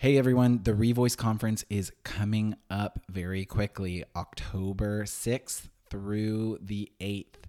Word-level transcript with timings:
Hey 0.00 0.16
everyone, 0.16 0.62
the 0.62 0.72
Revoice 0.72 1.14
Conference 1.14 1.62
is 1.68 1.92
coming 2.04 2.56
up 2.70 3.00
very 3.10 3.44
quickly, 3.44 4.02
October 4.16 5.02
6th 5.04 5.68
through 5.90 6.56
the 6.62 6.90
8th. 7.02 7.44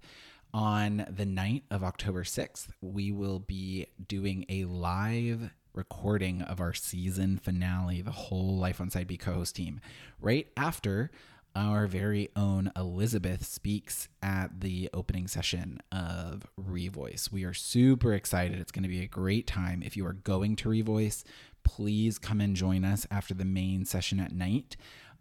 On 0.54 1.06
the 1.10 1.26
night 1.26 1.64
of 1.72 1.82
October 1.82 2.26
6th, 2.26 2.68
we 2.82 3.10
will 3.10 3.40
be 3.40 3.88
doing 4.06 4.44
a 4.50 4.66
live 4.66 5.52
recording 5.74 6.42
of 6.42 6.60
our 6.60 6.74
season 6.74 7.38
finale, 7.38 8.02
the 8.02 8.12
whole 8.12 8.58
Life 8.58 8.82
on 8.82 8.90
Side 8.90 9.08
B 9.08 9.16
co 9.16 9.32
host 9.32 9.56
team, 9.56 9.80
right 10.20 10.50
after 10.58 11.10
our 11.56 11.88
very 11.88 12.30
own 12.36 12.72
Elizabeth 12.76 13.46
speaks 13.46 14.08
at 14.22 14.62
the 14.62 14.90
opening 14.94 15.28
session 15.28 15.80
of 15.92 16.46
Revoice. 16.60 17.32
We 17.32 17.44
are 17.44 17.54
super 17.54 18.14
excited. 18.14 18.60
It's 18.60 18.72
going 18.72 18.84
to 18.84 18.90
be 18.90 19.04
a 19.04 19.08
great 19.08 19.48
time. 19.48 19.84
If 19.84 19.98
you 19.98 20.06
are 20.06 20.14
going 20.14 20.56
to 20.58 20.70
Revoice, 20.70 21.24
please 21.64 22.18
come 22.18 22.42
and 22.42 22.56
join 22.56 22.84
us 22.84 23.06
after 23.10 23.34
the 23.34 23.46
main 23.46 23.86
session 23.86 24.20
at 24.20 24.32
night. 24.32 24.78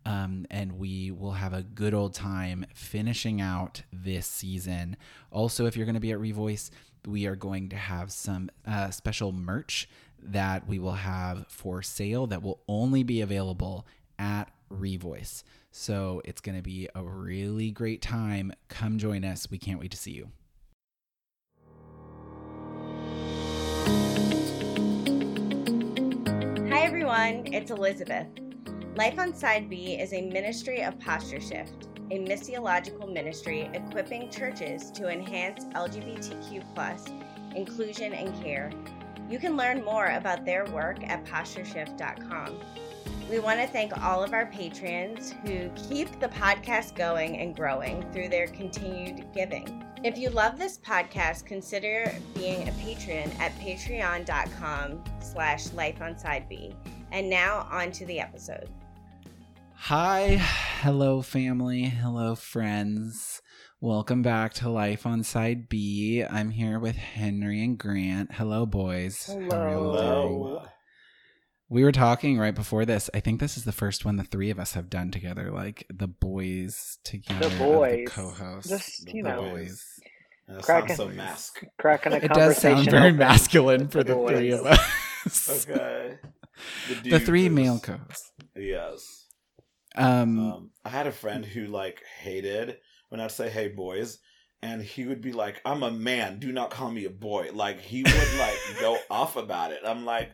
Um, 0.06 0.47
and 0.51 0.78
we 0.78 1.10
will 1.10 1.33
have 1.33 1.52
a 1.52 1.62
good 1.62 1.92
old 1.92 2.14
time 2.14 2.64
finishing 2.74 3.41
out 3.41 3.83
this 3.92 4.27
season. 4.27 4.97
Also, 5.30 5.66
if 5.66 5.77
you're 5.77 5.84
going 5.84 5.95
to 5.95 6.00
be 6.00 6.12
at 6.12 6.19
Revoice, 6.19 6.70
we 7.06 7.27
are 7.27 7.37
going 7.37 7.69
to 7.69 7.77
have 7.77 8.11
some 8.11 8.50
uh, 8.66 8.91
special 8.91 9.33
merch 9.33 9.88
that 10.23 10.66
we 10.66 10.78
will 10.78 10.92
have 10.92 11.47
for 11.48 11.83
sale 11.83 12.27
that 12.28 12.42
will 12.42 12.61
only 12.69 13.02
be 13.02 13.20
available 13.20 13.86
at 14.19 14.50
Revoice. 14.70 15.42
So 15.70 16.20
it's 16.25 16.41
going 16.41 16.56
to 16.56 16.62
be 16.62 16.88
a 16.95 17.02
really 17.02 17.70
great 17.70 18.02
time. 18.02 18.52
Come 18.69 18.98
join 18.98 19.25
us. 19.25 19.50
We 19.50 19.59
can't 19.59 19.80
wait 19.80 19.91
to 19.92 19.97
see 19.97 20.12
you. 20.12 20.30
Everyone. 27.10 27.52
It's 27.52 27.73
Elizabeth. 27.73 28.28
Life 28.95 29.19
on 29.19 29.34
Side 29.34 29.69
B 29.69 29.95
is 29.95 30.12
a 30.12 30.30
ministry 30.30 30.84
of 30.84 31.00
posture 31.00 31.41
shift, 31.41 31.89
a 32.12 32.20
missiological 32.20 33.12
ministry 33.12 33.69
equipping 33.75 34.30
churches 34.30 34.92
to 34.92 35.08
enhance 35.08 35.64
LGBTQ 35.75 37.56
inclusion 37.56 38.12
and 38.12 38.41
care. 38.41 38.70
You 39.28 39.41
can 39.41 39.56
learn 39.56 39.84
more 39.84 40.06
about 40.06 40.44
their 40.44 40.66
work 40.66 41.03
at 41.03 41.25
postureshift.com. 41.25 42.61
We 43.28 43.41
want 43.41 43.58
to 43.58 43.66
thank 43.66 44.00
all 44.05 44.22
of 44.22 44.33
our 44.33 44.47
patrons 44.47 45.34
who 45.44 45.69
keep 45.70 46.20
the 46.20 46.28
podcast 46.28 46.94
going 46.94 47.38
and 47.38 47.56
growing 47.56 48.08
through 48.12 48.28
their 48.28 48.47
continued 48.47 49.27
giving. 49.34 49.84
If 50.05 50.16
you 50.16 50.31
love 50.31 50.58
this 50.58 50.78
podcast, 50.78 51.44
consider 51.44 52.14
being 52.34 52.69
a 52.69 52.72
patron 52.72 53.33
at 53.41 53.53
patreon.com 53.58 55.05
slash 55.20 55.69
lifeonsideb. 55.69 57.00
And 57.12 57.28
now 57.28 57.66
on 57.70 57.92
to 57.92 58.06
the 58.06 58.20
episode. 58.20 58.69
Hi, 59.75 60.36
hello 60.83 61.22
family, 61.22 61.84
hello 61.84 62.34
friends. 62.34 63.41
Welcome 63.80 64.20
back 64.22 64.53
to 64.55 64.69
Life 64.69 65.06
on 65.06 65.22
Side 65.25 65.69
B. 65.69 66.22
I'm 66.22 66.50
here 66.50 66.78
with 66.78 66.97
Henry 66.97 67.64
and 67.64 67.78
Grant. 67.78 68.33
Hello, 68.33 68.66
boys. 68.66 69.25
Hello. 69.27 70.62
We 71.70 71.83
were 71.83 71.92
talking 71.92 72.38
right 72.38 72.55
before 72.55 72.84
this. 72.84 73.08
I 73.14 73.20
think 73.20 73.41
this 73.41 73.56
is 73.56 73.64
the 73.64 73.72
first 73.72 74.05
one 74.05 74.16
the 74.16 74.25
three 74.25 74.50
of 74.50 74.58
us 74.58 74.75
have 74.75 74.91
done 74.91 75.11
together, 75.11 75.50
like 75.50 75.86
the 75.92 76.08
boys 76.08 76.98
together. 77.05 77.48
The 77.48 77.56
boys. 77.58 77.97
the 78.05 78.05
co-hosts. 78.06 78.69
Just, 78.69 79.06
the 79.06 79.12
you 79.14 79.22
know, 79.22 79.41
boys. 79.41 79.83
That 80.47 80.62
Cracking- 80.62 80.97
sounds 80.97 81.11
so 81.12 81.16
mask. 81.16 81.64
cracking 81.78 82.12
a 82.12 82.16
It 82.16 82.33
does 82.33 82.58
sound 82.58 82.91
very 82.91 83.08
open 83.08 83.16
masculine 83.19 83.88
for 83.88 83.98
with 83.98 84.08
the 84.08 84.27
three 84.28 84.50
of 84.53 84.66
us. 84.66 85.66
Okay. 85.69 86.19
The 86.89 86.94
dude 86.97 87.22
three 87.27 87.48
male 87.48 87.78
co-hosts. 87.78 88.33
Yes. 88.56 89.27
Um, 89.97 90.39
Um, 90.39 90.70
I 90.84 90.89
had 90.91 91.06
a 91.06 91.12
friend 91.12 91.44
who 91.44 91.66
like 91.66 92.03
hated 92.20 92.78
when 93.08 93.20
I'd 93.20 93.33
say 93.33 93.48
"Hey 93.50 93.69
boys," 93.69 94.19
and 94.62 94.81
he 94.82 95.04
would 95.04 95.21
be 95.21 95.32
like, 95.32 95.60
"I'm 95.65 95.82
a 95.82 95.91
man. 95.91 96.38
Do 96.38 96.53
not 96.53 96.71
call 96.71 96.91
me 96.91 97.04
a 97.06 97.10
boy." 97.10 97.50
Like 97.53 97.81
he 97.81 98.03
would 98.03 98.38
like 98.38 98.56
go 98.81 98.98
off 99.10 99.37
about 99.37 99.72
it. 99.72 99.81
I'm 99.84 100.04
like, 100.04 100.31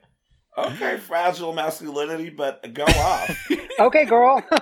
okay, 0.58 0.98
fragile 0.98 1.52
masculinity, 1.54 2.30
but 2.30 2.72
go 2.74 2.84
off. 2.84 3.48
Okay, 3.78 4.06
girl. 4.06 4.42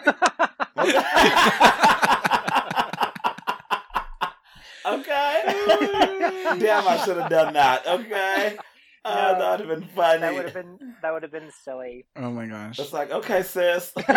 okay. 4.86 5.42
Damn, 6.58 6.86
I 6.88 7.00
should 7.04 7.16
have 7.16 7.30
done 7.30 7.54
that. 7.54 7.86
Okay. 7.86 8.56
Uh, 9.06 9.32
No. 9.32 9.38
that 9.38 9.50
would 9.50 9.68
have 9.68 9.78
been 9.80 9.88
funny. 9.94 10.20
that 10.20 10.34
would 10.34 10.44
have 10.46 10.54
been 10.54 10.94
that 11.02 11.12
would 11.12 11.22
have 11.22 11.32
been 11.32 11.50
silly. 11.62 12.06
oh 12.16 12.30
my 12.30 12.46
gosh. 12.46 12.78
It's 12.78 12.92
like, 12.92 13.10
okay, 13.10 13.42
sis. 13.42 13.92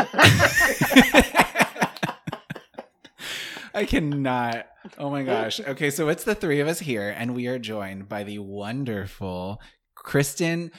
I 3.74 3.86
cannot. 3.86 4.66
Oh 4.98 5.10
my 5.10 5.24
gosh. 5.24 5.60
Okay, 5.60 5.90
so 5.90 6.08
it's 6.10 6.24
the 6.24 6.34
three 6.36 6.60
of 6.62 6.68
us 6.68 6.80
here, 6.80 7.14
and 7.16 7.36
we 7.36 7.48
are 7.48 7.60
joined 7.60 8.08
by 8.10 8.24
the 8.24 8.40
wonderful 8.40 9.62
Kristen. 9.96 10.72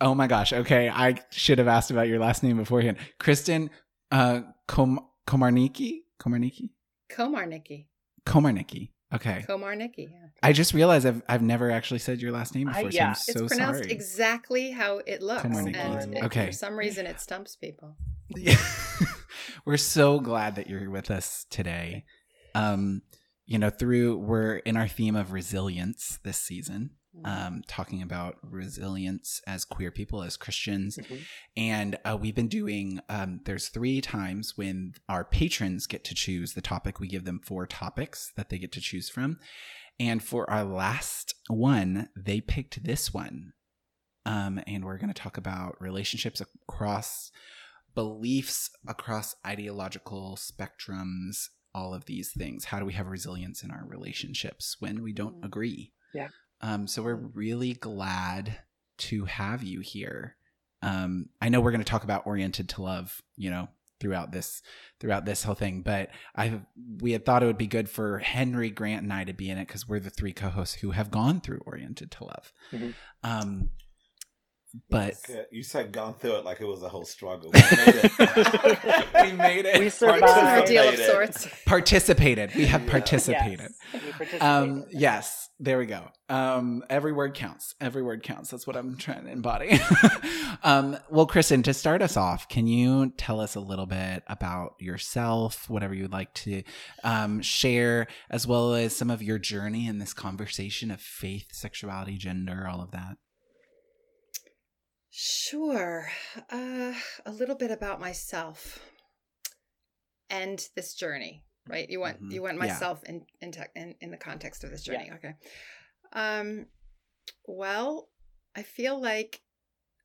Oh 0.00 0.14
my 0.14 0.26
gosh. 0.26 0.52
Okay, 0.52 0.88
I 0.88 1.16
should 1.30 1.58
have 1.58 1.68
asked 1.68 1.90
about 1.90 2.06
your 2.08 2.18
last 2.18 2.42
name 2.42 2.58
beforehand. 2.58 2.98
Kristen 3.18 3.70
uh, 4.12 4.42
Kom- 4.68 5.00
Komarniki? 5.26 6.00
Komarniki? 6.20 6.70
Komarnicki. 7.10 7.86
Komarnicki. 8.26 8.90
Okay. 9.14 9.44
Komarnicki, 9.48 10.10
yeah. 10.10 10.26
I 10.42 10.52
just 10.52 10.74
realized 10.74 11.06
I've, 11.06 11.22
I've 11.28 11.42
never 11.42 11.70
actually 11.70 12.00
said 12.00 12.20
your 12.20 12.32
last 12.32 12.54
name 12.54 12.68
I- 12.68 12.72
before, 12.84 12.90
yeah. 12.90 13.12
so 13.12 13.30
It's 13.30 13.40
I'm 13.40 13.48
so 13.48 13.54
pronounced 13.56 13.80
sorry. 13.84 13.92
exactly 13.92 14.70
how 14.72 14.98
it 15.06 15.22
looks. 15.22 15.44
And 15.44 15.76
it- 16.16 16.24
Okay. 16.24 16.46
for 16.46 16.52
some 16.52 16.76
reason 16.76 17.06
it 17.06 17.20
stumps 17.20 17.54
people. 17.56 17.96
Yeah. 18.30 18.56
we're 19.64 19.76
so 19.76 20.18
glad 20.18 20.56
that 20.56 20.68
you're 20.68 20.90
with 20.90 21.10
us 21.10 21.46
today. 21.50 22.04
Um, 22.54 23.02
you 23.44 23.58
know, 23.58 23.70
through 23.70 24.16
we're 24.18 24.56
in 24.56 24.76
our 24.76 24.88
theme 24.88 25.14
of 25.14 25.32
resilience 25.32 26.18
this 26.24 26.38
season, 26.38 26.90
um, 27.24 27.62
talking 27.66 28.02
about 28.02 28.36
resilience 28.42 29.40
as 29.46 29.64
queer 29.64 29.90
people, 29.90 30.22
as 30.22 30.36
Christians, 30.36 30.96
Mhm. 30.98 31.22
and 31.56 31.98
uh, 32.04 32.16
we've 32.20 32.34
been 32.34 32.48
doing. 32.48 33.00
Um, 33.08 33.40
there's 33.44 33.68
three 33.68 34.00
times 34.00 34.56
when 34.56 34.94
our 35.08 35.24
patrons 35.24 35.86
get 35.86 36.04
to 36.04 36.14
choose 36.14 36.52
the 36.54 36.60
topic. 36.60 37.00
We 37.00 37.08
give 37.08 37.24
them 37.24 37.40
four 37.42 37.66
topics 37.66 38.32
that 38.36 38.48
they 38.50 38.58
get 38.58 38.72
to 38.72 38.80
choose 38.80 39.08
from, 39.08 39.38
and 39.98 40.22
for 40.22 40.48
our 40.50 40.64
last 40.64 41.34
one, 41.48 42.08
they 42.16 42.40
picked 42.40 42.84
this 42.84 43.12
one. 43.14 43.52
Um, 44.24 44.60
and 44.66 44.84
we're 44.84 44.98
going 44.98 45.12
to 45.12 45.22
talk 45.22 45.36
about 45.36 45.80
relationships 45.80 46.40
across 46.40 47.30
beliefs 47.94 48.70
across 48.86 49.34
ideological 49.46 50.36
spectrums, 50.36 51.48
all 51.74 51.94
of 51.94 52.04
these 52.06 52.30
things. 52.32 52.66
How 52.66 52.78
do 52.78 52.84
we 52.84 52.92
have 52.92 53.06
resilience 53.06 53.62
in 53.62 53.70
our 53.70 53.84
relationships 53.86 54.76
when 54.80 55.02
we 55.02 55.12
don't 55.12 55.40
Mm. 55.40 55.44
agree? 55.46 55.92
Yeah. 56.14 56.28
Um, 56.60 56.86
so 56.86 57.02
we're 57.02 57.14
really 57.14 57.74
glad 57.74 58.58
to 58.98 59.24
have 59.26 59.62
you 59.62 59.80
here. 59.80 60.36
Um, 60.82 61.28
I 61.40 61.48
know 61.48 61.60
we're 61.60 61.70
going 61.72 61.84
to 61.84 61.90
talk 61.90 62.04
about 62.04 62.26
oriented 62.26 62.68
to 62.70 62.82
love, 62.82 63.22
you 63.36 63.50
know, 63.50 63.68
throughout 63.98 64.30
this 64.30 64.62
throughout 65.00 65.24
this 65.24 65.42
whole 65.42 65.54
thing, 65.54 65.80
but 65.82 66.10
I 66.34 66.60
we 67.00 67.12
had 67.12 67.24
thought 67.24 67.42
it 67.42 67.46
would 67.46 67.58
be 67.58 67.66
good 67.66 67.88
for 67.88 68.18
Henry 68.18 68.70
Grant 68.70 69.02
and 69.02 69.12
I 69.12 69.24
to 69.24 69.32
be 69.32 69.48
in 69.48 69.58
it 69.58 69.66
because 69.66 69.88
we're 69.88 70.00
the 70.00 70.10
three 70.10 70.32
co-hosts 70.32 70.76
who 70.76 70.90
have 70.90 71.10
gone 71.10 71.40
through 71.40 71.62
oriented 71.64 72.10
to 72.12 72.24
love. 72.24 72.52
Mhm. 72.72 72.94
Um, 73.22 73.70
but 74.90 75.14
You 75.50 75.62
said 75.62 75.92
gone 75.92 76.14
through 76.14 76.36
it 76.36 76.44
like 76.44 76.60
it 76.60 76.66
was 76.66 76.82
a 76.82 76.88
whole 76.88 77.04
struggle. 77.04 77.52
We 77.66 77.72
made 77.72 78.04
it. 78.04 79.22
we 79.22 79.32
made 79.32 79.66
it. 79.66 79.80
We 79.80 79.86
It's 79.86 79.96
survived. 79.98 80.22
an 80.24 80.28
Participated. 80.28 80.78
ordeal 80.78 80.88
of 80.88 81.10
sorts. 81.34 81.48
participated. 81.64 82.54
We 82.54 82.66
have 82.66 82.84
Yeah. 82.84 82.90
participated. 82.90 83.60
Yes, 83.60 83.72
we 83.92 83.98
participated. 84.12 84.42
Um, 84.42 84.84
yes, 84.90 85.48
there 85.58 85.78
we 85.78 85.86
go. 85.86 86.08
Um, 86.28 86.84
every 86.90 87.12
word 87.12 87.34
counts. 87.34 87.74
Every 87.80 88.02
word 88.02 88.22
counts. 88.22 88.50
That's 88.50 88.66
what 88.66 88.76
I'm 88.76 88.96
trying 88.96 89.24
to 89.24 89.30
embody. 89.30 89.78
um, 90.62 90.96
well, 91.10 91.26
Kristen, 91.26 91.62
to 91.64 91.74
start 91.74 92.02
us 92.02 92.16
off, 92.16 92.48
can 92.48 92.66
you 92.66 93.10
tell 93.16 93.40
us 93.40 93.54
a 93.54 93.60
little 93.60 93.86
bit 93.86 94.22
about 94.26 94.74
yourself, 94.80 95.68
whatever 95.70 95.94
you'd 95.94 96.12
like 96.12 96.34
to 96.34 96.62
um, 97.04 97.40
share, 97.42 98.06
as 98.30 98.46
well 98.46 98.74
as 98.74 98.94
some 98.94 99.10
of 99.10 99.22
your 99.22 99.38
journey 99.38 99.86
in 99.86 99.98
this 99.98 100.12
conversation 100.12 100.90
of 100.90 101.00
faith, 101.00 101.46
sexuality, 101.52 102.16
gender, 102.18 102.66
all 102.70 102.80
of 102.82 102.90
that? 102.90 103.16
Sure. 105.18 106.10
Uh, 106.50 106.92
a 107.24 107.32
little 107.32 107.54
bit 107.54 107.70
about 107.70 108.00
myself 108.00 108.78
and 110.28 110.62
this 110.74 110.94
journey, 110.94 111.42
right? 111.66 111.88
You 111.88 112.00
want 112.00 112.20
Mhm. 112.20 112.32
you 112.32 112.42
want 112.42 112.58
Yeah. 112.58 112.66
myself 112.66 113.02
in 113.04 113.26
in, 113.40 113.50
tech 113.50 113.70
in 113.74 113.96
in 114.02 114.10
the 114.10 114.18
context 114.18 114.62
of 114.62 114.70
this 114.70 114.82
journey. 114.82 115.10
Okay. 115.14 115.32
Um. 116.12 116.66
Well, 117.46 118.10
I 118.54 118.62
feel 118.62 119.00
like 119.00 119.40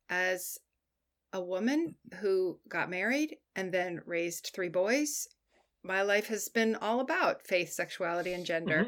as 0.07 0.57
a 1.33 1.41
woman 1.41 1.97
who 2.21 2.61
got 2.69 2.89
married 2.89 3.37
and 3.53 3.73
then 3.73 4.01
raised 4.05 4.51
three 4.53 4.69
boys, 4.69 5.27
my 5.83 6.03
life 6.03 6.27
has 6.27 6.47
been 6.47 6.75
all 6.77 7.01
about 7.01 7.45
faith, 7.45 7.73
sexuality, 7.73 8.31
and 8.31 8.45
gender. 8.45 8.87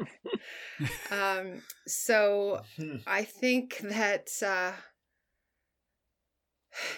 um. 1.10 1.62
So 1.86 2.62
I 3.06 3.24
think 3.24 3.76
that 3.80 4.30
uh, 4.42 4.72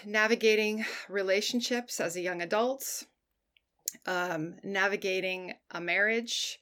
navigating 0.05 0.85
relationships 1.09 1.99
as 1.99 2.15
a 2.15 2.21
young 2.21 2.41
adult, 2.41 3.03
um, 4.05 4.55
navigating 4.63 5.53
a 5.71 5.81
marriage, 5.81 6.59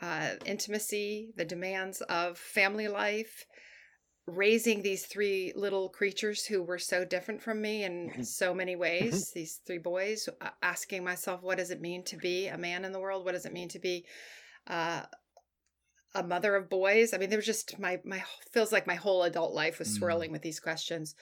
uh, 0.00 0.30
intimacy, 0.44 1.32
the 1.36 1.44
demands 1.44 2.00
of 2.02 2.38
family 2.38 2.88
life, 2.88 3.46
raising 4.26 4.82
these 4.82 5.06
three 5.06 5.52
little 5.56 5.88
creatures 5.88 6.44
who 6.44 6.62
were 6.62 6.78
so 6.78 7.04
different 7.04 7.42
from 7.42 7.62
me 7.62 7.84
in 7.84 8.22
so 8.24 8.52
many 8.52 8.76
ways, 8.76 9.30
these 9.34 9.60
three 9.66 9.78
boys, 9.78 10.28
uh, 10.40 10.50
asking 10.62 11.02
myself, 11.02 11.42
what 11.42 11.58
does 11.58 11.70
it 11.70 11.80
mean 11.80 12.04
to 12.04 12.16
be 12.16 12.46
a 12.46 12.58
man 12.58 12.84
in 12.84 12.92
the 12.92 13.00
world? 13.00 13.24
What 13.24 13.32
does 13.32 13.46
it 13.46 13.52
mean 13.52 13.68
to 13.70 13.78
be 13.78 14.04
uh, 14.66 15.02
a 16.14 16.22
mother 16.22 16.54
of 16.56 16.68
boys? 16.68 17.14
I 17.14 17.18
mean, 17.18 17.30
there 17.30 17.38
was 17.38 17.46
just 17.46 17.78
my, 17.78 18.00
my, 18.04 18.22
feels 18.52 18.70
like 18.70 18.86
my 18.86 18.96
whole 18.96 19.22
adult 19.22 19.54
life 19.54 19.78
was 19.78 19.88
Mm. 19.88 19.98
swirling 19.98 20.32
with 20.32 20.42
these 20.42 20.60
questions. 20.60 21.14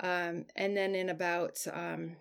Um, 0.00 0.46
and 0.56 0.76
then 0.76 0.94
in 0.94 1.08
about, 1.08 1.58
um, 1.72 2.16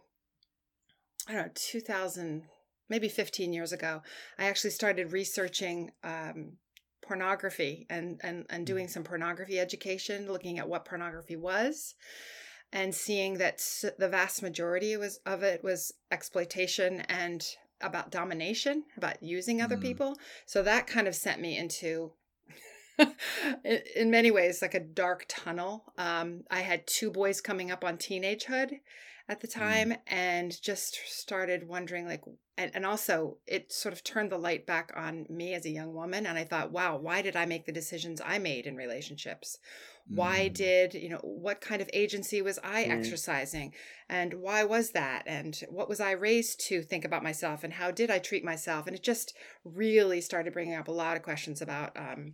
I 1.28 1.34
don't 1.34 1.46
know, 1.48 1.52
2000, 1.54 2.44
maybe 2.90 3.08
15 3.08 3.54
years 3.54 3.72
ago, 3.72 4.02
I 4.38 4.46
actually 4.46 4.72
started 4.72 5.14
researching 5.14 5.92
um, 6.04 6.58
pornography 7.02 7.88
and, 7.90 8.20
and, 8.24 8.46
and 8.50 8.66
doing 8.66 8.88
some 8.88 9.04
pornography 9.04 9.60
education, 9.60 10.32
looking 10.32 10.60
at 10.60 10.70
what 10.70 10.86
pornography 10.86 11.36
was 11.36 11.96
and 12.74 12.96
seeing 12.96 13.38
that 13.38 13.62
the 13.98 14.08
vast 14.08 14.42
majority 14.42 14.96
was 14.96 15.20
of 15.26 15.44
it 15.44 15.64
was 15.64 15.94
exploitation 16.12 17.02
and 17.02 17.46
about 17.82 18.12
domination, 18.12 18.84
about 18.96 19.22
using 19.22 19.62
other 19.62 19.78
Mm. 19.78 19.82
people. 19.82 20.18
So 20.46 20.64
that 20.64 20.88
kind 20.88 21.08
of 21.08 21.16
sent 21.16 21.42
me 21.42 21.58
into 21.58 22.14
in, 23.96 24.12
many 24.12 24.32
ways 24.32 24.62
like 24.62 24.74
a 24.74 24.80
dark 24.80 25.26
tunnel. 25.28 25.86
Um, 25.98 26.44
I 26.50 26.62
had 26.62 26.88
two 26.88 27.12
boys 27.12 27.42
coming 27.42 27.72
up 27.72 27.84
on 27.84 27.98
teenagehood 27.98 28.80
at 29.28 29.40
the 29.40 29.48
time 29.48 29.94
and 30.08 30.62
just 30.62 31.00
started 31.06 31.68
wondering 31.68 32.06
like 32.06 32.22
and, 32.58 32.72
and 32.74 32.86
also 32.86 33.38
it 33.48 33.72
sort 33.72 33.94
of 33.94 34.04
turned 34.04 34.32
the 34.32 34.38
light 34.38 34.66
back 34.66 34.92
on 34.96 35.26
me 35.30 35.54
as 35.54 35.66
a 35.66 35.70
young 35.70 35.94
woman 35.94 36.26
and 36.26 36.38
i 36.38 36.44
thought 36.44 36.72
wow 36.72 36.98
why 36.98 37.22
did 37.22 37.36
i 37.36 37.46
make 37.46 37.66
the 37.66 37.72
decisions 37.72 38.22
i 38.26 38.38
made 38.38 38.66
in 38.66 38.76
relationships 38.76 39.58
why 40.08 40.50
Mm. 40.50 40.54
did 40.54 40.94
you 40.96 41.08
know 41.08 41.20
what 41.24 41.62
kind 41.62 41.82
of 41.82 41.90
agency 41.94 42.42
was 42.42 42.60
i 42.64 42.84
Mm. 42.84 42.92
exercising 42.92 43.74
and 44.10 44.34
why 44.34 44.66
was 44.66 44.92
that 44.92 45.24
and 45.26 45.64
what 45.70 45.88
was 45.88 46.02
i 46.02 46.12
raised 46.12 46.60
to 46.68 46.82
think 46.82 47.06
about 47.06 47.24
myself 47.24 47.64
and 47.64 47.74
how 47.74 47.90
did 47.90 48.12
i 48.12 48.20
treat 48.20 48.44
myself 48.44 48.86
and 48.86 48.96
it 48.96 49.04
just 49.04 49.34
really 49.64 50.20
started 50.20 50.52
bringing 50.52 50.76
up 50.76 50.90
a 50.90 50.92
lot 50.92 51.16
of 51.16 51.24
questions 51.24 51.62
about 51.62 51.96
um, 51.96 52.34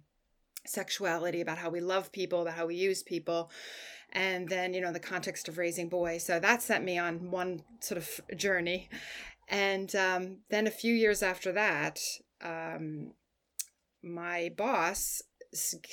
sexuality 0.70 1.42
about 1.42 1.58
how 1.58 1.70
we 1.70 1.80
love 1.80 2.12
people 2.12 2.42
about 2.42 2.54
how 2.56 2.66
we 2.66 2.76
use 2.76 3.04
people 3.04 3.50
and 4.14 4.48
then 4.50 4.74
you 4.74 4.82
know 4.82 4.94
the 4.94 5.00
context 5.00 5.48
of 5.48 5.58
raising 5.58 5.90
boys 5.90 6.24
so 6.24 6.40
that 6.40 6.62
sent 6.62 6.84
me 6.84 6.98
on 6.98 7.32
one 7.32 7.62
sort 7.80 7.98
of 7.98 8.38
journey 8.38 8.90
and 9.50 9.96
um, 9.96 10.38
then 10.50 10.68
a 10.68 10.72
few 10.72 10.94
years 10.94 11.24
after 11.24 11.52
that 11.52 12.00
um, 12.44 13.14
my 14.04 14.52
boss 14.56 15.22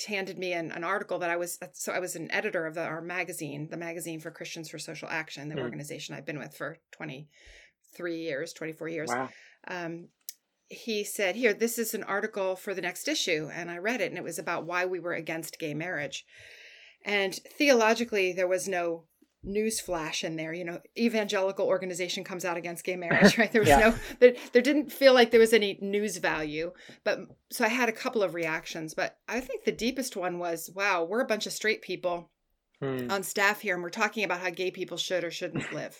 handed 0.09 0.39
me 0.39 0.53
an, 0.53 0.71
an 0.73 0.85
article 0.85 1.19
that 1.19 1.31
I 1.31 1.37
was 1.37 1.59
so 1.73 1.93
I 1.93 2.01
was 2.01 2.17
an 2.17 2.31
editor 2.31 2.67
of 2.67 2.75
the, 2.75 2.83
our 2.83 3.01
magazine, 3.01 3.69
the 3.71 3.77
magazine 3.77 4.21
for 4.21 4.31
Christians 4.31 4.69
for 4.69 4.79
Social 4.79 5.09
Action, 5.09 5.49
the 5.49 5.55
Hmm. 5.55 5.61
organization 5.61 6.15
I've 6.15 6.27
been 6.27 6.39
with 6.39 6.57
for 6.57 6.79
23 6.93 8.17
years, 8.19 8.53
24 8.53 8.89
years. 8.89 9.11
Wow. 9.11 9.29
Um, 9.69 10.09
he 10.69 11.05
said, 11.05 11.37
Here, 11.37 11.55
this 11.55 11.79
is 11.79 11.95
an 11.95 12.03
article 12.05 12.57
for 12.57 12.75
the 12.75 12.83
next 12.83 13.09
issue. 13.09 13.51
And 13.53 13.71
I 13.71 13.79
read 13.79 14.01
it, 14.01 14.11
and 14.11 14.19
it 14.19 14.25
was 14.25 14.39
about 14.39 14.65
why 14.67 14.87
we 14.87 14.99
were 15.01 15.13
against 15.15 15.59
gay 15.59 15.75
marriage. 15.75 16.25
And 17.05 17.35
theologically, 17.59 18.33
there 18.33 18.49
was 18.49 18.67
no 18.69 19.05
news 19.47 19.79
flash 19.79 20.25
in 20.25 20.37
there. 20.37 20.55
You 20.55 20.65
know, 20.65 20.81
evangelical 20.99 21.67
organization 21.67 22.25
comes 22.25 22.47
out 22.47 22.57
against 22.57 22.85
gay 22.85 22.97
marriage, 22.97 23.37
right? 23.39 23.53
There 23.53 23.61
was 23.61 23.69
Yeah. 23.69 23.79
no, 23.79 23.95
there, 24.21 24.35
there 24.53 24.63
didn't 24.63 24.91
feel 24.91 25.13
like 25.13 25.31
there 25.31 25.41
was 25.41 25.53
any 25.53 25.79
news 25.83 26.17
value. 26.17 26.73
But 27.05 27.19
so 27.53 27.65
I 27.65 27.69
had 27.69 27.91
a 27.91 27.93
couple 27.93 28.23
of 28.23 28.33
reactions. 28.35 28.95
But 28.95 29.19
I 29.29 29.41
think 29.41 29.65
the 29.65 29.73
deepest 29.73 30.17
one 30.17 30.39
was, 30.39 30.71
wow, 30.75 31.05
we're 31.05 31.21
a 31.21 31.27
bunch 31.27 31.47
of 31.47 31.53
straight 31.53 31.83
people 31.83 32.31
Hmm. 32.81 33.09
on 33.09 33.23
staff 33.23 33.61
here 33.61 33.75
and 33.75 33.83
we're 33.85 33.91
talking 33.91 34.25
about 34.25 34.41
how 34.41 34.51
gay 34.51 34.71
people 34.73 34.97
should 34.97 35.23
or 35.23 35.31
shouldn't 35.31 35.73
live. 35.73 35.97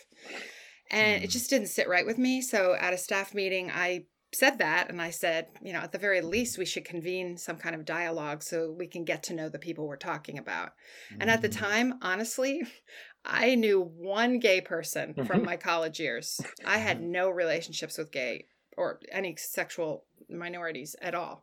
And 0.91 1.23
it 1.23 1.29
Mm. 1.29 1.33
just 1.33 1.49
didn't 1.49 1.69
sit 1.69 1.87
right 1.89 2.05
with 2.05 2.19
me. 2.19 2.43
So 2.43 2.75
at 2.75 2.93
a 2.93 2.99
staff 2.99 3.33
meeting, 3.33 3.71
I 3.71 4.07
said 4.35 4.59
that 4.59 4.91
and 4.91 5.01
I 5.01 5.11
said, 5.11 5.49
you 5.63 5.73
know, 5.73 5.81
at 5.81 5.93
the 5.93 5.99
very 5.99 6.21
least, 6.21 6.59
we 6.59 6.65
should 6.65 6.85
convene 6.85 7.37
some 7.37 7.57
kind 7.57 7.75
of 7.75 7.85
dialogue 7.85 8.43
so 8.43 8.71
we 8.71 8.87
can 8.87 9.05
get 9.05 9.23
to 9.25 9.35
know 9.35 9.49
the 9.49 9.59
people 9.59 9.87
we're 9.87 9.97
talking 9.97 10.39
about. 10.39 10.73
And 11.21 11.31
at 11.31 11.41
the 11.43 11.49
Mm. 11.49 11.59
time, 11.59 11.99
honestly, 12.03 12.63
I 13.25 13.55
knew 13.55 13.81
one 13.81 14.39
gay 14.39 14.61
person 14.61 15.15
from 15.15 15.41
Mhm. 15.41 15.45
my 15.45 15.57
college 15.57 15.99
years. 16.01 16.41
I 16.65 16.79
had 16.79 17.01
no 17.01 17.31
relationships 17.31 17.97
with 17.97 18.13
gay 18.13 18.47
or 18.77 19.01
any 19.11 19.37
sexual 19.37 20.05
minorities 20.29 20.95
at 21.01 21.15
all 21.15 21.43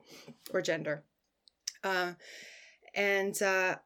or 0.54 0.62
gender. 0.62 1.04
Uh, 1.84 2.14
and 2.94 3.42
uh, 3.42 3.78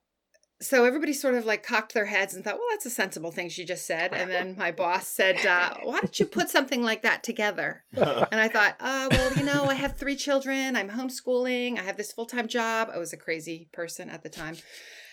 so 0.62 0.86
everybody 0.86 1.12
sort 1.14 1.36
of 1.36 1.46
like 1.46 1.64
cocked 1.64 1.94
their 1.94 2.06
heads 2.06 2.34
and 2.34 2.44
thought, 2.44 2.56
well, 2.56 2.68
that's 2.72 2.86
a 2.86 2.90
sensible 2.90 3.32
thing 3.32 3.50
she 3.50 3.66
just 3.66 3.86
said. 3.86 4.14
And 4.14 4.32
then 4.32 4.56
my 4.58 4.72
boss 4.72 5.08
said, 5.08 5.46
uh, 5.46 5.76
why 5.84 6.00
don't 6.00 6.20
you 6.20 6.26
put 6.26 6.50
something 6.50 6.82
like 6.82 7.02
that 7.04 7.24
together? 7.24 7.84
And 8.32 8.40
I 8.42 8.48
thought, 8.48 8.76
uh, 8.80 9.08
well, 9.12 9.34
you 9.38 9.44
know, 9.44 9.66
I 9.66 9.74
have 9.76 9.98
three 9.98 10.16
children. 10.16 10.76
I'm 10.76 10.90
homeschooling. 10.90 11.78
I 11.78 11.84
have 11.84 11.98
this 11.98 12.12
full 12.14 12.26
time 12.26 12.48
job. 12.48 12.90
I 12.94 12.98
was 12.98 13.12
a 13.14 13.18
crazy 13.18 13.70
person 13.74 14.10
at 14.10 14.24
the 14.24 14.30
time. 14.30 14.56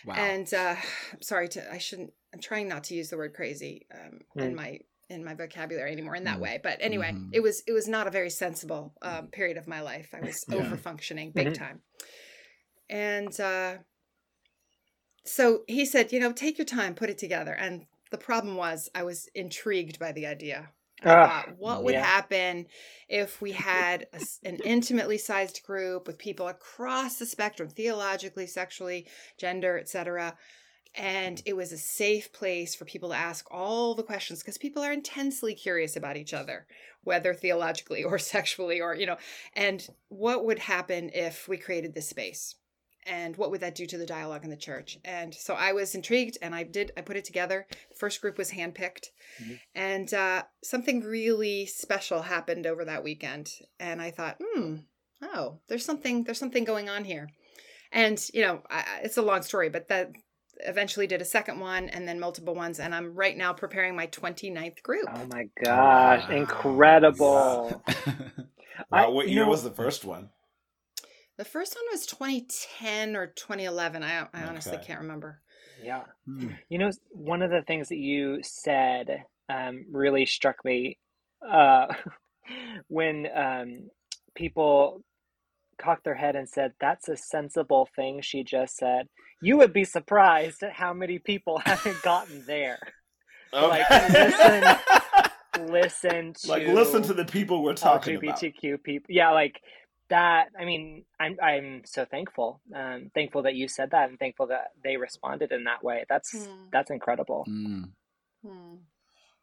Wow. 0.06 0.15
And 0.15 0.53
uh, 0.55 0.77
I'm 1.12 1.23
sorry 1.23 1.49
to, 1.50 1.73
I 1.73 1.79
shouldn't, 1.79 2.12
I'm 2.33 2.41
trying 2.41 2.69
not 2.69 2.85
to 2.85 2.95
use 2.95 3.11
the 3.11 3.17
word 3.17 3.35
crazy 3.35 3.87
um, 3.95 4.21
in 4.43 4.53
Mm. 4.53 4.56
my 4.56 4.79
in 5.11 5.25
my 5.25 5.35
vocabulary 5.35 5.93
anymore 5.93 6.15
in 6.17 6.25
that 6.25 6.38
Mm. 6.38 6.43
way 6.43 6.61
but 6.62 6.79
anyway 6.81 7.12
Mhm. 7.12 7.29
it 7.33 7.41
was 7.41 7.62
it 7.67 7.73
was 7.73 7.87
not 7.87 8.06
a 8.06 8.11
very 8.11 8.31
sensible 8.31 8.95
um, 9.03 9.27
period 9.27 9.59
of 9.59 9.67
my 9.69 9.83
life 9.83 10.09
i 10.15 10.21
was 10.23 10.43
Yeah. 10.49 10.56
over 10.56 10.77
functioning 10.79 11.33
big 11.35 11.49
Mhm. 11.49 11.55
time 11.55 11.83
and 12.88 13.38
uh, 13.41 13.77
so 15.25 15.63
he 15.69 15.85
said 15.85 16.13
you 16.13 16.21
know 16.21 16.33
take 16.33 16.59
your 16.59 16.65
time 16.65 16.95
put 16.95 17.11
it 17.11 17.19
together 17.19 17.53
and 17.53 17.87
the 18.11 18.19
problem 18.19 18.57
was 18.57 18.89
i 18.95 19.03
was 19.03 19.29
intrigued 19.35 19.99
by 19.99 20.13
the 20.13 20.27
idea 20.27 20.71
I 21.05 21.15
Ah, 21.15 21.17
thought, 21.17 21.49
what 21.59 21.83
would 21.83 21.95
yeah. 21.95 22.05
happen 22.05 22.69
if 23.09 23.41
we 23.43 23.51
had 23.53 24.07
a 24.13 24.21
an 24.45 24.59
intimately 24.65 25.19
sized 25.19 25.63
group 25.65 26.07
with 26.07 26.17
people 26.17 26.47
across 26.47 27.17
the 27.19 27.27
spectrum, 27.27 27.69
theologically, 27.69 28.47
sexually, 28.47 29.09
gender, 29.37 29.79
etc., 29.79 30.37
and 30.95 31.43
it 31.47 31.55
was 31.57 31.73
a 31.73 31.79
safe 31.79 32.33
place 32.33 32.75
for 32.75 32.85
people 32.85 33.09
to 33.09 33.17
ask 33.17 33.47
all 33.51 33.95
the 33.95 34.03
questions 34.03 34.41
because 34.41 34.59
people 34.59 34.83
are 34.83 34.93
intensely 34.93 35.55
curious 35.55 35.97
about 35.97 36.17
each 36.17 36.35
other, 36.35 36.67
whether 37.02 37.35
theologically 37.35 38.05
or 38.05 38.19
sexually, 38.35 38.81
or 38.81 38.95
you 38.95 39.07
know, 39.07 39.17
and 39.55 39.88
what 40.09 40.45
would 40.45 40.59
happen 40.61 41.11
if 41.14 41.49
we 41.49 41.57
created 41.57 41.95
this 41.95 42.09
space? 42.11 42.55
And 43.06 43.37
what 43.37 43.50
would 43.50 43.61
that 43.61 43.75
do 43.75 43.87
to 43.87 43.99
the 43.99 44.06
dialogue 44.06 44.44
in 44.44 44.50
the 44.50 44.56
church 44.56 44.99
and 45.04 45.35
so 45.35 45.54
i 45.54 45.73
was 45.73 45.94
intrigued 45.94 46.38
and 46.42 46.54
i 46.54 46.62
did 46.62 46.92
i 46.97 47.00
put 47.00 47.16
it 47.16 47.25
together 47.25 47.66
the 47.71 47.94
first 47.97 48.21
group 48.21 48.38
was 48.38 48.50
handpicked 48.52 49.06
Mhm. 49.42 49.59
and 49.75 50.14
uh, 50.14 50.42
something 50.62 51.00
really 51.00 51.66
special 51.66 52.23
happened 52.23 52.66
over 52.66 52.85
that 52.85 53.02
weekend 53.04 53.50
and 53.80 54.00
i 54.02 54.11
thought 54.11 54.37
hmm 54.40 54.76
oh 55.23 55.59
there's 55.68 55.85
something 55.85 56.25
there's 56.25 56.38
something 56.38 56.64
going 56.64 56.88
on 56.88 57.04
here 57.04 57.28
and 57.92 58.18
you 58.35 58.42
know 58.42 58.62
I, 58.71 58.78
I- 58.78 59.00
it's 59.04 59.16
a 59.16 59.23
long 59.23 59.42
story 59.42 59.68
but 59.68 59.88
that 59.88 60.12
eventually 60.64 61.06
did 61.09 61.21
a 61.23 61.25
second 61.25 61.59
one 61.61 61.88
and 61.88 62.06
then 62.06 62.21
multiple 62.21 62.54
ones 62.54 62.78
and 62.78 62.94
i'm 62.94 63.14
right 63.14 63.37
now 63.37 63.52
preparing 63.52 63.97
my 63.97 64.06
29th 64.06 64.82
group 64.82 65.09
Oh 65.09 65.26
my 65.28 65.49
gosh, 65.64 66.28
Wow. 66.28 66.37
incredible. 66.37 67.82
I- 68.92 69.04
Wow, 69.06 69.11
what 69.12 69.28
you 69.28 69.35
year 69.35 69.44
know- 69.44 69.50
was 69.50 69.62
the 69.62 69.71
first 69.71 70.04
one? 70.04 70.28
The 71.42 71.49
first 71.49 71.75
one 71.75 71.84
was 71.90 72.06
2010 72.06 73.16
or 73.16 73.26
2011 73.26 74.02
i, 74.04 74.26
I 74.32 74.44
honestly 74.44 74.75
Okay. 74.76 74.87
can't 74.87 75.00
remember 75.00 75.40
Yeah. 75.82 76.02
Hmm. 76.25 76.50
You 76.68 76.78
know, 76.78 76.90
one 77.11 77.42
of 77.42 77.50
the 77.50 77.62
things 77.62 77.88
that 77.88 77.99
you 77.99 78.38
said 78.42 79.25
um, 79.49 79.84
really 79.90 80.25
struck 80.26 80.64
me 80.64 80.99
uh, 81.44 81.87
when 82.88 83.26
um, 83.34 83.90
people 84.37 85.02
cocked 85.78 86.04
their 86.04 86.14
head 86.14 86.37
and 86.37 86.49
said, 86.49 86.75
That's 86.80 87.08
a 87.08 87.16
sensible 87.16 87.88
thing 87.96 88.20
she 88.22 88.44
just 88.44 88.76
said. 88.76 89.08
You 89.40 89.56
would 89.56 89.72
be 89.72 89.84
surprised 89.84 90.62
at 90.62 90.72
how 90.72 90.92
many 90.94 91.18
people 91.18 91.58
haven't 91.64 92.00
gotten 92.02 92.44
there. 92.46 92.78
Like, 93.54 93.84
listen- 93.90 94.78
Listen 95.61 96.32
to 96.32 96.49
like 96.49 96.66
listen 96.66 97.02
to 97.02 97.12
the 97.12 97.26
people 97.26 97.62
we're 97.62 97.75
talking 97.75 98.16
about. 98.16 98.40
LGBTQ 98.40 98.82
people. 98.82 99.06
Yeah, 99.11 99.32
like 99.32 99.61
that. 100.12 100.49
I 100.59 100.64
mean, 100.64 101.04
I'm 101.21 101.37
I'm 101.42 101.83
so 101.85 102.04
thankful. 102.04 102.61
Um, 102.75 103.11
thankful 103.14 103.42
that 103.42 103.54
you 103.57 103.69
said 103.69 103.90
that, 103.90 104.09
and 104.09 104.19
thankful 104.19 104.47
that 104.49 104.69
they 104.85 104.97
responded 104.97 105.52
in 105.52 105.64
that 105.64 105.83
way. 105.85 106.04
That's 106.09 106.31
Hmm. 106.33 106.69
that's 106.73 106.90
incredible. 106.90 107.45
Mm. 107.49 107.90
Hmm. 108.47 108.75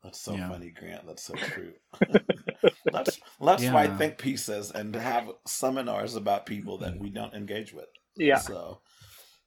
That's 0.03 0.19
so 0.21 0.33
Yeah. 0.33 0.49
funny, 0.49 0.71
Grant. 0.71 1.05
That's 1.07 1.23
so 1.23 1.35
true. 1.53 1.73
let's 2.91 3.19
let's 3.39 3.63
Yeah. 3.63 3.73
write 3.73 3.97
think 3.97 4.17
pieces 4.17 4.71
and 4.71 4.95
have 4.95 5.29
seminars 5.45 6.15
about 6.15 6.45
people 6.45 6.77
that 6.79 6.97
we 6.99 7.09
don't 7.09 7.33
engage 7.33 7.73
with. 7.73 7.89
Yeah, 8.15 8.39
So 8.39 8.79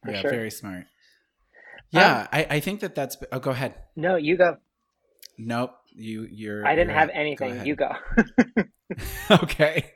for 0.04 0.12
yeah, 0.12 0.20
sure. 0.20 0.30
very 0.30 0.50
smart. 0.50 0.84
Yeah, 1.90 2.26
I, 2.32 2.46
I 2.56 2.60
think 2.60 2.80
that 2.80 2.94
that's. 2.94 3.16
Oh, 3.32 3.38
go 3.38 3.50
ahead. 3.50 3.74
No, 3.96 4.16
you 4.16 4.36
go. 4.36 4.56
Nope. 5.38 5.72
You 5.94 6.26
you're 6.30 6.66
I 6.66 6.74
didn't 6.74 6.90
you're 6.90 6.98
have 6.98 7.08
up. 7.08 7.14
Go 7.14 7.20
anything. 7.20 7.54
ahead. 7.54 7.66
you 7.66 7.76
go. 7.76 7.90
okay. 9.30 9.92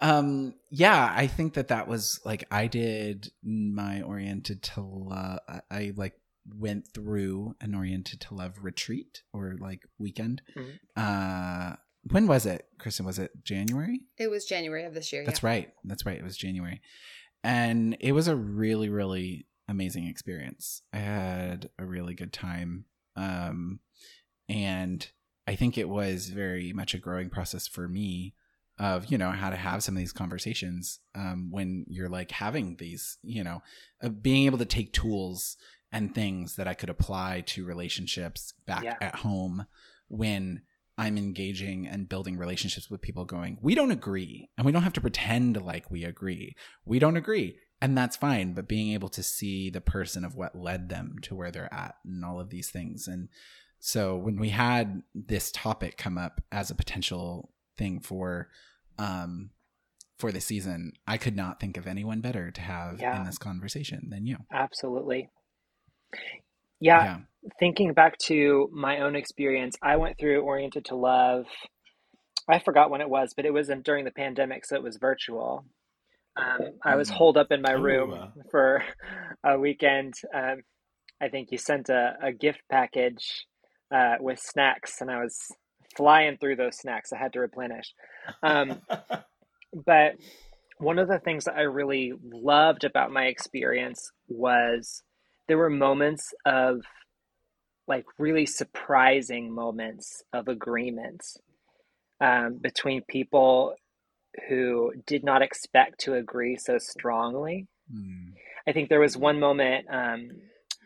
Um 0.00 0.54
yeah, 0.70 1.12
I 1.14 1.26
think 1.26 1.54
that 1.54 1.68
that 1.68 1.88
was 1.88 2.20
like 2.24 2.44
I 2.50 2.66
did 2.66 3.30
my 3.42 4.02
oriented 4.02 4.62
to 4.62 4.80
love 4.80 5.40
I, 5.48 5.60
I 5.70 5.92
like 5.96 6.14
went 6.46 6.88
through 6.92 7.54
an 7.60 7.74
oriented 7.74 8.20
to 8.20 8.34
love 8.34 8.54
retreat 8.60 9.22
or 9.32 9.56
like 9.60 9.82
weekend. 9.98 10.42
Mhm. 10.56 10.78
Uh 10.96 11.76
when 12.10 12.26
was 12.26 12.44
it? 12.44 12.66
Kristen, 12.78 13.06
was 13.06 13.18
it 13.18 13.30
January? 13.44 14.02
It 14.18 14.30
was 14.30 14.44
January 14.44 14.84
of 14.84 14.94
this 14.94 15.12
year. 15.12 15.24
That's 15.24 15.42
yeah. 15.42 15.48
right. 15.48 15.72
That's 15.84 16.04
right. 16.04 16.18
It 16.18 16.24
was 16.24 16.36
January. 16.36 16.82
And 17.42 17.96
it 18.00 18.12
was 18.12 18.28
a 18.28 18.36
really, 18.36 18.88
really 18.88 19.46
amazing 19.68 20.06
experience. 20.06 20.82
I 20.92 20.98
had 20.98 21.70
a 21.78 21.84
really 21.84 22.14
good 22.14 22.32
time. 22.32 22.84
Um, 23.16 23.80
and 24.48 25.06
I 25.46 25.54
think 25.54 25.78
it 25.78 25.88
was 25.88 26.28
very 26.28 26.72
much 26.72 26.94
a 26.94 26.98
growing 26.98 27.30
process 27.30 27.66
for 27.66 27.88
me 27.88 28.34
of, 28.78 29.06
you 29.06 29.16
know, 29.18 29.30
how 29.30 29.50
to 29.50 29.56
have 29.56 29.82
some 29.82 29.94
of 29.94 29.98
these 30.00 30.12
conversations 30.12 30.98
um, 31.14 31.48
when 31.50 31.84
you're 31.88 32.08
like 32.08 32.30
having 32.32 32.76
these, 32.76 33.18
you 33.22 33.44
know, 33.44 33.62
uh, 34.02 34.08
being 34.08 34.46
able 34.46 34.58
to 34.58 34.64
take 34.64 34.92
tools 34.92 35.56
and 35.92 36.12
things 36.14 36.56
that 36.56 36.66
I 36.66 36.74
could 36.74 36.90
apply 36.90 37.42
to 37.46 37.64
relationships 37.64 38.52
back 38.66 38.82
Yeah. 38.82 38.96
at 39.00 39.16
home 39.16 39.66
when 40.08 40.62
I'm 40.98 41.16
engaging 41.16 41.86
and 41.86 42.08
building 42.08 42.36
relationships 42.36 42.90
with 42.90 43.00
people 43.00 43.24
going, 43.24 43.58
we 43.60 43.74
don't 43.74 43.90
agree. 43.92 44.48
And 44.56 44.64
we 44.64 44.72
don't 44.72 44.82
have 44.82 44.92
to 44.94 45.00
pretend 45.00 45.60
like 45.62 45.90
we 45.90 46.04
agree. 46.04 46.56
We 46.84 46.98
don't 46.98 47.16
agree. 47.16 47.58
And 47.80 47.96
that's 47.96 48.16
fine. 48.16 48.54
But 48.54 48.68
being 48.68 48.92
able 48.92 49.08
to 49.10 49.22
see 49.22 49.70
the 49.70 49.80
person 49.80 50.24
of 50.24 50.34
what 50.34 50.56
led 50.56 50.88
them 50.88 51.16
to 51.22 51.34
where 51.34 51.50
they're 51.50 51.72
at 51.72 51.96
and 52.04 52.24
all 52.24 52.40
of 52.40 52.50
these 52.50 52.70
things. 52.70 53.06
And 53.08 53.28
so 53.78 54.16
when 54.16 54.36
we 54.38 54.48
had 54.50 55.02
this 55.14 55.52
topic 55.52 55.96
come 55.96 56.16
up 56.16 56.40
as 56.50 56.70
a 56.70 56.74
potential 56.74 57.50
thing 57.76 58.00
for, 58.00 58.48
um, 58.98 59.50
for 60.18 60.30
the 60.32 60.40
season, 60.40 60.92
I 61.06 61.16
could 61.18 61.36
not 61.36 61.60
think 61.60 61.76
of 61.76 61.86
anyone 61.86 62.20
better 62.20 62.50
to 62.50 62.60
have 62.60 63.00
Yeah. 63.00 63.18
in 63.18 63.24
this 63.24 63.38
conversation 63.38 64.08
than 64.10 64.26
you. 64.26 64.38
Absolutely. 64.52 65.28
Yeah, 66.80 67.20
thinking 67.58 67.92
back 67.94 68.18
to 68.18 68.68
my 68.72 69.00
own 69.00 69.16
experience, 69.16 69.76
I 69.82 69.96
went 69.96 70.18
through 70.18 70.42
Oriented 70.42 70.84
to 70.86 70.96
Love. 70.96 71.46
I 72.48 72.58
forgot 72.58 72.90
when 72.90 73.00
it 73.00 73.08
was, 73.08 73.32
but 73.34 73.46
it 73.46 73.52
was 73.52 73.70
in, 73.70 73.82
during 73.82 74.04
the 74.04 74.10
pandemic, 74.10 74.66
so 74.66 74.76
it 74.76 74.82
was 74.82 74.98
virtual. 74.98 75.64
Um, 76.36 76.78
I 76.84 76.96
was 76.96 77.10
Mm. 77.10 77.14
holed 77.14 77.36
up 77.38 77.52
in 77.52 77.62
my 77.62 77.72
Ooh. 77.74 77.82
room 77.82 78.32
for 78.50 78.84
a 79.44 79.58
weekend. 79.58 80.14
Um, 80.34 80.62
I 81.20 81.28
think 81.28 81.52
you 81.52 81.58
sent 81.58 81.88
a, 81.88 82.16
a 82.20 82.32
gift 82.32 82.60
package 82.70 83.46
uh, 83.90 84.16
with 84.20 84.38
snacks, 84.40 85.00
and 85.00 85.10
I 85.10 85.22
was 85.22 85.38
flying 85.96 86.36
through 86.36 86.56
those 86.56 86.78
snacks. 86.78 87.12
I 87.12 87.18
had 87.18 87.32
to 87.34 87.40
replenish. 87.40 87.92
Um, 88.42 88.80
but 89.86 90.14
one 90.78 90.98
of 90.98 91.08
the 91.08 91.18
things 91.18 91.44
that 91.44 91.56
I 91.56 91.62
really 91.62 92.12
loved 92.22 92.84
about 92.84 93.12
my 93.12 93.26
experience 93.26 94.10
was 94.28 95.02
there 95.48 95.58
were 95.58 95.70
moments 95.70 96.32
of 96.44 96.82
like 97.86 98.04
really 98.18 98.46
surprising 98.46 99.54
moments 99.54 100.22
of 100.32 100.48
agreement 100.48 101.22
um, 102.20 102.58
between 102.60 103.02
people 103.08 103.74
who 104.48 104.92
did 105.06 105.22
not 105.22 105.42
expect 105.42 106.00
to 106.00 106.14
agree 106.14 106.56
so 106.56 106.78
strongly. 106.78 107.66
Mm. 107.92 108.32
I 108.66 108.72
think 108.72 108.88
there 108.88 109.00
was 109.00 109.16
one 109.16 109.38
moment 109.38 109.86
um, 109.90 110.30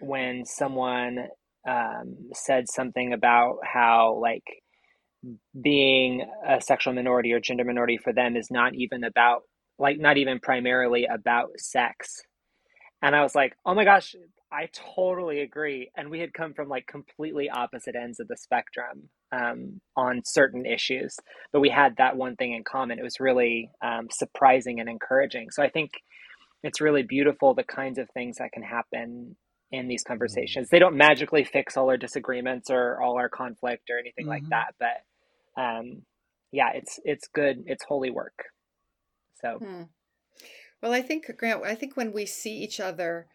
when 0.00 0.45
someone 0.45 1.29
um, 1.67 2.17
said 2.33 2.69
something 2.69 3.12
about 3.12 3.59
how 3.62 4.19
like 4.21 4.45
being 5.61 6.27
a 6.47 6.61
sexual 6.61 6.93
minority 6.95 7.33
or 7.33 7.41
gender 7.41 7.65
minority 7.65 7.99
for 7.99 8.13
them 8.13 8.37
is 8.37 8.51
not 8.51 8.75
even 8.75 9.05
about 9.05 9.43
like 9.79 9.99
not 9.99 10.17
even 10.17 10.41
primarily 10.41 11.07
about 11.07 11.51
sex. 11.59 12.23
And 13.03 13.15
i 13.17 13.23
was 13.23 13.35
like 13.35 13.55
oh 13.67 13.75
my 13.75 13.85
gosh 13.85 14.15
i 14.53 14.69
totally 14.97 15.41
agree. 15.41 15.91
And 15.97 16.11
we 16.11 16.21
had 16.21 16.33
come 16.35 16.55
from 16.55 16.69
like 16.69 16.87
completely 16.87 17.51
opposite 17.51 17.95
ends 17.97 18.21
of 18.21 18.29
the 18.29 18.37
spectrum 18.37 19.11
um, 19.33 19.81
on 19.97 20.23
certain 20.25 20.67
issues 20.67 21.17
but 21.53 21.61
we 21.61 21.71
had 21.71 21.97
that 21.99 22.17
one 22.17 22.37
thing 22.37 22.55
in 22.55 22.65
common. 22.65 22.99
It 22.99 23.03
was 23.05 23.21
really 23.21 23.71
um, 23.85 24.09
surprising 24.11 24.81
and 24.81 24.89
encouraging. 24.89 25.51
So 25.51 25.63
i 25.63 25.69
think 25.71 25.91
it's 26.63 26.81
really 26.81 27.03
beautiful 27.03 27.55
the 27.55 27.65
kinds 27.65 27.99
of 27.99 28.09
things 28.15 28.39
that 28.39 28.53
can 28.53 28.63
happen 28.63 29.37
in 29.71 29.89
these 29.89 30.03
conversations. 30.03 30.69
They 30.71 30.79
don't 30.79 30.97
magically 30.97 31.45
fix 31.45 31.77
all 31.77 31.91
our 31.91 31.97
disagreements 31.97 32.71
or 32.71 33.01
all 33.03 33.19
our 33.19 33.29
conflict 33.29 33.91
or 33.91 33.99
anything 33.99 34.27
like 34.27 34.45
Mhm. 34.45 34.51
that, 34.51 34.75
but 34.81 35.03
um, 35.59 36.03
yeah, 36.53 36.73
it's 36.75 37.00
it's 37.05 37.29
good. 37.29 37.65
It's 37.67 37.85
holy 37.85 38.11
work. 38.11 38.38
So 39.43 39.59
Hmm. 39.59 39.83
Well, 40.83 40.93
I 40.93 41.03
think 41.03 41.31
Grant. 41.37 41.65
I 41.65 41.75
think 41.75 41.97
when 41.97 42.12
we 42.12 42.27
see 42.27 42.57
each 42.59 42.81
other 42.81 43.29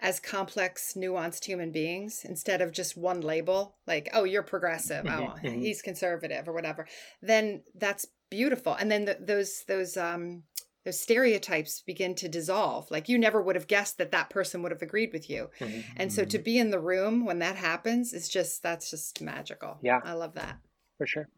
as 0.00 0.20
complex, 0.20 0.94
nuanced 0.94 1.44
human 1.44 1.72
beings 1.72 2.24
instead 2.24 2.60
of 2.62 2.72
just 2.72 2.96
one 2.96 3.20
label, 3.20 3.78
like 3.86 4.08
"oh, 4.12 4.24
you're 4.24 4.42
progressive," 4.42 5.04
"oh, 5.08 5.34
Mhm, 5.34 5.42
mhm. 5.42 5.62
he's 5.62 5.82
conservative," 5.82 6.48
or 6.48 6.52
whatever, 6.52 6.86
then 7.22 7.64
that's 7.74 8.06
beautiful. 8.30 8.74
And 8.74 8.90
then 8.90 9.04
the, 9.06 9.18
those 9.20 9.64
those 9.64 9.96
um 9.96 10.44
those 10.84 11.00
stereotypes 11.00 11.82
begin 11.82 12.14
to 12.16 12.28
dissolve. 12.28 12.90
Like 12.90 13.08
you 13.08 13.18
never 13.18 13.42
would 13.42 13.56
have 13.56 13.66
guessed 13.66 13.98
that 13.98 14.12
that 14.12 14.30
person 14.30 14.62
would 14.62 14.72
have 14.72 14.82
agreed 14.82 15.12
with 15.12 15.28
you. 15.30 15.50
mhm. 15.60 15.82
And 15.96 16.12
so 16.12 16.24
to 16.24 16.38
be 16.38 16.58
in 16.58 16.70
the 16.70 16.80
room 16.80 17.24
when 17.24 17.40
that 17.40 17.56
happens 17.56 18.12
is 18.12 18.28
just 18.28 18.62
that's 18.62 18.90
just 18.90 19.20
magical. 19.20 19.78
Yeah. 19.82 20.00
I 20.04 20.12
love 20.14 20.34
that. 20.34 20.58
for 20.96 21.06
sure. 21.06 21.28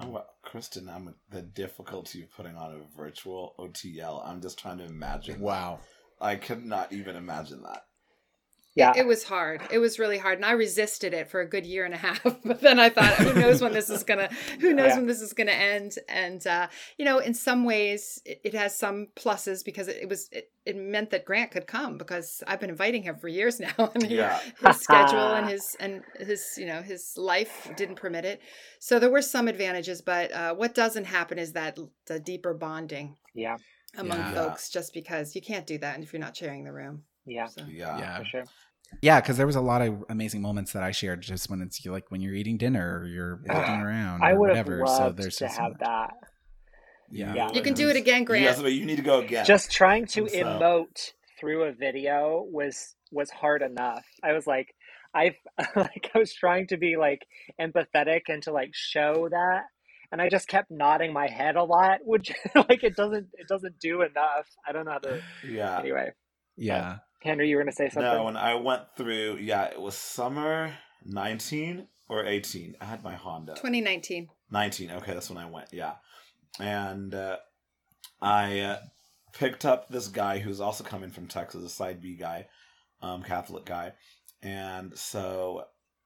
Oh, 0.00 0.08
well, 0.08 0.26
Kristen, 0.42 0.88
I'm 0.88 1.14
the 1.30 1.42
difficulty 1.42 2.22
of 2.22 2.30
putting 2.32 2.56
on 2.56 2.72
a 2.72 2.96
virtual 2.96 3.54
OTL. 3.58 4.26
I'm 4.26 4.40
just 4.40 4.58
trying 4.58 4.78
to 4.78 4.84
imagine. 4.84 5.34
that. 5.34 5.42
Wow. 5.44 5.80
I 6.20 6.36
could 6.36 6.64
not 6.64 6.92
even 6.92 7.16
imagine 7.16 7.62
that. 7.62 7.84
Yeah, 8.80 8.92
It 8.96 9.06
was 9.06 9.24
hard. 9.24 9.62
It 9.70 9.78
was 9.78 9.98
really 9.98 10.18
hard, 10.18 10.38
and 10.38 10.44
I 10.44 10.52
resisted 10.52 11.14
it 11.14 11.30
for 11.30 11.40
a 11.40 11.48
good 11.48 11.64
year 11.66 11.84
and 11.84 11.94
a 11.94 11.98
half. 11.98 12.20
But 12.44 12.60
then 12.60 12.78
I 12.80 12.88
thought, 12.90 13.14
who 13.14 13.38
knows 13.40 13.60
when 13.62 13.72
this 13.72 13.88
is 13.90 14.02
gonna? 14.04 14.28
Who 14.60 14.72
knows 14.78 14.88
Yeah. 14.88 14.96
when 14.96 15.06
this 15.06 15.20
is 15.20 15.32
gonna 15.32 15.52
end? 15.52 15.96
And 16.08 16.44
uh, 16.46 16.66
you 16.98 17.04
know, 17.04 17.18
in 17.18 17.34
some 17.34 17.64
ways, 17.64 18.20
it, 18.24 18.40
it 18.44 18.54
has 18.54 18.76
some 18.76 19.08
pluses 19.16 19.64
because 19.64 19.88
it, 19.88 19.96
it 20.02 20.08
was 20.08 20.28
it, 20.32 20.50
it 20.66 20.76
meant 20.76 21.10
that 21.10 21.24
Grant 21.24 21.50
could 21.50 21.66
come 21.66 21.96
because 21.98 22.42
I've 22.46 22.60
been 22.60 22.70
inviting 22.70 23.02
him 23.02 23.16
for 23.16 23.28
years 23.28 23.60
now, 23.68 23.90
and 23.94 24.02
he, 24.06 24.16
Yeah. 24.16 24.38
his 24.66 24.80
schedule 24.80 25.34
and 25.34 25.48
his 25.48 25.76
and 25.80 26.02
his 26.18 26.54
you 26.58 26.66
know 26.66 26.82
his 26.82 27.14
life 27.16 27.70
didn't 27.76 27.96
permit 27.96 28.24
it. 28.24 28.40
So 28.80 28.98
there 28.98 29.10
were 29.10 29.22
some 29.22 29.48
advantages, 29.48 30.00
but 30.02 30.32
uh, 30.32 30.54
what 30.54 30.74
doesn't 30.74 31.04
happen 31.04 31.38
is 31.38 31.52
that 31.52 31.78
the 32.06 32.18
deeper 32.18 32.54
bonding 32.54 33.16
yeah, 33.34 33.56
among 33.96 34.18
Yeah. 34.18 34.32
folks, 34.34 34.70
just 34.70 34.92
because 34.94 35.34
you 35.36 35.42
can't 35.42 35.66
do 35.66 35.78
that 35.78 36.00
if 36.02 36.12
you're 36.12 36.20
not 36.20 36.36
sharing 36.36 36.64
the 36.64 36.72
room. 36.72 37.04
yeah, 37.26 37.46
So. 37.46 37.62
Yeah. 37.68 37.98
Yeah. 37.98 38.18
for 38.18 38.24
sure. 38.24 38.44
Yeah, 39.02 39.20
because 39.20 39.36
there 39.36 39.46
was 39.46 39.56
a 39.56 39.60
lot 39.60 39.82
of 39.82 40.04
amazing 40.08 40.42
moments 40.42 40.72
that 40.72 40.82
I 40.82 40.90
shared 40.90 41.20
just 41.22 41.48
when 41.48 41.62
it's 41.62 41.84
like 41.86 42.10
when 42.10 42.20
you're 42.20 42.34
eating 42.34 42.58
dinner 42.58 42.98
or 43.00 43.06
you're 43.06 43.40
walking 43.46 43.80
around 43.80 44.22
I 44.22 44.32
or 44.32 44.38
would 44.40 44.56
have 44.56 44.68
loved 44.68 44.88
so 44.88 45.22
there's 45.22 45.36
to 45.36 45.44
just 45.44 45.56
so 45.56 45.62
have 45.62 45.72
much. 45.72 45.80
that. 45.80 46.10
Yeah. 47.10 47.34
Yeah. 47.34 47.48
You 47.52 47.62
can 47.62 47.74
do 47.74 47.88
it 47.88 47.96
again, 47.96 48.24
Grant. 48.24 48.44
Yes, 48.44 48.60
but 48.60 48.72
you 48.72 48.84
need 48.86 48.96
to 48.96 49.02
go 49.02 49.20
again. 49.20 49.44
Just 49.44 49.70
trying 49.70 50.06
to 50.08 50.28
So- 50.28 50.36
emote 50.36 51.12
through 51.38 51.64
a 51.64 51.72
video 51.72 52.44
was 52.50 52.94
was 53.12 53.30
hard 53.30 53.62
enough. 53.62 54.04
I 54.22 54.32
was 54.32 54.46
like, 54.46 54.74
I 55.14 55.34
like 55.76 56.10
I 56.14 56.18
was 56.18 56.32
trying 56.34 56.66
to 56.68 56.76
be 56.76 56.96
like 56.96 57.26
empathetic 57.60 58.22
and 58.28 58.42
to 58.44 58.52
like 58.52 58.70
show 58.72 59.28
that, 59.30 59.62
and 60.12 60.20
I 60.20 60.28
just 60.28 60.46
kept 60.46 60.70
nodding 60.70 61.12
my 61.12 61.26
head 61.28 61.56
a 61.56 61.64
lot, 61.64 61.98
which 62.04 62.32
like 62.54 62.84
it 62.84 62.94
doesn't 62.96 63.28
it 63.32 63.48
doesn't 63.48 63.78
do 63.80 64.02
enough. 64.02 64.46
I 64.68 64.72
don't 64.72 64.84
know 64.84 64.92
how 64.92 64.98
to. 64.98 65.22
yeah. 65.48 65.78
Anyway, 65.80 66.10
Yeah. 66.56 66.98
Henry, 67.22 67.48
you 67.48 67.56
were 67.56 67.62
gonna 67.62 67.72
say 67.72 67.88
something. 67.88 68.02
No, 68.02 68.24
when 68.24 68.36
I 68.36 68.54
went 68.54 68.82
through, 68.96 69.36
yeah, 69.36 69.64
it 69.64 69.80
was 69.80 69.94
summer 69.96 70.72
19 71.04 71.86
or 72.08 72.26
18. 72.26 72.76
I 72.80 72.84
had 72.84 73.04
my 73.04 73.14
Honda. 73.14 73.54
2019. 73.54 74.28
19. 74.50 74.90
Okay, 74.90 75.14
that's 75.14 75.30
when 75.30 75.38
I 75.38 75.48
went. 75.48 75.68
Yeah. 75.72 75.94
And 76.58 77.14
uh, 77.14 77.36
I 78.20 78.60
uh, 78.60 78.78
picked 79.32 79.64
up 79.64 79.88
this 79.88 80.08
guy 80.08 80.38
who's 80.38 80.60
also 80.60 80.84
coming 80.84 81.10
from 81.10 81.26
Texas, 81.26 81.64
a 81.64 81.68
side 81.68 82.02
B 82.02 82.16
guy, 82.16 82.48
um, 83.00 83.22
Catholic 83.22 83.64
guy. 83.64 83.92
And 84.42 84.96
so 84.98 85.64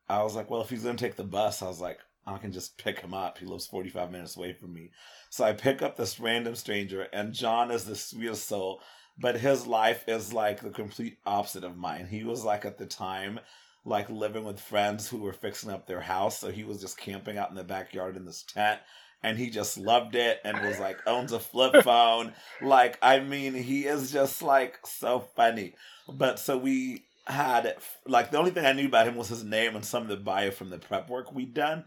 I 0.09 0.23
was 0.23 0.35
like, 0.35 0.51
well, 0.51 0.61
if 0.61 0.71
he's 0.71 0.83
going 0.83 0.97
to 0.97 1.05
take 1.05 1.17
the 1.17 1.25
bus, 1.25 1.63
I 1.63 1.69
was 1.69 1.81
like, 1.81 1.99
I 2.27 2.39
can 2.39 2.53
just 2.53 2.79
pick 2.79 3.01
him 3.01 3.15
up. 3.15 3.39
He 3.39 3.47
lives 3.47 3.67
45 3.67 4.11
minutes 4.11 4.37
away 4.37 4.55
from 4.55 4.73
me. 4.73 4.91
So 5.31 5.45
I 5.45 5.53
pick 5.53 5.83
up 5.83 5.97
this 5.97 6.19
random 6.19 6.55
stranger, 6.55 7.07
and 7.13 7.35
John 7.35 7.71
is 7.71 7.85
the 7.85 7.97
sweetest 7.97 8.47
soul, 8.47 8.81
but 9.19 9.37
his 9.37 9.67
life 9.67 10.05
is 10.09 10.33
like 10.33 10.61
the 10.61 10.71
complete 10.71 11.19
opposite 11.25 11.65
of 11.65 11.77
mine. 11.77 12.07
He 12.07 12.25
was 12.25 12.45
like 12.45 12.65
at 12.65 12.79
the 12.79 12.87
time, 12.87 13.41
like 13.85 14.09
living 14.11 14.45
with 14.45 14.61
friends 14.61 15.09
who 15.09 15.19
were 15.19 15.33
fixing 15.33 15.71
up 15.71 15.87
their 15.87 16.01
house. 16.01 16.39
So 16.39 16.51
he 16.51 16.65
was 16.65 16.81
just 16.81 16.99
camping 16.99 17.39
out 17.39 17.51
in 17.51 17.57
the 17.57 17.65
backyard 17.65 18.17
in 18.17 18.25
this 18.25 18.43
tent. 18.43 18.81
And 19.23 19.39
he 19.39 19.49
just 19.49 19.79
loved 19.79 20.17
it 20.17 20.41
and 20.45 20.61
was 20.61 20.79
like, 20.79 20.99
owns 21.07 21.33
a 21.33 21.41
flip 21.41 21.77
phone. 21.85 22.33
Like, 22.61 22.99
I 23.01 23.21
mean, 23.21 23.55
he 23.55 23.87
is 23.87 24.13
just 24.13 24.43
like 24.43 24.79
so 24.87 25.21
funny. 25.35 25.75
But 26.09 26.39
so 26.39 26.59
we 26.59 27.05
had 27.27 27.75
like 28.07 28.31
the 28.31 28.39
only 28.39 28.51
thing 28.51 28.67
I 28.67 28.73
knew 28.75 28.87
about 28.87 29.09
him 29.09 29.17
was 29.17 29.29
his 29.29 29.45
name 29.45 29.75
and 29.77 29.85
some 29.85 30.03
of 30.03 30.09
the 30.09 30.17
bio 30.17 30.51
from 30.51 30.69
the 30.69 30.79
prep 30.79 31.09
work 31.09 31.33
we'd 31.33 31.55
done. 31.55 31.85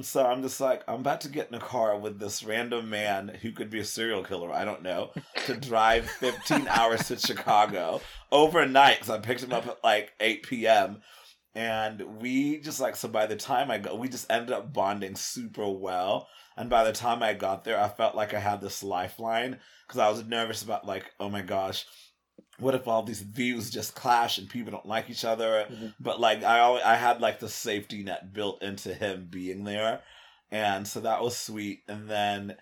So 0.00 0.24
I'm 0.24 0.40
just 0.42 0.58
like, 0.58 0.82
I'm 0.88 1.00
about 1.00 1.20
to 1.22 1.28
get 1.28 1.48
in 1.48 1.54
a 1.54 1.60
car 1.60 1.98
with 1.98 2.18
this 2.18 2.42
random 2.42 2.88
man 2.88 3.28
who 3.42 3.52
could 3.52 3.68
be 3.68 3.80
a 3.80 3.84
serial 3.84 4.24
killer, 4.24 4.50
I 4.50 4.64
don't 4.64 4.82
know, 4.82 5.10
to 5.44 5.54
drive 5.54 6.08
15 6.08 6.66
hours 6.70 7.08
to 7.08 7.18
Chicago 7.18 8.00
overnight 8.30 9.00
because 9.00 9.10
I 9.10 9.18
picked 9.18 9.42
him 9.42 9.52
up 9.52 9.66
at 9.66 9.84
like 9.84 10.12
8 10.18 10.44
p.m. 10.44 11.02
And 11.54 12.22
we 12.22 12.58
just 12.60 12.80
like, 12.80 12.96
so 12.96 13.06
by 13.08 13.26
the 13.26 13.36
time 13.36 13.70
I 13.70 13.76
go, 13.76 13.94
we 13.94 14.08
just 14.08 14.32
ended 14.32 14.52
up 14.52 14.72
bonding 14.72 15.14
super 15.14 15.68
well. 15.68 16.26
And 16.56 16.70
by 16.70 16.84
the 16.84 16.92
time 16.92 17.22
I 17.22 17.34
got 17.34 17.64
there, 17.64 17.78
I 17.78 17.88
felt 17.88 18.14
like 18.14 18.32
I 18.32 18.40
had 18.40 18.62
this 18.62 18.82
lifeline 18.82 19.58
because 19.86 20.00
I 20.00 20.08
was 20.08 20.24
nervous 20.24 20.62
about 20.62 20.86
like, 20.86 21.10
oh 21.20 21.28
my 21.28 21.42
gosh, 21.42 21.84
what 22.62 22.74
if 22.74 22.86
all 22.86 23.02
these 23.02 23.20
views 23.20 23.70
just 23.70 23.94
clash 23.94 24.38
and 24.38 24.48
people 24.48 24.70
don't 24.70 24.86
like 24.86 25.10
each 25.10 25.24
other? 25.24 25.66
Mm-hmm. 25.70 25.88
But 26.00 26.20
like 26.20 26.42
I 26.44 26.60
always, 26.60 26.82
I 26.84 26.94
had 26.94 27.20
like 27.20 27.40
the 27.40 27.48
safety 27.48 28.02
net 28.02 28.32
built 28.32 28.62
into 28.62 28.94
him 28.94 29.28
being 29.30 29.64
there, 29.64 30.00
and 30.50 30.86
so 30.86 31.00
that 31.00 31.22
was 31.22 31.36
sweet. 31.36 31.82
And 31.88 32.08
then 32.08 32.56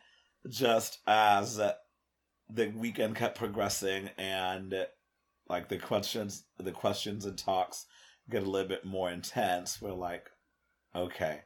just 0.48 0.98
as 1.06 1.56
the 1.56 2.72
weekend 2.74 3.14
kept 3.16 3.38
progressing 3.38 4.10
and 4.18 4.74
like 5.48 5.68
the 5.68 5.78
questions, 5.78 6.44
the 6.58 6.72
questions 6.72 7.24
and 7.26 7.36
talks 7.38 7.86
get 8.28 8.42
a 8.42 8.50
little 8.50 8.68
bit 8.68 8.84
more 8.84 9.10
intense, 9.10 9.80
we're 9.80 9.92
like, 9.92 10.30
okay. 10.94 11.40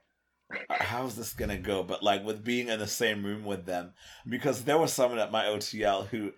How's 0.69 1.17
this 1.17 1.33
gonna 1.33 1.59
go? 1.59 1.83
But 1.83 2.03
like 2.03 2.25
with 2.25 2.45
being 2.45 2.69
in 2.69 2.79
the 2.79 2.87
same 2.87 3.25
room 3.25 3.45
with 3.45 3.65
them, 3.65 3.95
because 4.29 4.65
there 4.65 4.79
was 4.79 4.93
someone 4.93 5.19
at 5.19 5.33
my 5.33 5.47
OTL 5.47 6.07
who 6.09 6.33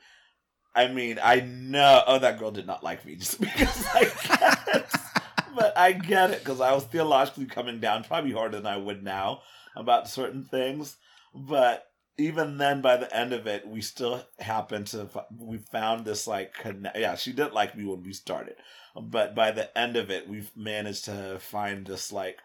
I 0.76 0.88
mean, 0.88 1.18
I 1.22 1.40
know. 1.40 2.02
Oh, 2.06 2.18
that 2.18 2.38
girl 2.38 2.50
did 2.50 2.66
not 2.66 2.84
like 2.84 3.04
me 3.04 3.16
just 3.16 3.40
because 3.40 3.86
I 3.94 4.84
but 5.56 5.76
I 5.76 5.92
get 5.92 6.30
it 6.30 6.40
because 6.44 6.60
I 6.60 6.74
was 6.74 6.84
theologically 6.84 7.46
coming 7.46 7.80
down 7.80 8.04
probably 8.04 8.32
harder 8.32 8.58
than 8.58 8.66
I 8.66 8.76
would 8.76 9.02
now 9.02 9.40
about 9.74 10.08
certain 10.08 10.44
things. 10.44 10.96
But 11.34 11.86
even 12.18 12.58
then, 12.58 12.82
by 12.82 12.98
the 12.98 13.14
end 13.14 13.32
of 13.32 13.46
it, 13.46 13.66
we 13.66 13.80
still 13.80 14.22
happened 14.38 14.88
to 14.88 15.08
we 15.38 15.58
found 15.58 16.04
this 16.04 16.26
like. 16.26 16.54
Yeah, 16.94 17.16
she 17.16 17.32
didn't 17.32 17.54
like 17.54 17.76
me 17.76 17.84
when 17.86 18.02
we 18.02 18.12
started, 18.12 18.56
but 18.94 19.34
by 19.34 19.50
the 19.50 19.76
end 19.76 19.96
of 19.96 20.10
it, 20.10 20.28
we've 20.28 20.50
managed 20.54 21.06
to 21.06 21.38
find 21.40 21.86
this 21.86 22.12
like 22.12 22.38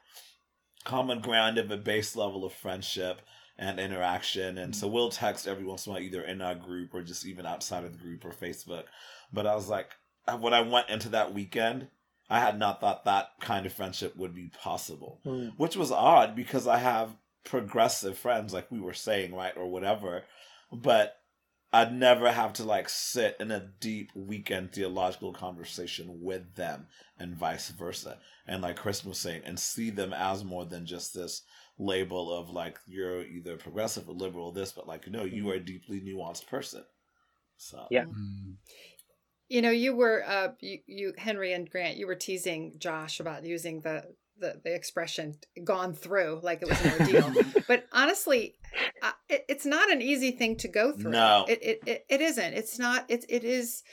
common 0.85 1.19
ground 1.19 1.57
of 1.57 1.69
a 1.69 1.77
base 1.77 2.15
level 2.15 2.43
of 2.43 2.53
friendship 2.53 3.21
and 3.61 3.79
interaction. 3.79 4.57
And 4.57 4.75
so 4.75 4.87
we'll 4.87 5.11
text 5.11 5.47
every 5.47 5.63
once 5.63 5.85
in 5.85 5.91
a 5.91 5.93
while, 5.93 6.03
either 6.03 6.23
in 6.23 6.41
our 6.41 6.55
group 6.55 6.95
or 6.95 7.03
just 7.03 7.27
even 7.27 7.45
outside 7.45 7.85
of 7.85 7.93
the 7.93 8.03
group 8.03 8.25
or 8.25 8.31
Facebook. 8.31 8.85
But 9.31 9.45
I 9.45 9.55
was 9.55 9.69
like, 9.69 9.91
when 10.39 10.53
I 10.53 10.61
went 10.61 10.89
into 10.89 11.09
that 11.09 11.33
weekend, 11.33 11.87
I 12.27 12.39
had 12.39 12.57
not 12.57 12.81
thought 12.81 13.05
that 13.05 13.29
kind 13.39 13.67
of 13.67 13.73
friendship 13.73 14.17
would 14.17 14.33
be 14.33 14.49
possible, 14.59 15.19
mm. 15.23 15.53
which 15.57 15.75
was 15.75 15.91
odd 15.91 16.35
because 16.35 16.65
I 16.65 16.77
have 16.77 17.15
progressive 17.43 18.17
friends, 18.17 18.51
like 18.51 18.71
we 18.71 18.79
were 18.79 18.93
saying, 18.93 19.35
right, 19.35 19.55
or 19.55 19.67
whatever. 19.67 20.23
But 20.71 21.17
I'd 21.71 21.93
never 21.93 22.31
have 22.31 22.53
to 22.53 22.63
like 22.63 22.89
sit 22.89 23.37
in 23.39 23.51
a 23.51 23.69
deep 23.79 24.11
weekend 24.15 24.71
theological 24.71 25.33
conversation 25.33 26.21
with 26.21 26.55
them 26.55 26.87
and 27.19 27.35
vice 27.35 27.69
versa. 27.69 28.17
And 28.47 28.63
like 28.63 28.77
Chris 28.77 29.05
was 29.05 29.19
saying, 29.19 29.43
and 29.45 29.59
see 29.59 29.91
them 29.91 30.13
as 30.13 30.43
more 30.43 30.65
than 30.65 30.87
just 30.87 31.13
this 31.13 31.43
label 31.77 32.33
of 32.33 32.49
like 32.49 32.77
you're 32.85 33.23
either 33.23 33.57
progressive 33.57 34.07
or 34.07 34.13
liberal 34.13 34.47
or 34.47 34.53
this, 34.53 34.71
but 34.71 34.87
like 34.87 35.07
no, 35.09 35.23
you 35.23 35.49
are 35.49 35.55
a 35.55 35.59
deeply 35.59 36.01
nuanced 36.01 36.47
person. 36.47 36.83
So 37.57 37.87
yeah. 37.89 38.05
Mm. 38.05 38.55
You 39.49 39.61
know, 39.61 39.71
you 39.71 39.95
were 39.95 40.23
uh 40.25 40.49
you, 40.59 40.79
you 40.85 41.13
Henry 41.17 41.53
and 41.53 41.69
Grant, 41.69 41.97
you 41.97 42.07
were 42.07 42.15
teasing 42.15 42.75
Josh 42.79 43.19
about 43.19 43.45
using 43.45 43.81
the 43.81 44.03
the, 44.41 44.59
the 44.63 44.73
expression 44.73 45.35
gone 45.63 45.93
through 45.93 46.39
like 46.43 46.61
it 46.61 46.67
was 46.67 46.81
an 46.83 46.99
ordeal. 46.99 47.33
but 47.67 47.85
honestly, 47.93 48.55
uh, 49.01 49.11
it, 49.29 49.45
it's 49.47 49.65
not 49.65 49.91
an 49.91 50.01
easy 50.01 50.31
thing 50.31 50.57
to 50.57 50.67
go 50.67 50.91
through. 50.91 51.11
No, 51.11 51.45
it, 51.47 51.59
it, 51.61 51.79
it, 51.85 52.05
it 52.09 52.21
isn't. 52.21 52.53
It's 52.53 52.77
not. 52.77 53.05
It, 53.09 53.25
it 53.29 53.43
is. 53.43 53.83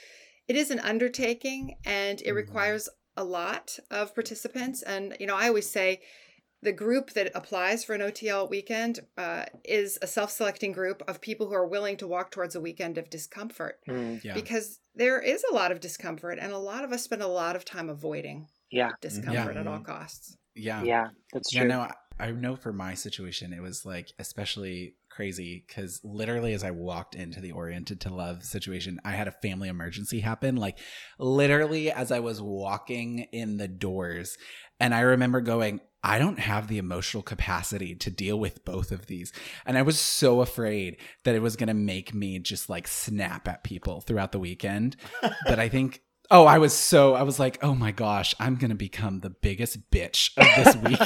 It 0.47 0.55
is 0.55 0.71
an 0.71 0.79
undertaking, 0.79 1.75
and 1.85 2.19
it 2.19 2.27
mm-hmm. 2.27 2.35
requires 2.35 2.89
a 3.15 3.23
lot 3.23 3.77
of 3.91 4.15
participants. 4.15 4.81
And 4.81 5.15
you 5.19 5.27
know, 5.27 5.35
I 5.35 5.47
always 5.47 5.69
say 5.69 6.01
the 6.61 6.73
group 6.73 7.11
that 7.13 7.31
applies 7.35 7.83
for 7.83 7.93
an 7.93 8.01
OTL 8.01 8.49
weekend 8.49 8.99
uh, 9.17 9.45
is 9.63 9.97
a 10.01 10.07
self 10.07 10.31
selecting 10.31 10.71
group 10.71 11.01
of 11.07 11.21
people 11.21 11.47
who 11.47 11.53
are 11.53 11.67
willing 11.67 11.97
to 11.97 12.07
walk 12.07 12.31
towards 12.31 12.55
a 12.55 12.61
weekend 12.61 12.97
of 12.97 13.09
discomfort. 13.09 13.79
Mm, 13.87 14.23
yeah. 14.23 14.33
Because 14.33 14.79
there 14.95 15.21
is 15.21 15.43
a 15.49 15.53
lot 15.53 15.71
of 15.71 15.79
discomfort, 15.79 16.37
and 16.39 16.51
a 16.51 16.57
lot 16.57 16.83
of 16.83 16.91
us 16.91 17.03
spend 17.03 17.21
a 17.21 17.27
lot 17.27 17.55
of 17.55 17.63
time 17.63 17.89
avoiding 17.89 18.47
yeah. 18.71 18.91
discomfort 19.01 19.55
yeah. 19.55 19.61
at 19.61 19.67
all 19.67 19.79
costs. 19.79 20.35
Yeah. 20.55 20.83
Yeah, 20.83 21.07
that's 21.31 21.51
true. 21.51 21.61
Yeah, 21.61 21.67
no, 21.67 21.87
I 22.19 22.31
know 22.31 22.55
for 22.57 22.73
my 22.73 22.93
situation, 22.93 23.53
it 23.53 23.61
was 23.61 23.85
like 23.85 24.11
especially 24.19 24.95
crazy 25.09 25.63
because 25.67 26.01
literally 26.03 26.53
as 26.53 26.63
I 26.63 26.71
walked 26.71 27.15
into 27.15 27.39
the 27.39 27.53
Oriented 27.53 28.01
to 28.01 28.13
Love 28.13 28.43
situation, 28.43 28.99
I 29.05 29.11
had 29.11 29.27
a 29.27 29.31
family 29.31 29.69
emergency 29.69 30.19
happen. 30.19 30.57
Like 30.57 30.77
literally 31.17 31.91
as 31.91 32.11
I 32.11 32.19
was 32.19 32.41
walking 32.41 33.19
in 33.31 33.57
the 33.57 33.67
doors. 33.67 34.37
And 34.81 34.93
I 34.93 35.01
remember 35.01 35.41
going, 35.41 35.79
I 36.03 36.17
don't 36.17 36.39
have 36.39 36.67
the 36.67 36.77
emotional 36.77 37.23
capacity 37.23 37.93
to 37.95 38.09
deal 38.09 38.39
with 38.39 38.63
both 38.63 38.91
of 38.91 39.07
these. 39.07 39.33
And 39.65 39.77
I 39.77 39.81
was 39.81 39.99
so 39.99 40.41
afraid 40.41 40.97
that 41.23 41.35
it 41.35 41.41
was 41.41 41.55
going 41.57 41.67
to 41.67 41.73
make 41.73 42.13
me 42.13 42.39
just 42.39 42.69
like 42.69 42.87
snap 42.87 43.47
at 43.47 43.63
people 43.63 44.01
throughout 44.01 44.31
the 44.31 44.39
weekend. 44.39 44.95
but 45.45 45.59
I 45.59 45.67
think, 45.67 46.01
oh, 46.31 46.45
I 46.45 46.57
was 46.59 46.73
so, 46.73 47.15
I 47.15 47.23
was 47.23 47.37
like, 47.39 47.61
oh 47.61 47.75
my 47.75 47.91
gosh, 47.91 48.33
I'm 48.39 48.55
going 48.55 48.69
to 48.69 48.75
become 48.75 49.19
the 49.19 49.29
biggest 49.29 49.91
bitch 49.91 50.31
of 50.37 50.47
this 50.63 50.75
week. 50.83 50.99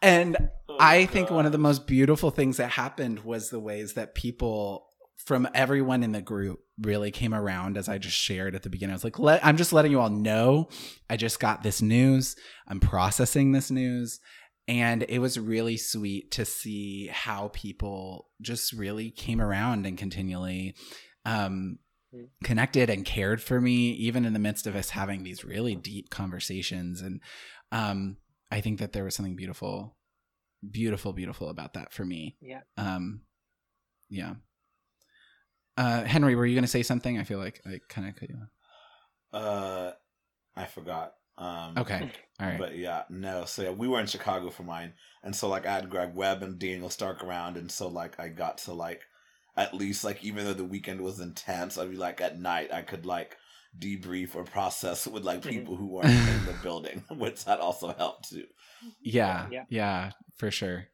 and 0.00 0.50
oh 0.68 0.76
I 0.78 1.06
think 1.06 1.30
one 1.30 1.46
of 1.46 1.52
the 1.52 1.58
most 1.58 1.88
beautiful 1.88 2.30
things 2.30 2.58
that 2.58 2.70
happened 2.70 3.20
was 3.24 3.50
the 3.50 3.60
ways 3.60 3.94
that 3.94 4.14
people 4.14 4.91
from 5.26 5.48
everyone 5.54 6.02
in 6.02 6.12
the 6.12 6.22
group 6.22 6.60
really 6.80 7.10
came 7.10 7.34
around 7.34 7.76
as 7.76 7.88
I 7.88 7.98
just 7.98 8.16
shared 8.16 8.54
at 8.54 8.62
the 8.62 8.70
beginning. 8.70 8.92
I 8.92 8.96
was 8.96 9.04
like, 9.04 9.18
Let, 9.18 9.44
I'm 9.44 9.56
just 9.56 9.72
letting 9.72 9.92
you 9.92 10.00
all 10.00 10.10
know 10.10 10.68
I 11.08 11.16
just 11.16 11.40
got 11.40 11.62
this 11.62 11.82
news. 11.82 12.36
I'm 12.66 12.80
processing 12.80 13.52
this 13.52 13.70
news. 13.70 14.20
And 14.68 15.04
it 15.08 15.18
was 15.18 15.38
really 15.38 15.76
sweet 15.76 16.30
to 16.32 16.44
see 16.44 17.08
how 17.08 17.48
people 17.48 18.28
just 18.40 18.72
really 18.72 19.10
came 19.10 19.40
around 19.40 19.86
and 19.86 19.98
continually 19.98 20.76
um, 21.24 21.78
mm. 22.14 22.28
connected 22.44 22.88
and 22.88 23.04
cared 23.04 23.42
for 23.42 23.60
me, 23.60 23.90
even 23.90 24.24
in 24.24 24.32
the 24.32 24.38
midst 24.38 24.66
of 24.66 24.76
us 24.76 24.90
having 24.90 25.24
these 25.24 25.44
really 25.44 25.74
deep 25.74 26.10
conversations. 26.10 27.00
And 27.00 27.20
um, 27.72 28.18
I 28.52 28.60
think 28.60 28.78
that 28.78 28.92
there 28.92 29.04
was 29.04 29.16
something 29.16 29.36
beautiful, 29.36 29.96
beautiful, 30.68 31.12
beautiful 31.12 31.48
about 31.48 31.74
that 31.74 31.92
for 31.92 32.04
me. 32.04 32.36
Yeah. 32.40 32.60
Um, 32.76 33.22
yeah. 34.08 34.34
Uh, 35.76 36.04
Henry, 36.04 36.34
were 36.34 36.46
you 36.46 36.54
going 36.54 36.64
to 36.64 36.68
say 36.68 36.82
something? 36.82 37.18
I 37.18 37.24
feel 37.24 37.38
like 37.38 37.60
I 37.66 37.80
kind 37.88 38.08
of 38.08 38.16
cut 38.16 38.28
you 38.28 38.36
off. 38.36 39.40
Uh, 39.42 39.92
I 40.54 40.66
forgot. 40.66 41.14
Um, 41.38 41.74
okay. 41.78 42.10
All 42.40 42.46
right. 42.46 42.58
But 42.58 42.76
yeah, 42.76 43.04
no. 43.08 43.44
So 43.46 43.62
yeah, 43.62 43.70
we 43.70 43.88
were 43.88 44.00
in 44.00 44.06
Chicago 44.06 44.50
for 44.50 44.64
mine, 44.64 44.92
and 45.22 45.34
so 45.34 45.48
like 45.48 45.66
I 45.66 45.72
had 45.72 45.90
Greg 45.90 46.14
Webb 46.14 46.42
and 46.42 46.58
Daniel 46.58 46.90
Stark 46.90 47.24
around, 47.24 47.56
and 47.56 47.70
so 47.70 47.88
like 47.88 48.20
I 48.20 48.28
got 48.28 48.58
to 48.58 48.72
like 48.72 49.02
at 49.56 49.74
least 49.74 50.04
like 50.04 50.22
even 50.22 50.44
though 50.44 50.52
the 50.52 50.64
weekend 50.64 51.00
was 51.00 51.20
intense, 51.20 51.78
I'd 51.78 51.90
be 51.90 51.96
like 51.96 52.20
at 52.20 52.38
night 52.38 52.72
I 52.72 52.82
could 52.82 53.06
like 53.06 53.36
debrief 53.78 54.34
or 54.34 54.44
process 54.44 55.06
with 55.06 55.24
like 55.24 55.40
mm-hmm. 55.40 55.50
people 55.50 55.76
who 55.76 55.86
weren't 55.86 56.08
in 56.08 56.44
the 56.46 56.56
building, 56.62 57.02
which 57.10 57.44
that 57.46 57.60
also 57.60 57.94
helped 57.94 58.30
too. 58.30 58.44
Yeah, 59.00 59.46
yeah, 59.50 59.64
yeah, 59.68 60.10
for 60.36 60.50
sure. 60.50 60.88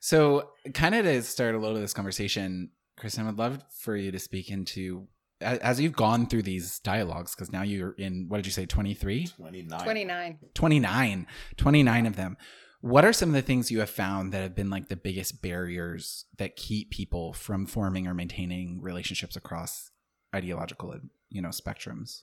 So, 0.00 0.50
kind 0.74 0.94
of 0.94 1.04
to 1.04 1.22
start 1.22 1.54
a 1.54 1.58
little 1.58 1.76
of 1.76 1.82
this 1.82 1.94
conversation, 1.94 2.70
Kristen, 2.96 3.24
I 3.24 3.26
would 3.26 3.38
love 3.38 3.62
for 3.70 3.96
you 3.96 4.10
to 4.10 4.18
speak 4.18 4.50
into 4.50 5.08
as 5.40 5.78
you've 5.80 5.92
gone 5.92 6.26
through 6.26 6.42
these 6.42 6.78
dialogues 6.78 7.34
because 7.34 7.52
now 7.52 7.62
you're 7.62 7.92
in 7.92 8.26
what 8.28 8.38
did 8.38 8.46
you 8.46 8.52
say 8.52 8.64
23 8.64 9.26
29 9.26 9.80
29 9.80 10.38
29 10.54 11.26
29 11.56 12.06
of 12.06 12.16
them. 12.16 12.36
What 12.80 13.04
are 13.04 13.12
some 13.12 13.30
of 13.30 13.34
the 13.34 13.42
things 13.42 13.70
you 13.70 13.80
have 13.80 13.90
found 13.90 14.32
that 14.32 14.42
have 14.42 14.54
been 14.54 14.70
like 14.70 14.88
the 14.88 14.96
biggest 14.96 15.42
barriers 15.42 16.24
that 16.38 16.56
keep 16.56 16.90
people 16.90 17.32
from 17.32 17.66
forming 17.66 18.06
or 18.06 18.14
maintaining 18.14 18.80
relationships 18.80 19.36
across 19.36 19.90
ideological 20.34 20.94
you 21.28 21.42
know 21.42 21.48
spectrums? 21.50 22.22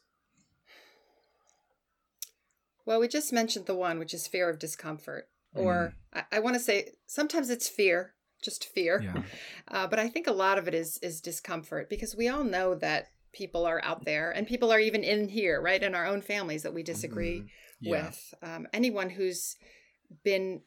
Well 2.85 2.99
we 2.99 3.07
just 3.07 3.31
mentioned 3.31 3.67
the 3.67 3.75
one 3.75 3.99
which 3.99 4.13
is 4.13 4.27
fear 4.27 4.49
of 4.49 4.57
discomfort. 4.57 5.29
Or 5.55 5.93
mm. 6.15 6.23
I, 6.31 6.37
I 6.37 6.39
want 6.39 6.55
to 6.55 6.59
say 6.59 6.93
sometimes 7.05 7.51
it's 7.51 7.69
fear 7.69 8.15
just 8.43 8.65
fear. 8.65 9.01
Yeah. 9.01 9.23
Uh, 9.69 9.87
but 9.87 9.97
I 9.97 10.09
think 10.09 10.27
a 10.27 10.33
lot 10.33 10.57
of 10.57 10.67
it 10.67 10.75
is 10.75 10.99
is 10.99 11.21
discomfort 11.21 11.89
because 11.89 12.15
we 12.15 12.27
all 12.27 12.43
know 12.43 12.75
that 12.75 13.07
people 13.31 13.65
are 13.65 13.81
out 13.83 14.05
there 14.05 14.29
and 14.29 14.45
people 14.45 14.71
are 14.71 14.79
even 14.79 15.03
in 15.03 15.29
here, 15.29 15.61
right, 15.61 15.81
in 15.81 15.95
our 15.95 16.05
own 16.05 16.21
families 16.21 16.63
that 16.63 16.73
we 16.73 16.83
disagree 16.83 17.39
mm-hmm. 17.39 17.47
yeah. 17.79 17.91
with. 17.91 18.33
Um, 18.43 18.67
anyone 18.73 19.09
who's 19.09 19.55
been 20.23 20.61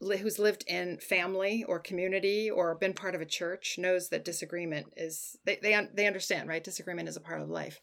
who's 0.00 0.38
lived 0.38 0.64
in 0.68 0.98
family 0.98 1.64
or 1.66 1.78
community 1.78 2.50
or 2.50 2.74
been 2.74 2.92
part 2.92 3.14
of 3.14 3.20
a 3.20 3.26
church 3.26 3.76
knows 3.78 4.08
that 4.10 4.24
disagreement 4.24 4.86
is 4.96 5.36
they 5.44 5.58
they 5.62 5.88
they 5.94 6.06
understand 6.06 6.48
right 6.48 6.62
disagreement 6.62 7.08
is 7.08 7.16
a 7.16 7.20
part 7.20 7.40
of 7.40 7.48
life 7.48 7.80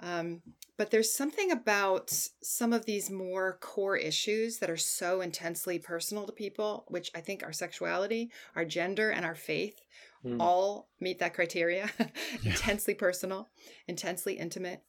Um, 0.00 0.42
but 0.76 0.90
there's 0.90 1.12
something 1.12 1.50
about 1.50 2.10
some 2.42 2.72
of 2.74 2.84
these 2.84 3.10
more 3.10 3.58
core 3.60 3.96
issues 3.96 4.58
that 4.58 4.68
are 4.68 4.76
so 4.76 5.22
intensely 5.22 5.78
personal 5.78 6.26
to 6.26 6.32
people, 6.32 6.84
which 6.88 7.10
I 7.14 7.20
think 7.20 7.42
our 7.42 7.52
sexuality, 7.52 8.30
our 8.54 8.64
gender, 8.64 9.10
and 9.10 9.24
our 9.24 9.34
faith 9.34 9.80
Mm. 10.24 10.40
all 10.40 10.88
meet 10.98 11.20
that 11.20 11.34
criteria 11.34 11.88
intensely 12.44 12.94
personal, 12.94 13.50
intensely 13.86 14.34
intimate. 14.34 14.82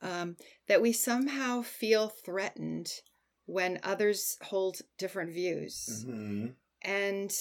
Um, 0.00 0.36
that 0.68 0.80
we 0.80 0.92
somehow 0.92 1.62
feel 1.62 2.08
threatened 2.08 3.00
when 3.46 3.80
others 3.82 4.36
hold 4.42 4.82
different 4.96 5.32
views. 5.32 6.04
Mhm. 6.06 6.54
And 6.82 7.32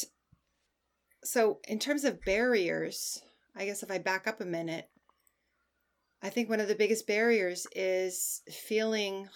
so, 1.23 1.59
in 1.67 1.77
terms 1.77 2.03
of 2.03 2.23
barriers, 2.23 3.21
I 3.55 3.65
guess 3.65 3.83
if 3.83 3.91
I 3.91 3.99
back 3.99 4.25
up 4.25 4.41
a 4.41 4.45
minute, 4.45 4.89
I 6.27 6.29
think 6.29 6.49
one 6.49 6.59
of 6.59 6.67
the 6.67 6.75
biggest 6.75 7.07
barriers 7.07 7.67
is 7.73 8.41
feeling 8.51 9.29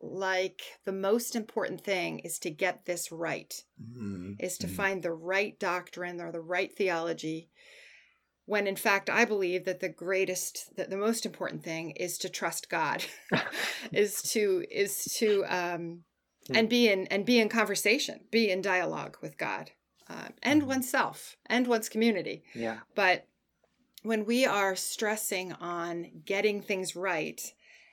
like 0.00 0.62
the 0.86 0.92
most 0.92 1.36
important 1.36 1.84
thing 1.84 2.20
is 2.20 2.38
to 2.38 2.50
get 2.50 2.86
this 2.86 3.12
right, 3.12 3.62
Mhm. 3.78 4.36
is 4.40 4.56
to 4.58 4.66
Mhm. 4.66 4.74
find 4.74 5.02
the 5.02 5.12
right 5.12 5.58
doctrine 5.58 6.22
or 6.22 6.32
the 6.32 6.40
right 6.40 6.74
theology. 6.74 7.50
When 8.46 8.66
in 8.66 8.76
fact, 8.76 9.10
I 9.10 9.26
believe 9.26 9.66
that 9.66 9.80
the 9.80 9.90
greatest, 9.90 10.74
that 10.76 10.88
the 10.88 10.96
most 10.96 11.26
important 11.26 11.62
thing 11.62 11.90
is 11.90 12.16
to 12.18 12.30
trust 12.30 12.70
God, 12.70 13.04
is 13.92 14.22
to 14.32 14.64
is 14.70 15.04
to 15.18 15.44
um, 15.44 16.04
and 16.48 16.70
be 16.70 16.88
in 16.88 17.06
and 17.08 17.26
be 17.26 17.38
in 17.38 17.50
conversation, 17.50 18.26
be 18.30 18.50
in 18.50 18.62
dialogue 18.62 19.18
with 19.20 19.36
God, 19.36 19.72
um, 20.06 20.32
and 20.42 20.62
Mhm. 20.62 20.66
oneself 20.68 21.36
and 21.44 21.66
one's 21.66 21.90
community. 21.90 22.42
Yeah. 22.54 22.80
But 22.94 23.28
when 24.02 24.24
we 24.24 24.44
are 24.44 24.76
stressing 24.76 25.52
on 25.54 26.22
getting 26.24 26.60
things 26.60 26.96
right, 26.96 27.52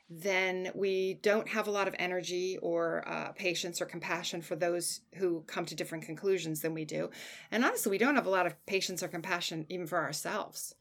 then 0.10 0.72
we 0.74 1.20
don't 1.22 1.48
have 1.50 1.68
a 1.68 1.72
lot 1.72 1.88
of 1.88 1.96
energy 2.00 2.58
or 2.62 3.08
uh, 3.08 3.32
patience 3.34 3.80
or 3.80 3.86
compassion 3.86 4.42
for 4.42 4.56
those 4.56 5.02
who 5.16 5.44
come 5.46 5.66
to 5.66 5.76
different 5.76 6.04
conclusions 6.04 6.62
than 6.62 6.74
we 6.74 6.84
do. 6.84 7.12
And 7.52 7.64
honestly, 7.64 7.92
we 7.92 8.00
don't 8.00 8.16
have 8.16 8.26
a 8.26 8.32
lot 8.32 8.48
of 8.48 8.66
patience 8.66 9.04
or 9.04 9.08
compassion 9.08 9.68
even 9.70 9.86
for 9.86 10.00
ourselves. 10.00 10.74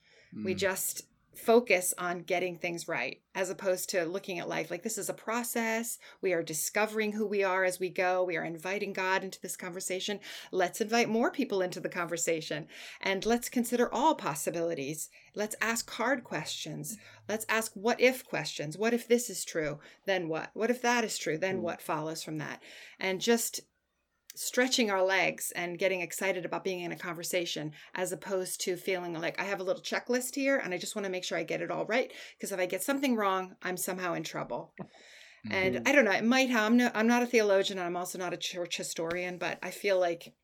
We 0.42 0.54
Mm. 0.54 0.58
just 0.58 1.02
focus 1.38 1.94
on 1.98 2.20
getting 2.20 2.56
things 2.56 2.88
right 2.88 3.20
as 3.34 3.50
opposed 3.50 3.88
to 3.90 4.04
looking 4.04 4.38
at 4.38 4.48
life 4.48 4.70
like 4.70 4.82
this 4.82 4.98
is 4.98 5.08
a 5.08 5.14
process. 5.14 5.98
We 6.20 6.32
are 6.32 6.42
discovering 6.42 7.12
who 7.12 7.26
we 7.26 7.44
are 7.44 7.64
as 7.64 7.78
we 7.78 7.88
go. 7.88 8.24
We 8.24 8.36
are 8.36 8.44
inviting 8.44 8.92
God 8.92 9.22
into 9.24 9.40
this 9.40 9.56
conversation. 9.56 10.20
Let's 10.50 10.80
invite 10.80 11.08
more 11.08 11.30
people 11.30 11.62
into 11.62 11.80
the 11.80 11.88
conversation 11.88 12.66
and 13.00 13.24
let's 13.24 13.48
consider 13.48 13.92
all 13.92 14.14
possibilities. 14.14 15.08
Let's 15.34 15.56
ask 15.60 15.88
hard 15.90 16.24
questions. 16.24 16.96
Let's 17.28 17.46
ask 17.48 17.72
what 17.74 18.00
if 18.00 18.26
questions. 18.26 18.76
What 18.76 18.92
if 18.92 19.06
this 19.06 19.30
is 19.30 19.44
true? 19.44 19.78
Then 20.06 20.28
what? 20.28 20.50
What 20.54 20.70
if 20.70 20.82
that 20.82 21.04
is 21.04 21.16
true? 21.18 21.38
Then 21.38 21.58
Mm. 21.58 21.62
what 21.62 21.82
follows 21.82 22.22
from 22.22 22.38
that? 22.38 22.62
And 22.98 23.20
just 23.20 23.60
stretching 24.38 24.90
our 24.90 25.02
legs 25.02 25.52
and 25.56 25.78
getting 25.78 26.00
excited 26.00 26.44
about 26.44 26.62
being 26.62 26.80
in 26.80 26.92
a 26.92 26.96
conversation 26.96 27.72
as 27.94 28.12
opposed 28.12 28.60
to 28.60 28.76
feeling 28.76 29.12
like 29.14 29.40
I 29.40 29.44
have 29.44 29.60
a 29.60 29.64
little 29.64 29.82
checklist 29.82 30.34
here 30.36 30.58
and 30.58 30.72
I 30.72 30.78
just 30.78 30.94
want 30.94 31.04
to 31.06 31.10
make 31.10 31.24
sure 31.24 31.36
I 31.36 31.42
get 31.42 31.60
it 31.60 31.70
all 31.70 31.86
right 31.86 32.12
because 32.36 32.52
if 32.52 32.60
I 32.60 32.66
get 32.66 32.82
something 32.82 33.16
wrong, 33.16 33.56
I'm 33.62 33.76
somehow 33.76 34.14
in 34.14 34.22
trouble. 34.22 34.72
And 35.50 35.76
Mhm. 35.76 35.88
I 35.88 35.92
don't 35.92 36.04
know, 36.04 36.12
it 36.12 36.24
might 36.24 36.50
have 36.50 36.66
I'm 36.66 36.76
no, 36.76 36.90
I'm 36.94 37.06
not 37.06 37.22
a 37.22 37.26
theologian 37.26 37.78
and 37.78 37.86
I'm 37.86 37.96
also 37.96 38.18
not 38.18 38.32
a 38.32 38.36
church 38.36 38.76
historian, 38.76 39.38
but 39.38 39.58
I 39.62 39.70
feel 39.70 39.98
like 39.98 40.34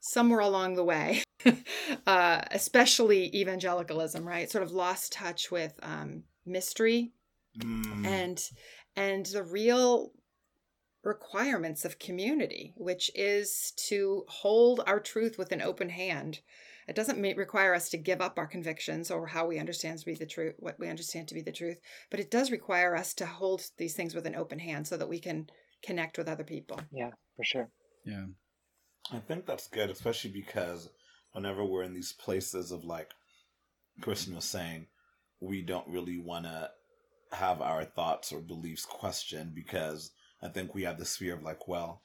somewhere 0.00 0.40
along 0.40 0.74
the 0.74 0.84
way, 0.84 1.22
uh, 2.06 2.42
especially 2.50 3.34
evangelicalism, 3.34 4.26
right, 4.26 4.50
sort 4.50 4.62
of 4.62 4.70
lost 4.70 5.12
touch 5.12 5.50
with 5.50 5.78
um, 5.82 6.24
mystery 6.44 7.12
Mm. 7.58 8.04
and 8.04 8.50
and 8.96 9.26
the 9.26 9.42
real 9.42 10.12
requirements 11.06 11.84
of 11.84 11.98
community 11.98 12.74
which 12.76 13.10
is 13.14 13.72
to 13.76 14.24
hold 14.28 14.80
our 14.86 15.00
truth 15.00 15.38
with 15.38 15.52
an 15.52 15.62
open 15.62 15.88
hand 15.88 16.40
it 16.88 16.94
doesn't 16.94 17.20
ma- 17.20 17.32
require 17.36 17.74
us 17.74 17.88
to 17.88 17.96
give 17.96 18.20
up 18.20 18.38
our 18.38 18.46
convictions 18.46 19.10
or 19.10 19.26
how 19.28 19.46
we 19.46 19.58
understand 19.58 19.98
to 19.98 20.04
be 20.04 20.14
the 20.14 20.26
truth 20.26 20.54
what 20.58 20.78
we 20.78 20.88
understand 20.88 21.28
to 21.28 21.34
be 21.34 21.42
the 21.42 21.52
truth 21.52 21.78
but 22.10 22.20
it 22.20 22.30
does 22.30 22.50
require 22.50 22.96
us 22.96 23.14
to 23.14 23.26
hold 23.26 23.62
these 23.78 23.94
things 23.94 24.14
with 24.14 24.26
an 24.26 24.34
open 24.34 24.58
hand 24.58 24.86
so 24.86 24.96
that 24.96 25.08
we 25.08 25.18
can 25.18 25.46
connect 25.84 26.18
with 26.18 26.28
other 26.28 26.44
people 26.44 26.80
Yeah, 26.92 27.10
for 27.36 27.44
sure. 27.44 27.70
yeah. 28.04 28.26
I 29.12 29.20
think 29.20 29.46
that's 29.46 29.68
good, 29.68 29.90
especially 29.90 30.32
because 30.32 30.88
whenever 31.32 31.64
we're 31.64 31.84
in 31.84 31.94
these 31.94 32.12
places 32.12 32.72
of 32.72 32.84
like 32.84 33.10
Kristen 34.00 34.34
was 34.34 34.44
saying, 34.44 34.88
we 35.40 35.62
don't 35.62 35.86
really 35.86 36.18
want 36.18 36.44
to 36.46 36.70
have 37.32 37.60
our 37.60 37.84
thoughts 37.84 38.32
or 38.32 38.40
beliefs 38.40 38.84
questioned 38.84 39.54
because 39.54 40.10
I 40.42 40.48
think 40.48 40.74
we 40.74 40.82
have 40.82 40.98
this 40.98 41.16
fear 41.16 41.34
of 41.34 41.42
like, 41.42 41.66
well, 41.66 42.02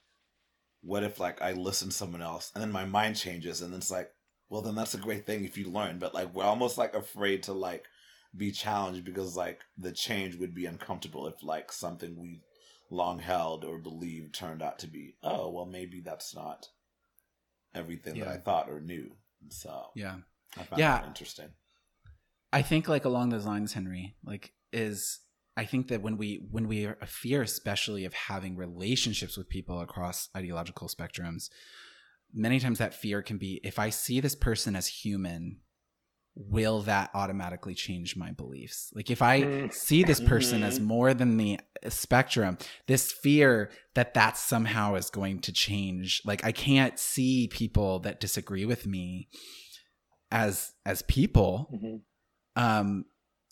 what 0.81 1.03
if 1.03 1.19
like 1.19 1.41
I 1.41 1.51
listen 1.53 1.89
to 1.89 1.93
someone 1.93 2.21
else 2.21 2.51
and 2.53 2.61
then 2.61 2.71
my 2.71 2.85
mind 2.85 3.15
changes 3.15 3.61
and 3.61 3.73
it's 3.73 3.91
like, 3.91 4.11
well, 4.49 4.61
then 4.61 4.75
that's 4.75 4.93
a 4.93 4.99
great 4.99 5.25
thing 5.25 5.45
if 5.45 5.57
you 5.57 5.69
learn. 5.69 5.99
But 5.99 6.13
like, 6.13 6.33
we're 6.33 6.43
almost 6.43 6.77
like 6.77 6.93
afraid 6.93 7.43
to 7.43 7.53
like 7.53 7.85
be 8.35 8.51
challenged 8.51 9.05
because 9.05 9.35
like 9.35 9.61
the 9.77 9.91
change 9.91 10.35
would 10.35 10.53
be 10.53 10.65
uncomfortable 10.65 11.27
if 11.27 11.43
like 11.43 11.71
something 11.71 12.19
we 12.19 12.41
long 12.89 13.19
held 13.19 13.63
or 13.63 13.77
believed 13.77 14.33
turned 14.33 14.61
out 14.61 14.79
to 14.79 14.87
be, 14.87 15.15
oh, 15.23 15.49
well, 15.49 15.65
maybe 15.65 16.01
that's 16.01 16.35
not 16.35 16.67
everything 17.73 18.19
that 18.19 18.27
I 18.27 18.37
thought 18.37 18.69
or 18.69 18.81
knew. 18.81 19.11
So 19.49 19.91
Yeah. 19.95 20.17
I 20.57 20.63
found 20.63 20.79
Yeah. 20.79 20.99
that 20.99 21.07
interesting. 21.07 21.49
I 22.51 22.61
think 22.61 22.89
like 22.89 23.05
along 23.05 23.29
those 23.29 23.45
lines, 23.45 23.73
Henry, 23.73 24.15
like 24.25 24.53
is 24.73 25.19
I 25.61 25.65
think 25.65 25.89
that 25.89 26.01
when 26.01 26.17
we 26.17 26.47
when 26.49 26.67
we 26.67 26.87
are 26.87 26.97
a 27.01 27.05
fear 27.05 27.43
especially 27.43 28.03
of 28.05 28.13
having 28.15 28.55
relationships 28.55 29.37
with 29.37 29.47
people 29.47 29.79
across 29.79 30.27
ideological 30.35 30.87
spectrums, 30.87 31.51
many 32.33 32.59
times 32.59 32.79
that 32.79 32.95
fear 32.95 33.21
can 33.21 33.37
be 33.37 33.61
if 33.63 33.77
I 33.77 33.91
see 33.91 34.19
this 34.19 34.33
person 34.33 34.75
as 34.75 34.87
human, 34.87 35.59
will 36.33 36.81
that 36.81 37.11
automatically 37.13 37.75
change 37.75 38.15
my 38.15 38.31
beliefs? 38.31 38.91
Like 38.95 39.11
if 39.11 39.21
I 39.21 39.43
Mm. 39.43 39.71
see 39.71 40.03
this 40.03 40.19
person 40.19 40.63
as 40.63 40.79
Mhm. 40.79 40.83
more 40.85 41.13
than 41.13 41.37
the 41.37 41.59
spectrum, 41.89 42.57
this 42.87 43.11
fear 43.11 43.69
that 43.93 44.15
that 44.15 44.37
somehow 44.37 44.95
is 44.95 45.11
going 45.11 45.41
to 45.41 45.51
change. 45.51 46.23
Like 46.25 46.43
I 46.43 46.51
can't 46.51 46.97
see 46.97 47.47
people 47.49 47.99
that 47.99 48.19
disagree 48.19 48.65
with 48.65 48.87
me 48.87 49.29
as 50.31 50.73
as 50.87 51.03
people 51.03 51.67
hmm 51.69 51.97
um 52.55 53.05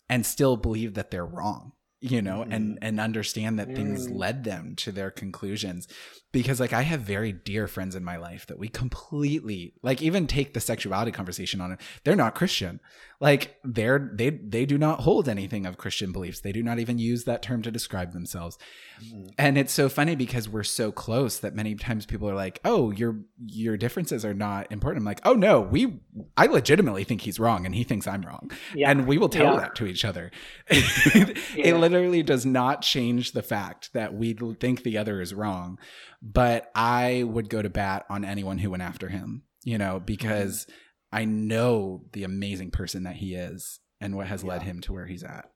and 0.08 0.26
still 0.26 0.56
believe 0.56 0.94
that 0.94 1.12
they're 1.12 1.24
wrong 1.24 1.72
you 2.00 2.22
know 2.22 2.44
and 2.50 2.78
and 2.80 2.98
understand 3.00 3.58
that 3.58 3.74
things 3.74 4.08
Mm. 4.08 4.16
led 4.16 4.44
them 4.44 4.74
to 4.76 4.90
their 4.92 5.10
conclusions 5.10 5.86
because 6.32 6.60
like 6.60 6.72
i 6.72 6.82
have 6.82 7.00
very 7.00 7.32
dear 7.32 7.66
friends 7.66 7.94
in 7.96 8.04
my 8.04 8.16
life 8.16 8.46
that 8.46 8.58
we 8.58 8.68
completely 8.68 9.74
like 9.82 10.00
even 10.02 10.26
take 10.26 10.54
the 10.54 10.60
sexuality 10.60 11.10
conversation 11.10 11.60
on 11.60 11.72
it 11.72 11.80
they're 12.04 12.16
not 12.16 12.34
christian 12.34 12.80
like 13.20 13.56
they're 13.64 14.10
they 14.14 14.30
they 14.30 14.64
do 14.64 14.78
not 14.78 15.00
hold 15.00 15.28
anything 15.28 15.66
of 15.66 15.76
christian 15.76 16.12
beliefs 16.12 16.40
they 16.40 16.52
do 16.52 16.62
not 16.62 16.78
even 16.78 16.98
use 16.98 17.24
that 17.24 17.42
term 17.42 17.62
to 17.62 17.70
describe 17.70 18.12
themselves 18.12 18.58
Mhm. 19.02 19.32
and 19.38 19.56
it's 19.56 19.72
so 19.72 19.88
funny 19.88 20.14
because 20.14 20.46
we're 20.46 20.62
so 20.62 20.92
close 20.92 21.38
that 21.38 21.54
many 21.54 21.74
times 21.74 22.04
people 22.04 22.28
are 22.28 22.34
like 22.34 22.60
oh 22.66 22.90
your 22.90 23.16
your 23.46 23.78
differences 23.78 24.26
are 24.26 24.34
not 24.34 24.70
important 24.70 25.00
i'm 25.00 25.06
like 25.06 25.22
oh 25.24 25.32
no 25.32 25.60
we 25.62 26.00
i 26.36 26.44
legitimately 26.46 27.02
think 27.04 27.22
he's 27.22 27.40
wrong 27.40 27.64
and 27.64 27.74
he 27.74 27.82
thinks 27.82 28.06
i'm 28.06 28.20
wrong 28.22 28.50
Yeah. 28.74 28.90
and 28.90 29.06
we 29.06 29.16
will 29.16 29.30
tell 29.30 29.54
Yeah. 29.54 29.60
that 29.60 29.74
to 29.76 29.86
each 29.86 30.04
other. 30.04 30.30
it 30.70 31.38
Yeah. 31.56 31.76
literally 31.76 32.22
does 32.22 32.44
not 32.44 32.82
change 32.82 33.32
the 33.32 33.42
fact 33.42 33.92
that 33.94 34.12
we 34.14 34.34
think 34.34 34.82
the 34.82 34.98
other 34.98 35.20
is 35.20 35.32
wrong. 35.34 35.78
But 36.22 36.70
I 36.74 37.22
would 37.26 37.48
go 37.48 37.62
to 37.62 37.70
bat 37.70 38.04
on 38.10 38.24
anyone 38.24 38.58
who 38.58 38.70
went 38.70 38.82
after 38.82 39.08
him, 39.08 39.42
you 39.64 39.78
know, 39.78 40.00
because 40.00 40.66
I 41.12 41.24
know 41.24 42.04
the 42.12 42.24
amazing 42.24 42.70
person 42.72 43.04
that 43.04 43.16
he 43.16 43.34
is 43.34 43.80
and 44.00 44.16
what 44.16 44.26
has 44.26 44.44
led 44.44 44.62
him 44.62 44.80
to 44.82 44.92
where 44.92 45.06
he's 45.06 45.22
at. 45.24 45.50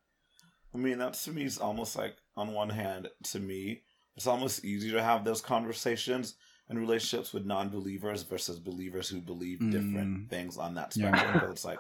I 0.74 0.78
mean, 0.78 0.98
that 0.98 1.14
to 1.14 1.30
me 1.32 1.44
is 1.44 1.58
almost 1.58 1.96
like, 1.96 2.16
on 2.36 2.52
one 2.52 2.70
hand, 2.70 3.08
to 3.24 3.38
me, 3.38 3.82
it's 4.16 4.26
almost 4.26 4.64
easier 4.64 4.94
to 4.94 5.02
have 5.02 5.24
those 5.24 5.40
conversations 5.40 6.34
and 6.68 6.78
relationships 6.78 7.32
with 7.34 7.44
non-believers 7.44 8.22
versus 8.22 8.58
believers 8.58 9.08
who 9.08 9.20
believe 9.20 9.58
different 9.70 10.26
Mm. 10.26 10.30
things 10.30 10.56
on 10.56 10.74
that 10.74 10.96
Yeah. 10.96 11.08
spectrum. 11.10 11.32
Because 11.34 11.50
it's 11.50 11.64
like 11.64 11.78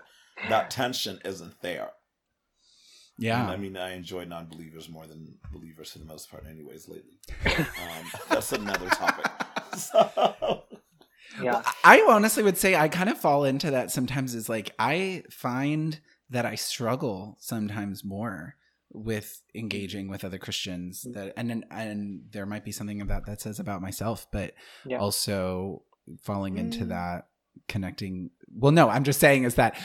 that 0.50 0.70
tension 0.70 1.18
isn't 1.24 1.60
there. 1.62 1.90
Yeah. 3.18 3.42
And 3.42 3.50
I 3.52 3.56
mean, 3.56 3.76
I 3.76 3.94
enjoy 3.94 4.24
non-believers 4.24 4.88
more 4.88 5.06
than 5.06 5.38
believers 5.52 5.92
for 5.92 5.98
the 5.98 6.04
most 6.04 6.30
part, 6.30 6.44
anyways. 6.50 6.88
Lately, 6.88 7.18
um, 7.46 8.10
that's 8.28 8.52
another 8.52 8.88
topic. 8.88 9.26
So, 9.76 10.62
Yeah. 11.42 11.62
I 11.82 12.06
honestly 12.08 12.42
would 12.44 12.56
say 12.56 12.76
I 12.76 12.86
kind 12.88 13.08
of 13.08 13.18
fall 13.18 13.44
into 13.44 13.72
that 13.72 13.90
sometimes 13.90 14.34
is 14.36 14.48
like 14.48 14.72
I 14.78 15.24
find 15.30 15.98
that 16.30 16.46
I 16.46 16.54
struggle 16.54 17.36
sometimes 17.40 18.04
more 18.04 18.54
with 18.92 19.42
engaging 19.52 20.06
with 20.08 20.24
other 20.24 20.38
Christians 20.38 21.04
that 21.12 21.32
and 21.36 21.50
and, 21.50 21.64
and 21.72 22.22
there 22.30 22.46
might 22.46 22.64
be 22.64 22.70
something 22.70 23.00
about 23.00 23.26
that 23.26 23.40
says 23.40 23.58
about 23.58 23.82
myself 23.82 24.28
but 24.30 24.54
Yeah. 24.86 24.98
also 24.98 25.82
falling 26.22 26.56
into 26.56 26.84
Mm. 26.84 26.88
that 26.90 27.26
connecting 27.66 28.30
well 28.54 28.70
no 28.70 28.88
I'm 28.88 29.02
just 29.02 29.18
saying 29.18 29.42
is 29.42 29.56
that 29.56 29.76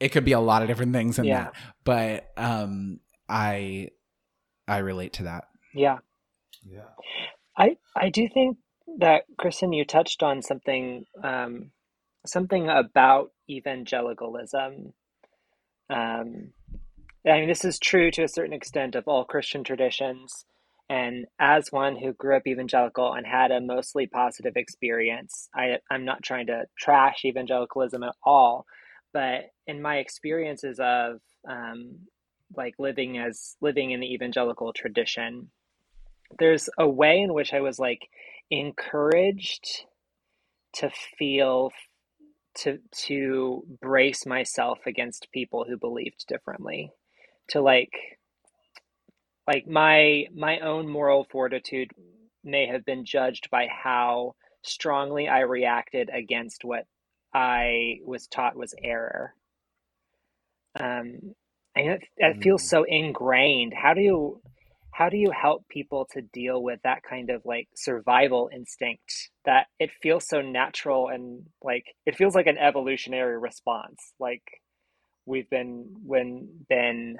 it 0.00 0.10
could 0.10 0.24
be 0.24 0.32
a 0.32 0.40
lot 0.40 0.62
of 0.62 0.68
different 0.68 0.92
things 0.92 1.18
in 1.18 1.24
Yeah. 1.24 1.44
that. 1.44 1.54
But 1.84 2.30
um 2.36 3.00
I 3.28 3.90
I 4.68 4.78
relate 4.78 5.14
to 5.14 5.24
that. 5.24 5.44
Yeah. 5.74 5.98
Yeah. 6.64 6.88
I 7.56 7.76
I 7.94 8.10
do 8.10 8.28
think 8.32 8.58
that 8.98 9.24
Kristen, 9.38 9.72
you 9.72 9.84
touched 9.84 10.22
on 10.22 10.42
something 10.42 11.04
um, 11.22 11.70
something 12.26 12.68
about 12.68 13.30
evangelicalism. 13.48 14.92
Um, 15.88 16.52
I 17.26 17.40
mean, 17.40 17.48
this 17.48 17.64
is 17.64 17.78
true 17.78 18.10
to 18.12 18.22
a 18.24 18.28
certain 18.28 18.52
extent 18.52 18.94
of 18.94 19.04
all 19.06 19.24
Christian 19.24 19.64
traditions. 19.64 20.44
And 20.88 21.26
as 21.40 21.72
one 21.72 21.96
who 21.96 22.12
grew 22.12 22.36
up 22.36 22.46
evangelical 22.46 23.12
and 23.12 23.26
had 23.26 23.50
a 23.50 23.60
mostly 23.60 24.06
positive 24.06 24.52
experience, 24.56 25.48
I, 25.54 25.78
I'm 25.90 26.04
not 26.04 26.22
trying 26.22 26.46
to 26.46 26.64
trash 26.78 27.24
evangelicalism 27.24 28.04
at 28.04 28.14
all, 28.24 28.66
but 29.12 29.50
in 29.66 29.82
my 29.82 29.96
experiences 29.96 30.78
of 30.80 31.20
um, 31.48 31.98
like 32.56 32.74
living 32.78 33.18
as 33.18 33.56
living 33.60 33.90
in 33.90 34.00
the 34.00 34.12
evangelical 34.12 34.72
tradition, 34.72 35.50
there's 36.38 36.68
a 36.78 36.88
way 36.88 37.20
in 37.20 37.32
which 37.32 37.52
I 37.52 37.60
was 37.60 37.78
like 37.78 38.08
encouraged 38.50 39.84
to 40.74 40.90
feel 41.18 41.70
to 42.54 42.78
to 42.92 43.62
brace 43.80 44.26
myself 44.26 44.78
against 44.86 45.32
people 45.32 45.64
who 45.68 45.76
believed 45.76 46.24
differently 46.26 46.92
to 47.48 47.60
like 47.60 47.92
like 49.46 49.66
my 49.66 50.24
my 50.34 50.58
own 50.60 50.88
moral 50.88 51.26
fortitude 51.30 51.90
may 52.42 52.66
have 52.66 52.84
been 52.84 53.04
judged 53.04 53.48
by 53.50 53.66
how 53.66 54.34
strongly 54.62 55.28
I 55.28 55.40
reacted 55.40 56.10
against 56.12 56.64
what 56.64 56.86
I 57.36 57.98
was 58.06 58.28
taught 58.28 58.56
was 58.56 58.74
error. 58.82 59.34
Um, 60.80 61.34
and 61.76 61.90
it, 61.90 62.02
it 62.18 62.38
feels 62.42 62.62
Mm. 62.62 62.68
so 62.68 62.84
ingrained. 62.84 63.74
How 63.74 63.94
do 63.94 64.00
you 64.02 64.42
how 64.92 65.10
do 65.10 65.18
you 65.18 65.30
help 65.30 65.68
people 65.68 66.08
to 66.12 66.22
deal 66.22 66.62
with 66.62 66.80
that 66.84 67.02
kind 67.08 67.30
of 67.30 67.42
like 67.44 67.68
survival 67.76 68.50
instinct 68.54 69.30
that 69.44 69.66
it 69.78 69.90
feels 70.02 70.26
so 70.28 70.40
natural 70.42 71.08
and 71.08 71.44
like 71.62 71.84
it 72.06 72.16
feels 72.16 72.34
like 72.34 72.46
an 72.46 72.58
evolutionary 72.58 73.38
response 73.38 74.14
like 74.20 74.42
we've 75.26 75.50
been 75.50 75.86
when 76.04 76.48
been 76.68 77.16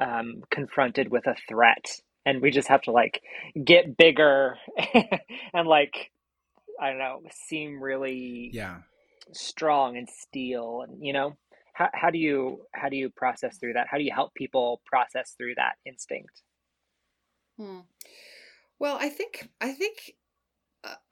um, 0.00 0.42
confronted 0.50 1.10
with 1.10 1.26
a 1.26 1.36
threat 1.48 1.86
and 2.26 2.42
we 2.42 2.50
just 2.50 2.68
have 2.68 2.82
to 2.82 2.92
like 2.92 3.22
get 3.64 3.96
bigger 3.96 4.56
and 5.54 5.68
like 5.68 6.10
i 6.80 6.90
don't 6.90 6.98
know 6.98 7.20
seem 7.48 7.82
really 7.82 8.50
Yeah. 8.52 8.78
Strong 9.32 9.96
and 9.96 10.08
steel 10.08 10.82
and 10.86 11.04
you 11.04 11.12
know 11.12 11.36
how, 11.72 11.88
how 11.94 12.10
do 12.10 12.18
you 12.18 12.64
how 12.72 12.88
do 12.88 12.96
you 12.96 13.10
process 13.10 13.58
through 13.58 13.72
that 13.72 13.86
how 13.90 13.96
do 13.96 14.04
you 14.04 14.12
help 14.12 14.34
people 14.34 14.80
process 14.86 15.34
through 15.38 15.54
that 15.56 15.74
instinct 15.86 16.42
Hmm. 17.60 17.80
Well, 18.78 18.96
I 18.98 19.10
think 19.10 19.50
I 19.60 19.72
think 19.72 20.14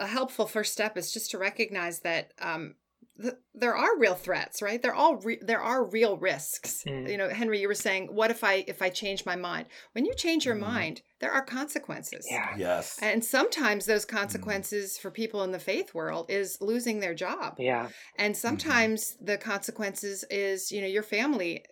a, 0.00 0.07
helpful 0.07 0.46
first 0.46 0.72
step 0.72 0.96
is 0.96 1.12
just 1.12 1.31
to 1.33 1.38
recognize 1.38 2.00
that 2.00 2.33
um, 2.40 2.76
th- 3.20 3.35
there 3.54 3.74
are 3.76 3.98
real 3.98 4.14
threats, 4.14 4.62
right? 4.62 4.81
There 4.83 4.94
all 4.94 5.16
re- 5.16 5.40
there 5.42 5.61
are 5.61 5.85
real 5.85 6.16
risks. 6.18 6.85
Mm. 6.87 7.11
You 7.11 7.16
know, 7.16 7.28
Henry, 7.28 7.61
you 7.61 7.68
were 7.68 7.74
saying, 7.74 8.09
what 8.14 8.31
if 8.31 8.44
I 8.44 8.64
if 8.66 8.81
I 8.83 8.90
change 8.90 9.26
my 9.26 9.37
mind? 9.37 9.66
When 9.92 10.04
you 10.04 10.14
change 10.14 10.44
your 10.46 10.57
Mhm. 10.57 10.61
mind, 10.61 11.02
there 11.20 11.33
are 11.33 11.44
consequences. 11.44 12.26
yeah 12.31 12.54
Yes. 12.57 12.98
And 13.02 13.24
sometimes 13.24 13.87
those 13.87 14.04
consequences 14.04 14.98
for 14.98 15.11
people 15.11 15.42
in 15.42 15.52
the 15.52 15.59
faith 15.59 15.94
world 15.94 16.31
is 16.31 16.59
losing 16.61 17.00
their 17.00 17.14
job. 17.14 17.57
yeah 17.59 17.88
And 18.16 18.37
sometimes 18.37 19.16
the 19.20 19.37
consequences 19.38 20.24
is, 20.31 20.70
you 20.72 20.81
know, 20.81 20.87
your 20.87 21.02
family 21.02 21.64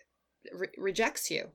re- 0.53 0.67
rejects 0.77 1.29
you 1.29 1.51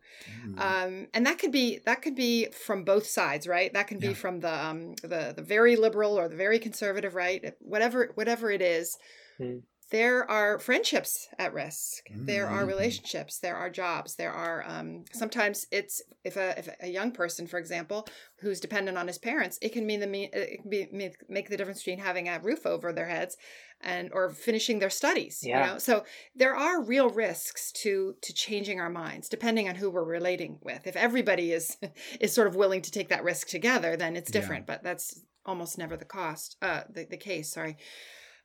Mhm. 0.46 0.59
um, 0.61 1.09
and 1.14 1.24
that 1.26 1.38
could 1.38 1.50
be 1.52 1.78
that 1.87 2.02
could 2.02 2.14
be 2.14 2.46
from 2.66 2.85
both 2.85 3.07
sides 3.07 3.46
right 3.46 3.72
that 3.72 3.87
can 3.88 3.98
be 3.98 4.09
Yeah. 4.09 4.12
from 4.22 4.40
the 4.40 4.52
um, 4.66 4.94
the 5.02 5.33
the 5.35 5.42
very 5.42 5.76
liberal 5.76 6.18
or 6.18 6.28
the 6.28 6.37
very 6.37 6.59
conservative 6.59 7.14
right 7.14 7.55
whatever 7.61 8.11
whatever 8.14 8.50
it 8.50 8.61
is 8.61 8.98
Hmm. 9.38 9.61
There 9.92 10.28
are 10.31 10.59
friendships 10.59 11.28
at 11.38 11.52
risk 11.55 12.05
there 12.26 12.48
are 12.48 12.64
Mhm. 12.64 12.68
relationships 12.68 13.38
there 13.38 13.57
are 13.57 13.70
jobs 13.70 14.16
there 14.16 14.33
are 14.33 14.64
um, 14.66 15.05
sometimes 15.12 15.66
it's 15.70 16.02
if 16.24 16.37
a 16.37 16.59
if 16.59 16.68
a 16.81 16.88
young 16.88 17.12
person 17.12 17.46
for 17.46 17.59
example 17.59 18.07
who's 18.40 18.61
dependent 18.61 18.98
on 18.98 19.07
his 19.07 19.18
parents 19.18 19.59
it 19.62 19.72
can 19.72 19.87
mean 19.87 20.00
the 20.00 20.11
it 20.33 20.61
can 20.62 20.70
be 20.70 20.88
make, 21.28 21.48
the 21.48 21.57
difference 21.57 21.81
between 21.81 21.98
having 21.98 22.28
a 22.28 22.40
roof 22.40 22.66
over 22.66 22.92
their 22.92 23.07
heads 23.09 23.37
and 23.83 24.11
or 24.12 24.31
finishing 24.31 24.78
their 24.78 24.90
studies 24.90 25.40
Yeah. 25.42 25.59
you 25.61 25.72
know 25.72 25.78
so 25.78 26.05
there 26.35 26.57
are 26.57 26.83
real 26.83 27.11
risks 27.11 27.70
to 27.83 28.14
to 28.22 28.33
changing 28.33 28.81
our 28.81 28.90
minds 28.90 29.28
depending 29.28 29.68
on 29.68 29.74
who 29.74 29.90
we're 29.90 30.05
relating 30.18 30.59
with 30.62 30.87
if 30.87 30.96
everybody 30.96 31.52
is 31.52 31.76
is 32.20 32.33
sort 32.33 32.48
of 32.48 32.57
willing 32.57 32.83
to 32.83 32.90
take 32.90 33.09
that 33.11 33.24
risk 33.24 33.48
together 33.48 33.96
then 33.96 34.16
it's 34.16 34.31
Yeah. 34.31 34.38
different 34.40 34.66
but 34.66 34.83
that's 34.83 35.20
almost 35.44 35.76
never 35.78 35.96
the 35.96 36.05
cost 36.18 36.57
uh 36.62 36.83
the, 36.88 37.05
the 37.05 37.16
case 37.16 37.52
sorry 37.52 37.76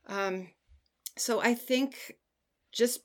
um 0.06 0.48
so 1.18 1.40
i 1.40 1.54
think 1.54 2.16
just 2.72 3.00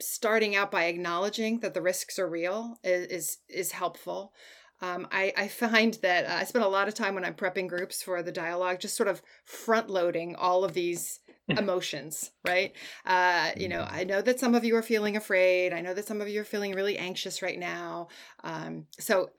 starting 0.00 0.54
out 0.54 0.70
by 0.70 0.84
acknowledging 0.84 1.60
that 1.60 1.74
the 1.74 1.82
risks 1.82 2.18
are 2.18 2.28
real 2.28 2.76
is 2.84 3.06
is, 3.06 3.38
is 3.48 3.72
helpful 3.72 4.32
um, 4.80 5.08
I, 5.10 5.32
I 5.36 5.48
find 5.48 5.94
that 6.02 6.26
uh, 6.26 6.34
I 6.34 6.44
spend 6.44 6.64
a 6.64 6.68
lot 6.68 6.88
of 6.88 6.94
time 6.94 7.14
when 7.14 7.24
I'm 7.24 7.34
prepping 7.34 7.68
groups 7.68 8.02
for 8.02 8.22
the 8.22 8.32
dialogue, 8.32 8.80
just 8.80 8.96
sort 8.96 9.08
of 9.08 9.22
front 9.44 9.90
loading 9.90 10.36
all 10.36 10.64
of 10.64 10.72
these 10.72 11.20
emotions, 11.48 12.30
right? 12.46 12.72
Uh, 13.04 13.50
you 13.56 13.68
know, 13.68 13.86
I 13.88 14.04
know 14.04 14.22
that 14.22 14.38
some 14.38 14.54
of 14.54 14.64
you 14.64 14.76
are 14.76 14.82
feeling 14.82 15.16
afraid. 15.16 15.72
I 15.72 15.80
know 15.80 15.94
that 15.94 16.06
some 16.06 16.20
of 16.20 16.28
you 16.28 16.40
are 16.40 16.44
feeling 16.44 16.72
really 16.72 16.96
anxious 16.96 17.42
right 17.42 17.58
now. 17.58 18.08
Um, 18.44 18.86
so, 18.98 19.30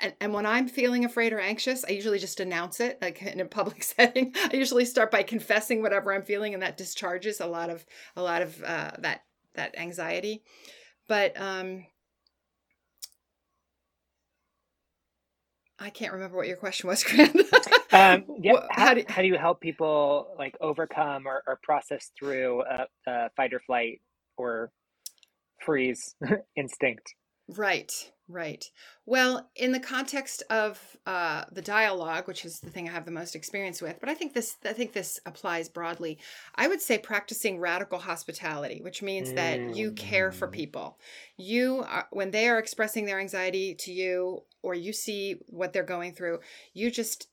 and, 0.00 0.14
and 0.20 0.32
when 0.34 0.46
I'm 0.46 0.68
feeling 0.68 1.04
afraid 1.04 1.32
or 1.32 1.40
anxious, 1.40 1.84
I 1.84 1.90
usually 1.92 2.18
just 2.18 2.40
announce 2.40 2.80
it, 2.80 2.98
like 3.02 3.22
in 3.22 3.40
a 3.40 3.44
public 3.46 3.82
setting. 3.84 4.34
I 4.52 4.56
usually 4.56 4.84
start 4.84 5.10
by 5.10 5.22
confessing 5.22 5.82
whatever 5.82 6.12
I'm 6.12 6.22
feeling, 6.24 6.54
and 6.54 6.62
that 6.62 6.76
discharges 6.76 7.40
a 7.40 7.46
lot 7.46 7.70
of 7.70 7.84
a 8.16 8.22
lot 8.22 8.42
of 8.42 8.62
uh, 8.62 8.92
that 9.00 9.22
that 9.54 9.78
anxiety. 9.78 10.42
But 11.08 11.40
um, 11.40 11.86
I 15.78 15.90
can't 15.90 16.12
remember 16.12 16.36
what 16.36 16.48
your 16.48 16.56
question 16.56 16.88
was, 16.88 17.04
Grant. 17.04 17.36
um, 17.92 18.24
yeah 18.42 18.54
how, 18.70 18.86
how 18.88 18.94
do- 18.94 19.04
how 19.08 19.22
do 19.22 19.28
you 19.28 19.38
help 19.38 19.60
people 19.60 20.28
like 20.38 20.56
overcome 20.60 21.26
or, 21.26 21.42
or 21.46 21.58
process 21.62 22.10
through 22.18 22.62
a, 22.62 22.86
a 23.06 23.30
fight 23.36 23.54
or 23.54 23.60
flight 23.60 24.00
or 24.36 24.70
freeze 25.64 26.14
instinct 26.56 27.14
Right, 27.48 27.92
right. 28.28 28.64
Well, 29.06 29.50
in 29.56 29.72
the 29.72 29.80
context 29.80 30.42
of 30.50 30.80
uh, 31.06 31.44
the 31.50 31.62
dialogue, 31.62 32.28
which 32.28 32.44
is 32.44 32.60
the 32.60 32.70
thing 32.70 32.88
I 32.88 32.92
have 32.92 33.04
the 33.06 33.10
most 33.10 33.34
experience 33.34 33.80
with, 33.80 33.98
but 34.00 34.08
I 34.08 34.14
think 34.14 34.34
this 34.34 34.56
I 34.64 34.72
think 34.72 34.92
this 34.92 35.18
applies 35.26 35.68
broadly. 35.68 36.18
I 36.54 36.68
would 36.68 36.80
say 36.82 36.98
practicing 36.98 37.58
radical 37.58 37.98
hospitality, 37.98 38.80
which 38.82 39.02
means 39.02 39.32
that 39.32 39.64
you 39.66 39.92
care 39.92 40.30
for 40.30 40.48
Mm. 40.48 40.52
people. 40.52 40.98
You 41.36 41.84
are, 41.88 42.06
when 42.10 42.30
they 42.30 42.48
are 42.48 42.58
expressing 42.58 43.06
their 43.06 43.20
anxiety 43.20 43.74
to 43.76 43.92
you, 43.92 44.44
or 44.62 44.74
you 44.74 44.92
see 44.92 45.36
what 45.46 45.72
they're 45.72 45.82
going 45.82 46.12
through, 46.14 46.40
you 46.74 46.90
just 46.90 47.28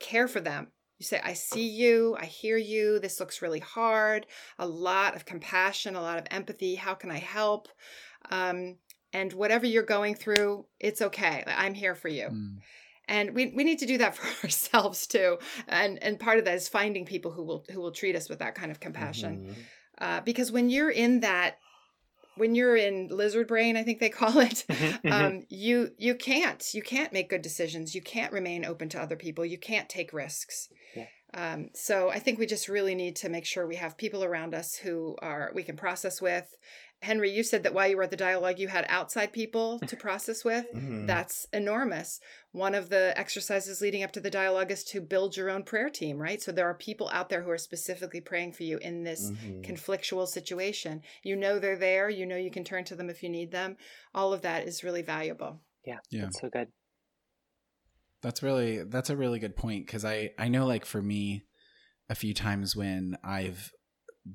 care 0.00 0.28
for 0.28 0.40
them. 0.40 0.68
You 0.98 1.04
say, 1.06 1.20
I 1.24 1.32
see 1.34 1.68
you, 1.68 2.16
I 2.20 2.26
hear 2.26 2.56
you, 2.56 2.98
this 3.00 3.18
looks 3.18 3.42
really 3.42 3.60
hard, 3.60 4.26
a 4.58 4.66
lot 4.66 5.16
of 5.16 5.24
compassion, 5.24 5.96
a 5.96 6.00
lot 6.00 6.18
of 6.18 6.26
empathy. 6.30 6.76
How 6.76 6.94
can 6.94 7.10
I 7.10 7.18
help? 7.18 7.68
Um, 8.30 8.76
and 9.14 9.32
whatever 9.32 9.64
you're 9.64 9.84
going 9.84 10.14
through, 10.16 10.66
it's 10.78 11.00
okay. 11.00 11.44
I'm 11.46 11.72
here 11.72 11.94
for 11.94 12.08
you. 12.08 12.28
Mm. 12.30 12.56
And 13.06 13.34
we, 13.34 13.52
we 13.54 13.64
need 13.64 13.78
to 13.78 13.86
do 13.86 13.98
that 13.98 14.16
for 14.18 14.44
ourselves 14.46 15.06
too. 15.06 15.38
And 15.68 16.02
and 16.02 16.18
part 16.18 16.38
of 16.38 16.44
that 16.44 16.56
is 16.56 16.68
finding 16.68 17.06
people 17.06 17.30
who 17.30 17.44
will 17.44 17.64
who 17.72 17.80
will 17.80 17.92
treat 17.92 18.16
us 18.16 18.28
with 18.28 18.40
that 18.40 18.54
kind 18.54 18.70
of 18.70 18.80
compassion. 18.80 19.32
Mhm. 19.46 19.54
Uh, 19.96 20.20
because 20.22 20.50
when 20.50 20.68
you're 20.68 20.90
in 20.90 21.20
that 21.20 21.58
when 22.36 22.56
you're 22.56 22.74
in 22.74 23.08
lizard 23.08 23.46
brain, 23.46 23.76
I 23.76 23.84
think 23.84 24.00
they 24.00 24.08
call 24.22 24.40
it, 24.40 24.64
Mm-hmm. 24.68 25.12
um, 25.12 25.42
you 25.48 25.90
you 25.98 26.14
can't 26.16 26.62
you 26.74 26.82
can't 26.82 27.12
make 27.12 27.30
good 27.30 27.42
decisions. 27.42 27.94
You 27.94 28.02
can't 28.02 28.32
remain 28.32 28.64
open 28.64 28.88
to 28.90 29.00
other 29.00 29.16
people. 29.16 29.44
You 29.44 29.58
can't 29.58 29.88
take 29.88 30.12
risks. 30.12 30.68
Yeah. 30.96 31.06
Um, 31.34 31.70
so 31.74 32.10
I 32.10 32.20
think 32.20 32.38
we 32.38 32.46
just 32.46 32.68
really 32.68 32.94
need 32.94 33.16
to 33.16 33.28
make 33.28 33.44
sure 33.44 33.66
we 33.66 33.76
have 33.76 33.96
people 33.98 34.22
around 34.22 34.54
us 34.54 34.76
who 34.76 35.16
are 35.20 35.50
we 35.54 35.62
can 35.64 35.76
process 35.76 36.22
with. 36.22 36.46
Henry, 37.02 37.30
you 37.30 37.42
said 37.42 37.62
that 37.64 37.74
while 37.74 37.86
you 37.86 37.96
were 37.98 38.02
at 38.04 38.10
the 38.10 38.16
dialogue, 38.16 38.58
you 38.58 38.68
had 38.68 38.86
outside 38.88 39.32
people 39.32 39.78
to 39.86 39.96
process 39.96 40.42
with. 40.44 40.66
Mhm. 40.74 41.06
That's 41.06 41.46
enormous. 41.52 42.18
One 42.52 42.74
of 42.74 42.88
the 42.88 43.12
exercises 43.18 43.80
leading 43.82 44.02
up 44.02 44.12
to 44.12 44.20
the 44.20 44.30
dialogue 44.30 44.70
is 44.70 44.84
to 44.84 45.00
build 45.02 45.36
your 45.36 45.50
own 45.50 45.64
prayer 45.64 45.90
team, 45.90 46.16
right? 46.18 46.40
So 46.40 46.50
there 46.50 46.66
are 46.68 46.74
people 46.74 47.10
out 47.12 47.28
there 47.28 47.42
who 47.42 47.50
are 47.50 47.58
specifically 47.58 48.20
praying 48.22 48.52
for 48.52 48.62
you 48.62 48.78
in 48.78 49.02
this 49.04 49.30
Mhm. 49.30 49.62
conflictual 49.64 50.26
situation. 50.26 51.02
You 51.22 51.36
know 51.36 51.58
they're 51.58 51.76
there. 51.76 52.08
You 52.08 52.24
know 52.24 52.36
you 52.36 52.50
can 52.50 52.64
turn 52.64 52.84
to 52.84 52.96
them 52.96 53.10
if 53.10 53.22
you 53.22 53.28
need 53.28 53.50
them. 53.50 53.76
All 54.14 54.32
of 54.32 54.40
that 54.42 54.66
is 54.66 54.82
really 54.84 55.02
valuable. 55.02 55.60
yeah, 55.84 55.98
Yeah. 56.08 56.22
that's 56.22 56.40
so 56.40 56.48
good 56.48 56.68
That's 58.22 58.42
really 58.42 58.82
that's 58.84 59.10
a 59.10 59.16
really 59.18 59.38
good 59.38 59.54
point 59.56 59.84
because 59.86 60.02
I 60.06 60.30
I 60.38 60.48
know 60.48 60.64
like 60.66 60.86
for 60.86 61.02
me, 61.02 61.44
a 62.08 62.14
few 62.14 62.32
times 62.32 62.74
when 62.74 63.18
I've 63.22 63.70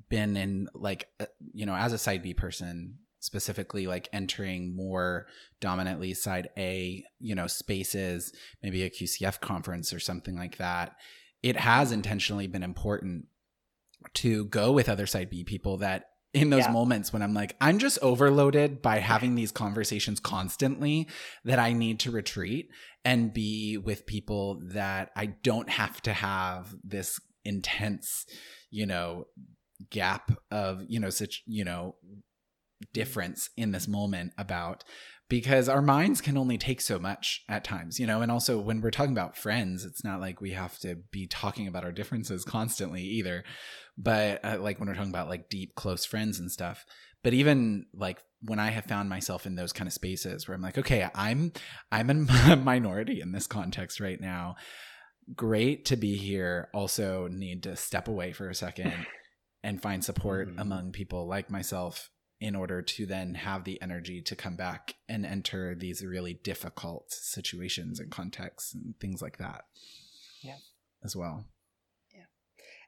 been 0.09 0.37
in 0.37 0.67
like 0.73 1.07
uh, 1.19 1.25
you 1.53 1.65
know 1.65 1.75
as 1.75 1.93
a 1.93 1.97
side 1.97 2.21
B 2.23 2.33
person 2.33 2.99
specifically 3.19 3.85
like 3.85 4.07
entering 4.13 4.75
more 4.75 5.27
dominantly 5.59 6.13
side 6.13 6.49
A, 6.57 7.03
you 7.19 7.35
know, 7.35 7.47
spaces, 7.47 8.33
maybe 8.63 8.83
a 8.83 8.89
QCF 8.89 9.41
conference 9.41 9.91
or 9.91 9.99
something 9.99 10.37
like 10.37 10.57
that, 10.57 10.95
it 11.43 11.57
has 11.57 11.91
intentionally 11.91 12.47
been 12.47 12.63
important 12.63 13.25
to 14.13 14.45
go 14.45 14.71
with 14.71 14.87
other 14.87 15.05
side 15.05 15.29
B 15.29 15.43
people 15.43 15.77
that 15.77 16.05
in 16.33 16.49
those 16.49 16.65
Yeah. 16.65 16.71
moments 16.71 17.11
when 17.11 17.21
I'm 17.21 17.33
like, 17.33 17.55
I'm 17.59 17.79
just 17.79 17.99
overloaded 18.01 18.81
by 18.81 18.99
having 18.99 19.35
these 19.35 19.51
conversations 19.51 20.19
constantly 20.19 21.07
that 21.43 21.59
I 21.59 21.73
need 21.73 21.99
to 22.01 22.11
retreat 22.11 22.69
and 23.03 23.33
be 23.33 23.77
with 23.77 24.05
people 24.05 24.61
that 24.73 25.11
I 25.15 25.25
don't 25.25 25.69
have 25.69 26.01
to 26.03 26.13
have 26.13 26.73
this 26.83 27.19
intense, 27.43 28.25
you 28.69 28.85
know, 28.85 29.25
gap 29.89 30.31
of, 30.51 30.83
you 30.87 30.99
know, 30.99 31.09
such, 31.09 31.43
you 31.45 31.63
know, 31.63 31.95
difference 32.93 33.49
in 33.57 33.71
this 33.71 33.87
moment 33.87 34.33
about 34.37 34.83
because 35.29 35.69
our 35.69 35.81
minds 35.81 36.21
can 36.21 36.37
only 36.37 36.57
take 36.57 36.81
so 36.81 36.97
much 36.97 37.43
at 37.47 37.63
times, 37.63 37.99
you 37.99 38.07
know, 38.07 38.21
and 38.21 38.31
also 38.31 38.59
when 38.59 38.81
we're 38.81 38.89
talking 38.89 39.11
about 39.11 39.37
friends, 39.37 39.85
it's 39.85 40.03
not 40.03 40.19
like 40.19 40.41
we 40.41 40.51
have 40.51 40.79
to 40.79 40.95
be 41.11 41.27
talking 41.27 41.67
about 41.67 41.83
our 41.83 41.91
differences 41.91 42.43
constantly 42.43 43.03
either. 43.03 43.43
But 43.95 44.43
uh, 44.43 44.57
like 44.59 44.79
when 44.79 44.89
we're 44.89 44.95
talking 44.95 45.11
about 45.11 45.29
like 45.29 45.49
deep, 45.49 45.75
close 45.75 46.03
friends 46.03 46.39
and 46.39 46.51
stuff, 46.51 46.83
but 47.23 47.33
even 47.33 47.85
like 47.93 48.23
when 48.41 48.59
I 48.59 48.69
have 48.71 48.85
found 48.85 49.09
myself 49.09 49.45
in 49.45 49.55
those 49.55 49.73
kind 49.73 49.87
of 49.87 49.93
spaces 49.93 50.47
where 50.47 50.55
I'm 50.55 50.61
like, 50.61 50.77
okay, 50.77 51.07
I'm 51.13 51.51
I'm 51.91 52.27
a 52.49 52.55
minority 52.55 53.21
in 53.21 53.31
this 53.31 53.45
context 53.45 53.99
right 53.99 54.19
now. 54.19 54.55
Great 55.35 55.85
to 55.85 55.95
be 55.95 56.15
here. 56.15 56.69
Also 56.73 57.27
need 57.27 57.63
to 57.63 57.75
step 57.75 58.07
away 58.07 58.31
for 58.31 58.49
a 58.49 58.55
second 58.55 58.93
and 59.63 59.81
find 59.81 60.03
support 60.03 60.47
Mhm. 60.49 60.59
among 60.61 60.91
people 60.91 61.27
like 61.27 61.49
myself 61.49 62.09
in 62.39 62.55
order 62.55 62.81
to 62.81 63.05
then 63.05 63.33
have 63.35 63.65
the 63.65 63.81
energy 63.81 64.21
to 64.21 64.35
come 64.35 64.55
back 64.55 64.95
and 65.09 65.25
enter 65.25 65.75
these 65.75 66.01
really 66.05 66.33
difficult 66.33 67.11
situations 67.11 67.99
and 67.99 68.09
contexts 68.11 68.73
and 68.73 68.97
things 68.99 69.21
like 69.21 69.37
that. 69.37 69.65
Yeah. 70.41 70.59
As 71.03 71.15
well. 71.15 71.45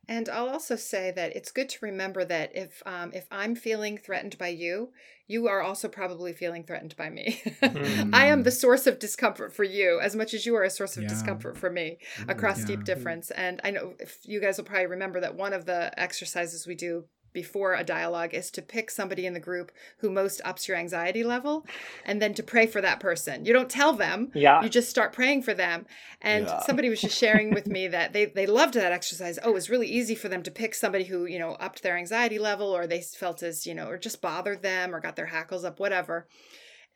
And 0.07 0.27
I'll 0.27 0.49
also 0.49 0.75
say 0.75 1.11
that 1.11 1.35
it's 1.35 1.51
good 1.51 1.69
to 1.69 1.85
remember 1.85 2.25
that 2.25 2.55
if 2.55 2.81
um, 2.85 3.11
if 3.13 3.27
I'm 3.31 3.55
feeling 3.55 3.97
threatened 3.97 4.37
by 4.37 4.49
you, 4.49 4.91
you 5.27 5.47
are 5.47 5.61
also 5.61 5.87
probably 5.87 6.33
feeling 6.33 6.63
threatened 6.63 6.95
by 6.97 7.09
me. 7.09 7.41
Mhm. 7.61 8.09
I 8.13 8.25
am 8.25 8.43
the 8.43 8.51
source 8.51 8.87
of 8.87 8.99
discomfort 8.99 9.53
for 9.53 9.63
you 9.63 9.99
as 10.01 10.15
much 10.15 10.33
as 10.33 10.45
you 10.45 10.55
are 10.55 10.63
a 10.63 10.69
source 10.69 10.97
of 10.97 11.03
Yeah. 11.03 11.09
discomfort 11.09 11.57
for 11.57 11.69
me 11.69 11.99
across 12.27 12.59
Yeah. 12.59 12.65
deep 12.65 12.83
difference. 12.83 13.31
And 13.31 13.61
I 13.63 13.71
know 13.71 13.95
if 13.99 14.19
you 14.23 14.41
guys 14.41 14.57
will 14.57 14.65
probably 14.65 14.87
remember 14.87 15.21
that 15.21 15.35
one 15.35 15.53
of 15.53 15.65
the 15.65 15.97
exercises 15.99 16.67
we 16.67 16.75
do 16.75 17.05
before 17.33 17.73
a 17.75 17.83
dialogue 17.83 18.33
is 18.33 18.51
to 18.51 18.61
pick 18.61 18.91
somebody 18.91 19.25
in 19.25 19.33
the 19.33 19.39
group 19.39 19.71
who 19.97 20.09
most 20.09 20.41
ups 20.43 20.67
your 20.67 20.77
anxiety 20.77 21.23
level 21.23 21.65
and 22.05 22.21
then 22.21 22.33
to 22.33 22.43
pray 22.43 22.67
for 22.67 22.81
that 22.81 22.99
person. 22.99 23.45
You 23.45 23.53
don't 23.53 23.69
tell 23.69 23.93
them, 23.93 24.31
Yeah. 24.33 24.61
you 24.61 24.69
just 24.69 24.89
start 24.89 25.13
praying 25.13 25.43
for 25.43 25.53
them 25.53 25.85
and 26.21 26.45
Yeah. 26.47 26.59
somebody 26.61 26.89
was 26.89 27.01
just 27.01 27.17
sharing 27.17 27.51
with 27.51 27.67
me 27.67 27.87
that 27.97 28.13
they 28.13 28.25
they 28.25 28.45
loved 28.45 28.73
that 28.75 28.91
exercise 28.91 29.39
oh 29.43 29.49
it 29.49 29.53
was 29.53 29.69
really 29.69 29.87
easy 29.87 30.15
for 30.15 30.29
them 30.29 30.43
to 30.43 30.51
pick 30.51 30.75
somebody 30.75 31.05
who 31.05 31.25
you 31.25 31.39
know 31.39 31.53
upped 31.53 31.81
their 31.83 31.97
anxiety 31.97 32.37
level 32.39 32.67
or 32.67 32.85
they 32.87 33.01
felt 33.01 33.41
as 33.43 33.65
you 33.65 33.73
know 33.73 33.87
or 33.87 33.97
just 33.97 34.21
bothered 34.21 34.61
them 34.61 34.93
or 34.93 34.99
got 34.99 35.15
their 35.15 35.25
hackles 35.27 35.63
up 35.65 35.79
whatever 35.79 36.27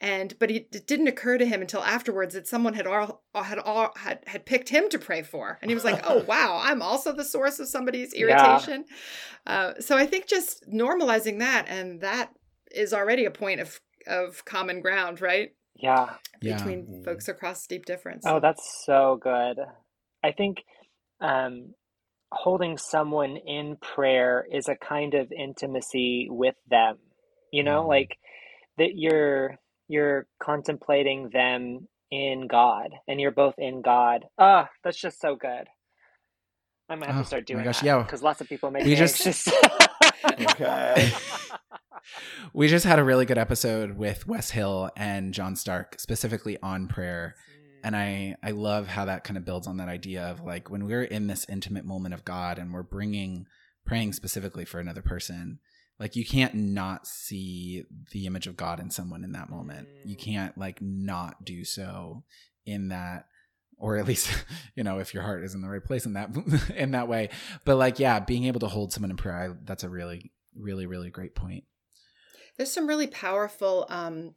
and 0.02 0.38
but 0.40 0.52
it, 0.52 0.68
it 0.74 0.88
didn't 0.88 1.08
occur 1.08 1.38
to 1.38 1.46
him 1.46 1.62
until 1.62 1.82
afterwards 1.84 2.34
that 2.34 2.48
someone 2.48 2.74
had 2.74 2.86
all 2.88 3.24
had 3.34 3.60
all 3.60 3.92
had 3.96 4.20
had 4.28 4.46
picked 4.46 4.70
him 4.70 4.90
to 4.90 5.00
pray 5.00 5.22
for 5.22 5.58
and 5.62 5.72
he 5.72 5.76
was 5.76 5.84
like 5.86 6.02
oh 6.06 6.24
wow 6.28 6.60
i'm 6.64 6.82
also 6.82 7.14
the 7.14 7.24
source 7.24 7.60
of 7.60 7.68
somebody's 7.68 8.14
Yeah. 8.14 8.22
irritation 8.42 8.86
uh, 9.48 9.74
so 9.80 9.98
i 9.98 10.06
think 10.06 10.28
just 10.28 10.64
normalizing 10.70 11.40
that 11.40 11.66
and 11.70 12.02
that 12.02 12.32
is 12.72 12.94
already 12.94 13.26
a 13.26 13.32
point 13.32 13.60
of 13.62 13.80
of 14.08 14.44
common 14.46 14.82
ground 14.82 15.22
right 15.22 15.52
Yeah. 15.76 16.16
Yeah. 16.42 16.58
between 16.58 16.86
Mhm. 16.88 17.06
folks 17.06 17.28
across 17.28 17.66
deep 17.68 17.86
difference 17.86 18.24
Oh, 18.28 18.40
that's 18.40 18.84
so 18.86 19.18
good. 19.22 19.58
I 20.24 20.32
think 20.32 20.58
um, 21.22 21.74
holding 22.32 22.78
someone 22.78 23.38
in 23.38 23.78
prayer 23.78 24.46
is 24.52 24.68
a 24.68 24.76
kind 24.76 25.14
of 25.14 25.32
intimacy 25.32 26.28
with 26.30 26.56
them. 26.70 26.98
You 27.52 27.64
know, 27.64 27.84
Mhm. 27.84 27.88
like 27.88 28.18
that 28.78 28.92
you're 28.96 29.58
you're 29.88 30.28
contemplating 30.42 31.30
them 31.32 31.88
in 32.12 32.48
God, 32.48 32.90
and 33.08 33.20
you're 33.20 33.32
both 33.32 33.56
in 33.58 33.82
God. 33.82 34.26
Ah, 34.38 34.70
that's 34.84 34.98
just 35.00 35.20
so 35.20 35.36
good. 35.36 35.66
I 36.90 36.96
might 36.96 37.08
have 37.08 37.18
Oh, 37.18 37.22
to 37.22 37.28
start 37.28 37.48
doing 37.48 37.64
gosh, 37.64 37.80
that 37.80 37.86
yeah. 37.86 38.04
because 38.04 38.22
lots 38.22 38.42
of 38.42 38.48
people 38.50 38.70
make 38.72 38.84
We 38.84 38.92
me 38.92 38.96
just- 38.96 39.26
Okay. 40.40 41.12
We 42.54 42.68
just 42.68 42.86
had 42.86 43.00
a 43.00 43.04
really 43.04 43.26
good 43.26 43.38
episode 43.40 43.98
with 43.98 44.28
Wes 44.28 44.52
Hill 44.52 44.92
and 44.96 45.34
John 45.34 45.56
Stark 45.56 46.00
specifically 46.00 46.58
on 46.62 46.88
prayer. 46.88 47.36
And 47.84 47.96
I 47.96 48.36
I 48.44 48.52
love 48.52 48.88
how 48.88 49.06
that 49.06 49.24
kind 49.24 49.38
of 49.38 49.46
builds 49.46 49.66
on 49.68 49.78
that 49.78 49.90
idea 49.90 50.24
of 50.24 50.42
like 50.42 50.70
when 50.70 50.86
we're 50.86 51.04
in 51.04 51.28
this 51.28 51.46
intimate 51.50 51.84
moment 51.86 52.14
of 52.14 52.24
God 52.24 52.60
and 52.60 52.72
we're 52.74 52.84
bringing 52.84 53.48
praying 53.86 54.14
specifically 54.14 54.66
for 54.66 54.80
another 54.80 55.02
person, 55.02 55.60
like 56.00 56.16
you 56.16 56.26
can't 56.26 56.54
not 56.54 57.08
see 57.08 57.86
the 58.12 58.26
image 58.26 58.48
of 58.48 58.58
God 58.58 58.80
in 58.80 58.90
someone 58.90 59.24
in 59.24 59.32
that 59.34 59.50
moment. 59.50 59.88
You 60.04 60.16
Mm. 60.16 60.20
can't 60.20 60.58
like 60.58 60.82
not 60.82 61.46
do 61.46 61.64
so 61.64 62.24
in 62.66 62.90
that 62.90 63.28
or 63.78 63.98
at 63.98 64.08
least 64.08 64.30
you 64.76 64.84
know 64.84 65.00
if 65.00 65.14
your 65.14 65.24
heart 65.24 65.44
is 65.44 65.54
in 65.54 65.62
the 65.62 65.68
right 65.70 65.84
place 65.84 66.06
in 66.06 66.14
that 66.14 66.30
in 66.76 66.92
that 66.92 67.08
way 67.08 67.30
but 67.66 67.76
like 67.76 68.00
yeah 68.00 68.20
being 68.20 68.46
able 68.46 68.60
to 68.62 68.68
hold 68.68 68.92
someone 68.94 69.12
in 69.12 69.18
prayer 69.18 69.52
I, 69.52 69.56
that's 69.66 69.84
a 69.84 69.90
really 69.90 70.32
really 70.56 70.86
really 70.86 71.10
great 71.10 71.36
point 71.36 71.66
There's 72.58 72.72
some 72.72 72.88
really 72.88 73.08
powerful 73.08 73.86
um 73.90 74.34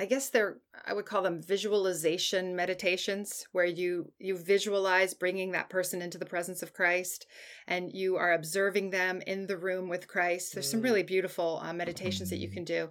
I 0.00 0.04
guess 0.06 0.28
they're 0.30 0.58
I 0.86 0.92
would 0.92 1.06
call 1.06 1.22
them 1.22 1.42
visualization 1.42 2.54
meditations 2.54 3.46
where 3.52 3.64
you 3.66 4.12
you 4.18 4.36
visualize 4.36 5.12
bringing 5.14 5.52
that 5.52 5.70
person 5.70 6.00
into 6.02 6.18
the 6.18 6.26
presence 6.26 6.62
of 6.62 6.72
Christ 6.72 7.26
and 7.66 7.92
you 7.92 8.16
are 8.16 8.32
observing 8.32 8.90
them 8.90 9.20
in 9.26 9.46
the 9.46 9.56
room 9.56 9.88
with 9.88 10.08
Christ. 10.08 10.54
There's 10.54 10.70
some 10.70 10.80
Mm. 10.80 10.84
really 10.84 11.02
beautiful 11.02 11.60
uh, 11.62 11.72
meditations 11.72 12.30
that 12.30 12.38
you 12.38 12.48
can 12.48 12.64
do. 12.64 12.90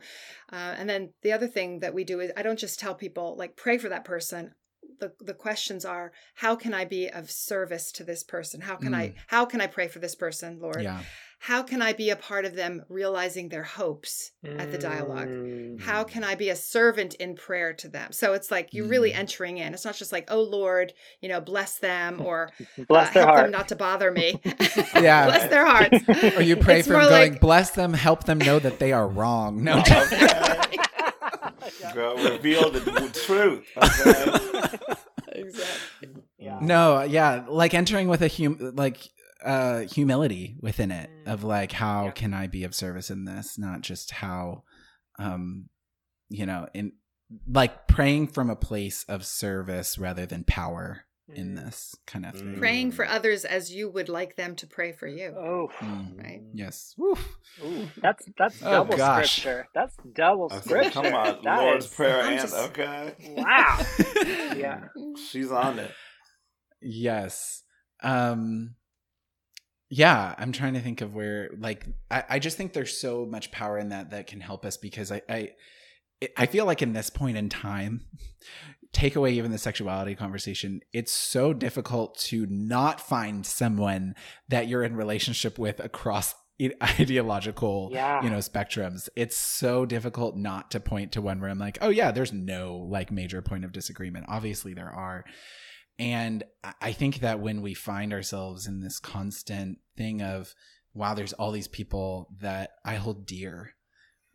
Uh, 0.51 0.75
and 0.77 0.89
then 0.89 1.13
the 1.21 1.31
other 1.31 1.47
thing 1.47 1.79
that 1.79 1.93
we 1.93 2.03
do 2.03 2.19
is 2.19 2.31
I 2.35 2.43
don't 2.43 2.59
just 2.59 2.79
tell 2.79 2.95
people 2.95 3.35
like 3.37 3.55
pray 3.55 3.77
for 3.77 3.89
that 3.89 4.05
person. 4.05 4.53
The, 4.99 5.13
the 5.19 5.33
questions 5.35 5.85
are 5.85 6.11
how 6.35 6.55
can 6.55 6.73
I 6.73 6.83
be 6.85 7.07
of 7.09 7.29
service 7.29 7.91
to 7.93 8.03
this 8.03 8.23
person? 8.23 8.61
How 8.61 8.75
can 8.75 8.93
I 8.95 9.13
how 9.27 9.45
can 9.45 9.61
I 9.61 9.67
pray 9.67 9.87
for 9.87 9.99
this 9.99 10.15
person, 10.15 10.59
Lord? 10.59 10.81
yeah 10.83 11.01
how 11.39 11.61
can 11.61 11.81
I 11.83 11.93
be 11.93 12.09
a 12.09 12.15
part 12.15 12.45
of 12.45 12.55
them 12.55 12.83
realizing 12.89 13.49
their 13.49 13.63
hopes 13.63 14.31
at 14.43 14.71
the 14.71 14.77
dialogue? 14.79 15.27
Mm. 15.27 15.79
How 15.79 16.03
can 16.03 16.23
I 16.23 16.33
be 16.35 16.49
a 16.49 16.55
servant 16.55 17.13
in 17.15 17.35
prayer 17.35 17.73
to 17.73 17.87
them? 17.87 18.11
So 18.11 18.33
it's 18.33 18.49
like 18.49 18.73
you're 18.73 18.87
really 18.87 19.11
Mm. 19.11 19.17
entering 19.19 19.57
in. 19.59 19.73
It's 19.73 19.85
not 19.85 19.95
just 19.95 20.11
like, 20.11 20.27
oh 20.31 20.41
Lord, 20.41 20.93
you 21.21 21.29
know, 21.29 21.39
bless 21.39 21.77
them 21.77 22.21
or 22.21 22.49
Bless 22.87 23.09
uh, 23.09 23.13
their 23.13 23.23
help 23.23 23.35
heart. 23.35 23.45
them 23.45 23.51
not 23.51 23.67
to 23.69 23.75
bother 23.75 24.11
me. 24.11 24.41
Yeah. 24.95 25.25
bless 25.27 25.49
their 25.49 25.65
hearts. 25.65 25.99
or 26.37 26.41
you 26.41 26.55
pray 26.55 26.79
It's 26.79 26.87
for 26.87 26.93
them 26.95 27.09
going 27.09 27.31
like- 27.33 27.41
bless 27.41 27.69
them 27.71 27.93
help 27.93 28.23
them 28.23 28.39
know 28.39 28.57
that 28.59 28.79
they 28.79 28.91
are 28.91 29.07
wrong 29.07 29.63
no 29.63 29.79
Okay. 29.79 30.07
Yeah. 31.81 31.93
Go 31.93 32.15
reveal 32.31 32.71
the 32.71 32.79
truth. 33.25 33.65
Okay. 33.77 34.77
exactly. 35.33 36.09
Yeah. 36.39 36.59
no 36.61 37.01
yeah 37.03 37.43
like 37.47 37.73
entering 37.73 38.07
with 38.07 38.21
a 38.21 38.27
hum 38.29 38.57
like 38.75 38.97
uh 39.47 39.79
humility 39.81 40.55
within 40.61 40.91
it 40.91 41.09
Mm. 41.25 41.33
of 41.33 41.43
like 41.43 41.71
how 41.71 42.05
Yeah. 42.05 42.11
can 42.11 42.33
i 42.33 42.47
be 42.47 42.63
of 42.65 42.75
service 42.75 43.09
in 43.09 43.25
this 43.25 43.57
not 43.57 43.81
just 43.81 44.11
how 44.11 44.63
um 45.19 45.69
you 46.29 46.45
know 46.45 46.67
in 46.73 46.91
like 47.47 47.87
praying 47.87 48.27
from 48.27 48.49
a 48.49 48.55
place 48.55 49.03
of 49.07 49.25
service 49.25 49.97
rather 49.97 50.25
than 50.25 50.43
power 50.43 51.05
in 51.33 51.55
Mm. 51.55 51.65
this 51.65 51.95
kind 52.05 52.25
of 52.25 52.33
thing 52.35 52.55
Mm. 52.55 52.59
Praying 52.59 52.91
for 52.93 53.05
others 53.05 53.43
as 53.43 53.73
you 53.73 53.89
would 53.89 54.07
like 54.07 54.37
them 54.37 54.55
to 54.55 54.65
pray 54.67 54.93
for 54.93 55.07
you. 55.07 55.35
Oh, 55.37 55.67
Mm. 55.79 56.17
Right. 56.23 56.41
yes 56.53 56.93
Woo. 56.97 57.17
Ooh, 57.65 57.87
that's 58.01 58.23
that's 58.37 58.63
Oh, 58.63 58.71
double 58.71 58.95
gosh. 58.95 59.41
scripture. 59.41 59.67
That's 59.75 59.95
double 60.13 60.45
Okay, 60.45 60.59
scripture. 60.61 60.91
come 60.91 61.13
on, 61.13 61.43
That 61.43 61.59
Lord's 61.61 61.85
is- 61.85 61.93
prayer 61.93 62.21
I'm 62.21 62.31
and 62.33 62.41
just- 62.41 62.55
okay. 62.69 63.13
Wow. 63.35 63.77
Yeah. 64.55 64.87
She's 65.29 65.51
on 65.51 65.79
it. 65.79 65.91
Yes. 66.81 67.63
Um 68.01 68.75
yeah, 69.89 70.35
I'm 70.37 70.51
trying 70.51 70.73
to 70.73 70.81
think 70.81 71.01
of 71.01 71.13
where 71.15 71.49
like 71.59 71.85
I, 72.11 72.23
I 72.29 72.39
just 72.39 72.57
think 72.57 72.73
there's 72.73 72.99
so 72.99 73.25
much 73.25 73.51
power 73.51 73.77
in 73.77 73.89
that 73.89 74.11
that 74.11 74.27
can 74.27 74.41
help 74.41 74.65
us 74.65 74.77
because 74.77 75.11
I 75.11 75.21
I 75.29 75.49
I 76.35 76.45
feel 76.47 76.65
like 76.65 76.81
in 76.81 76.93
this 76.93 77.09
point 77.09 77.37
in 77.37 77.47
time, 77.49 78.01
take 78.93 79.15
away 79.15 79.33
even 79.33 79.51
the 79.51 79.57
sexuality 79.57 80.15
conversation, 80.15 80.81
it's 80.93 81.13
so 81.13 81.53
difficult 81.53 82.17
to 82.19 82.45
not 82.49 82.99
find 82.99 83.45
someone 83.45 84.15
that 84.49 84.67
you're 84.67 84.83
in 84.83 84.95
relationship 84.95 85.59
with 85.59 85.79
across 85.79 86.33
ideological 86.99 87.89
Yeah. 87.93 88.23
you 88.23 88.29
know 88.29 88.37
spectrums. 88.39 89.09
It's 89.15 89.37
so 89.37 89.85
difficult 89.85 90.35
not 90.35 90.71
to 90.71 90.79
point 90.79 91.11
to 91.11 91.21
one 91.21 91.39
where 91.39 91.49
i'm 91.51 91.59
like 91.59 91.77
oh 91.81 91.89
yeah 91.89 92.11
there's 92.11 92.33
no 92.33 92.77
like 92.77 93.11
major 93.11 93.41
point 93.41 93.63
of 93.63 93.71
disagreement. 93.71 94.25
Obviously 94.27 94.73
there 94.73 94.89
are 94.89 95.23
and 95.99 96.43
I- 96.81 96.93
think 96.93 97.19
that 97.19 97.39
when 97.39 97.61
we 97.61 97.73
find 97.73 98.13
ourselves 98.13 98.67
in 98.67 98.81
this 98.81 98.99
constant 98.99 99.79
thing 99.95 100.21
of, 100.21 100.53
wow, 100.93 101.13
there's 101.13 101.33
all 101.33 101.51
these 101.51 101.67
people 101.67 102.29
that 102.39 102.71
I 102.85 102.95
hold 102.95 103.25
dear, 103.25 103.73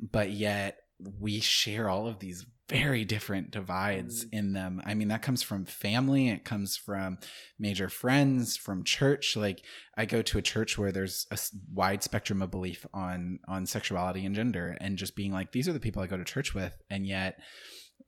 but 0.01 0.31
yet 0.31 0.79
we 1.19 1.41
share 1.41 1.89
all 1.89 2.07
of 2.07 2.21
these 2.21 2.47
very 2.69 3.05
different 3.05 3.51
divides 3.51 4.25
Mm. 4.25 4.29
in 4.33 4.53
them. 4.53 4.83
I 4.85 4.95
mean, 4.95 5.09
that 5.09 5.21
comes 5.21 5.43
from 5.43 5.65
family, 5.67 6.29
it 6.29 6.45
comes 6.45 6.77
from 6.77 7.19
major 7.59 7.89
friends, 7.89 8.57
from 8.57 8.85
church. 8.85 9.37
Like 9.37 9.63
I 9.97 10.07
go 10.07 10.23
to 10.23 10.39
a 10.39 10.43
church 10.43 10.79
where 10.79 10.93
there's 10.93 11.27
a 11.31 11.39
wide 11.73 12.03
spectrum 12.03 12.41
of 12.41 12.51
belief 12.51 12.87
on 12.95 13.41
on 13.49 13.67
sexuality 13.67 14.25
and 14.25 14.35
gender 14.35 14.77
and 14.81 14.97
just 14.97 15.17
being 15.17 15.33
like 15.33 15.53
these 15.53 15.69
are 15.69 15.73
the 15.73 15.81
people 15.81 16.03
I 16.03 16.07
go 16.07 16.17
to 16.17 16.25
church 16.25 16.55
with 16.55 16.75
and 16.89 17.05
yet 17.07 17.39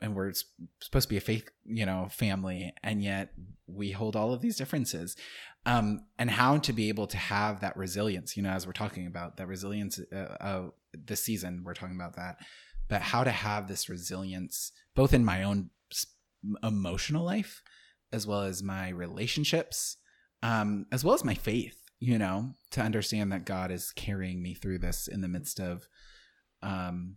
and 0.01 0.15
we're 0.15 0.33
supposed 0.81 1.09
to 1.09 1.13
be 1.13 1.17
a 1.17 1.21
faith, 1.21 1.49
you 1.65 1.87
know, 1.87 2.09
family 2.11 2.73
and 2.83 3.03
yet 3.03 3.33
we 3.67 3.91
hold 3.91 4.17
all 4.17 4.33
of 4.33 4.41
these 4.41 4.57
differences. 4.57 5.17
Um 5.67 6.07
and 6.19 6.31
how 6.31 6.59
to 6.59 6.73
be 6.73 6.89
able 6.89 7.07
to 7.09 7.17
have 7.17 7.61
that 7.61 7.77
resilience, 7.77 8.37
you 8.37 8.43
know, 8.43 8.51
as 8.51 8.67
we're 8.67 8.73
talking 8.73 9.07
about 9.07 9.37
that 9.37 9.49
resilience 9.49 10.01
uh, 10.13 10.17
uh 10.17 10.69
this 11.07 11.23
season 11.23 11.63
we're 11.65 11.75
talking 11.75 11.97
about 11.97 12.17
that 12.17 12.37
but 12.89 13.03
how 13.03 13.25
to 13.25 13.31
have 13.31 13.69
this 13.69 13.89
resilience 13.89 14.73
both 14.95 15.13
in 15.13 15.25
my 15.25 15.43
own 15.43 15.71
emotional 16.63 17.25
life 17.25 17.63
as 18.13 18.27
well 18.27 18.43
as 18.43 18.63
my 18.63 18.89
relationships 18.91 19.97
um 20.43 20.87
as 20.93 21.05
well 21.05 21.15
as 21.15 21.25
my 21.25 21.35
faith 21.35 21.81
you 22.01 22.19
know 22.19 22.53
to 22.71 22.81
understand 22.81 23.33
that 23.33 23.47
god 23.47 23.71
is 23.71 23.93
carrying 23.93 24.43
me 24.43 24.55
through 24.55 24.79
this 24.79 25.09
in 25.09 25.21
the 25.21 25.29
midst 25.29 25.59
of 25.59 25.89
um 26.63 27.17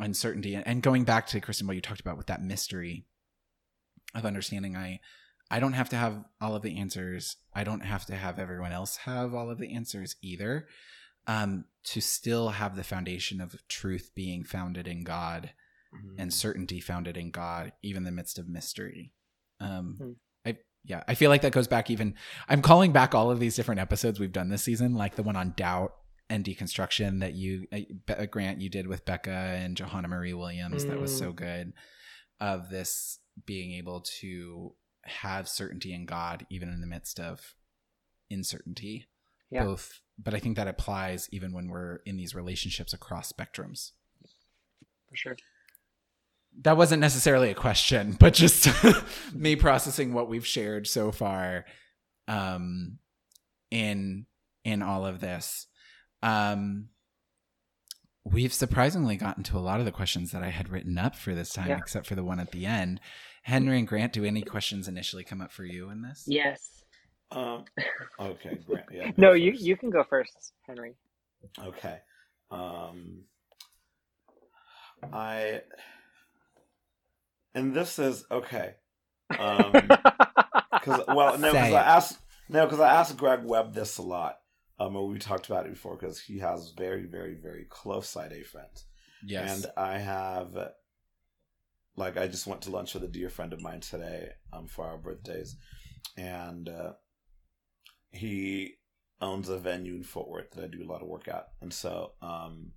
uncertainty 0.00 0.54
and, 0.54 0.66
and 0.66 0.82
going 0.82 1.04
back 1.04 1.26
to 1.26 1.40
kristen 1.40 1.66
what 1.66 1.76
you 1.76 1.82
talked 1.82 2.00
about 2.00 2.16
with 2.16 2.26
that 2.26 2.42
mystery 2.42 3.04
of 4.14 4.24
understanding 4.24 4.76
i 4.76 4.98
i 5.50 5.60
don't 5.60 5.74
have 5.74 5.88
to 5.88 5.96
have 5.96 6.24
all 6.40 6.54
of 6.56 6.62
the 6.62 6.78
answers 6.78 7.36
i 7.54 7.62
don't 7.64 7.84
have 7.84 8.04
to 8.06 8.14
have 8.14 8.38
everyone 8.38 8.72
else 8.72 8.96
have 8.98 9.34
all 9.34 9.50
of 9.50 9.58
the 9.58 9.74
answers 9.74 10.16
either 10.22 10.66
um 11.26 11.64
to 11.84 12.00
still 12.00 12.50
have 12.50 12.74
the 12.76 12.84
foundation 12.84 13.40
of 13.40 13.56
truth 13.68 14.10
being 14.14 14.44
founded 14.44 14.86
in 14.86 15.04
god 15.04 15.50
Mm-hmm. 15.94 16.20
and 16.22 16.32
certainty 16.32 16.80
founded 16.80 17.18
in 17.18 17.30
God, 17.30 17.72
even 17.82 17.98
in 17.98 18.04
the 18.04 18.12
midst 18.12 18.38
of 18.38 18.48
mystery. 18.48 19.12
Um, 19.60 19.96
Hmm. 20.00 20.10
I 20.46 20.56
yeah, 20.86 21.02
I 21.06 21.14
feel 21.14 21.28
like 21.28 21.42
that 21.42 21.52
goes 21.52 21.68
back 21.68 21.90
even. 21.90 22.14
I'm 22.48 22.62
calling 22.62 22.92
back 22.92 23.14
all 23.14 23.30
of 23.30 23.38
these 23.40 23.54
different 23.56 23.78
episodes 23.78 24.18
we've 24.18 24.32
done 24.32 24.48
this 24.48 24.62
season, 24.62 24.94
like 24.94 25.16
the 25.16 25.22
one 25.22 25.36
on 25.36 25.52
doubt 25.54 25.92
and 26.30 26.44
deconstruction 26.44 27.20
that 27.20 27.34
you 27.34 27.66
uh, 27.72 28.26
Grant 28.26 28.60
you 28.60 28.68
did 28.68 28.86
with 28.86 29.04
Becca 29.04 29.30
and 29.30 29.76
Johanna 29.76 30.08
Marie 30.08 30.34
Williams. 30.34 30.84
That 30.86 31.00
was 31.00 31.16
so 31.16 31.32
good. 31.32 31.72
Of 32.40 32.70
this 32.70 33.18
being 33.46 33.72
able 33.72 34.00
to 34.20 34.74
have 35.04 35.48
certainty 35.48 35.92
in 35.92 36.06
God, 36.06 36.46
even 36.50 36.68
in 36.68 36.80
the 36.80 36.86
midst 36.86 37.20
of 37.20 37.54
uncertainty. 38.30 39.06
Yeah. 39.50 39.64
Both, 39.64 40.00
but 40.18 40.34
I 40.34 40.38
think 40.38 40.56
that 40.56 40.68
applies 40.68 41.28
even 41.30 41.52
when 41.52 41.68
we're 41.68 42.00
in 42.06 42.16
these 42.16 42.34
relationships 42.34 42.92
across 42.94 43.30
spectrums 43.30 43.90
for 45.08 45.16
sure. 45.16 45.36
that 46.62 46.76
wasn't 46.76 47.00
necessarily 47.00 47.50
a 47.50 47.54
question, 47.54 48.12
but 48.18 48.32
just 48.32 48.68
me 49.34 49.56
processing 49.56 50.14
what 50.14 50.28
we've 50.28 50.46
shared 50.46 50.86
so 50.86 51.12
far 51.12 51.66
um 52.28 52.98
in 53.70 54.26
in 54.64 54.82
all 54.82 55.04
of 55.04 55.20
this. 55.20 55.66
Um 56.22 56.88
we've 58.24 58.52
surprisingly 58.52 59.16
gotten 59.16 59.42
to 59.42 59.58
a 59.58 59.60
lot 59.60 59.80
of 59.80 59.84
the 59.84 59.90
questions 59.92 60.30
that 60.30 60.42
I 60.44 60.50
had 60.50 60.68
written 60.68 60.96
up 60.96 61.16
for 61.16 61.34
this 61.34 61.52
time 61.52 61.68
Yeah. 61.68 61.78
except 61.78 62.06
for 62.06 62.14
the 62.14 62.22
one 62.24 62.38
at 62.38 62.52
the 62.52 62.66
end. 62.66 63.00
Henry 63.42 63.78
and 63.78 63.88
Grant, 63.88 64.12
do 64.12 64.24
any 64.24 64.42
questions 64.42 64.86
initially 64.86 65.24
come 65.24 65.40
up 65.40 65.50
for 65.50 65.64
you 65.64 65.90
in 65.90 66.02
this? 66.02 66.22
Yes. 66.28 66.84
Um, 67.32 67.64
okay, 68.20 68.58
Grant. 68.66 68.86
Yeah. 68.92 69.10
No, 69.16 69.32
you 69.32 69.52
first. 69.52 69.64
you 69.64 69.76
can 69.76 69.90
go 69.90 70.04
first, 70.04 70.52
Henry. 70.66 70.94
Okay. 71.58 71.98
Um, 72.52 73.22
I. 75.12 75.62
And 77.54 77.74
this 77.74 77.98
is 77.98 78.24
okay. 78.30 78.74
Um, 79.38 79.72
because 79.72 81.00
well, 81.08 81.38
no, 81.38 81.52
because. 81.52 81.72
I 81.72 81.82
asked 81.82 82.18
no, 82.48 82.66
because 82.66 82.80
I 82.80 82.92
asked 82.94 83.16
Greg 83.16 83.40
Webb 83.44 83.74
this 83.74 83.98
a 83.98 84.02
lot. 84.02 84.36
Um, 84.78 84.96
and 84.96 85.08
we 85.08 85.18
talked 85.18 85.46
about 85.46 85.66
it 85.66 85.72
before 85.72 85.96
because 85.96 86.20
he 86.20 86.38
has 86.38 86.72
very, 86.76 87.04
very, 87.04 87.34
very 87.34 87.66
close 87.68 88.08
side 88.08 88.32
A 88.32 88.42
friends. 88.42 88.86
Yes. 89.24 89.62
And 89.62 89.72
I 89.76 89.98
have, 89.98 90.56
like, 91.96 92.16
I 92.16 92.26
just 92.26 92.46
went 92.46 92.62
to 92.62 92.70
lunch 92.70 92.94
with 92.94 93.04
a 93.04 93.08
dear 93.08 93.28
friend 93.28 93.52
of 93.52 93.60
mine 93.60 93.80
today 93.80 94.30
um, 94.52 94.66
for 94.66 94.84
our 94.84 94.98
birthdays. 94.98 95.56
And 96.16 96.68
uh, 96.68 96.92
he 98.10 98.74
owns 99.20 99.48
a 99.48 99.58
venue 99.58 99.94
in 99.94 100.02
Fort 100.02 100.28
Worth 100.28 100.50
that 100.52 100.64
I 100.64 100.66
do 100.66 100.82
a 100.82 100.90
lot 100.90 101.02
of 101.02 101.08
work 101.08 101.28
at. 101.28 101.48
And 101.60 101.72
so 101.72 102.12
um, 102.20 102.72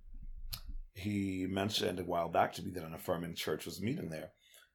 he 0.94 1.46
mentioned 1.48 1.98
a 1.98 2.04
while 2.04 2.28
back 2.28 2.52
to 2.54 2.62
me 2.62 2.70
that 2.72 2.84
an 2.84 2.94
affirming 2.94 3.34
church 3.34 3.64
was 3.64 3.82
meeting 3.82 4.10
there. 4.10 4.30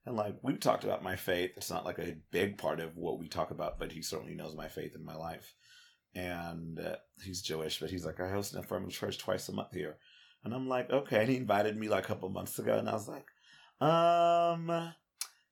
And, 0.06 0.18
like, 0.18 0.36
we've 0.42 0.60
talked 0.60 0.84
about 0.84 1.04
my 1.04 1.16
faith. 1.16 1.52
It's 1.56 1.70
not 1.70 1.86
like 1.86 2.00
a 2.00 2.18
big 2.32 2.58
part 2.58 2.80
of 2.80 2.98
what 2.98 3.20
we 3.20 3.30
talk 3.30 3.52
about, 3.52 3.80
but 3.80 3.92
he 3.92 4.02
certainly 4.02 4.34
knows 4.34 4.56
my 4.56 4.68
faith 4.68 4.96
in 4.96 5.06
my 5.06 5.16
life. 5.16 5.54
And 6.14 6.80
uh, 6.80 6.96
he's 7.24 7.42
Jewish, 7.42 7.80
but 7.80 7.90
he's 7.90 8.06
like, 8.06 8.20
I 8.20 8.30
host 8.30 8.54
an 8.54 8.60
affirming 8.60 8.90
church 8.90 9.18
twice 9.18 9.48
a 9.50 9.54
month 9.54 9.74
here. 9.74 9.98
And 10.44 10.54
I'm 10.54 10.68
like, 10.68 10.90
okay. 10.90 11.22
And 11.22 11.30
he 11.30 11.38
invited 11.38 11.78
me 11.78 11.88
like 11.88 12.04
a 12.04 12.08
couple 12.08 12.28
months 12.30 12.60
ago, 12.60 12.78
and 12.78 12.90
I 12.90 12.94
was 12.94 13.08
like, 13.08 13.26
um, 13.80 14.94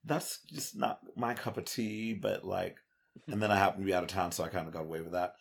that's 0.03 0.39
just 0.51 0.76
not 0.76 0.99
my 1.16 1.34
cup 1.34 1.57
of 1.57 1.66
tea. 1.66 2.14
But 2.14 2.43
like, 2.45 2.78
and 3.28 3.41
then 3.41 3.51
I 3.51 3.57
happened 3.57 3.84
to 3.84 3.86
be 3.86 3.93
out 3.93 4.03
of 4.03 4.10
town, 4.10 4.32
so 4.32 4.43
I 4.43 4.49
kind 4.49 4.68
of 4.68 4.74
got 4.74 4.84
away 4.84 5.01
with 5.01 5.14
that. 5.14 5.36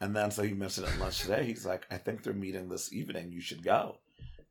And 0.00 0.14
then 0.14 0.30
so 0.30 0.42
he 0.42 0.54
mentioned 0.54 0.86
at 0.88 0.98
lunch 0.98 1.20
today, 1.20 1.44
he's 1.44 1.64
like, 1.64 1.86
I 1.90 1.98
think 1.98 2.22
they're 2.22 2.32
meeting 2.32 2.68
this 2.68 2.92
evening. 2.92 3.30
You 3.30 3.40
should 3.40 3.62
go. 3.62 3.98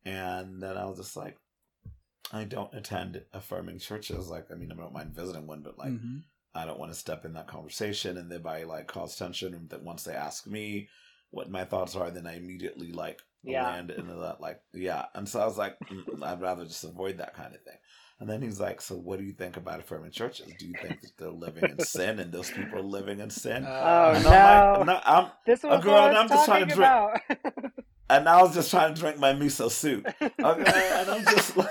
And 0.05 0.61
then 0.61 0.77
I 0.77 0.85
was 0.85 0.97
just 0.97 1.17
like, 1.17 1.37
I 2.31 2.45
don't 2.45 2.73
attend 2.73 3.21
affirming 3.33 3.79
churches. 3.79 4.29
Like, 4.29 4.47
I 4.51 4.55
mean, 4.55 4.71
I 4.71 4.75
don't 4.75 4.93
mind 4.93 5.13
visiting 5.13 5.45
one, 5.45 5.61
but 5.61 5.77
like, 5.77 5.91
Mhm. 5.91 6.23
I 6.55 6.65
don't 6.65 6.79
want 6.79 6.91
to 6.91 6.97
step 6.97 7.25
in 7.25 7.33
that 7.33 7.47
conversation 7.47 8.17
and 8.17 8.31
thereby 8.31 8.63
like 8.63 8.87
cause 8.87 9.15
tension. 9.15 9.67
That 9.69 9.83
once 9.83 10.03
they 10.03 10.13
ask 10.13 10.45
me 10.47 10.89
what 11.31 11.49
my 11.49 11.65
thoughts 11.65 11.95
are, 11.95 12.11
then 12.11 12.27
I 12.27 12.35
immediately 12.37 12.91
like 12.91 13.21
Yeah. 13.43 13.63
land 13.65 13.89
into 13.91 14.13
that 14.15 14.39
like 14.39 14.61
yeah. 14.73 15.05
And 15.15 15.27
so 15.27 15.39
I 15.41 15.45
was 15.45 15.57
like, 15.57 15.77
"Mm, 15.91 16.23
I'd 16.23 16.41
rather 16.41 16.65
just 16.65 16.83
avoid 16.83 17.17
that 17.17 17.33
kind 17.33 17.55
of 17.55 17.61
thing. 17.63 17.77
And 18.19 18.29
then 18.29 18.41
he's 18.41 18.59
like, 18.59 18.79
so 18.79 18.95
what 18.95 19.17
do 19.19 19.25
you 19.25 19.33
think 19.33 19.57
about 19.57 19.79
affirming 19.79 20.11
churches? 20.11 20.53
Do 20.53 20.65
you 20.67 20.75
think 20.75 21.01
that 21.01 21.17
they're 21.17 21.29
living 21.31 21.67
in 21.69 21.79
sin 21.79 22.19
and 22.19 22.31
those 22.31 22.51
people 22.51 22.79
are 22.79 22.83
living 22.83 23.19
in 23.19 23.29
sin? 23.31 23.65
Oh, 23.67 24.11
and 24.13 24.23
no. 24.23 24.29
I'm 24.31 24.77
like, 24.77 24.85
no, 24.87 25.01
I'm, 25.03 25.31
This 25.45 25.63
was 25.63 25.83
girl, 25.83 25.93
what 25.93 26.15
I 26.15 26.19
I'm 26.21 26.29
just 26.29 26.45
trying 26.45 26.67
to 26.69 26.75
drink- 26.75 26.79
about. 26.89 27.19
and 28.09 28.29
I 28.29 28.41
was 28.43 28.53
just 28.53 28.69
trying 28.69 28.93
to 28.93 28.99
drink 29.01 29.17
my 29.17 29.33
miso 29.33 29.69
soup. 29.69 30.07
Okay, 30.21 30.89
and 31.01 31.09
I'm 31.09 31.23
just 31.25 31.57
like, 31.57 31.67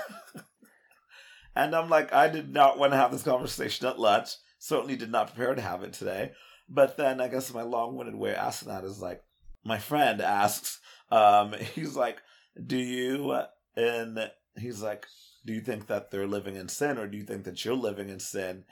and 1.55 1.75
I'm 1.75 1.89
like, 1.89 2.13
I 2.13 2.27
did 2.27 2.51
not 2.53 2.77
want 2.77 2.91
to 2.93 2.97
have 2.97 3.11
this 3.11 3.23
conversation 3.23 3.87
at 3.87 3.97
lunch. 3.99 4.29
Certainly 4.63 4.95
did 4.95 5.11
not 5.11 5.27
prepare 5.27 5.53
to 5.53 5.61
have 5.61 5.83
it 5.83 5.91
today. 5.91 6.31
But 6.69 6.95
then 6.95 7.19
I 7.19 7.27
guess 7.27 7.53
my 7.53 7.63
long-winded 7.63 8.15
way 8.15 8.31
of 8.31 8.37
asking 8.37 8.69
that 8.69 8.85
is 8.85 9.01
like, 9.01 9.21
my 9.65 9.77
friend 9.77 10.21
asks, 10.21 10.79
um, 11.11 11.51
he's 11.75 11.97
like, 11.97 12.19
do 12.65 12.77
you, 12.77 13.37
and 13.75 14.31
he's 14.57 14.81
like, 14.81 15.05
do 15.45 15.51
you 15.51 15.59
think 15.59 15.87
that 15.87 16.11
they're 16.11 16.27
living 16.27 16.55
in 16.55 16.69
sin 16.69 16.97
or 16.97 17.07
do 17.07 17.17
you 17.17 17.23
think 17.23 17.43
that 17.43 17.65
you're 17.65 17.75
living 17.75 18.07
in 18.07 18.21
sin? 18.21 18.63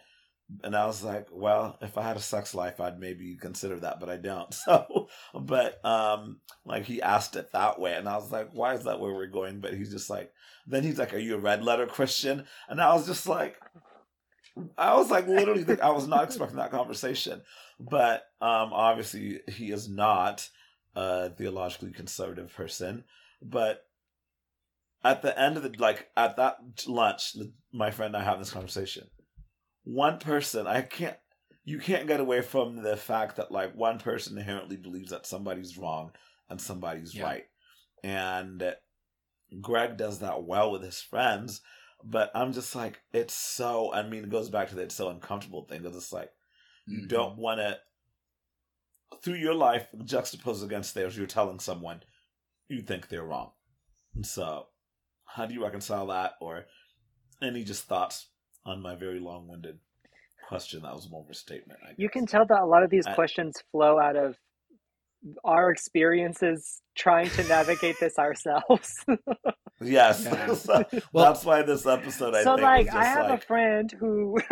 And 0.63 0.77
I 0.77 0.85
was 0.85 1.03
like, 1.03 1.27
well, 1.29 1.77
if 1.81 1.97
I 1.97 2.03
had 2.03 2.15
a 2.15 2.21
sex 2.21 2.55
life, 2.55 2.79
I'd 2.79 2.97
maybe 2.97 3.35
consider 3.35 3.77
that, 3.81 3.99
but 3.99 4.09
I 4.09 4.15
don't. 4.15 4.55
So, 4.65 5.09
but, 5.33 5.83
um, 5.83 6.39
like 6.63 6.85
he 6.85 7.01
asked 7.01 7.35
it 7.35 7.51
that 7.51 7.81
way. 7.81 7.95
And 7.95 8.07
I 8.07 8.15
was 8.15 8.31
like, 8.31 8.51
why 8.53 8.75
is 8.75 8.85
that 8.85 9.01
where 9.01 9.13
we're 9.13 9.27
going? 9.27 9.59
But 9.59 9.73
he's 9.73 9.91
just 9.91 10.09
like, 10.09 10.31
then 10.65 10.83
he's 10.83 10.99
like, 10.99 11.13
are 11.13 11.17
you 11.17 11.35
a 11.35 11.39
red 11.39 11.65
letter 11.65 11.85
Christian? 11.85 12.45
And 12.69 12.79
I 12.79 12.93
was 12.93 13.07
just 13.07 13.27
like, 13.27 13.57
I 14.78 14.95
was 14.95 15.10
like, 15.10 15.28
literally, 15.28 15.64
think, 15.64 15.82
I 15.82 15.91
was 15.91 16.08
not 16.08 16.24
expecting 16.24 16.58
that 16.58 16.72
conversation. 16.72 17.41
But, 17.80 18.24
um, 18.41 18.74
obviously 18.74 19.39
he 19.47 19.72
is 19.72 19.89
not 19.89 20.47
a 20.95 21.30
theologically 21.30 21.91
conservative 21.91 22.54
person. 22.54 23.04
But 23.41 23.84
at 25.04 25.22
the 25.22 25.38
end 25.39 25.58
of 25.58 25.64
the, 25.64 25.74
like, 25.80 26.10
at 26.16 26.38
that 26.38 26.58
lunch, 26.88 27.36
my 27.72 27.91
friend 27.91 28.16
and 28.16 28.24
I 28.24 28.26
have 28.26 28.39
this 28.39 28.52
conversation. 28.52 29.08
One 29.84 30.20
person, 30.20 30.68
I 30.68 30.82
can't, 30.82 31.18
you 31.64 31.80
can't 31.80 32.08
get 32.08 32.20
away 32.20 32.41
from 32.41 32.82
the 32.82 32.97
fact 32.97 33.38
that 33.38 33.52
like 33.52 33.76
one 33.76 33.99
person 33.99 34.38
inherently 34.38 34.78
believes 34.78 35.12
that 35.12 35.26
somebody's 35.26 35.78
wrong 35.78 36.12
and 36.49 36.60
somebody's 36.60 37.16
Yeah. 37.16 37.24
right. 37.24 37.43
And 38.04 38.76
Greg 39.62 39.97
does 39.97 40.20
that 40.20 40.43
well 40.43 40.72
with 40.72 40.84
his 40.84 41.02
friends, 41.02 41.62
but 42.04 42.32
I'm 42.36 42.54
just 42.54 42.76
like, 42.76 43.02
it's 43.14 43.34
so, 43.34 43.93
I 43.93 44.04
mean, 44.04 44.24
it 44.24 44.30
goes 44.30 44.49
back 44.49 44.70
to 44.70 44.76
that 44.76 44.84
it's 44.84 44.95
so 44.95 45.10
uncomfortable 45.10 45.64
thing 45.66 45.82
because 45.82 45.95
it's 45.97 46.14
like, 46.14 46.32
you 46.88 47.04
Mhm. 47.04 47.10
don't 47.10 47.38
want 47.38 47.60
to, 47.60 47.80
through 49.22 49.36
your 49.36 49.54
life, 49.54 49.88
juxtaposed 50.06 50.64
against 50.64 50.93
theirs, 50.95 51.18
you're 51.18 51.28
telling 51.28 51.60
someone 51.60 52.02
you 52.68 52.82
think 52.82 53.08
they're 53.08 53.24
wrong. 53.24 53.52
And 54.16 54.26
so, 54.26 54.68
how 55.26 55.45
do 55.45 55.54
you 55.54 55.64
reconcile 55.64 56.08
that? 56.08 56.34
Or 56.41 56.66
any 57.41 57.64
just 57.64 57.84
thoughts 57.86 58.28
on 58.66 58.82
my 58.82 58.95
very 58.95 59.20
long 59.20 59.47
winded 59.47 59.80
question? 60.47 60.82
That 60.84 60.95
was 60.95 61.10
more 61.10 61.24
of 61.24 61.30
a 61.30 61.34
statement. 61.34 61.80
I 61.84 61.93
you 61.97 62.10
can 62.10 62.26
tell 62.26 62.45
that 62.45 62.62
a 62.62 62.66
lot 62.66 62.84
of 62.84 62.89
these 62.89 63.06
I- 63.08 63.14
questions 63.14 63.62
flow 63.72 63.99
out 63.99 64.16
of 64.16 64.38
our 65.43 65.70
experiences 65.70 66.82
trying 66.95 67.30
to 67.32 67.43
navigate 67.43 67.99
this 67.99 68.18
ourselves. 68.18 69.06
Yes. 69.82 70.23
Yeah. 70.25 70.53
So 70.55 70.86
Well- 71.11 71.25
that's 71.25 71.43
why 71.45 71.61
this 71.63 71.86
episode 71.86 72.36
I 72.36 72.43
so 72.43 72.55
think 72.55 72.63
like 72.63 72.86
was 72.88 72.95
I 72.95 73.03
have 73.05 73.29
like 73.29 73.43
a 73.43 73.45
friend 73.45 73.91
who 73.99 74.38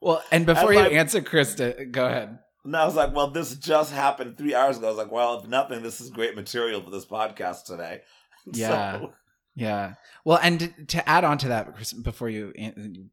Well, 0.00 0.22
and 0.32 0.44
before 0.44 0.72
And 0.72 0.84
you 0.84 0.90
my- 0.90 0.98
answer, 0.98 1.20
Krista, 1.20 1.90
go 1.90 2.06
ahead. 2.06 2.38
And 2.64 2.76
I 2.76 2.84
was 2.84 2.94
like, 2.96 3.14
well, 3.14 3.28
this 3.30 3.54
just 3.56 3.92
happened 3.92 4.36
three 4.36 4.54
hours 4.54 4.78
ago. 4.78 4.86
I 4.86 4.90
was 4.90 4.98
like, 4.98 5.12
well, 5.12 5.38
if 5.40 5.48
nothing, 5.48 5.82
this 5.82 6.00
is 6.00 6.10
great 6.10 6.34
material 6.36 6.80
for 6.82 6.90
this 6.90 7.04
podcast 7.06 7.64
today. 7.64 8.00
Yeah. 8.52 8.98
So, 8.98 9.12
Yeah. 9.54 9.94
Well, 10.24 10.38
and 10.42 10.60
to, 10.60 10.86
to 10.86 11.08
add 11.08 11.24
on 11.24 11.36
to 11.38 11.48
that, 11.48 11.74
before 12.02 12.30
you 12.30 12.52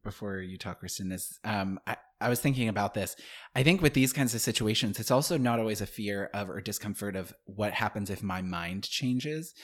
before 0.02 0.38
you 0.38 0.56
talk, 0.56 0.80
Kristen, 0.80 1.12
is 1.12 1.38
um, 1.44 1.78
I, 1.86 1.96
I 2.20 2.28
was 2.30 2.40
thinking 2.40 2.68
about 2.68 2.94
this. 2.94 3.14
I 3.54 3.62
think 3.62 3.82
with 3.82 3.92
these 3.94 4.12
kinds 4.12 4.34
of 4.34 4.40
situations, 4.40 4.98
it's 4.98 5.10
also 5.10 5.36
not 5.36 5.58
always 5.58 5.80
a 5.80 5.86
fear 5.86 6.30
of 6.32 6.48
or 6.48 6.60
discomfort 6.60 7.14
of 7.14 7.34
what 7.44 7.72
happens 7.72 8.08
if 8.08 8.22
my 8.22 8.40
mind 8.40 8.84
changes, 8.88 9.54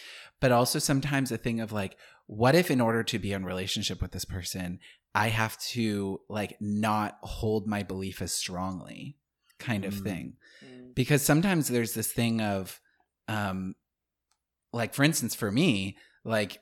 but 0.41 0.53
also 0.53 0.79
sometimes 0.79 1.33
a 1.33 1.39
thing 1.39 1.61
of 1.61 1.73
like, 1.73 1.97
what 2.27 2.55
if 2.55 2.71
in 2.71 2.81
order 2.81 3.03
to 3.05 3.19
be 3.19 3.33
in 3.33 3.45
relationship 3.45 4.03
with 4.03 4.13
this 4.13 4.25
person, 4.27 4.79
I 5.15 5.29
have 5.29 5.59
to 5.69 6.21
like 6.29 6.57
not 6.61 7.19
hold 7.23 7.67
my 7.67 7.85
belief 7.85 8.21
as 8.21 8.33
strongly, 8.33 9.17
kind 9.59 9.85
of 9.87 9.95
Mm. 9.95 10.03
thing 10.03 10.37
Mm, 10.63 10.95
because 10.95 11.23
sometimes 11.23 11.69
there's 11.69 11.95
this 11.95 12.13
thing 12.13 12.43
of 12.43 12.81
um 13.29 13.75
like 14.73 14.93
for 14.95 15.05
instance 15.05 15.35
for 15.35 15.51
me 15.51 15.97
like 16.25 16.59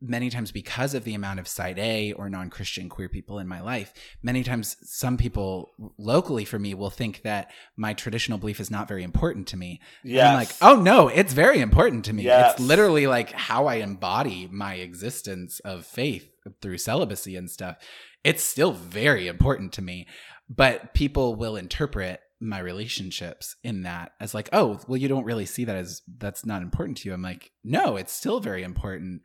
many 0.00 0.28
times 0.28 0.52
because 0.52 0.94
of 0.94 1.04
the 1.04 1.14
amount 1.14 1.40
of 1.40 1.48
side 1.48 1.78
A 1.78 2.12
or 2.12 2.28
non-Christian 2.28 2.88
queer 2.88 3.08
people 3.08 3.38
in 3.38 3.48
my 3.48 3.60
life 3.60 3.94
many 4.22 4.44
times 4.44 4.76
some 4.82 5.16
people 5.16 5.72
locally 5.96 6.44
for 6.44 6.58
me 6.58 6.74
will 6.74 6.90
think 6.90 7.22
that 7.22 7.50
my 7.76 7.94
traditional 7.94 8.38
belief 8.38 8.60
is 8.60 8.70
not 8.70 8.88
very 8.88 9.02
important 9.02 9.46
to 9.48 9.56
me. 9.56 9.80
Yeah. 10.04 10.30
I'm 10.30 10.36
like 10.36 10.50
oh 10.60 10.76
no 10.76 11.08
it's 11.08 11.32
very 11.32 11.60
important 11.60 12.04
to 12.06 12.12
me. 12.12 12.24
Yes. 12.24 12.52
it's 12.52 12.60
literally 12.60 13.06
like 13.06 13.32
how 13.32 13.66
I 13.66 13.76
embody 13.76 14.48
my 14.50 14.74
existence 14.74 15.60
of 15.60 15.86
faith 15.86 16.30
through 16.60 16.78
celibacy 16.78 17.36
and 17.36 17.50
stuff. 17.50 17.76
It's 18.22 18.44
still 18.44 18.72
very 18.72 19.28
important 19.28 19.72
to 19.74 19.82
me 19.82 20.06
but 20.48 20.94
people 20.94 21.34
will 21.34 21.56
interpret 21.56 22.20
my 22.38 22.58
relationships 22.58 23.56
in 23.64 23.82
that 23.82 24.12
as 24.20 24.34
like 24.34 24.50
oh 24.52 24.78
well 24.86 24.98
you 24.98 25.08
don't 25.08 25.24
really 25.24 25.46
see 25.46 25.64
that 25.64 25.76
as 25.76 26.02
that's 26.18 26.44
not 26.44 26.60
important 26.60 26.98
to 26.98 27.08
you. 27.08 27.14
I'm 27.14 27.22
like 27.22 27.50
no 27.64 27.96
it's 27.96 28.12
still 28.12 28.40
very 28.40 28.62
important 28.62 29.22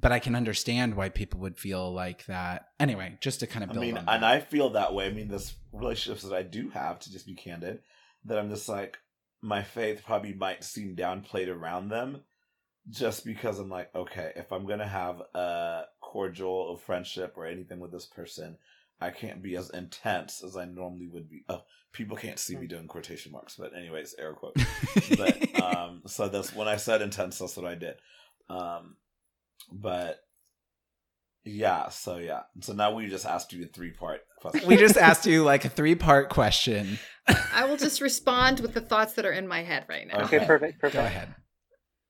but 0.00 0.12
i 0.12 0.18
can 0.18 0.34
understand 0.34 0.94
why 0.94 1.08
people 1.08 1.40
would 1.40 1.58
feel 1.58 1.92
like 1.92 2.24
that 2.26 2.68
anyway 2.78 3.16
just 3.20 3.40
to 3.40 3.46
kind 3.46 3.64
of 3.64 3.70
build. 3.70 3.82
I 3.82 3.86
mean, 3.86 3.96
and. 3.96 4.24
I 4.24 4.40
feel 4.40 4.70
that 4.70 4.94
way. 4.94 5.06
I 5.06 5.10
mean, 5.10 5.28
this 5.28 5.54
relationships 5.72 6.22
that 6.22 6.34
I 6.34 6.42
do 6.42 6.70
have, 6.70 6.98
to 7.00 7.12
just 7.12 7.26
be 7.26 7.34
candid, 7.34 7.80
that 8.24 8.38
I'm 8.38 8.50
just 8.50 8.68
like, 8.68 8.98
my 9.40 9.62
faith 9.62 10.02
probably 10.04 10.34
might 10.34 10.64
seem 10.64 10.96
downplayed 10.96 11.48
around 11.48 11.88
them 11.88 12.22
just 12.90 13.24
because 13.24 13.58
I'm 13.58 13.68
like, 13.68 13.94
okay, 13.94 14.32
if 14.36 14.52
I'm 14.52 14.66
going 14.66 14.78
to 14.78 14.86
have 14.86 15.20
a 15.34 15.82
cordial 16.00 16.72
of 16.72 16.80
friendship 16.80 17.34
or 17.36 17.46
anything 17.46 17.80
with 17.80 17.92
this 17.92 18.06
person, 18.06 18.56
I 19.00 19.10
can't 19.10 19.42
be 19.42 19.56
as 19.56 19.70
intense 19.70 20.42
as 20.42 20.56
I 20.56 20.64
normally 20.64 21.08
would 21.08 21.28
be. 21.28 21.44
Oh, 21.48 21.62
people 21.92 22.16
can't 22.16 22.38
see 22.38 22.56
me 22.56 22.66
doing 22.66 22.88
quotation 22.88 23.32
marks, 23.32 23.56
but 23.56 23.76
anyways, 23.76 24.14
air 24.18 24.32
quotes. 24.32 24.62
but 25.16 25.62
um 25.62 26.02
so 26.06 26.28
that's 26.28 26.54
when 26.54 26.68
i 26.68 26.76
said 26.76 27.02
intense 27.02 27.38
that's 27.38 27.56
what 27.56 27.66
i 27.66 27.74
did 27.74 27.96
um 28.48 28.96
but 29.72 30.18
yeah 31.44 31.88
so 31.88 32.16
yeah 32.18 32.42
so 32.60 32.72
now 32.72 32.92
we 32.94 33.06
just 33.08 33.24
asked 33.26 33.52
you 33.52 33.64
a 33.64 33.66
three 33.68 33.90
part 33.90 34.20
question 34.38 34.66
we 34.68 34.76
just 34.76 34.96
asked 34.96 35.24
you 35.26 35.42
like 35.44 35.64
a 35.64 35.68
three 35.68 35.94
part 35.94 36.28
question 36.28 36.98
I 37.52 37.64
will 37.66 37.76
just 37.76 38.00
respond 38.00 38.60
with 38.60 38.72
the 38.72 38.80
thoughts 38.80 39.12
that 39.14 39.26
are 39.26 39.32
in 39.32 39.46
my 39.46 39.62
head 39.62 39.84
right 39.88 40.06
now. 40.06 40.20
okay, 40.24 40.36
Okay. 40.36 40.46
perfect, 40.46 40.80
perfect. 40.80 40.94
go 40.96 41.04
ahead 41.04 41.34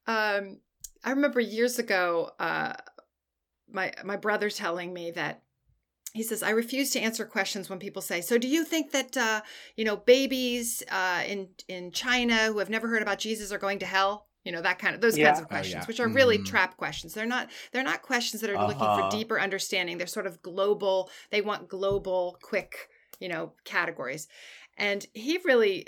Um, 0.07 0.61
I 1.05 1.11
remember 1.11 1.41
years 1.41 1.79
ago, 1.79 2.31
uh, 2.39 2.75
my 3.71 3.93
my 4.05 4.17
brother 4.17 4.49
telling 4.51 4.93
me 4.93 5.11
that 5.13 5.43
he 6.15 6.23
says 6.23 6.43
I 6.43 6.51
refuse 6.51 6.91
to 6.93 7.01
answer 7.01 7.25
questions 7.27 7.69
when 7.69 7.79
people 7.79 8.01
say, 8.03 8.21
"So 8.21 8.39
do 8.39 8.49
you 8.49 8.65
think 8.65 8.93
that 8.93 9.17
uh, 9.17 9.43
you 9.77 9.85
know 9.85 9.97
babies 9.97 10.83
uh, 10.91 11.23
in 11.27 11.49
in 11.69 11.93
China 11.93 12.47
who 12.47 12.59
have 12.59 12.71
never 12.71 12.89
heard 12.89 13.03
about 13.03 13.19
Jesus 13.19 13.53
are 13.53 13.59
going 13.59 13.81
to 13.81 13.87
hell?" 13.87 14.28
You 14.49 14.53
know 14.53 14.63
that 14.63 14.79
kind 14.79 14.95
of 14.95 15.03
those 15.03 15.13
kinds 15.15 15.19
Yeah. 15.19 15.33
of 15.39 15.45
Oh, 15.45 15.49
questions, 15.49 15.83
yeah. 15.83 15.85
which 15.85 16.01
are 16.01 16.09
really 16.09 16.39
Mhm. 16.39 16.47
trap 16.47 16.79
questions. 16.79 17.13
They're 17.13 17.27
not 17.27 17.51
they're 17.71 17.83
not 17.83 18.01
questions 18.01 18.41
that 18.41 18.49
are 18.49 18.67
looking 18.67 18.81
Uh-huh. 18.81 19.11
for 19.11 19.15
deeper 19.15 19.39
understanding. 19.39 19.99
They're 19.99 20.07
sort 20.07 20.27
of 20.27 20.41
global. 20.41 21.11
They 21.29 21.43
want 21.43 21.69
global, 21.69 22.39
quick, 22.41 22.89
you 23.21 23.29
know, 23.29 23.53
categories. 23.65 24.27
And 24.79 25.05
he 25.13 25.37
really 25.45 25.87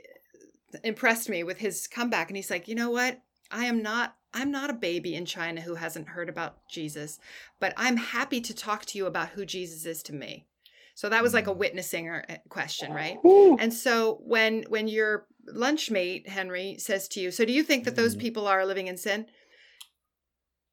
impressed 0.85 1.31
me 1.31 1.43
with 1.43 1.57
his 1.57 1.87
comeback. 1.87 2.29
And 2.29 2.37
he's 2.37 2.51
like, 2.51 2.69
you 2.69 2.75
know 2.75 2.91
what? 2.91 3.23
I 3.51 3.65
am 3.65 3.81
not 3.83 4.17
I'm 4.35 4.51
not 4.51 4.69
a 4.69 4.75
baby 4.75 5.15
in 5.15 5.25
China 5.25 5.63
who 5.63 5.75
hasn't 5.77 6.09
heard 6.11 6.29
about 6.29 6.59
Jesus, 6.69 7.19
but 7.61 7.73
I'm 7.79 7.97
happy 7.97 8.43
to 8.43 8.55
talk 8.55 8.85
to 8.87 8.99
you 8.99 9.07
about 9.07 9.31
who 9.31 9.47
Jesus 9.47 9.87
is 9.87 10.03
to 10.05 10.13
me. 10.13 10.45
So 10.95 11.09
that 11.09 11.23
was 11.23 11.33
like 11.33 11.47
a 11.47 11.55
Mm. 11.55 11.57
witnessing 11.57 12.09
or- 12.09 12.25
uh, 12.29 12.37
question, 12.51 12.93
right? 12.93 13.17
Woo. 13.25 13.57
And 13.57 13.73
so 13.73 14.19
when 14.23 14.65
when 14.69 14.87
your 14.87 15.27
lunchmate 15.49 16.29
Henry 16.29 16.77
says 16.79 17.09
to 17.09 17.21
you, 17.21 17.31
"So 17.31 17.45
do 17.45 17.53
you 17.53 17.63
think 17.63 17.85
that 17.85 17.97
those 17.97 18.15
Mhm. 18.17 18.21
people 18.21 18.47
are 18.47 18.67
living 18.67 18.89
in 18.89 18.97
sin?" 18.97 19.27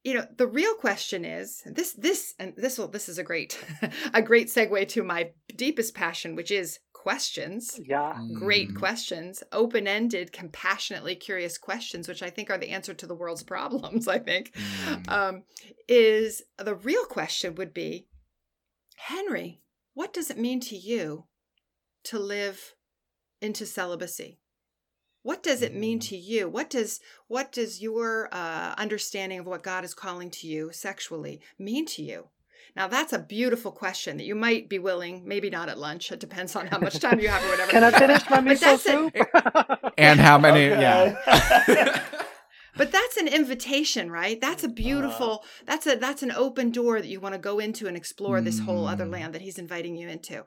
You 0.04 0.14
know, 0.14 0.26
the 0.36 0.46
real 0.46 0.74
question 0.74 1.24
is 1.24 1.62
this 1.66 1.92
this 1.92 2.34
and 2.38 2.54
this 2.56 2.78
will 2.78 2.88
this 2.88 3.08
is 3.08 3.18
a 3.18 3.24
great 3.24 3.58
a 4.14 4.22
great 4.22 4.48
segue 4.48 4.88
to 4.88 5.02
my 5.02 5.32
deepest 5.54 5.94
passion, 5.94 6.34
which 6.34 6.50
is 6.50 6.78
questions 6.92 7.80
Yeah. 7.86 8.18
great 8.32 8.70
Mm. 8.72 8.74
questions, 8.74 9.42
open 9.52 9.86
ended, 9.88 10.32
compassionately 10.32 11.14
curious 11.16 11.56
questions, 11.56 12.08
which 12.08 12.22
I 12.22 12.30
think 12.30 12.50
are 12.50 12.58
the 12.58 12.70
answer 12.70 12.94
to 12.94 13.06
the 13.06 13.14
world's 13.14 13.42
problems. 13.54 14.06
I 14.08 14.18
think 14.18 14.52
Mm. 14.54 15.08
um, 15.08 15.44
is 15.88 16.42
the 16.58 16.74
real 16.74 17.04
question 17.06 17.54
would 17.54 17.72
be, 17.72 18.06
Henry, 18.96 19.62
what 19.94 20.12
does 20.12 20.30
it 20.30 20.38
mean 20.38 20.60
to 20.60 20.76
you 20.76 21.26
to 22.04 22.18
live 22.18 22.74
into 23.40 23.64
celibacy? 23.66 24.40
What 25.22 25.42
does 25.42 25.62
it 25.62 25.74
mean 25.74 25.98
Mm. 25.98 26.08
to 26.08 26.16
you? 26.16 26.48
What 26.48 26.70
does 26.70 27.00
what 27.26 27.52
does 27.52 27.82
your 27.82 28.28
uh, 28.32 28.74
understanding 28.78 29.38
of 29.40 29.46
what 29.46 29.62
God 29.62 29.84
is 29.84 29.94
calling 29.94 30.30
to 30.30 30.46
you 30.46 30.70
sexually 30.72 31.40
mean 31.58 31.86
to 31.86 32.02
you? 32.02 32.28
Now 32.76 32.86
that's 32.86 33.12
a 33.12 33.18
beautiful 33.18 33.72
question 33.72 34.16
that 34.18 34.24
you 34.24 34.34
might 34.36 34.68
be 34.68 34.78
willing, 34.78 35.26
maybe 35.26 35.50
not 35.50 35.68
at 35.68 35.78
lunch. 35.78 36.12
It 36.12 36.20
depends 36.20 36.54
on 36.56 36.66
how 36.68 36.78
much 36.78 36.98
time 37.04 37.18
you 37.20 37.28
have 37.28 37.44
or 37.44 37.48
whatever. 37.50 37.70
Can 37.72 37.82
I 37.84 37.90
finish 37.90 38.22
my 38.30 38.40
But 38.40 38.56
miso 38.56 38.60
that's 38.60 38.82
soup? 38.82 39.92
and 39.98 40.20
how 40.20 40.38
many 40.38 40.70
Okay. 40.70 40.80
yeah 40.80 42.02
But 42.76 42.92
that's 42.92 43.16
an 43.16 43.26
invitation, 43.26 44.08
right? 44.08 44.40
That's 44.40 44.62
a 44.62 44.68
beautiful. 44.68 45.44
That's 45.66 45.86
a 45.88 45.96
that's 45.96 46.22
an 46.22 46.30
open 46.30 46.70
door 46.70 47.00
that 47.00 47.08
you 47.08 47.18
want 47.18 47.34
to 47.34 47.38
go 47.40 47.58
into 47.58 47.88
and 47.88 47.96
explore 47.96 48.40
this 48.40 48.60
whole 48.60 48.86
other 48.86 49.04
Mm. 49.04 49.10
land 49.10 49.34
that 49.34 49.42
he's 49.42 49.58
inviting 49.58 49.96
you 49.96 50.08
into. 50.08 50.44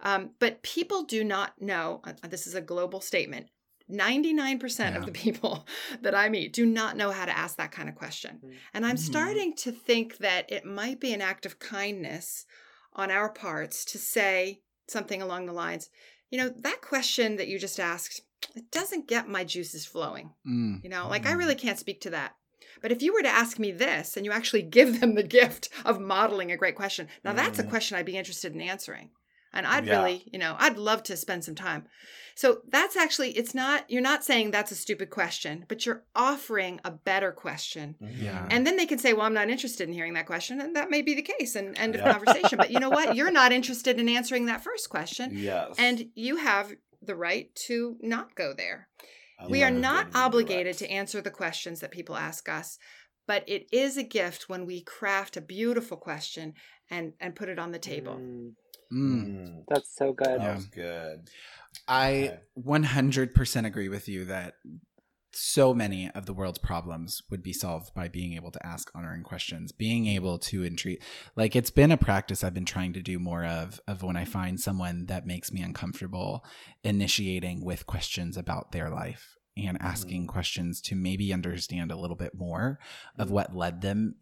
Um, 0.00 0.30
but 0.38 0.62
people 0.62 1.02
do 1.02 1.24
not 1.24 1.60
know. 1.60 2.00
uh, 2.04 2.12
This 2.28 2.46
is 2.46 2.54
a 2.54 2.60
global 2.60 3.00
statement. 3.00 3.48
Ninety 3.88 4.32
nine 4.32 4.58
percent 4.58 4.96
of 4.96 5.06
the 5.06 5.12
people 5.12 5.66
that 6.02 6.14
I 6.14 6.28
meet 6.28 6.52
do 6.52 6.64
not 6.66 6.96
know 6.96 7.10
how 7.10 7.24
to 7.24 7.36
ask 7.36 7.56
that 7.56 7.72
kind 7.72 7.88
of 7.88 7.94
question, 7.94 8.40
Mm. 8.44 8.56
and 8.74 8.86
I'm 8.86 8.96
Mhm. 8.96 9.00
starting 9.00 9.54
to 9.56 9.72
think 9.72 10.18
that 10.18 10.50
it 10.50 10.64
might 10.64 11.00
be 11.00 11.12
an 11.12 11.20
act 11.20 11.46
of 11.46 11.58
kindness 11.58 12.46
on 12.94 13.10
our 13.10 13.30
parts 13.30 13.84
to 13.86 13.98
say 13.98 14.60
something 14.88 15.22
along 15.22 15.46
the 15.46 15.52
lines, 15.52 15.88
you 16.30 16.38
know, 16.38 16.48
that 16.48 16.80
question 16.82 17.36
that 17.36 17.48
you 17.48 17.58
just 17.58 17.80
asked, 17.80 18.20
it 18.54 18.70
doesn't 18.70 19.08
get 19.08 19.28
my 19.28 19.44
juices 19.44 19.86
flowing. 19.86 20.34
Mm. 20.46 20.82
You 20.82 20.90
know, 20.90 21.08
like 21.08 21.26
I 21.26 21.32
Mm. 21.32 21.38
really 21.38 21.54
can't 21.54 21.78
speak 21.78 22.00
to 22.02 22.10
that. 22.10 22.36
But 22.80 22.92
if 22.92 23.00
you 23.02 23.12
were 23.12 23.22
to 23.22 23.28
ask 23.28 23.58
me 23.58 23.70
this 23.72 24.16
and 24.16 24.26
you 24.26 24.32
actually 24.32 24.62
give 24.78 25.00
them 25.00 25.14
the 25.14 25.22
gift 25.22 25.68
of 25.84 26.00
modeling 26.00 26.50
a 26.52 26.56
great 26.56 26.74
question, 26.76 27.08
now 27.24 27.32
that's 27.32 27.58
a 27.58 27.62
Mm. 27.64 27.68
question 27.70 27.96
I'd 27.96 28.06
be 28.06 28.16
interested 28.16 28.54
in 28.54 28.60
answering. 28.60 29.10
And 29.52 29.66
I'd 29.66 29.86
Yeah. 29.86 29.98
really, 29.98 30.28
you 30.32 30.38
know, 30.38 30.56
I'd 30.58 30.78
love 30.78 31.02
to 31.04 31.16
spend 31.16 31.44
some 31.44 31.54
time. 31.54 31.86
So 32.34 32.62
that's 32.68 32.96
actually, 32.96 33.32
it's 33.32 33.54
not, 33.54 33.90
you're 33.90 34.00
not 34.00 34.24
saying 34.24 34.50
that's 34.50 34.72
a 34.72 34.74
stupid 34.76 35.10
question, 35.10 35.66
but 35.68 35.84
you're 35.84 36.04
offering 36.14 36.80
a 36.84 36.90
better 36.90 37.30
question. 37.32 37.96
Yeah. 38.00 38.48
And 38.50 38.66
then 38.66 38.76
they 38.78 38.86
can 38.86 38.98
say, 38.98 39.12
well, 39.12 39.26
I'm 39.26 39.34
not 39.34 39.50
interested 39.50 39.86
in 39.86 39.92
hearing 39.94 40.14
that 40.14 40.26
question. 40.26 40.60
And 40.60 40.74
that 40.76 40.90
may 40.90 41.02
be 41.02 41.14
the 41.14 41.22
case 41.22 41.54
and 41.54 41.76
end 41.78 41.94
of 41.94 42.00
Yeah. 42.00 42.12
conversation. 42.12 42.58
But 42.58 42.70
you 42.70 42.80
know 42.80 42.88
what? 42.90 43.14
You're 43.14 43.30
not 43.42 43.52
interested 43.52 44.00
in 44.00 44.08
answering 44.08 44.46
that 44.46 44.64
first 44.64 44.88
question. 44.88 45.36
yes 45.36 45.74
And 45.78 46.10
you 46.14 46.36
have 46.36 46.72
the 47.02 47.14
right 47.16 47.54
to 47.66 47.96
not 48.00 48.34
go 48.34 48.54
there 48.54 48.88
I 49.38 49.48
we 49.48 49.64
are 49.64 49.70
not 49.72 50.06
obligated 50.14 50.78
to 50.78 50.88
answer 50.90 51.20
the 51.20 51.32
questions 51.32 51.80
that 51.80 51.90
people 51.90 52.16
ask 52.16 52.48
us 52.48 52.78
but 53.26 53.44
it 53.48 53.66
is 53.72 53.96
a 53.96 54.02
gift 54.02 54.48
when 54.48 54.66
we 54.66 54.82
craft 54.82 55.36
a 55.36 55.40
beautiful 55.40 55.96
question 55.96 56.54
and 56.90 57.12
and 57.20 57.34
put 57.34 57.48
it 57.48 57.58
on 57.58 57.72
the 57.72 57.78
table 57.80 58.14
Mm, 58.20 58.52
Mm. 58.92 59.24
Mm, 59.24 59.64
that's 59.68 59.94
so 59.96 60.12
good. 60.12 60.40
that 60.40 60.40
Yeah. 60.40 60.54
was 60.54 60.66
good 60.66 61.28
I 61.88 62.10
Okay. 62.12 62.38
100% 62.58 63.66
agree 63.66 63.88
with 63.88 64.08
you 64.08 64.26
that 64.26 64.54
so 65.34 65.72
many 65.72 66.10
of 66.10 66.26
the 66.26 66.34
world's 66.34 66.58
problems 66.58 67.22
would 67.30 67.42
be 67.42 67.54
solved 67.54 67.94
by 67.94 68.06
being 68.06 68.34
able 68.34 68.50
to 68.50 68.66
ask 68.66 68.90
honoring 68.94 69.22
questions, 69.22 69.72
being 69.72 70.06
able 70.06 70.38
to 70.38 70.62
entreat. 70.62 71.02
Like 71.36 71.56
it's 71.56 71.70
been 71.70 71.90
a 71.90 71.96
practice 71.96 72.44
I've 72.44 72.52
been 72.52 72.66
trying 72.66 72.92
to 72.92 73.02
do 73.02 73.18
more 73.18 73.44
of 73.46 73.80
of 73.88 74.02
when 74.02 74.16
I 74.16 74.26
find 74.26 74.60
someone 74.60 75.06
that 75.06 75.26
makes 75.26 75.50
me 75.50 75.62
uncomfortable 75.62 76.44
initiating 76.84 77.64
with 77.64 77.86
questions 77.86 78.36
about 78.36 78.72
their 78.72 78.90
life 78.90 79.36
and 79.56 79.78
asking 79.80 80.26
questions 80.26 80.80
to 80.82 80.94
maybe 80.94 81.32
understand 81.32 81.90
a 81.90 81.96
little 81.96 82.16
bit 82.16 82.34
more 82.34 82.78
of 83.18 83.28
Mm-hmm. 83.28 83.34
what 83.34 83.56
led 83.56 83.80
them 83.80 84.16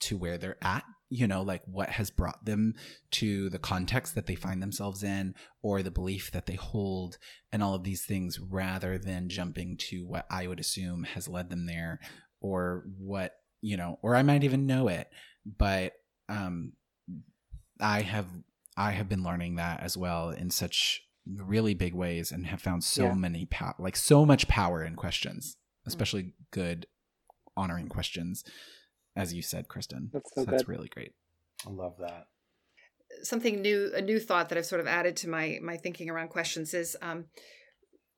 to 0.00 0.16
where 0.18 0.36
they're 0.38 0.58
at 0.62 0.84
you 1.12 1.26
know 1.26 1.42
like 1.42 1.62
what 1.66 1.88
has 1.90 2.10
brought 2.10 2.44
them 2.44 2.72
to 3.10 3.50
the 3.50 3.58
context 3.58 4.14
that 4.14 4.26
they 4.26 4.34
find 4.36 4.62
themselves 4.62 5.02
in 5.02 5.34
or 5.60 5.82
the 5.82 5.90
belief 5.90 6.30
that 6.30 6.46
they 6.46 6.54
hold 6.54 7.18
and 7.52 7.62
all 7.62 7.74
of 7.74 7.82
these 7.82 8.04
things 8.04 8.38
rather 8.38 8.96
than 8.96 9.28
jumping 9.28 9.76
to 9.76 10.06
what 10.06 10.24
i 10.30 10.46
would 10.46 10.60
assume 10.60 11.02
has 11.02 11.26
led 11.28 11.50
them 11.50 11.66
there 11.66 11.98
or 12.40 12.84
what 12.98 13.34
you 13.60 13.76
know 13.76 13.98
or 14.02 14.14
i 14.14 14.22
might 14.22 14.44
even 14.44 14.66
know 14.66 14.86
it. 14.88 15.08
But 15.44 15.92
um 16.28 16.74
i 17.80 18.02
have 18.02 18.26
i 18.76 18.92
have 18.92 19.08
been 19.08 19.24
learning 19.24 19.56
that 19.56 19.80
as 19.82 19.96
well 19.96 20.30
in 20.30 20.50
such 20.50 21.02
really 21.26 21.74
big 21.74 21.94
ways 21.94 22.30
and 22.32 22.46
have 22.46 22.62
found 22.62 22.84
so 22.84 23.04
Yeah. 23.06 23.14
many 23.14 23.46
pow- 23.46 23.74
like 23.78 23.96
so 23.96 24.24
much 24.24 24.48
power 24.48 24.84
in 24.84 24.94
questions 24.96 25.56
especially 25.86 26.34
good 26.50 26.86
honoring 27.56 27.88
questions 27.88 28.44
as 29.20 29.32
you 29.34 29.42
said 29.42 29.68
kristen 29.68 30.10
That's 30.12 30.34
so 30.34 30.44
that's 30.44 30.68
really 30.68 30.88
great 30.88 31.12
I 31.66 31.70
love 31.70 31.96
that. 31.98 32.24
something 33.22 33.60
new 33.60 33.90
a 33.94 34.00
new 34.02 34.18
thought 34.18 34.48
that 34.48 34.58
i've 34.58 34.66
sort 34.66 34.80
of 34.80 34.86
added 34.86 35.14
to 35.18 35.28
my 35.28 35.58
my 35.62 35.76
thinking 35.76 36.08
around 36.10 36.28
questions 36.28 36.72
is 36.74 36.96
um 37.02 37.26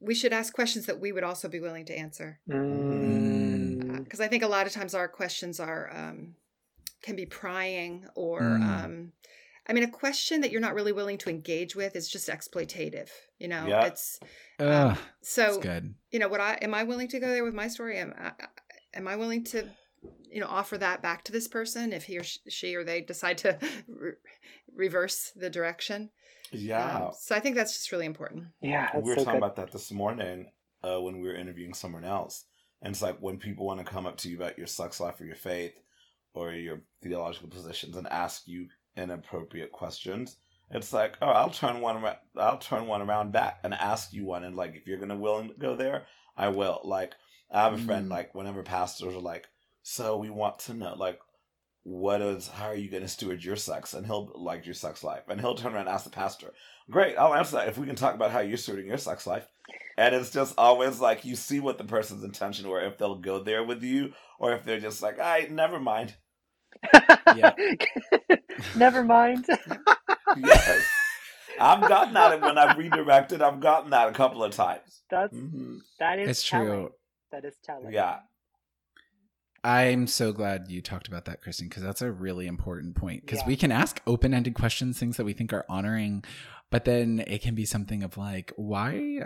we 0.00 0.14
should 0.14 0.32
ask 0.32 0.52
questions 0.52 0.86
that 0.86 1.00
we 1.00 1.12
would 1.12 1.22
also 1.24 1.48
be 1.48 1.60
willing 1.60 1.86
to 1.86 1.94
answer 1.96 2.40
Mm. 2.48 4.04
because 4.04 4.20
i 4.20 4.28
think 4.28 4.42
a 4.42 4.48
lot 4.48 4.66
of 4.66 4.72
times 4.72 4.94
our 4.94 5.08
questions 5.08 5.60
are 5.60 5.90
um 5.94 6.34
can 7.02 7.16
be 7.16 7.26
prying 7.26 8.06
or 8.14 8.40
Mm. 8.40 8.84
um 8.84 9.12
i 9.68 9.72
mean 9.72 9.84
a 9.84 9.90
question 9.90 10.40
that 10.42 10.50
you're 10.50 10.60
not 10.60 10.74
really 10.74 10.92
willing 10.92 11.18
to 11.18 11.30
engage 11.30 11.74
with 11.76 11.96
is 11.96 12.08
just 12.08 12.28
exploitative 12.28 13.08
you 13.38 13.48
know 13.48 13.66
Yeah. 13.66 13.86
it's 13.86 14.20
Ugh, 14.58 14.96
so 15.22 15.60
good 15.60 15.94
you 16.10 16.18
know 16.18 16.28
what 16.28 16.40
i 16.40 16.54
am 16.62 16.74
i 16.74 16.82
willing 16.84 17.08
to 17.08 17.18
go 17.20 17.28
there 17.28 17.44
with 17.44 17.54
my 17.54 17.68
story 17.68 17.98
am 17.98 18.14
I, 18.18 18.32
am 18.94 19.08
i 19.08 19.16
willing 19.16 19.44
to 19.52 19.68
you 20.30 20.40
know 20.40 20.46
offer 20.48 20.78
that 20.78 21.02
back 21.02 21.24
to 21.24 21.32
this 21.32 21.48
person 21.48 21.92
if 21.92 22.04
he 22.04 22.18
or 22.18 22.24
she 22.24 22.74
or 22.74 22.84
they 22.84 23.00
decide 23.00 23.38
to 23.38 23.58
re- 23.88 24.12
reverse 24.74 25.32
the 25.36 25.50
direction 25.50 26.10
Yeah. 26.50 27.06
Um, 27.06 27.10
so 27.18 27.34
i 27.34 27.40
think 27.40 27.54
that's 27.56 27.74
just 27.74 27.92
really 27.92 28.06
important 28.06 28.46
Yeah, 28.60 28.88
we 28.96 29.02
were 29.10 29.16
so 29.16 29.24
talking 29.24 29.40
good. 29.40 29.46
about 29.46 29.56
that 29.56 29.72
this 29.72 29.90
morning 29.92 30.50
uh, 30.84 31.00
when 31.00 31.20
we 31.20 31.28
were 31.28 31.34
interviewing 31.36 31.74
someone 31.74 32.04
else. 32.04 32.44
And 32.82 32.92
it's 32.92 33.02
like 33.02 33.18
when 33.20 33.38
people 33.38 33.64
want 33.66 33.78
to 33.78 33.84
come 33.92 34.04
up 34.06 34.16
to 34.18 34.28
you 34.28 34.36
about 34.36 34.58
your 34.58 34.66
sex 34.66 34.98
life 34.98 35.20
or 35.20 35.24
your 35.24 35.36
faith 35.36 35.74
or 36.34 36.50
your 36.52 36.80
theological 37.00 37.48
positions 37.48 37.96
and 37.96 38.08
ask 38.08 38.42
you 38.48 38.66
inappropriate 38.96 39.70
questions, 39.70 40.36
it's 40.72 40.92
like, 40.92 41.16
oh, 41.22 41.28
I'll 41.28 41.50
turn 41.50 41.80
one 41.80 42.02
around, 42.02 42.16
I'll 42.36 42.58
turn 42.58 42.88
one 42.88 43.02
around 43.02 43.30
back 43.30 43.60
and 43.62 43.72
ask 43.74 44.12
you 44.12 44.24
one. 44.24 44.42
And 44.42 44.56
like, 44.56 44.74
if 44.74 44.86
you're 44.88 44.98
gonna 44.98 45.16
willing 45.16 45.48
to 45.48 45.54
go 45.54 45.76
there, 45.76 46.06
I 46.36 46.48
will. 46.48 46.80
Like, 46.82 47.12
I 47.52 47.62
have 47.62 47.74
a 47.74 47.78
friend. 47.78 48.06
Mm. 48.06 48.10
Like, 48.10 48.34
whenever 48.34 48.62
pastors 48.64 49.14
are 49.14 49.20
like, 49.20 49.46
so 49.82 50.16
we 50.16 50.30
want 50.30 50.58
to 50.60 50.74
know, 50.74 50.94
like, 50.94 51.18
what 51.84 52.22
is 52.22 52.48
how 52.48 52.66
are 52.66 52.76
you 52.76 52.88
going 52.90 53.02
to 53.02 53.08
steward 53.08 53.42
your 53.42 53.56
sex? 53.56 53.92
And 53.94 54.06
he'll 54.06 54.30
like 54.34 54.64
your 54.66 54.74
sex 54.74 55.02
life. 55.02 55.22
And 55.28 55.40
he'll 55.40 55.54
turn 55.56 55.72
around 55.72 55.82
and 55.86 55.90
ask 55.90 56.04
the 56.04 56.10
pastor 56.10 56.52
great 56.90 57.16
i'll 57.16 57.34
answer 57.34 57.56
that 57.56 57.68
if 57.68 57.78
we 57.78 57.86
can 57.86 57.96
talk 57.96 58.14
about 58.14 58.30
how 58.30 58.40
you're 58.40 58.58
stewarding 58.58 58.86
your 58.86 58.98
sex 58.98 59.26
life. 59.26 59.46
And 59.96 60.14
it's 60.14 60.30
just 60.30 60.54
always 60.56 61.00
like 61.00 61.24
you 61.24 61.36
see 61.36 61.60
what 61.60 61.78
the 61.78 61.84
person's 61.84 62.24
intention 62.24 62.66
or 62.66 62.80
if 62.80 62.98
they'll 62.98 63.16
go 63.18 63.42
there 63.42 63.62
with 63.62 63.82
you 63.82 64.12
or 64.38 64.52
if 64.52 64.64
they're 64.64 64.80
just 64.80 65.02
like 65.02 65.18
i 65.20 65.46
never 65.50 65.78
mind. 65.78 66.14
Yeah. 67.34 67.52
Never 68.76 69.04
mind. 69.04 69.46
yes. 70.36 70.86
I've 71.60 71.86
gotten 71.88 72.14
that 72.14 72.40
when 72.42 72.58
i've 72.58 72.78
redirected. 72.78 73.42
I've 73.42 73.60
gotten 73.60 73.90
that 73.90 74.08
a 74.08 74.12
couple 74.12 74.42
of 74.42 74.52
times. 74.52 75.02
That's 75.10 75.36
hmm 75.36 75.78
that 75.98 76.18
is 76.18 76.30
it's 76.30 76.48
telling. 76.48 76.66
true 76.68 76.90
That 77.30 77.44
is 77.44 77.54
telling. 77.62 77.92
yeah 77.92 78.18
I'm 79.64 80.06
so 80.08 80.32
glad 80.32 80.66
you 80.70 80.82
talked 80.82 81.06
about 81.08 81.24
that, 81.26 81.40
Kristen, 81.40 81.68
because 81.68 81.82
that's 81.82 82.02
a 82.02 82.10
really 82.10 82.46
important 82.46 82.96
point. 82.96 83.22
Because 83.24 83.40
Yeah. 83.42 83.46
we 83.48 83.56
can 83.56 83.70
ask 83.70 84.00
open 84.06 84.34
ended 84.34 84.54
questions, 84.54 84.98
things 84.98 85.16
that 85.16 85.24
we 85.24 85.32
think 85.32 85.52
are 85.52 85.64
honoring, 85.68 86.24
but 86.70 86.84
then 86.84 87.22
it 87.26 87.42
can 87.42 87.54
be 87.54 87.64
something 87.64 88.02
of 88.02 88.16
like, 88.16 88.52
why 88.56 89.20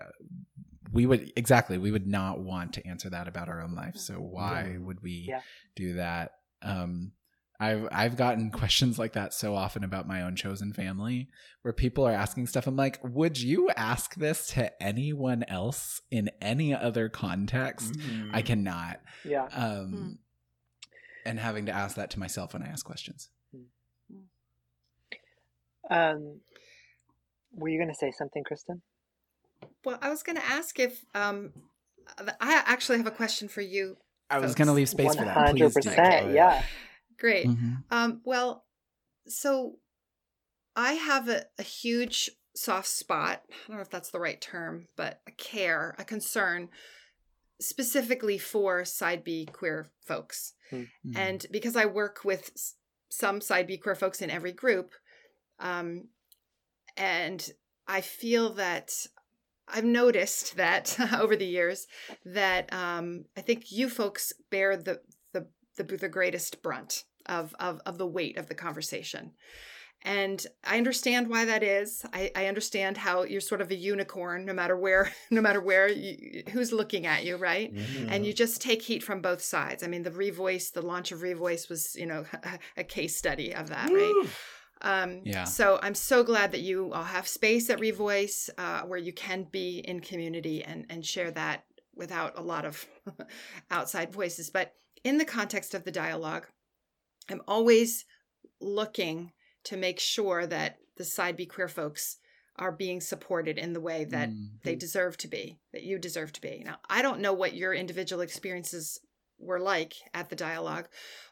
we 0.93 1.07
would 1.07 1.33
exactly, 1.37 1.79
we 1.79 1.91
would 1.91 2.07
not 2.07 2.41
want 2.41 2.73
to 2.75 2.87
answer 2.87 3.09
that 3.11 3.29
about 3.29 3.49
our 3.49 3.61
own 3.63 3.75
life. 3.75 3.97
So 3.97 4.15
why 4.15 4.73
Yeah. 4.73 4.79
would 4.79 5.03
we 5.03 5.27
Yeah. 5.29 5.41
do 5.75 5.95
that? 5.95 6.33
Um, 6.63 7.13
I've 7.59 7.89
I've 7.91 8.17
gotten 8.19 8.51
questions 8.63 8.99
like 8.99 9.15
that 9.15 9.33
so 9.33 9.55
often 9.55 9.83
about 9.85 10.07
my 10.07 10.21
own 10.23 10.37
chosen 10.37 10.73
family, 10.75 11.31
where 11.63 11.73
people 11.73 12.05
are 12.07 12.13
asking 12.13 12.47
stuff. 12.49 12.67
I'm 12.67 12.77
like, 12.77 12.99
would 13.03 13.41
you 13.41 13.71
ask 13.71 14.15
this 14.17 14.49
to 14.49 14.83
anyone 14.83 15.43
else 15.45 16.03
in 16.11 16.31
any 16.43 16.75
other 16.75 17.09
context? 17.09 17.95
Mhm. 17.99 18.31
I 18.35 18.43
cannot 18.43 19.01
Yeah. 19.25 19.45
um 19.53 19.91
Hmm. 19.91 20.13
And 21.27 21.39
having 21.41 21.67
to 21.67 21.73
ask 21.73 21.97
that 21.97 22.11
to 22.11 22.19
myself 22.19 22.53
when 22.55 22.63
i 22.63 22.67
ask 22.67 22.85
questions 22.87 23.29
Um, 25.89 26.41
were 27.53 27.69
you 27.69 27.79
going 27.79 27.89
to 27.89 27.95
say 27.95 28.11
something, 28.11 28.43
Kristen? 28.45 28.83
well 29.85 29.99
i 30.03 30.11
was 30.11 30.23
going 30.23 30.37
to 30.37 30.45
ask 30.45 30.79
if 30.79 31.05
um 31.15 31.53
i 32.41 32.63
actually 32.67 32.99
have 32.99 33.07
a 33.07 33.11
question 33.23 33.49
for 33.49 33.63
you 33.63 33.97
i 34.29 34.39
was 34.39 34.55
going 34.55 34.67
to 34.69 34.75
leave 34.75 34.89
space 34.89 35.15
for 35.15 35.25
that 35.25 35.35
hundred 35.35 35.73
please 35.73 35.85
do. 35.85 35.91
percent. 35.91 36.33
Yeah. 36.35 36.63
great 37.19 37.47
Mhm. 37.47 37.83
Um, 37.91 38.21
well, 38.25 38.65
so 39.27 39.79
I 40.75 40.93
have 40.95 41.29
a, 41.29 41.45
a 41.59 41.63
huge 41.63 42.31
soft 42.55 42.89
spot. 42.89 43.43
I 43.51 43.55
don't 43.69 43.77
know 43.77 43.83
if 43.83 43.89
that's 43.91 44.11
the 44.11 44.21
right 44.21 44.41
term, 44.41 44.89
but 44.97 45.21
a 45.27 45.31
care, 45.33 45.95
a 45.99 46.05
concern 46.05 46.69
specifically 47.61 48.39
for 48.39 48.85
side 48.85 49.25
B 49.25 49.47
queer 49.47 49.91
folks. 50.01 50.55
Mhm. 50.73 50.89
And 51.17 51.47
because 51.51 51.77
I 51.77 51.87
work 51.87 52.25
with 52.25 52.51
some 53.11 53.41
side 53.41 53.67
B 53.67 53.79
queer 53.79 53.95
folks 53.95 54.21
in 54.21 54.31
every 54.31 54.53
group, 54.53 54.93
um, 55.59 56.09
and 56.97 57.51
I 57.87 58.01
feel 58.01 58.55
that 58.55 59.07
I've 59.69 59.85
noticed 59.85 60.57
that 60.57 60.97
over 61.19 61.37
the 61.37 61.47
years 61.47 61.87
that 62.25 62.73
um, 62.73 63.25
I 63.37 63.41
think 63.41 63.73
you 63.73 63.89
folks 63.89 64.33
bear 64.51 64.77
the 64.77 65.01
the 65.33 65.49
the, 65.77 65.85
the 65.85 66.09
greatest 66.09 66.63
brunt 66.63 67.05
of, 67.27 67.55
of 67.59 67.81
of 67.87 67.99
the 67.99 68.07
weight 68.07 68.39
of 68.39 68.49
the 68.49 68.55
conversation. 68.55 69.33
And 70.03 70.47
I 70.65 70.77
understand 70.77 71.29
why 71.29 71.47
that 71.47 71.65
is. 71.65 72.05
I, 72.13 72.31
I 72.37 72.47
understand 72.47 72.97
how 72.97 73.25
you're 73.25 73.41
sort 73.41 73.61
of 73.61 73.71
a 73.71 73.75
unicorn, 73.75 74.45
no 74.45 74.53
matter 74.53 74.77
where, 74.77 75.11
no 75.31 75.41
matter 75.41 75.61
where, 75.61 75.89
you, 75.89 76.45
who's 76.51 76.73
looking 76.73 77.07
at 77.07 77.25
you, 77.25 77.37
right? 77.37 77.73
And 78.09 78.25
you 78.25 78.33
just 78.33 78.61
take 78.63 78.83
heat 78.83 79.03
from 79.03 79.21
both 79.21 79.43
sides. 79.43 79.83
I 79.83 79.89
mean, 79.89 80.05
the 80.05 80.13
Revoice, 80.13 80.73
the 80.73 80.83
launch 80.83 81.11
of 81.11 81.21
Revoice 81.23 81.69
was, 81.69 81.97
you 81.97 82.07
know, 82.07 82.25
a 82.77 82.85
case 82.85 83.17
study 83.17 83.53
of 83.55 83.71
that, 83.71 83.91
right? 83.91 84.29
Um, 84.83 85.23
Yeah. 85.25 85.45
So 85.45 85.79
I'm 85.83 85.95
so 85.95 86.23
glad 86.23 86.53
that 86.53 86.61
you 86.61 86.93
all 86.93 87.03
have 87.03 87.27
space 87.27 87.71
at 87.71 87.81
Revoice 87.81 88.49
uh, 88.59 88.83
where 88.83 88.99
you 88.99 89.13
can 89.13 89.45
be 89.51 89.79
in 89.79 90.01
community 90.01 90.63
and 90.63 90.87
and 90.91 91.05
share 91.05 91.31
that 91.33 91.65
without 91.95 92.39
a 92.39 92.43
lot 92.43 92.65
of 92.65 92.87
outside 93.71 94.13
voices. 94.13 94.51
But 94.51 94.75
in 95.03 95.19
the 95.19 95.25
context 95.25 95.75
of 95.75 95.85
the 95.85 95.91
dialogue, 95.91 96.47
I'm 97.29 97.43
always 97.49 98.05
looking 98.61 99.33
to 99.67 99.77
make 99.77 100.01
sure 100.01 100.47
that 100.47 100.79
the 100.97 101.05
side 101.05 101.37
B 101.37 101.47
queer 101.47 101.69
folks 101.69 102.19
are 102.57 102.73
being 102.73 103.01
supported 103.01 103.59
in 103.59 103.73
the 103.75 103.81
way 103.81 104.05
that 104.05 104.31
Mhm. 104.31 104.63
they 104.63 104.75
deserve 104.75 105.17
to 105.19 105.29
be, 105.29 105.59
that 105.73 105.83
you 105.83 105.99
deserve 105.99 106.33
to 106.33 106.41
be. 106.41 106.63
Now, 106.65 106.81
I 106.89 107.03
don't 107.03 107.21
know 107.21 107.35
what 107.35 107.55
your 107.55 107.75
individual 107.75 108.23
experiences 108.23 108.99
were 109.39 109.61
like 109.61 109.95
at 110.15 110.31
the 110.31 110.37
dialogue, 110.37 110.89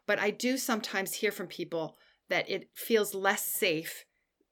but 0.07 0.19
I 0.19 0.31
do 0.31 0.59
sometimes 0.59 1.15
hear 1.15 1.33
from 1.33 1.47
people 1.49 1.97
that 2.29 2.49
it 2.51 2.69
feels 2.75 3.15
less 3.15 3.47
safe 3.47 4.05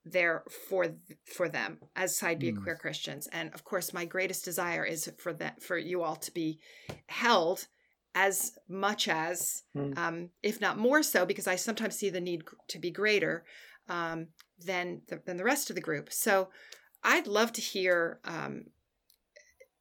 there 0.05 0.43
for 0.69 0.97
for 1.27 1.49
them 1.49 1.79
as 1.95 2.17
side 2.17 2.39
B 2.39 2.51
Mm. 2.51 2.63
queer 2.63 2.77
Christians. 2.77 3.29
And 3.29 3.53
of 3.55 3.63
course, 3.65 3.93
my 3.93 4.05
greatest 4.05 4.45
desire 4.45 4.85
is 4.85 5.13
for 5.19 5.33
that 5.35 5.63
for 5.63 5.77
you 5.77 6.03
all 6.03 6.17
to 6.17 6.33
be 6.33 6.59
held 7.09 7.69
as 8.15 8.59
much 8.69 9.09
as, 9.09 9.63
Mm. 9.77 9.97
um, 9.97 10.31
if 10.43 10.61
not 10.61 10.77
more 10.79 11.03
so, 11.03 11.25
because 11.25 11.47
I 11.47 11.57
sometimes 11.57 11.97
see 11.97 12.11
the 12.11 12.21
need 12.21 12.45
to 12.69 12.79
be 12.79 12.91
greater 12.91 13.45
um, 13.93 14.29
than 14.65 15.03
the, 15.09 15.21
than 15.27 15.37
the 15.37 15.45
rest 15.45 15.69
of 15.71 15.77
the 15.77 15.83
group. 15.83 16.13
So 16.13 16.49
I'd 17.05 17.27
love 17.27 17.53
to 17.53 17.61
hear 17.61 18.19
um, 18.25 18.65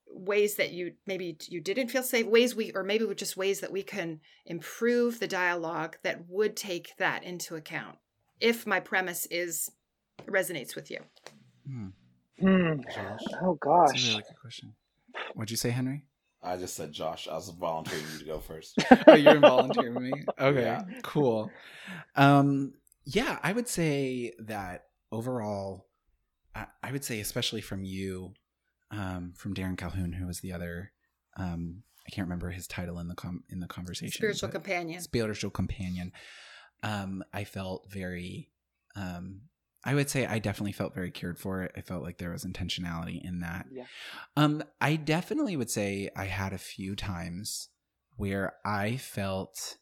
ways 0.07 0.55
that 0.55 0.71
you 0.71 0.93
maybe 1.07 1.37
you 1.47 1.61
didn't 1.61 1.87
feel 1.89 2.03
safe, 2.03 2.25
ways 2.25 2.53
we, 2.53 2.71
or 2.73 2.83
maybe 2.83 3.07
just 3.15 3.37
ways 3.37 3.61
that 3.61 3.71
we 3.71 3.83
can 3.83 4.19
improve 4.45 5.19
the 5.19 5.27
dialogue 5.27 5.95
that 6.03 6.27
would 6.27 6.55
take 6.57 6.93
that 6.97 7.23
into 7.23 7.55
account. 7.55 7.97
If 8.39 8.67
my 8.67 8.79
premise 8.79 9.25
is 9.31 9.69
resonates 10.25 10.75
with 10.75 10.91
you, 10.91 10.99
Hmm. 11.65 11.87
Hmm. 12.39 12.81
Josh? 12.93 13.21
Oh 13.41 13.57
That's 13.61 13.93
a 13.93 13.95
gosh. 13.95 14.09
really 14.09 14.23
good 14.23 14.39
question. 14.41 14.73
What'd 15.35 15.51
you 15.51 15.57
say, 15.57 15.69
Henry? 15.69 16.05
I 16.43 16.57
just 16.57 16.75
said 16.75 16.91
Josh. 16.91 17.27
I 17.27 17.35
was 17.35 17.49
volunteering 17.49 18.03
you 18.13 18.19
to 18.19 18.25
go 18.25 18.39
first. 18.39 18.75
oh, 19.07 19.13
you're 19.13 19.39
volunteering 19.39 20.01
me. 20.01 20.23
Okay, 20.39 20.61
Yeah. 20.63 20.81
cool. 21.03 21.51
Um, 22.15 22.73
yeah, 23.03 23.39
I 23.43 23.51
would 23.51 23.67
say 23.67 24.33
that 24.39 24.85
overall, 25.11 25.87
I, 26.55 26.65
I 26.83 26.91
would 26.91 27.03
say 27.03 27.19
especially 27.19 27.61
from 27.61 27.83
you, 27.83 28.33
um, 28.91 29.33
from 29.35 29.53
Darren 29.53 29.77
Calhoun, 29.77 30.13
who 30.13 30.27
was 30.27 30.41
the 30.41 30.53
other 30.53 30.91
um, 31.37 31.83
I 32.07 32.09
can't 32.11 32.25
remember 32.25 32.49
his 32.49 32.67
title 32.67 32.99
in 32.99 33.07
the 33.07 33.15
com- 33.15 33.43
in 33.49 33.59
the 33.59 33.67
conversation. 33.67 34.11
Spiritual 34.11 34.49
companion. 34.49 35.01
spiritual 35.01 35.51
companion. 35.51 36.11
Um, 36.83 37.23
I 37.31 37.43
felt 37.43 37.87
very, 37.89 38.49
um, 38.95 39.41
I 39.83 39.93
would 39.93 40.09
say 40.09 40.25
I 40.25 40.39
definitely 40.39 40.71
felt 40.71 40.95
very 40.95 41.11
cared 41.11 41.37
for 41.37 41.61
it. 41.61 41.71
I 41.77 41.81
felt 41.81 42.03
like 42.03 42.17
there 42.17 42.31
was 42.31 42.43
intentionality 42.43 43.23
in 43.23 43.41
that. 43.41 43.67
Yeah. 43.71 43.85
Um, 44.35 44.63
I 44.79 44.95
definitely 44.95 45.55
would 45.55 45.69
say 45.69 46.09
I 46.15 46.25
had 46.25 46.53
a 46.53 46.57
few 46.57 46.95
times 46.95 47.69
where 48.15 48.55
I 48.65 48.97
felt, 48.97 49.77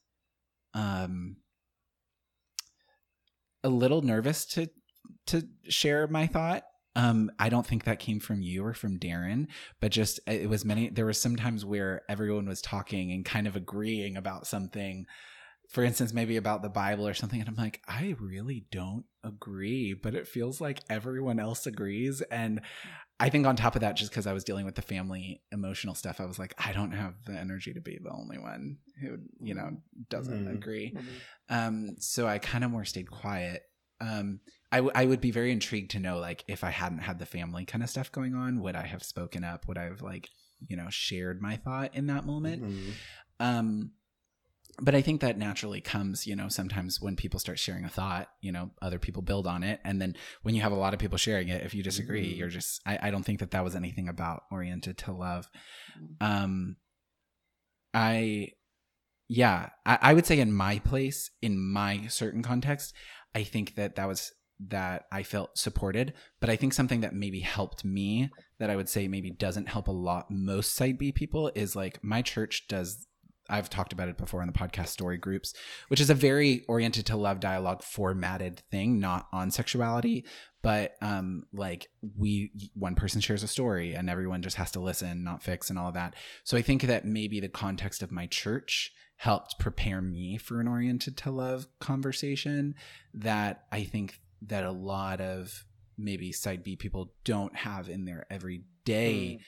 um, 0.74 1.38
a 3.64 3.70
little 3.70 4.02
nervous 4.02 4.46
to 4.48 4.70
to 5.28 5.48
share 5.68 6.08
my 6.08 6.28
thought. 6.28 6.64
Um, 6.96 7.32
I 7.40 7.50
don't 7.50 7.66
think 7.66 7.84
that 7.84 8.00
came 8.00 8.20
from 8.20 8.42
you 8.42 8.66
or 8.66 8.74
from 8.74 9.00
Darren, 9.00 9.48
but 9.80 9.92
just 9.92 10.20
it 10.28 10.50
was 10.50 10.66
many. 10.66 10.90
There 10.90 11.06
were 11.06 11.14
some 11.14 11.36
times 11.36 11.64
where 11.64 12.02
everyone 12.10 12.48
was 12.48 12.62
talking 12.62 13.12
and 13.12 13.24
kind 13.24 13.48
of 13.48 13.56
agreeing 13.56 14.18
about 14.18 14.48
something. 14.48 15.06
For 15.70 15.84
instance, 15.84 16.14
maybe 16.14 16.36
about 16.36 16.64
the 16.64 16.70
Bible 16.70 17.08
or 17.08 17.14
something, 17.14 17.40
and 17.40 17.48
I'm 17.48 17.56
like, 17.56 17.80
I 17.88 18.16
really 18.20 18.66
don't 18.72 19.06
agree, 19.24 19.94
but 19.94 20.16
it 20.16 20.28
feels 20.28 20.60
like 20.60 20.82
everyone 20.90 21.40
else 21.40 21.68
agrees. 21.68 22.22
And 22.32 22.62
I 23.20 23.30
think 23.30 23.46
on 23.46 23.56
top 23.58 23.76
of 23.76 23.82
that, 23.82 23.98
just 23.98 24.12
because 24.12 24.28
I 24.28 24.34
was 24.34 24.44
dealing 24.46 24.66
with 24.66 24.76
the 24.76 24.82
family 24.82 25.42
emotional 25.52 25.94
stuff, 25.94 26.22
I 26.22 26.26
was 26.26 26.40
like, 26.40 26.54
I 26.58 26.72
don't 26.72 26.92
have 26.92 27.16
the 27.26 27.34
energy 27.34 27.74
to 27.74 27.82
be 27.82 28.00
the 28.02 28.12
only 28.12 28.38
one 28.38 28.78
who, 29.02 29.18
you 29.42 29.56
know, 29.56 29.82
doesn't 30.10 30.46
Mhm. 30.46 30.56
agree. 30.56 30.94
Mhm. 30.96 31.04
Um, 31.50 31.96
so 32.00 32.28
I 32.28 32.38
kind 32.40 32.64
of 32.64 32.72
more 32.72 32.86
stayed 32.86 33.12
quiet. 33.12 33.64
Um, 34.00 34.40
I, 34.72 34.78
w- 34.78 34.94
I 34.96 35.04
would 35.06 35.20
be 35.20 35.32
very 35.32 35.52
intrigued 35.52 35.92
to 35.92 36.00
know, 36.00 36.18
like, 36.20 36.46
if 36.48 36.64
I 36.64 36.70
hadn't 36.70 37.00
had 37.00 37.20
the 37.20 37.26
family 37.26 37.66
kind 37.66 37.84
of 37.84 37.90
stuff 37.90 38.12
going 38.12 38.36
on, 38.36 38.62
would 38.62 38.76
I 38.76 38.86
have 38.88 39.04
spoken 39.04 39.44
up? 39.44 39.68
Would 39.68 39.78
I 39.78 39.84
have, 39.86 40.02
like, 40.02 40.30
you 40.68 40.78
know, 40.78 40.90
shared 40.90 41.42
my 41.42 41.58
thought 41.58 41.96
in 41.96 42.08
that 42.08 42.26
moment? 42.26 42.64
Mhm. 42.64 42.94
Um, 43.42 43.92
but 44.82 44.96
I 44.96 45.02
think 45.02 45.22
that 45.22 45.38
naturally 45.38 45.82
comes, 45.82 46.26
you 46.28 46.36
know, 46.36 46.48
sometimes 46.48 47.02
when 47.02 47.16
people 47.16 47.40
start 47.40 47.60
sharing 47.60 47.86
a 47.86 47.90
thought, 47.90 48.30
you 48.42 48.52
know, 48.52 48.72
other 48.82 49.00
people 49.00 49.22
build 49.22 49.48
on 49.48 49.64
it. 49.64 49.80
And 49.84 50.02
then 50.02 50.16
when 50.44 50.56
you 50.56 50.62
have 50.62 50.72
a 50.72 50.76
lot 50.76 50.94
of 50.94 51.00
people 51.00 51.18
sharing 51.18 51.50
it, 51.50 51.64
if 51.64 51.74
you 51.74 51.84
disagree, 51.84 52.34
Mhm. 52.34 52.38
you're 52.38 52.50
just, 52.50 52.82
I, 52.86 53.00
I 53.04 53.12
don't 53.12 53.24
think 53.24 53.40
that 53.40 53.52
that 53.52 53.64
was 53.64 53.76
anything 53.76 54.08
about 54.08 54.44
oriented 54.52 54.98
to 55.00 55.12
love. 55.12 55.48
Um, 56.22 56.78
I, 57.94 58.50
yeah, 59.28 59.70
I, 59.86 60.00
I 60.02 60.14
would 60.14 60.26
say 60.26 60.40
in 60.40 60.52
my 60.54 60.80
place, 60.80 61.32
in 61.42 61.60
my 61.60 62.08
certain 62.08 62.44
context, 62.44 62.94
I 63.36 63.44
think 63.44 63.76
that 63.76 63.96
that 63.96 64.08
was 64.08 64.32
that 64.68 65.06
I 65.12 65.24
felt 65.24 65.58
supported. 65.58 66.14
But 66.42 66.50
I 66.50 66.56
think 66.56 66.74
something 66.74 67.02
that 67.02 67.14
maybe 67.14 67.40
helped 67.40 67.86
me 67.86 68.30
that 68.60 68.70
I 68.70 68.76
would 68.76 68.90
say 68.90 69.08
maybe 69.08 69.32
doesn't 69.32 69.70
help 69.70 69.88
a 69.88 69.92
lot 69.92 70.26
most 70.30 70.76
side 70.76 70.98
B 70.98 71.12
people 71.12 71.52
is 71.56 71.76
like 71.76 72.04
my 72.04 72.22
church 72.22 72.68
does. 72.68 73.08
I've 73.50 73.70
talked 73.70 73.94
about 73.94 74.10
it 74.10 74.18
before 74.18 74.42
in 74.42 74.48
the 74.48 74.54
podcast 74.54 74.88
story 74.88 75.18
groups, 75.18 75.54
which 75.88 76.02
is 76.02 76.10
a 76.10 76.16
very 76.16 76.64
oriented 76.68 77.06
to 77.08 77.16
love 77.16 77.40
dialogue 77.40 77.84
formatted 77.84 78.62
thing, 78.72 79.00
not 79.00 79.28
on 79.32 79.52
sexuality, 79.52 80.26
but 80.62 80.96
um 81.02 81.44
like 81.54 81.88
we 82.18 82.52
one 82.74 82.96
person 82.96 83.22
shares 83.22 83.44
a 83.44 83.48
story 83.48 83.94
and 83.94 84.10
everyone 84.10 84.42
just 84.42 84.58
has 84.58 84.72
to 84.72 84.80
listen, 84.80 85.24
not 85.24 85.44
fix 85.44 85.70
and 85.70 85.80
all 85.80 85.88
of 85.88 85.94
that. 85.94 86.16
So 86.44 86.58
I 86.58 86.62
think 86.62 86.84
that 86.84 87.06
maybe 87.06 87.40
the 87.40 87.50
context 87.50 88.04
of 88.04 88.12
my 88.12 88.28
church 88.28 88.92
helped 89.18 89.60
prepare 89.60 90.02
me 90.02 90.38
for 90.38 90.62
an 90.62 90.68
oriented 90.68 91.18
to 91.18 91.32
love 91.32 91.68
conversation 91.80 92.74
that 93.14 93.66
I 93.72 93.84
think 93.84 94.20
that 94.44 94.64
a 94.64 94.72
lot 94.72 95.20
of 95.20 95.66
maybe 95.98 96.32
side 96.32 96.64
B 96.64 96.78
people 96.78 97.12
don't 97.26 97.56
have 97.56 97.90
in 97.90 98.06
their 98.06 98.26
everyday 98.30 99.40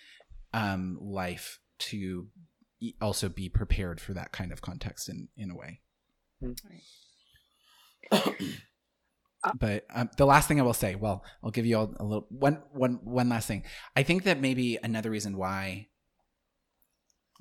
um, 0.54 0.98
life 1.02 1.60
to 1.80 2.28
also 3.02 3.30
be 3.30 3.50
prepared 3.50 4.02
for 4.02 4.14
that 4.14 4.32
kind 4.32 4.52
of 4.52 4.62
context 4.62 5.10
in 5.10 5.30
in 5.36 5.52
a 5.52 5.56
way. 5.56 5.82
But 9.58 9.86
um, 9.94 10.10
the 10.18 10.26
last 10.26 10.48
thing 10.48 10.60
I 10.60 10.64
will 10.64 10.74
say, 10.74 10.96
well, 10.96 11.24
I'll 11.44 11.50
give 11.50 11.66
you 11.66 11.78
all 11.78 11.94
a 12.00 12.04
little 12.04 12.28
one 12.30 12.62
one 12.74 13.00
one 13.04 13.30
last 13.30 13.48
thing. 13.48 13.64
I 13.96 14.04
think 14.04 14.24
that 14.24 14.40
maybe 14.40 14.78
another 14.84 15.10
reason 15.10 15.36
why 15.36 15.88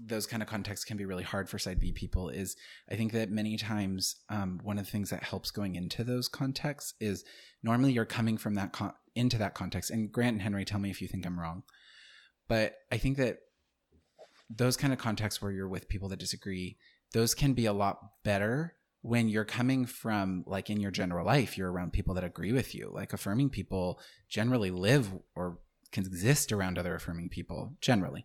those 0.03 0.27
kind 0.27 0.43
of 0.43 0.49
contexts 0.49 0.87
can 0.87 0.97
be 0.97 1.05
really 1.05 1.23
hard 1.23 1.49
for 1.51 1.59
side 1.59 1.79
B 1.79 1.93
people 1.93 2.31
is 2.31 2.57
I 2.91 2.97
think 2.97 3.13
that 3.13 3.31
many 3.31 3.59
times 3.59 4.17
um, 4.31 4.61
one 4.63 4.79
of 4.79 4.87
the 4.87 4.91
things 4.91 5.11
that 5.11 5.25
helps 5.25 5.51
going 5.51 5.75
into 5.75 6.03
those 6.03 6.27
contexts 6.27 6.95
is 7.01 7.23
normally 7.63 7.93
you're 7.93 8.07
coming 8.07 8.39
from 8.39 8.55
that 8.55 8.73
con- 8.73 8.95
into 9.15 9.37
that 9.37 9.55
context. 9.55 9.91
And 9.91 10.11
Grant 10.11 10.35
and 10.35 10.43
Henry, 10.43 10.65
tell 10.65 10.81
me 10.81 10.91
if 10.91 11.03
you 11.03 11.09
think 11.09 11.27
I'm 11.27 11.39
wrong, 11.39 11.65
but 12.49 12.77
I 12.91 12.97
think 12.97 13.19
that 13.19 13.41
those 14.55 14.77
kind 14.77 14.93
of 14.93 14.99
contexts 14.99 15.41
where 15.41 15.53
you're 15.53 15.69
with 15.69 15.89
people 15.89 16.09
that 16.09 16.19
disagree, 16.19 16.77
those 17.13 17.35
can 17.35 17.53
be 17.55 17.67
a 17.67 17.73
lot 17.73 17.99
better 18.25 18.75
when 19.03 19.29
you're 19.29 19.45
coming 19.47 19.87
from 19.87 20.45
like 20.47 20.69
in 20.69 20.79
your 20.81 20.91
general 20.91 21.25
life, 21.25 21.57
you're 21.57 21.73
around 21.73 21.93
people 21.93 22.15
that 22.15 22.25
agree 22.25 22.53
with 22.53 22.75
you. 22.75 22.91
Like 22.93 23.13
affirming 23.15 23.49
people 23.51 23.99
generally 24.29 24.71
live 24.71 25.11
or 25.35 25.59
can 25.93 26.05
exist 26.05 26.53
around 26.53 26.79
other 26.79 26.95
affirming 26.95 27.31
people 27.31 27.75
generally. 27.81 28.25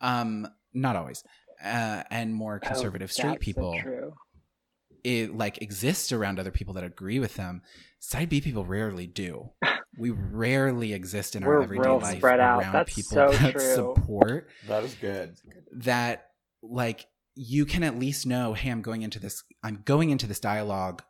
Um, 0.00 0.48
not 0.74 0.96
always. 0.96 1.22
Uh, 1.64 2.02
and 2.10 2.34
more 2.34 2.60
Oh, 2.62 2.66
conservative 2.66 3.12
straight 3.12 3.28
that's 3.30 3.38
so 3.40 3.44
people 3.44 3.78
true. 3.80 4.14
it 5.04 5.36
like 5.36 5.62
exist 5.62 6.12
around 6.12 6.38
other 6.40 6.50
people 6.50 6.74
that 6.74 6.84
agree 6.84 7.18
with 7.20 7.36
them. 7.36 7.62
Side 8.00 8.28
B 8.28 8.40
people 8.40 8.64
rarely 8.66 9.06
do. 9.06 9.50
We 9.98 10.10
rarely 10.10 10.92
exist 10.92 11.36
in 11.36 11.44
our 11.44 11.50
We're 11.50 11.62
everyday 11.62 11.88
real 11.88 11.98
life 11.98 12.18
spread 12.18 12.40
out. 12.40 12.62
around 12.62 12.72
That's 12.72 12.94
people 12.94 13.16
so 13.16 13.30
that 13.32 13.52
true. 13.52 13.74
support 13.74 14.48
That 14.68 14.84
is 14.84 14.94
good. 14.94 15.36
that 15.78 16.26
like 16.62 17.06
you 17.34 17.66
can 17.66 17.82
at 17.82 17.98
least 17.98 18.26
know, 18.26 18.54
hey, 18.54 18.70
I'm 18.70 18.82
going 18.82 19.02
into 19.02 19.18
this 19.18 19.42
I'm 19.62 19.82
going 19.84 20.10
into 20.10 20.26
this 20.26 20.40
dialogue, 20.40 21.02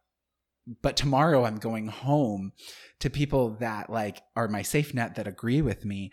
but 0.82 0.97
tomorrow 0.97 1.45
I'm 1.45 1.57
going 1.59 1.89
home 1.89 2.53
to 3.01 3.11
people 3.11 3.57
that 3.61 3.91
like 3.91 4.22
are 4.34 4.49
my 4.49 4.62
safe 4.62 4.95
net 4.95 5.14
that 5.16 5.26
agree 5.26 5.62
with 5.62 5.84
me. 5.84 6.11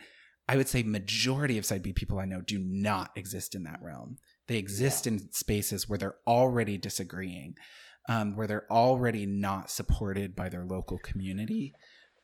I 0.48 0.58
would 0.58 0.68
say 0.68 0.84
majority 0.84 1.58
of 1.58 1.66
side 1.66 1.84
B 1.84 1.94
people 1.94 2.20
I 2.20 2.26
know 2.26 2.42
do 2.42 2.60
not 2.60 3.12
exist 3.16 3.56
in 3.56 3.64
that 3.64 3.80
realm. 3.82 4.18
They 4.48 4.58
exist 4.58 5.08
in 5.08 5.32
spaces 5.32 5.88
where 5.88 5.98
they're 5.98 6.18
already 6.28 6.78
disagreeing, 6.78 7.56
um, 8.10 8.36
where 8.36 8.46
they're 8.46 8.72
already 8.72 9.26
not 9.26 9.72
supported 9.72 10.36
by 10.36 10.50
their 10.50 10.66
local 10.66 10.98
community. 10.98 11.74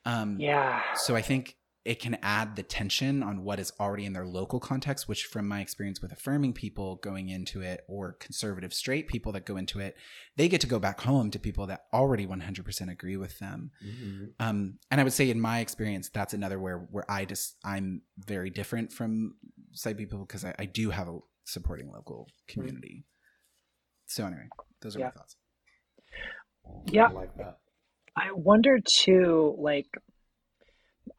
Um, 0.05 0.39
Yeah. 0.39 0.81
so 0.95 1.15
I 1.15 1.21
think 1.21 1.55
it 1.85 1.99
can 1.99 2.17
add 2.21 2.55
the 2.55 2.61
tension 2.61 3.23
on 3.23 3.43
what 3.43 3.57
is 3.59 3.71
already 3.79 4.05
in 4.05 4.13
their 4.13 4.25
local 4.25 4.59
context, 4.59 5.07
which, 5.07 5.25
from 5.25 5.47
my 5.47 5.61
experience 5.61 6.01
with 6.01 6.11
affirming 6.11 6.53
people 6.53 6.97
going 6.97 7.29
into 7.29 7.61
it 7.61 7.83
or 7.87 8.13
conservative 8.13 8.73
straight 8.73 9.07
people 9.07 9.31
that 9.31 9.45
go 9.45 9.55
into 9.55 9.79
it, 9.79 9.95
they 10.35 10.47
get 10.49 10.61
to 10.61 10.67
go 10.67 10.77
back 10.77 11.01
home 11.01 11.31
to 11.31 11.39
people 11.39 11.65
that 11.67 11.85
already 11.93 12.27
100% 12.27 12.89
agree 12.91 13.17
with 13.17 13.39
them. 13.39 13.71
Mhm. 13.83 14.33
Um, 14.39 14.79
and 14.91 14.99
I 14.99 15.03
would 15.03 15.13
say, 15.13 15.29
in 15.29 15.39
my 15.39 15.59
experience, 15.61 16.09
that's 16.09 16.33
another 16.33 16.59
where 16.59 16.79
where 16.91 17.09
I 17.09 17.25
just 17.25 17.55
I'm 17.63 18.01
very 18.17 18.49
different 18.49 18.91
from 18.91 19.35
side 19.71 19.97
people 19.97 20.19
because 20.19 20.43
I, 20.43 20.53
I 20.59 20.65
do 20.65 20.89
have 20.89 21.07
a 21.07 21.19
supporting 21.45 21.89
local 21.91 22.29
community. 22.47 23.05
So 24.05 24.27
anyway, 24.27 24.49
those 24.81 24.95
are 24.95 24.99
my 24.99 25.11
thoughts. 25.11 25.37
Yeah. 26.91 27.07
I 27.07 27.11
like 27.11 27.35
that. 27.37 27.59
I 28.15 28.31
wonder 28.33 28.79
too, 28.79 29.55
like 29.57 29.87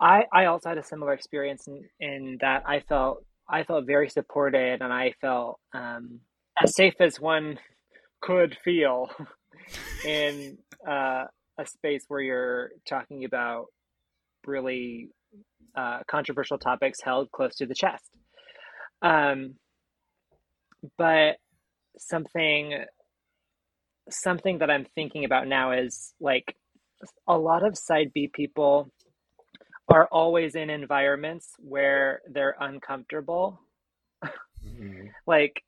I 0.00 0.24
I 0.32 0.46
also 0.46 0.68
had 0.68 0.78
a 0.78 0.82
similar 0.82 1.12
experience 1.12 1.66
in, 1.66 1.84
in 2.00 2.38
that 2.40 2.62
I 2.66 2.80
felt 2.80 3.24
I 3.48 3.64
felt 3.64 3.86
very 3.86 4.08
supported 4.08 4.80
and 4.80 4.92
I 4.92 5.12
felt 5.20 5.58
um, 5.74 6.20
as 6.62 6.74
safe 6.74 6.94
as 7.00 7.20
one 7.20 7.58
could 8.20 8.56
feel 8.64 9.08
in 10.04 10.58
uh, 10.86 11.24
a 11.58 11.66
space 11.66 12.04
where 12.08 12.20
you're 12.20 12.70
talking 12.88 13.24
about 13.24 13.66
really 14.46 15.08
uh, 15.76 16.00
controversial 16.08 16.58
topics 16.58 17.00
held 17.02 17.30
close 17.32 17.56
to 17.56 17.66
the 17.66 17.74
chest. 17.74 18.10
Um, 19.02 19.54
but 20.96 21.36
something 21.98 22.84
something 24.10 24.58
that 24.58 24.70
I'm 24.70 24.86
thinking 24.94 25.24
about 25.24 25.46
now 25.46 25.72
is 25.72 26.14
like 26.20 26.56
a 27.28 27.38
lot 27.38 27.64
of 27.66 27.76
side 27.78 28.12
B 28.14 28.28
people 28.32 28.90
are 29.88 30.06
always 30.12 30.54
in 30.54 30.70
environments 30.70 31.54
where 31.58 32.22
they're 32.28 32.56
uncomfortable. 32.60 33.60
Mhm. 34.64 35.10
Like 35.26 35.64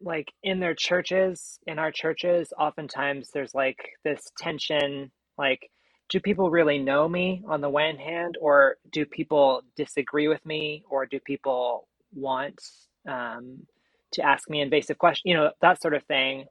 like 0.00 0.32
in 0.42 0.60
their 0.60 0.74
churches, 0.74 1.58
in 1.66 1.78
our 1.78 1.92
churches, 1.92 2.52
oftentimes 2.58 3.30
there's 3.32 3.54
like 3.54 3.78
this 4.04 4.30
tension 4.38 5.10
like 5.38 5.70
do 6.08 6.20
people 6.20 6.50
really 6.50 6.78
know 6.78 7.08
me 7.08 7.42
on 7.48 7.60
the 7.60 7.70
one 7.70 7.96
hand 7.96 8.36
or 8.40 8.76
do 8.92 9.06
people 9.06 9.62
disagree 9.76 10.28
with 10.28 10.44
me 10.44 10.84
or 10.90 11.06
do 11.06 11.18
people 11.20 11.88
want 12.14 12.60
um, 13.08 13.66
to 14.12 14.22
ask 14.22 14.50
me 14.50 14.60
invasive 14.60 14.98
questions 14.98 15.22
you 15.24 15.34
know 15.34 15.50
that 15.62 15.80
sort 15.80 15.94
of 15.94 16.02
thing 16.04 16.44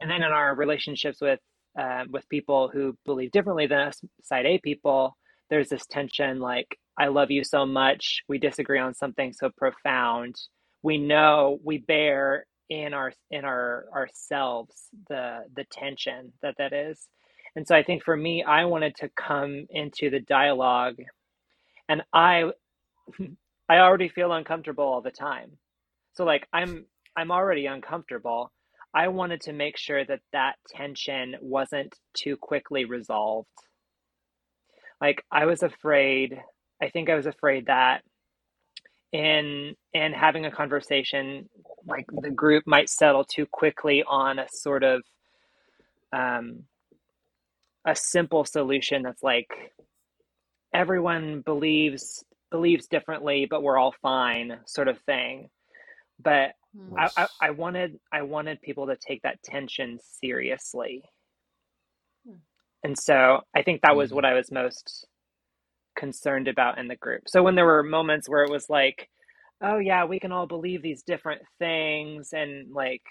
and 0.00 0.10
then 0.10 0.18
in 0.22 0.32
our 0.32 0.54
relationships 0.56 1.20
with 1.20 1.38
um, 1.78 2.08
with 2.12 2.28
people 2.28 2.68
who 2.68 2.96
believe 3.06 3.32
differently 3.32 3.66
than 3.66 3.80
us 3.80 4.00
side 4.22 4.46
a 4.46 4.58
people 4.58 5.16
there's 5.50 5.68
this 5.68 5.86
tension 5.86 6.40
like 6.40 6.78
I 6.98 7.08
love 7.08 7.30
you 7.30 7.44
so 7.44 7.66
much. 7.66 8.22
We 8.28 8.38
disagree 8.38 8.78
on 8.78 8.94
something 8.94 9.32
so 9.32 9.50
profound. 9.56 10.36
We 10.82 10.98
know 10.98 11.58
we 11.64 11.78
bear 11.78 12.46
in 12.70 12.94
our 12.94 13.12
in 13.30 13.44
our 13.44 13.86
ourselves 13.94 14.74
the 15.08 15.44
the 15.54 15.64
tension 15.72 16.32
that 16.42 16.56
that 16.58 16.72
is. 16.72 17.06
And 17.56 17.66
so 17.66 17.76
I 17.76 17.82
think 17.84 18.04
for 18.04 18.16
me, 18.16 18.42
I 18.44 18.64
wanted 18.64 18.96
to 18.96 19.10
come 19.10 19.66
into 19.70 20.10
the 20.10 20.20
dialogue, 20.20 20.96
and 21.88 22.02
I 22.12 22.44
I 23.70 23.78
already 23.78 24.10
feel 24.10 24.32
uncomfortable 24.32 24.84
all 24.84 25.02
the 25.02 25.12
time. 25.12 25.52
So 26.14 26.24
like 26.24 26.48
I'm 26.52 26.86
I'm 27.16 27.32
already 27.32 27.66
uncomfortable. 27.66 28.52
I 28.94 29.08
wanted 29.08 29.42
to 29.42 29.52
make 29.52 29.76
sure 29.78 30.04
that 30.04 30.20
that 30.32 30.56
tension 30.70 31.36
wasn't 31.40 31.94
too 32.14 32.36
quickly 32.36 32.84
resolved. 32.84 33.48
Like 35.00 35.24
I 35.32 35.46
was 35.46 35.62
afraid, 35.62 36.40
I 36.82 36.90
think 36.90 37.10
I 37.10 37.14
was 37.16 37.26
afraid 37.26 37.66
that 37.66 38.02
in 39.12 39.74
in 39.94 40.12
having 40.12 40.44
a 40.44 40.50
conversation 40.50 41.48
like 41.86 42.06
the 42.22 42.30
group 42.30 42.64
might 42.66 42.90
settle 42.90 43.24
too 43.24 43.46
quickly 43.50 44.04
on 44.06 44.38
a 44.40 44.46
sort 44.52 44.82
of 44.84 45.02
um 46.12 46.64
a 47.86 47.94
simple 47.96 48.44
solution 48.44 49.02
that's 49.02 49.22
like 49.22 49.48
everyone 50.74 51.42
believes 51.42 52.24
believes 52.50 52.88
differently 52.88 53.46
but 53.48 53.62
we're 53.62 53.78
all 53.78 53.94
fine 54.02 54.58
sort 54.66 54.88
of 54.88 54.98
thing 55.02 55.48
but 56.22 56.52
I, 56.96 57.10
I, 57.16 57.28
I 57.40 57.50
wanted 57.52 57.98
I 58.12 58.22
wanted 58.22 58.62
people 58.62 58.86
to 58.88 58.96
take 58.96 59.22
that 59.22 59.42
tension 59.44 59.98
seriously. 60.20 61.04
Hmm. 62.26 62.36
And 62.84 62.98
so 62.98 63.42
I 63.56 63.62
think 63.62 63.82
that 63.82 63.96
was 63.96 64.12
Mhm. 64.12 64.14
what 64.14 64.24
I 64.26 64.34
was 64.34 64.52
most 64.52 65.06
concerned 65.96 66.48
about 66.48 66.78
in 66.78 66.88
the 66.88 66.96
group. 66.96 67.24
So 67.28 67.42
when 67.44 67.56
there 67.56 67.66
were 67.66 67.84
moments 67.84 68.28
where 68.28 68.44
it 68.44 68.50
was 68.50 68.70
like, 68.70 69.10
oh 69.62 69.78
yeah, 69.78 70.04
we 70.06 70.20
can 70.20 70.32
all 70.32 70.46
believe 70.48 70.82
these 70.82 71.02
different 71.04 71.42
things 71.60 72.30
and 72.34 72.72
like 72.74 73.02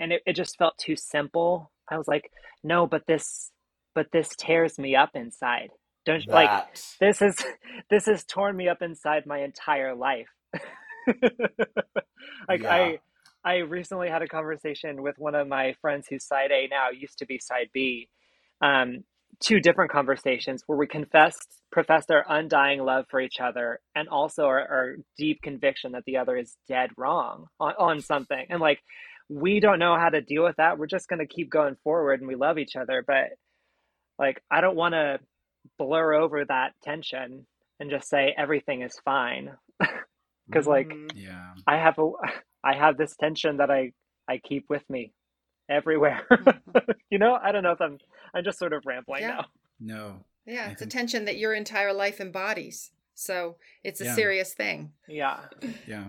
and 0.00 0.12
it, 0.12 0.22
it 0.26 0.34
just 0.36 0.58
felt 0.58 0.78
too 0.78 0.96
simple. 0.96 1.72
I 1.90 1.98
was 1.98 2.08
like, 2.08 2.30
no, 2.64 2.86
but 2.88 3.06
this 3.08 3.52
but 3.94 4.08
this 4.12 4.30
tears 4.38 4.78
me 4.78 4.96
up 4.96 5.10
inside. 5.14 5.70
Don't 6.06 6.20
you 6.26 6.32
like 6.32 6.54
this 7.00 7.22
is 7.22 7.36
this 7.90 8.06
has 8.06 8.24
torn 8.26 8.56
me 8.56 8.68
up 8.68 8.82
inside 8.82 9.26
my 9.26 9.40
entire 9.40 9.94
life. 9.96 10.28
like 12.48 12.62
Yeah. 12.62 12.70
I 12.70 13.00
I 13.44 13.58
recently 13.58 14.08
had 14.08 14.22
a 14.22 14.28
conversation 14.28 15.02
with 15.02 15.16
one 15.18 15.34
of 15.34 15.48
my 15.48 15.74
friends 15.80 16.06
who's 16.08 16.26
side 16.26 16.50
A 16.52 16.68
now, 16.70 16.90
used 16.90 17.18
to 17.18 17.26
be 17.26 17.38
side 17.38 17.70
B. 17.74 18.08
Um, 18.62 19.04
two 19.40 19.60
different 19.60 19.90
conversations 19.92 20.62
where 20.66 20.78
we 20.78 20.86
confessed 20.86 21.48
professed 21.72 22.10
our 22.10 22.24
undying 22.28 22.84
love 22.84 23.06
for 23.10 23.20
each 23.20 23.40
other 23.40 23.80
and 23.96 24.08
also 24.08 24.44
our, 24.44 24.60
our 24.60 24.96
deep 25.18 25.42
conviction 25.42 25.92
that 25.92 26.04
the 26.06 26.18
other 26.18 26.36
is 26.36 26.56
dead 26.68 26.90
wrong 26.96 27.46
on, 27.60 27.74
on 27.78 28.00
something. 28.00 28.46
And 28.50 28.60
like 28.60 28.80
we 29.28 29.60
don't 29.60 29.78
know 29.80 29.96
how 29.98 30.10
to 30.10 30.20
deal 30.22 30.44
with 30.44 30.56
that. 30.56 30.78
We're 30.78 30.86
just 30.86 31.08
gonna 31.08 31.26
keep 31.26 31.50
going 31.50 31.76
forward 31.84 32.20
and 32.20 32.28
we 32.28 32.36
love 32.36 32.58
each 32.58 32.76
other. 32.76 33.04
But 33.06 33.30
like 34.18 34.42
I 34.50 34.60
don't 34.62 34.76
wanna 34.76 35.18
blur 35.78 36.14
over 36.14 36.44
that 36.46 36.72
tension 36.84 37.46
and 37.80 37.90
just 37.90 38.08
say 38.08 38.34
everything 38.38 38.82
is 38.82 38.98
fine. 39.04 39.52
Because 40.46 40.66
like 40.66 40.88
Mhm. 40.88 41.10
Yeah. 41.14 41.54
I 41.66 41.76
have 41.76 41.98
a 41.98 42.10
I 42.64 42.74
have 42.74 42.96
this 42.96 43.16
tension 43.16 43.56
that 43.58 43.70
I 43.70 43.92
I 44.28 44.38
keep 44.38 44.66
with 44.68 44.88
me 44.90 45.12
everywhere. 45.68 46.22
Mhm. 46.30 46.94
you 47.10 47.18
know, 47.18 47.38
I 47.42 47.52
don't 47.52 47.62
know 47.62 47.72
if 47.72 47.80
I'm 47.80 47.98
I'm 48.34 48.44
just 48.44 48.58
sort 48.58 48.72
of 48.72 48.84
rambling 48.86 49.22
Yeah. 49.22 49.28
now. 49.28 49.46
No. 49.80 50.24
Yeah, 50.46 50.66
I 50.68 50.72
it's 50.72 50.82
a 50.82 50.86
tension 50.86 51.24
that 51.26 51.36
your 51.38 51.54
entire 51.54 51.92
life 51.92 52.20
embodies. 52.20 52.90
So 53.14 53.56
it's 53.84 54.00
a 54.00 54.04
Yeah. 54.04 54.14
serious 54.14 54.54
thing. 54.54 54.92
Yeah. 55.08 55.40
Yeah. 55.86 56.08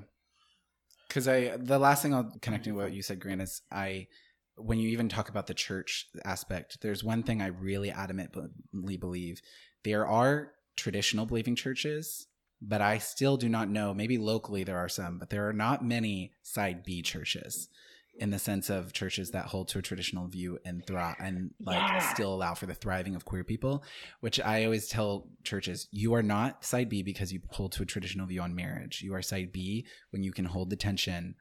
Because 1.07 1.27
I, 1.27 1.57
the 1.57 1.77
last 1.77 2.01
thing 2.01 2.13
I'll 2.13 2.33
connect 2.41 2.63
to 2.65 2.71
what 2.71 2.91
you 2.91 3.03
said, 3.03 3.19
Grant, 3.19 3.41
is 3.41 3.61
I, 3.71 4.07
when 4.55 4.79
you 4.79 4.89
even 4.89 5.09
talk 5.09 5.29
about 5.29 5.45
the 5.45 5.53
church 5.53 6.07
aspect, 6.25 6.81
there's 6.81 7.03
one 7.03 7.21
thing 7.21 7.39
I 7.39 7.47
really 7.47 7.91
adamantly 7.91 8.99
believe. 8.99 9.39
There 9.83 10.07
are 10.07 10.53
traditional 10.75 11.27
believing 11.27 11.55
churches, 11.55 12.25
but 12.65 12.81
I 12.81 12.97
still 12.97 13.37
do 13.37 13.49
not 13.49 13.69
know. 13.69 13.93
Maybe 13.93 14.17
locally 14.17 14.63
there 14.63 14.77
are 14.77 14.89
some, 14.89 15.17
but 15.19 15.29
there 15.29 15.47
are 15.47 15.53
not 15.53 15.83
many 15.85 16.31
side 16.41 16.83
B 16.83 17.01
churches 17.01 17.69
in 18.15 18.29
the 18.29 18.37
sense 18.37 18.69
of 18.69 18.93
churches 18.93 19.31
that 19.31 19.45
hold 19.47 19.67
to 19.67 19.79
a 19.79 19.81
traditional 19.81 20.27
view 20.27 20.59
and 20.63 20.85
thrive 20.85 21.15
and 21.19 21.49
like 21.59 21.77
Yeah. 21.79 22.13
still 22.13 22.31
allow 22.33 22.53
for 22.53 22.67
the 22.67 22.75
thriving 22.75 23.15
of 23.15 23.25
queer 23.25 23.43
people 23.43 23.83
which 24.19 24.39
i 24.39 24.63
always 24.65 24.87
tell 24.87 25.27
churches 25.43 25.87
you 25.89 26.13
are 26.13 26.21
not 26.21 26.63
side 26.63 26.89
b 26.89 27.01
because 27.01 27.33
you 27.33 27.41
hold 27.49 27.71
to 27.71 27.81
a 27.81 27.87
traditional 27.87 28.27
view 28.27 28.39
on 28.39 28.53
marriage 28.53 29.01
you 29.01 29.15
are 29.15 29.23
side 29.23 29.51
b 29.51 29.87
when 30.11 30.21
you 30.23 30.31
can 30.31 30.45
hold 30.45 30.69
the 30.69 30.75
tension 30.75 31.33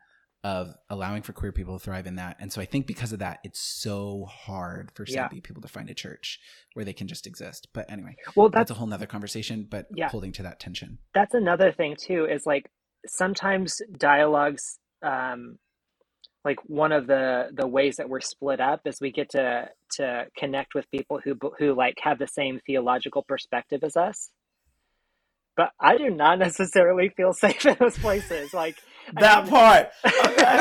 of 0.45 0.75
allowing 0.91 1.23
for 1.23 1.33
queer 1.33 1.53
people 1.53 1.79
to 1.79 1.85
thrive 1.85 2.07
in 2.07 2.17
that. 2.17 2.37
And 2.41 2.53
so 2.53 2.61
i 2.61 2.65
think 2.65 2.87
because 2.87 3.13
of 3.13 3.21
that 3.21 3.39
it's 3.45 3.61
so 3.61 4.27
hard 4.29 4.91
for 4.95 5.07
side 5.07 5.31
Yeah. 5.33 5.41
people 5.43 5.63
to 5.63 5.69
find 5.69 5.89
a 5.91 5.95
church 5.95 6.41
where 6.75 6.85
they 6.85 6.93
can 6.93 7.07
just 7.09 7.27
exist. 7.27 7.69
But 7.73 7.91
anyway 7.91 8.17
Well, 8.35 8.49
that's 8.49 8.69
that's 8.69 8.71
a 8.73 8.75
whole 8.75 8.87
nother 8.89 9.07
conversation 9.07 9.67
but 9.71 9.87
Yeah. 9.95 10.09
holding 10.09 10.33
to 10.33 10.43
that 10.45 10.59
tension. 10.61 10.99
That's 11.15 11.35
another 11.35 11.73
thing 11.73 11.97
too 11.97 12.27
is 12.27 12.45
like 12.47 12.71
sometimes 13.07 13.81
dialogues 13.99 14.79
um 15.03 15.59
like 16.45 16.59
one 16.67 16.93
of 16.93 17.07
the 17.07 17.49
the 17.53 17.67
ways 17.67 17.97
that 17.97 18.09
we're 18.09 18.21
split 18.21 18.61
up 18.61 18.81
is 18.87 19.01
we 19.01 19.13
get 19.13 19.31
to 19.31 19.69
to 19.93 20.27
connect 20.37 20.75
with 20.75 20.91
people 20.91 21.21
who 21.23 21.37
who 21.59 21.75
like 21.75 21.95
have 22.03 22.19
the 22.19 22.27
same 22.27 22.61
theological 22.67 23.23
perspective 23.23 23.81
as 23.85 23.97
us. 23.97 24.31
But 25.57 25.71
i 25.81 25.97
do 25.97 26.11
not 26.11 26.39
necessarily 26.49 27.11
feel 27.17 27.33
safe 27.33 27.65
in 27.67 27.77
those 27.79 27.99
places. 27.99 28.53
Like 28.53 28.77
That 29.15 29.49
part. 29.49 29.91
Okay. 30.33 30.59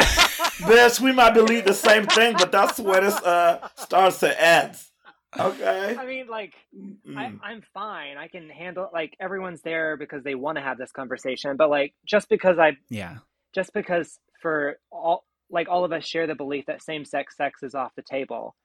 Bitch, 0.67 0.99
we 0.99 1.11
might 1.11 1.33
believe 1.33 1.65
the 1.65 1.73
same 1.73 2.05
thing, 2.05 2.35
but 2.37 2.51
that's 2.51 2.79
where 2.79 3.01
this 3.01 3.15
uh 3.15 3.67
starts 3.75 4.21
and 4.23 4.35
ends. 4.37 4.91
Okay. 5.39 5.95
i 5.97 6.05
mean 6.05 6.27
like 6.27 6.53
I, 6.75 7.09
Mm. 7.31 7.39
I'm 7.41 7.63
fine. 7.73 8.17
I 8.17 8.27
can 8.27 8.49
handle 8.49 8.85
it. 8.85 8.89
like 8.93 9.15
everyone's 9.19 9.61
there 9.61 9.97
because 9.97 10.23
they 10.23 10.35
want 10.35 10.57
to 10.57 10.61
have 10.63 10.77
this 10.77 10.91
conversation. 10.91 11.55
But 11.57 11.69
like 11.69 11.93
just 12.05 12.29
because 12.29 12.59
I 12.59 12.77
yeah 12.89 13.17
just 13.55 13.73
because 13.73 14.19
for 14.41 14.77
all 14.91 15.25
like 15.49 15.67
all 15.69 15.83
of 15.85 15.91
us 15.91 16.05
share 16.05 16.27
the 16.27 16.35
belief 16.35 16.65
that 16.67 16.81
same 16.83 17.05
sex 17.05 17.35
sex 17.37 17.63
is 17.63 17.73
off 17.75 17.91
the 17.95 18.03
table 18.03 18.55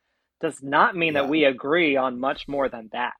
does 0.41 0.63
not 0.63 0.95
mean 0.97 1.15
Yeah. 1.15 1.23
that 1.23 1.31
we 1.31 1.45
agree 1.45 1.97
on 1.97 2.19
much 2.21 2.47
more 2.49 2.69
than 2.69 2.91
that. 2.93 3.15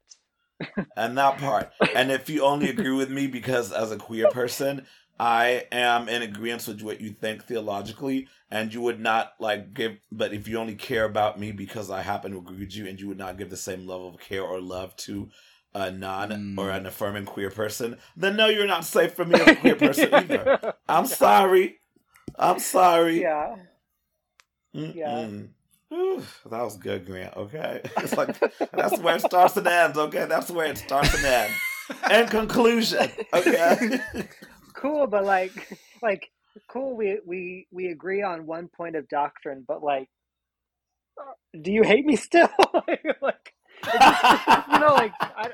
and 0.97 1.17
that 1.19 1.39
part. 1.39 1.71
And 1.95 2.11
if 2.11 2.29
you 2.29 2.43
only 2.45 2.69
agree 2.71 2.93
with 2.95 3.11
me 3.11 3.27
because 3.27 3.73
as 3.73 3.93
a 3.93 3.97
queer 3.97 4.29
person, 4.31 4.87
I 5.19 5.65
am 5.73 6.09
in 6.09 6.23
agreement 6.23 6.67
with 6.69 6.83
what 6.83 7.01
you 7.01 7.11
think 7.11 7.45
theologically, 7.45 8.29
and 8.51 8.73
you 8.73 8.81
would 8.83 9.01
not 9.01 9.33
like 9.41 9.73
give. 9.75 9.97
But 10.13 10.33
if 10.35 10.47
you 10.49 10.59
only 10.59 10.75
care 10.75 11.05
about 11.05 11.39
me 11.41 11.53
because 11.53 11.91
I 11.91 12.03
happen 12.03 12.33
to 12.33 12.39
agree 12.39 12.59
with 12.61 12.77
you, 12.77 12.87
and 12.87 13.01
you 13.01 13.09
would 13.09 13.19
not 13.19 13.39
give 13.39 13.51
the 13.51 13.57
same 13.57 13.87
level 13.87 14.09
of 14.15 14.21
care 14.21 14.43
or 14.43 14.61
love 14.61 14.95
to 14.97 15.29
a 15.75 15.91
non 15.91 16.31
Mm. 16.31 16.59
or 16.59 16.71
an 16.71 16.87
affirming 16.87 17.25
queer 17.27 17.51
person, 17.51 17.99
then 18.17 18.37
no, 18.37 18.49
you're 18.49 18.67
not 18.67 18.85
safe 18.85 19.15
for 19.15 19.25
me 19.25 19.41
as 19.41 19.47
a 19.49 19.57
queer 19.57 19.75
person 19.87 20.13
either. 20.13 20.75
I'm 20.89 21.07
sorry. 21.07 21.79
I'm 22.39 22.59
sorry. 22.59 23.23
yeah. 23.23 23.57
Mm-mm. 24.75 25.49
Whew, 25.89 26.23
that 26.51 26.63
was 26.63 26.77
good, 26.77 27.07
Grant. 27.07 27.37
Okay, 27.37 27.81
it's 27.99 28.17
like 28.17 28.39
that's 28.73 28.99
where 28.99 29.17
it 29.17 29.23
starts 29.23 29.57
and 29.57 29.67
ends. 29.67 29.97
Okay, 29.97 30.27
that's 30.27 30.51
where 30.51 30.67
it 30.67 30.79
starts 30.79 31.15
and 31.15 31.25
ends. 31.25 31.55
And 32.11 32.29
conclusion. 32.29 33.09
Okay. 33.33 34.01
Cool, 34.77 35.07
but 35.07 35.25
like 35.25 35.53
like 36.03 36.31
cool 36.69 36.97
we 36.97 37.19
we 37.27 37.67
we 37.71 37.89
agree 37.89 38.23
on 38.23 38.47
one 38.47 38.69
point 38.69 38.97
of 38.97 39.09
doctrine, 39.09 39.65
but 39.67 39.83
like 39.83 40.09
do 41.61 41.73
you 41.73 41.83
hate 41.83 42.05
me 42.05 42.17
still? 42.17 42.49
like 43.23 43.53
just- 43.85 44.69
you 44.73 44.79
know 44.79 44.95
like 44.95 45.13
I, 45.21 45.51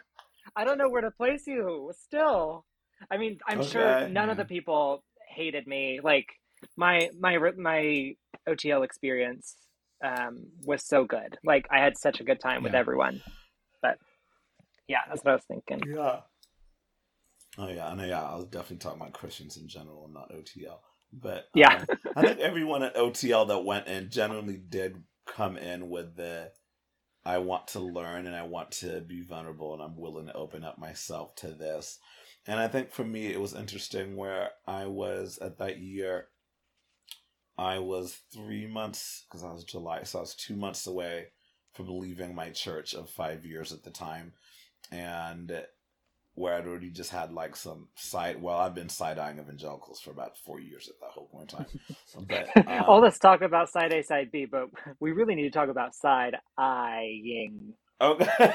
I 0.56 0.64
don't 0.64 0.78
know 0.78 0.88
where 0.88 1.02
to 1.02 1.10
place 1.10 1.46
you 1.46 1.92
still. 2.06 2.64
I 3.10 3.16
mean 3.16 3.38
i'm 3.48 3.62
sure 3.62 4.08
none 4.08 4.30
of 4.30 4.36
the 4.36 4.44
people 4.44 5.02
hated 5.28 5.66
me. 5.66 6.00
Like 6.02 6.26
my 6.76 7.10
my 7.18 7.38
my 7.56 8.14
otl 8.48 8.84
experience 8.84 9.56
um 10.04 10.46
was 10.64 10.84
so 10.86 11.04
good. 11.04 11.38
Like 11.44 11.66
i 11.70 11.78
had 11.78 11.96
such 11.98 12.20
a 12.20 12.24
good 12.24 12.40
time 12.40 12.62
with 12.62 12.74
everyone. 12.74 13.20
But 13.80 13.98
yeah 14.88 14.98
that's 15.08 15.24
what 15.24 15.30
i 15.32 15.34
was 15.34 15.44
thinking. 15.44 15.82
Yeah. 15.96 16.20
Oh 17.58 17.68
yeah, 17.68 17.88
I 17.88 17.94
know. 17.94 18.04
Yeah, 18.04 18.22
I 18.22 18.36
was 18.36 18.46
definitely 18.46 18.78
talking 18.78 19.00
about 19.00 19.12
Christians 19.14 19.56
in 19.56 19.68
general, 19.68 20.04
and 20.06 20.14
not 20.14 20.32
OTL. 20.32 20.80
But 21.12 21.46
Yeah. 21.54 21.78
um, 21.78 21.88
I 22.16 22.24
think 22.24 22.40
everyone 22.40 22.82
at 22.82 22.96
OTL 22.96 23.48
that 23.48 23.64
went 23.64 23.88
in 23.88 24.10
generally 24.10 24.56
did 24.58 25.02
come 25.26 25.56
in 25.58 25.88
with 25.90 26.16
the 26.16 26.52
I 27.24 27.38
want 27.38 27.68
to 27.68 27.80
learn 27.80 28.26
and 28.26 28.36
I 28.36 28.44
want 28.44 28.72
to 28.72 29.02
be 29.02 29.22
vulnerable 29.22 29.74
and 29.74 29.82
I'm 29.82 29.96
willing 29.96 30.26
to 30.26 30.34
open 30.36 30.64
up 30.64 30.78
myself 30.78 31.36
to 31.36 31.48
this. 31.50 32.00
And 32.48 32.60
I 32.60 32.68
think 32.68 32.92
for 32.92 33.04
me, 33.04 33.28
it 33.28 33.40
was 33.40 33.54
interesting 33.54 34.16
where 34.16 34.50
I 34.66 34.86
was 34.86 35.38
at 35.40 35.58
that 35.60 35.78
year. 35.78 36.28
I 37.58 37.78
was 37.78 38.20
three 38.32 38.66
months 38.66 39.24
because 39.28 39.44
I 39.44 39.52
was 39.52 39.64
July, 39.64 40.02
so 40.04 40.18
I 40.18 40.22
was 40.22 40.34
two 40.34 40.56
months 40.56 40.86
away 40.86 41.28
from 41.74 41.88
leaving 41.98 42.34
my 42.34 42.50
church 42.50 42.94
of 42.94 43.10
five 43.10 43.46
years 43.46 43.72
at 43.72 43.84
the 43.84 43.90
time, 43.90 44.32
and 44.92 45.62
where 46.34 46.54
I'd 46.54 46.66
already 46.66 46.90
just 46.90 47.10
had 47.10 47.32
like 47.32 47.56
some 47.56 47.88
side. 47.94 48.40
Well, 48.40 48.56
I've 48.56 48.74
been 48.74 48.88
side 48.88 49.18
eyeing 49.18 49.38
evangelicals 49.38 50.00
for 50.00 50.10
about 50.10 50.38
four 50.38 50.60
years 50.60 50.88
at 50.88 50.94
that 51.00 51.10
whole 51.10 51.26
point 51.26 51.52
in 51.52 51.58
time. 51.58 51.66
But 52.28 52.56
um, 52.68 52.84
All 52.88 53.00
this 53.00 53.18
talk 53.18 53.42
about 53.42 53.68
side 53.70 53.92
A, 53.92 54.02
side 54.02 54.30
B, 54.32 54.46
but 54.46 54.68
we 55.00 55.12
really 55.12 55.34
need 55.34 55.44
to 55.44 55.50
talk 55.50 55.68
about 55.68 55.94
side 55.94 56.36
eyeing. 56.58 57.74
Okay. 58.00 58.24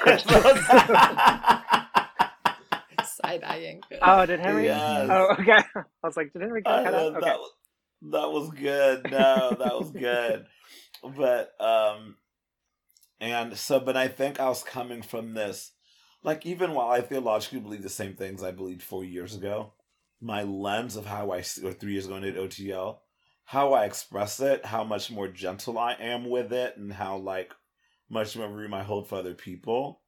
Side 3.03 3.43
eyeing. 3.43 3.81
Oh, 4.01 4.25
did 4.25 4.39
Henry? 4.39 4.65
Yes. 4.65 5.07
Oh, 5.09 5.29
okay. 5.39 5.53
I 5.75 5.83
was 6.03 6.17
like, 6.17 6.33
did 6.33 6.41
Henry 6.41 6.61
I 6.65 6.83
cut 6.83 6.91
know, 6.91 6.97
out? 6.99 7.15
Okay. 7.15 7.25
that, 7.25 7.39
was- 7.39 7.51
that 8.11 8.31
was 8.31 8.49
good. 8.51 9.11
No, 9.11 9.55
that 9.57 9.79
was 9.79 9.91
good. 9.91 10.45
But 11.15 11.51
um 11.59 12.15
and 13.19 13.57
so 13.57 13.79
but 13.79 13.97
I 13.97 14.07
think 14.07 14.39
I 14.39 14.49
was 14.49 14.63
coming 14.63 15.01
from 15.01 15.33
this 15.33 15.71
like 16.23 16.45
even 16.45 16.73
while 16.73 16.89
I 16.89 17.01
theologically 17.01 17.59
believe 17.59 17.83
the 17.83 17.89
same 17.89 18.15
things 18.15 18.43
I 18.43 18.51
believed 18.51 18.83
four 18.83 19.03
years 19.03 19.35
ago, 19.35 19.73
my 20.21 20.43
lens 20.43 20.95
of 20.95 21.05
how 21.05 21.31
I 21.31 21.39
or 21.63 21.73
three 21.73 21.93
years 21.93 22.05
ago 22.05 22.15
into 22.15 22.39
OTL, 22.39 22.97
how 23.45 23.73
I 23.73 23.85
express 23.85 24.39
it, 24.39 24.65
how 24.65 24.83
much 24.83 25.11
more 25.11 25.27
gentle 25.27 25.77
I 25.77 25.93
am 25.93 26.29
with 26.29 26.51
it, 26.51 26.77
and 26.77 26.93
how 26.93 27.17
like 27.17 27.53
much 28.09 28.35
more 28.35 28.49
room 28.49 28.73
I 28.73 28.83
hold 28.83 29.07
for 29.07 29.15
other 29.15 29.33
people 29.33 30.01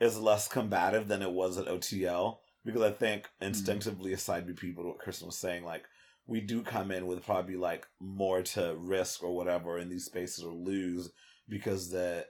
is 0.00 0.18
less 0.18 0.48
combative 0.48 1.08
than 1.08 1.22
it 1.22 1.32
was 1.32 1.58
at 1.58 1.66
OTL. 1.66 2.38
Because 2.64 2.82
I 2.82 2.90
think 2.90 3.28
hmm. 3.38 3.46
instinctively, 3.46 4.12
aside 4.12 4.44
from 4.44 4.54
people, 4.54 4.86
what 4.86 4.98
Kristen 4.98 5.26
was 5.26 5.38
saying, 5.38 5.64
like 5.64 5.84
we 6.28 6.40
do 6.42 6.62
come 6.62 6.90
in 6.90 7.06
with 7.06 7.24
probably 7.24 7.56
like 7.56 7.86
more 7.98 8.42
to 8.42 8.76
risk 8.78 9.24
or 9.24 9.34
whatever 9.34 9.78
in 9.78 9.88
these 9.88 10.04
spaces 10.04 10.44
or 10.44 10.52
lose 10.52 11.10
because 11.48 11.90
the 11.90 12.26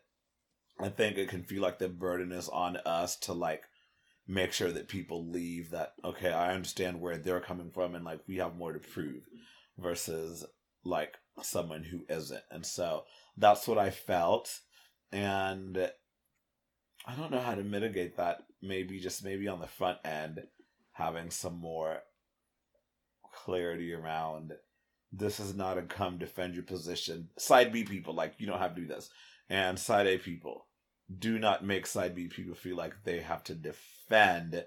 I 0.81 0.89
think 0.89 1.18
it 1.18 1.29
can 1.29 1.43
feel 1.43 1.62
like 1.62 1.79
the 1.79 1.89
burden 1.89 2.33
is 2.33 2.49
on 2.49 2.76
us 2.79 3.16
to 3.20 3.33
like 3.33 3.64
make 4.26 4.53
sure 4.53 4.70
that 4.70 4.89
people 4.89 5.29
leave 5.29 5.70
that 5.70 5.95
okay, 6.05 6.31
I 6.33 6.55
understand 6.55 7.01
where 7.01 7.16
they're 7.16 7.41
coming 7.41 7.70
from 7.70 7.95
and 7.95 8.05
like 8.05 8.20
we 8.26 8.37
have 8.37 8.57
more 8.57 8.72
to 8.72 8.79
prove 8.79 9.22
versus 9.79 10.45
like 10.85 11.16
someone 11.43 11.83
who 11.83 12.05
isn't. 12.09 12.43
And 12.51 12.64
so 12.64 13.05
that's 13.37 13.66
what 13.66 13.79
I 13.79 13.91
felt 13.91 14.61
and 15.12 15.91
I 17.07 17.14
don't 17.14 17.31
know 17.31 17.41
how 17.41 17.55
to 17.55 17.62
mitigate 17.62 18.16
that. 18.16 18.45
Maybe 18.61 19.01
just 19.01 19.24
maybe 19.24 19.49
on 19.49 19.61
the 19.61 19.66
front 19.66 19.99
end 20.05 20.43
having 20.93 21.31
some 21.31 21.59
more 21.59 22.01
clarity 23.33 23.95
around 23.95 24.53
this 25.12 25.41
is 25.41 25.55
not 25.55 25.79
a 25.79 25.83
come 25.83 26.18
defend 26.18 26.55
your 26.55 26.64
position. 26.64 27.29
Side 27.39 27.72
B 27.72 27.85
people, 27.85 28.14
like 28.14 28.35
you 28.39 28.47
don't 28.47 28.59
have 28.59 28.74
to 28.74 28.81
do 28.83 28.87
this. 28.87 29.09
And 29.49 29.79
side 29.79 30.07
A 30.07 30.18
people, 30.18 30.66
do 31.17 31.39
not 31.39 31.65
make 31.65 31.87
side 31.87 32.15
B 32.15 32.29
people 32.29 32.55
feel 32.55 32.77
like 32.77 32.95
they 33.05 33.21
have 33.21 33.43
to 33.45 33.55
defend 33.55 34.65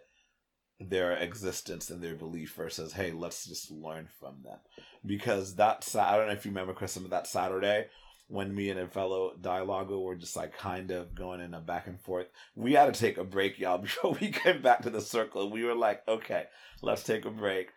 their 0.80 1.12
existence 1.14 1.90
and 1.90 2.02
their 2.02 2.16
belief 2.16 2.54
versus, 2.56 2.94
hey, 2.94 3.12
let's 3.12 3.46
just 3.46 3.70
learn 3.70 4.08
from 4.20 4.38
them. 4.44 4.58
Because 5.06 5.56
that, 5.56 5.88
I 5.96 6.18
don't 6.18 6.28
know 6.28 6.34
if 6.34 6.46
you 6.46 6.52
remember, 6.52 6.74
Chris, 6.74 6.98
but 6.98 7.12
that 7.12 7.28
Saturday 7.28 7.88
when 8.28 8.56
me 8.56 8.70
and 8.70 8.80
a 8.80 8.88
fellow 8.88 9.34
dialoguer 9.42 10.02
were 10.02 10.16
just 10.16 10.38
like 10.38 10.58
kind 10.58 10.90
of 10.90 11.14
going 11.14 11.42
in 11.42 11.54
a 11.54 11.60
back 11.60 11.88
and 11.88 12.00
forth, 12.00 12.28
we 12.56 12.72
had 12.74 12.92
to 12.92 12.98
take 12.98 13.18
a 13.18 13.26
break, 13.26 13.60
y'all, 13.60 13.78
before 13.80 14.16
we 14.22 14.32
came 14.32 14.62
back 14.62 14.82
to 14.82 14.90
the 14.90 15.02
circle. 15.02 15.52
We 15.52 15.66
were 15.66 15.76
like, 15.76 16.02
okay, 16.08 16.46
let's 16.82 17.04
take 17.04 17.26
a 17.26 17.30
break 17.30 17.68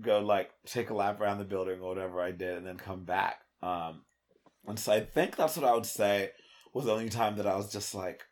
go 0.00 0.20
like 0.20 0.50
take 0.66 0.90
a 0.90 0.94
lap 0.94 1.20
around 1.20 1.38
the 1.38 1.44
building 1.44 1.80
or 1.80 1.88
whatever 1.88 2.20
I 2.20 2.32
did 2.32 2.56
and 2.56 2.66
then 2.66 2.76
come 2.76 3.04
back. 3.04 3.40
Um 3.62 4.02
and 4.66 4.78
so 4.78 4.92
I 4.92 5.00
think 5.00 5.36
that's 5.36 5.56
what 5.56 5.68
I 5.68 5.74
would 5.74 5.86
say 5.86 6.30
was 6.76 6.84
the 6.84 6.92
only 6.92 7.08
time 7.08 7.36
that 7.36 7.46
I 7.46 7.56
was 7.56 7.72
just 7.72 7.94
like 7.94 8.24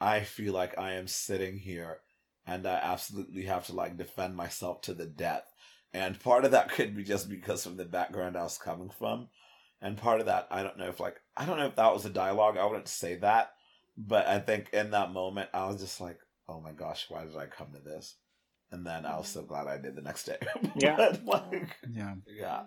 I 0.00 0.20
feel 0.20 0.52
like 0.52 0.78
I 0.78 0.92
am 0.94 1.06
sitting 1.06 1.58
here 1.58 1.98
and 2.46 2.66
I 2.66 2.74
absolutely 2.74 3.42
have 3.44 3.66
to 3.66 3.74
like 3.74 3.96
defend 3.96 4.34
myself 4.36 4.80
to 4.82 4.94
the 4.94 5.06
death. 5.06 5.44
And 5.92 6.18
part 6.18 6.44
of 6.44 6.52
that 6.52 6.70
could 6.70 6.96
be 6.96 7.04
just 7.04 7.28
because 7.28 7.64
from 7.64 7.76
the 7.76 7.84
background 7.84 8.36
I 8.36 8.42
was 8.42 8.58
coming 8.58 8.90
from. 8.90 9.28
And 9.80 9.96
part 9.96 10.20
of 10.20 10.26
that 10.26 10.48
I 10.50 10.62
don't 10.62 10.78
know 10.78 10.88
if 10.88 11.00
like 11.00 11.20
I 11.36 11.44
don't 11.44 11.58
know 11.58 11.66
if 11.66 11.76
that 11.76 11.92
was 11.92 12.04
a 12.04 12.10
dialogue. 12.10 12.56
I 12.56 12.64
wouldn't 12.64 12.88
say 12.88 13.16
that. 13.16 13.52
But 13.96 14.26
I 14.26 14.38
think 14.38 14.70
in 14.72 14.90
that 14.92 15.12
moment 15.12 15.50
I 15.52 15.66
was 15.66 15.80
just 15.80 16.00
like, 16.00 16.18
oh 16.48 16.60
my 16.60 16.72
gosh, 16.72 17.06
why 17.08 17.24
did 17.24 17.36
I 17.36 17.46
come 17.46 17.72
to 17.72 17.80
this? 17.80 18.16
and 18.72 18.86
then 18.86 19.06
I 19.06 19.18
was 19.18 19.28
mm-hmm. 19.28 19.40
so 19.40 19.44
glad 19.44 19.66
I 19.68 19.78
did 19.78 19.94
the 19.94 20.02
next 20.02 20.24
day. 20.24 20.38
Yeah. 20.74 20.96
But, 20.96 21.24
like, 21.24 21.76
Yeah. 21.92 22.14
yeah. 22.26 22.62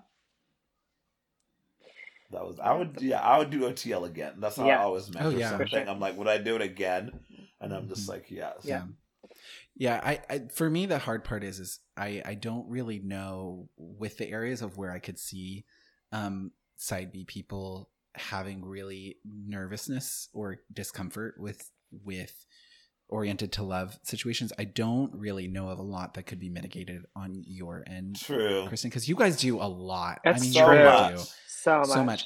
That 2.31 2.43
was 2.45 2.59
I 2.59 2.73
would 2.73 3.01
yeah 3.01 3.21
I 3.21 3.37
would 3.37 3.49
do 3.51 3.61
OTL 3.61 4.05
again. 4.05 4.33
That's 4.39 4.55
how 4.55 4.67
Yeah. 4.67 4.79
I 4.79 4.83
always 4.83 5.13
measure 5.13 5.27
Oh, 5.27 5.29
yeah. 5.29 5.49
something. 5.51 5.67
Sure. 5.69 5.87
I'm 5.89 5.99
like, 5.99 6.17
would 6.17 6.27
I 6.27 6.37
do 6.37 6.55
it 6.55 6.61
again? 6.61 7.11
And 7.61 7.73
I'm 7.73 7.87
just 7.87 8.05
Mhm. 8.05 8.09
like, 8.09 8.25
yes. 8.31 8.61
Yeah. 8.63 8.83
Yeah, 9.77 9.99
I, 10.03 10.19
I 10.29 10.39
for 10.53 10.69
me 10.69 10.85
the 10.85 10.99
hard 10.99 11.23
part 11.23 11.43
is 11.43 11.59
is 11.59 11.79
I 11.97 12.21
I 12.25 12.33
don't 12.35 12.67
really 12.69 12.99
know 12.99 13.69
with 13.77 14.17
the 14.17 14.29
areas 14.29 14.61
of 14.61 14.77
where 14.77 14.91
I 14.91 14.99
could 14.99 15.19
see 15.19 15.65
um 16.11 16.51
side 16.75 17.11
B 17.11 17.25
people 17.25 17.89
having 18.15 18.63
really 18.63 19.17
nervousness 19.25 20.29
or 20.33 20.57
discomfort 20.71 21.35
with 21.37 21.69
with 21.91 22.45
oriented 23.07 23.51
to 23.53 23.63
love 23.63 23.99
situations. 24.03 24.51
I 24.57 24.63
don't 24.63 25.13
really 25.13 25.47
know 25.47 25.69
of 25.69 25.77
a 25.79 25.83
lot 25.83 26.15
that 26.15 26.23
could 26.23 26.39
be 26.39 26.49
mitigated 26.49 27.03
on 27.15 27.43
your 27.45 27.83
end, 27.85 28.15
True. 28.19 28.65
Kristen, 28.67 28.89
because 28.89 29.07
you 29.07 29.15
guys 29.15 29.37
do 29.37 29.57
a 29.61 29.67
lot. 29.67 30.21
That's 30.23 30.41
I 30.41 30.43
mean, 30.43 30.53
so 30.53 31.25
you 31.71 31.73
really 31.73 31.85
much. 31.85 31.87
do 31.87 31.93
So 31.93 32.03
much. 32.03 32.19
so 32.19 32.25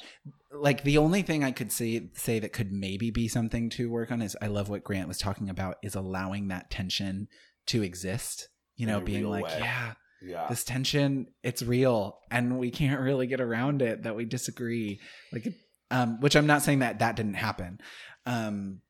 Like 0.52 0.82
the 0.82 0.98
only 0.98 1.22
thing 1.22 1.44
I 1.44 1.52
could 1.52 1.70
say 1.72 2.10
say 2.14 2.38
that 2.40 2.52
could 2.52 2.72
maybe 2.72 3.10
be 3.10 3.28
something 3.28 3.70
to 3.70 3.88
work 3.90 4.10
on 4.10 4.20
is 4.22 4.36
I 4.42 4.48
love 4.48 4.68
what 4.68 4.84
Grant 4.84 5.08
was 5.08 5.18
talking 5.18 5.48
about 5.48 5.76
is 5.82 5.94
allowing 5.94 6.48
that 6.48 6.70
tension 6.70 7.28
to 7.66 7.82
exist. 7.82 8.48
You 8.76 8.86
know, 8.86 9.00
being 9.00 9.28
like, 9.28 9.44
way. 9.44 9.58
yeah, 9.60 9.92
Yeah. 10.22 10.46
this 10.48 10.64
tension, 10.64 11.26
it's 11.42 11.62
real, 11.62 12.18
and 12.30 12.58
we 12.58 12.70
can't 12.70 13.00
really 13.00 13.26
get 13.26 13.40
around 13.40 13.82
it. 13.82 14.04
That 14.04 14.16
we 14.16 14.24
disagree, 14.24 15.00
like, 15.32 15.46
um, 15.90 16.18
which 16.20 16.34
I'm 16.34 16.46
not 16.46 16.62
saying 16.62 16.78
that 16.78 17.00
that 17.00 17.14
didn't 17.14 17.34
happen, 17.34 17.78
um, 18.24 18.80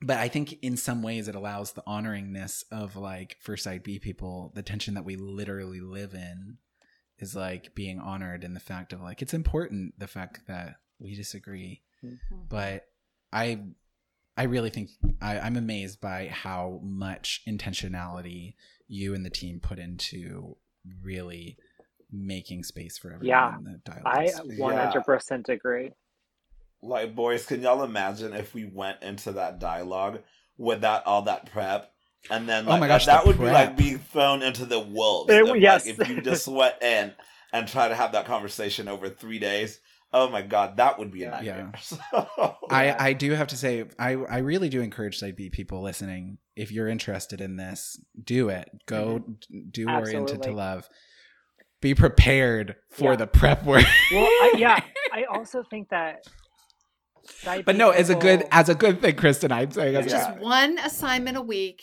but 0.00 0.18
I 0.18 0.28
think 0.28 0.52
in 0.62 0.76
some 0.76 1.02
ways 1.02 1.26
it 1.26 1.34
allows 1.34 1.72
the 1.72 1.82
honoringness 1.88 2.62
of 2.70 2.94
like 2.96 3.36
for 3.40 3.56
side 3.56 3.82
B 3.82 3.98
people, 3.98 4.52
the 4.54 4.62
tension 4.62 4.94
that 4.94 5.04
we 5.04 5.16
literally 5.16 5.80
live 5.80 6.14
in 6.14 6.58
is 7.18 7.34
like 7.34 7.74
being 7.74 7.98
honored 7.98 8.44
in 8.44 8.54
the 8.54 8.60
fact 8.60 8.92
of 8.92 9.00
like 9.00 9.22
it's 9.22 9.34
important 9.34 9.98
the 9.98 10.06
fact 10.06 10.46
that 10.46 10.76
we 10.98 11.14
disagree 11.14 11.82
mm-hmm. 12.04 12.36
but 12.48 12.84
i 13.32 13.58
i 14.36 14.44
really 14.44 14.70
think 14.70 14.90
I, 15.20 15.38
i'm 15.38 15.56
amazed 15.56 16.00
by 16.00 16.28
how 16.28 16.80
much 16.82 17.42
intentionality 17.48 18.54
you 18.88 19.14
and 19.14 19.24
the 19.24 19.30
team 19.30 19.60
put 19.60 19.78
into 19.78 20.56
really 21.02 21.56
making 22.12 22.64
space 22.64 22.98
for 22.98 23.08
everyone 23.12 23.26
Yeah. 23.26 23.56
in 23.58 23.64
the 23.64 23.80
dialogue 23.84 24.06
I 24.06 24.26
100% 24.26 25.48
agree. 25.48 25.92
Like 26.82 27.14
boys, 27.14 27.46
can 27.46 27.62
y'all 27.62 27.82
imagine 27.82 28.32
if 28.32 28.54
we 28.54 28.64
went 28.64 29.02
into 29.02 29.32
that 29.32 29.58
dialogue 29.58 30.20
without 30.56 31.04
all 31.06 31.22
that 31.22 31.50
prep? 31.50 31.92
And 32.30 32.48
then 32.48 32.64
Oh 32.68 32.76
my 32.78 32.88
gosh, 32.88 33.06
that 33.06 33.22
the 33.22 33.28
would 33.28 33.38
be 33.38 33.44
like 33.44 33.76
being 33.76 33.98
thrown 33.98 34.42
into 34.42 34.64
the 34.64 34.80
wolves. 34.80 35.30
It- 35.32 35.42
If, 35.42 35.48
like, 35.48 35.60
yes. 35.60 35.86
if 35.86 36.08
you 36.08 36.20
just 36.20 36.48
went 36.48 36.82
in 36.82 37.12
and 37.52 37.68
try 37.68 37.88
to 37.88 37.94
have 37.94 38.12
that 38.12 38.26
conversation 38.26 38.88
over 38.88 39.08
three 39.08 39.38
days, 39.38 39.78
oh 40.12 40.28
my 40.28 40.42
god, 40.42 40.76
that 40.78 40.98
would 40.98 41.10
be 41.12 41.22
a 41.24 41.40
Yeah. 41.42 41.56
nightmare. 41.56 41.72
So, 41.80 41.98
I, 42.70 43.08
I 43.08 43.12
do 43.12 43.32
have 43.32 43.48
to 43.48 43.56
say 43.56 43.84
I, 43.98 44.12
I 44.12 44.38
really 44.38 44.68
do 44.68 44.80
encourage 44.80 45.18
side 45.18 45.36
B 45.36 45.50
people 45.50 45.82
listening 45.82 46.38
if 46.56 46.72
you're 46.72 46.88
interested 46.88 47.40
in 47.40 47.56
this 47.56 48.00
do 48.22 48.48
it 48.48 48.68
go 48.86 49.20
mm-hmm. 49.20 49.68
do 49.70 49.88
oriented 49.88 50.42
to 50.42 50.52
love 50.52 50.88
be 51.82 51.94
prepared 51.94 52.76
for 52.90 53.10
Yeah. 53.12 53.16
the 53.16 53.26
prep 53.26 53.64
work 53.64 53.84
Well, 54.12 54.24
I, 54.24 54.54
yeah, 54.56 54.80
I 55.12 55.24
also 55.24 55.62
think 55.68 55.90
that. 55.90 56.24
but 57.44 57.66
B 57.66 57.72
no 57.76 57.90
as 57.90 58.08
a 58.10 58.14
good 58.14 58.44
as 58.50 58.68
a 58.68 58.74
good 58.74 59.00
thing 59.02 59.14
kristen 59.16 59.52
i'm 59.52 59.70
saying 59.70 59.94
as 59.96 60.06
Yeah. 60.06 60.12
Just 60.28 60.38
one 60.40 60.78
assignment 60.78 61.36
a 61.36 61.42
week. 61.42 61.82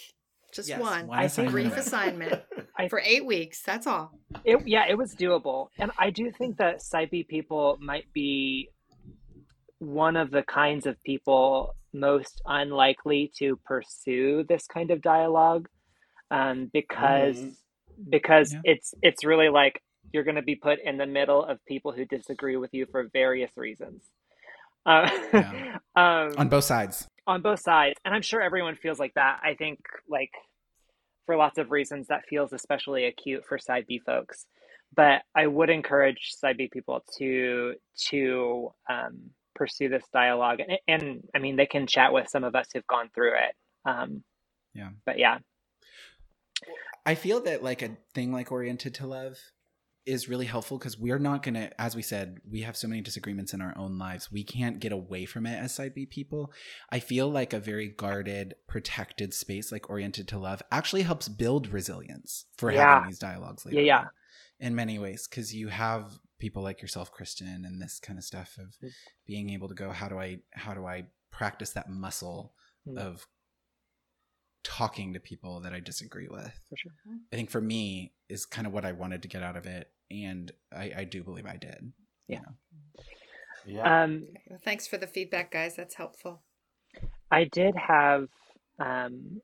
Just 0.54 0.70
Yes, 0.70 0.80
one. 0.80 1.08
one 1.08 1.18
I 1.20 1.28
think- 1.28 1.50
assignment 1.50 1.52
Brief 1.74 1.78
assignment 1.86 2.42
I- 2.78 2.88
for 2.88 3.00
eight 3.04 3.26
weeks. 3.26 3.62
That's 3.64 3.88
all. 3.88 4.12
It, 4.46 4.68
yeah, 4.68 4.86
it 4.90 4.98
was 4.98 5.16
doable. 5.16 5.70
And 5.80 5.92
I 5.98 6.10
do 6.10 6.32
think 6.32 6.58
that 6.58 6.82
Side 6.82 7.10
B 7.12 7.24
people 7.24 7.78
might 7.82 8.12
be 8.14 8.70
one 9.80 10.16
of 10.16 10.32
the 10.32 10.44
kinds 10.44 10.86
of 10.86 11.02
people 11.04 11.76
most 11.94 12.42
unlikely 12.46 13.32
to 13.38 13.58
pursue 13.66 14.44
this 14.48 14.66
kind 14.66 14.92
of 14.92 15.02
dialogue 15.02 15.68
um, 16.32 16.70
because 16.74 17.38
Mhm. 17.38 17.56
because 18.10 18.54
Yeah. 18.54 18.62
it's 18.64 18.94
it's 19.04 19.24
really 19.24 19.50
like 19.50 19.82
you're 20.12 20.24
going 20.24 20.36
to 20.36 20.42
be 20.42 20.56
put 20.56 20.80
in 20.84 20.98
the 20.98 21.06
middle 21.06 21.44
of 21.44 21.64
people 21.66 21.92
who 21.92 22.06
disagree 22.06 22.56
with 22.58 22.74
you 22.74 22.86
for 22.92 23.08
various 23.14 23.52
reasons. 23.58 24.02
Uh, 24.86 25.10
Yeah. 25.34 25.78
um, 25.96 26.34
on 26.38 26.50
both 26.50 26.64
sides 26.64 27.08
on 27.26 27.42
both 27.42 27.60
sides 27.60 27.96
and 28.04 28.14
i'm 28.14 28.22
sure 28.22 28.42
everyone 28.42 28.76
feels 28.76 29.00
like 29.00 29.14
that. 29.16 29.40
I 29.44 29.54
think 29.56 29.80
like 30.10 30.32
for 31.26 31.38
lots 31.38 31.58
of 31.58 31.72
reasons 31.72 32.08
that 32.08 32.26
feels 32.28 32.52
especially 32.54 33.06
acute 33.06 33.46
for 33.48 33.58
side 33.58 33.86
b 33.88 34.00
folks. 34.06 34.46
But 34.96 35.22
i 35.36 35.48
would 35.48 35.70
encourage 35.70 36.34
side 36.36 36.58
b 36.58 36.70
people 36.72 37.04
to 37.18 37.76
to 38.10 38.72
um, 38.90 39.30
pursue 39.56 39.88
this 39.88 40.04
dialogue 40.12 40.60
and, 40.60 40.80
and 40.88 41.24
i 41.36 41.40
mean 41.40 41.56
they 41.56 41.66
can 41.68 41.88
chat 41.88 42.12
with 42.12 42.28
some 42.28 42.44
of 42.44 42.56
us 42.56 42.68
who've 42.74 42.88
gone 42.88 43.10
through 43.14 43.34
it. 43.36 43.56
Um, 43.86 44.24
Yeah. 44.74 44.90
but 45.06 45.18
yeah. 45.20 45.38
I 47.06 47.16
feel 47.16 47.42
that 47.42 47.64
like 47.64 47.82
a 47.82 47.98
thing 48.14 48.32
like 48.32 48.52
oriented 48.52 48.94
to 48.96 49.08
love 49.08 49.38
is 50.06 50.28
really 50.28 50.46
helpful 50.46 50.78
because 50.78 50.98
we're 50.98 51.20
not 51.20 51.44
going 51.44 51.54
to, 51.54 51.82
as 51.82 51.96
we 51.96 52.02
said, 52.02 52.40
we 52.50 52.62
have 52.62 52.76
so 52.76 52.88
many 52.88 53.02
disagreements 53.02 53.54
in 53.54 53.62
our 53.62 53.74
own 53.78 53.98
lives. 53.98 54.32
We 54.32 54.44
can't 54.44 54.80
get 54.80 54.92
away 54.92 55.26
from 55.26 55.46
it 55.46 55.58
as 55.58 55.74
side 55.74 55.94
B 55.94 56.06
people. 56.06 56.52
I 56.90 57.00
feel 57.00 57.30
like 57.30 57.54
a 57.54 57.60
very 57.60 57.88
guarded, 57.90 58.56
protected 58.68 59.34
space 59.34 59.72
like 59.72 59.90
oriented 59.90 60.28
to 60.30 60.38
love 60.38 60.62
actually 60.72 61.04
helps 61.04 61.30
build 61.30 61.68
resilience 61.68 62.46
for 62.58 62.72
Yeah. 62.72 62.96
having 62.96 63.10
these 63.10 63.20
dialogues 63.20 63.66
later. 63.66 63.80
Yeah, 63.80 63.86
yeah. 63.86 64.08
In 64.60 64.76
many 64.76 65.00
ways, 65.00 65.28
because 65.28 65.54
you 65.56 65.70
have 65.70 66.20
people 66.40 66.64
like 66.64 66.82
yourself, 66.82 67.12
Kristen, 67.12 67.64
and 67.66 67.82
this 67.82 68.00
kind 68.00 68.20
of 68.20 68.26
stuff 68.26 68.58
of 68.58 68.76
Mm. 68.82 68.92
being 69.26 69.50
able 69.52 69.70
to 69.70 69.76
go, 69.76 69.92
how 69.92 70.10
do 70.10 70.20
I, 70.20 70.40
how 70.52 70.74
do 70.74 70.86
I 70.86 71.06
practice 71.32 71.72
that 71.72 71.90
muscle 71.90 72.54
Mm. 72.86 72.98
of 72.98 73.26
talking 74.64 75.14
to 75.14 75.20
people 75.20 75.60
that 75.62 75.74
I 75.74 75.80
disagree 75.80 76.28
with? 76.28 76.52
For 76.70 76.78
sure. 76.78 76.92
I 77.32 77.36
think 77.36 77.50
for 77.50 77.62
me 77.62 78.14
is 78.30 78.46
kind 78.46 78.66
of 78.68 78.74
what 78.74 78.86
I 78.86 78.92
wanted 78.92 79.22
to 79.24 79.28
get 79.28 79.44
out 79.44 79.58
of 79.58 79.66
it, 79.66 79.90
and 80.12 80.52
I, 80.76 80.92
I 80.98 81.04
do 81.04 81.24
believe 81.24 81.46
I 81.46 81.58
did. 81.58 81.94
Yeah. 82.28 82.40
You 82.40 82.42
know? 82.42 83.04
Yeah. 83.66 84.04
Um, 84.04 84.28
Well, 84.50 84.60
thanks 84.64 84.88
for 84.88 84.98
the 84.98 85.08
feedback, 85.08 85.52
guys. 85.52 85.76
That's 85.76 85.96
helpful. 85.96 86.42
I 87.32 87.46
did 87.46 87.76
have 87.76 88.28
um, 88.80 89.42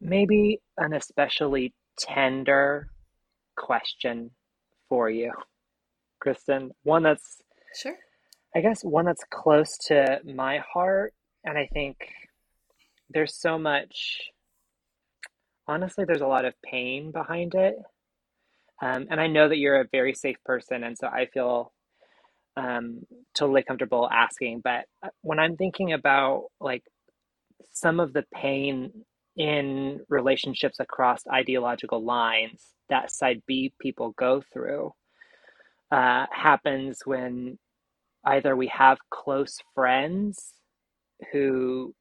maybe 0.00 0.60
an 0.76 0.92
especially 0.92 1.74
tender 1.98 2.88
question 3.56 4.30
for 4.88 5.10
you, 5.10 5.32
Kristen. 6.20 6.72
One 6.82 7.02
that's, 7.02 7.42
Sure. 7.80 7.96
I 8.54 8.60
guess, 8.60 8.82
one 8.82 9.04
that's 9.04 9.24
close 9.30 9.78
to 9.86 10.20
my 10.24 10.58
heart. 10.58 11.14
And 11.44 11.56
I 11.56 11.68
think 11.72 11.96
there's 13.10 13.34
so 13.34 13.58
much, 13.58 14.20
honestly, 15.66 16.04
there's 16.06 16.20
a 16.20 16.26
lot 16.26 16.44
of 16.44 16.54
pain 16.62 17.12
behind 17.12 17.54
it. 17.54 17.76
Um, 18.82 19.08
and 19.10 19.20
I 19.20 19.26
know 19.26 19.48
that 19.48 19.58
you're 19.58 19.80
a 19.80 19.88
very 19.92 20.14
safe 20.14 20.38
person. 20.44 20.84
And 20.84 20.96
so 20.96 21.06
I 21.06 21.26
feel 21.26 21.72
um, 22.56 23.00
totally 23.34 23.62
comfortable 23.62 24.08
asking. 24.10 24.60
But 24.64 24.86
uh, 25.02 25.10
when 25.22 25.38
I'm 25.38 25.56
thinking 25.56 25.92
about 25.92 26.46
like 26.60 26.84
some 27.72 28.00
of 28.00 28.12
the 28.12 28.24
pain 28.34 29.04
in 29.36 30.00
relationships 30.08 30.80
across 30.80 31.22
ideological 31.32 32.04
lines 32.04 32.62
that 32.88 33.10
side 33.12 33.42
B 33.46 33.72
people 33.80 34.12
go 34.18 34.42
through 34.52 34.92
uh, 35.92 36.26
happens 36.32 37.00
when 37.04 37.58
either 38.24 38.56
we 38.56 38.66
have 38.68 38.98
close 39.10 39.56
friends 39.74 40.52
who 41.32 41.94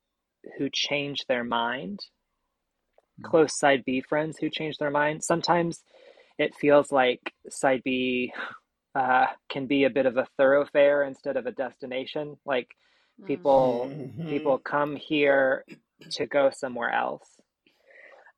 who 0.58 0.70
change 0.72 1.26
their 1.28 1.44
mind, 1.44 2.00
close 3.24 3.58
side 3.58 3.84
B 3.86 4.02
friends 4.02 4.38
who 4.38 4.50
change 4.50 4.78
their 4.78 4.92
mind. 4.92 5.24
Sometimes 5.24 5.84
it 6.38 6.56
feels 6.56 6.92
like 6.92 7.34
side 7.50 7.82
B 7.84 8.34
uh, 8.96 9.28
can 9.50 9.68
be 9.68 9.84
a 9.84 9.90
bit 9.90 10.06
of 10.06 10.18
a 10.18 10.28
thoroughfare 10.38 11.04
instead 11.04 11.38
of 11.38 11.46
a 11.46 11.52
destination. 11.52 12.38
Like 12.46 12.70
people 13.26 13.92
Mhm. 13.94 14.30
people 14.30 14.58
come 14.60 14.96
here 14.96 15.66
to 16.12 16.26
go 16.26 16.50
somewhere 16.52 16.92
else. 16.92 17.28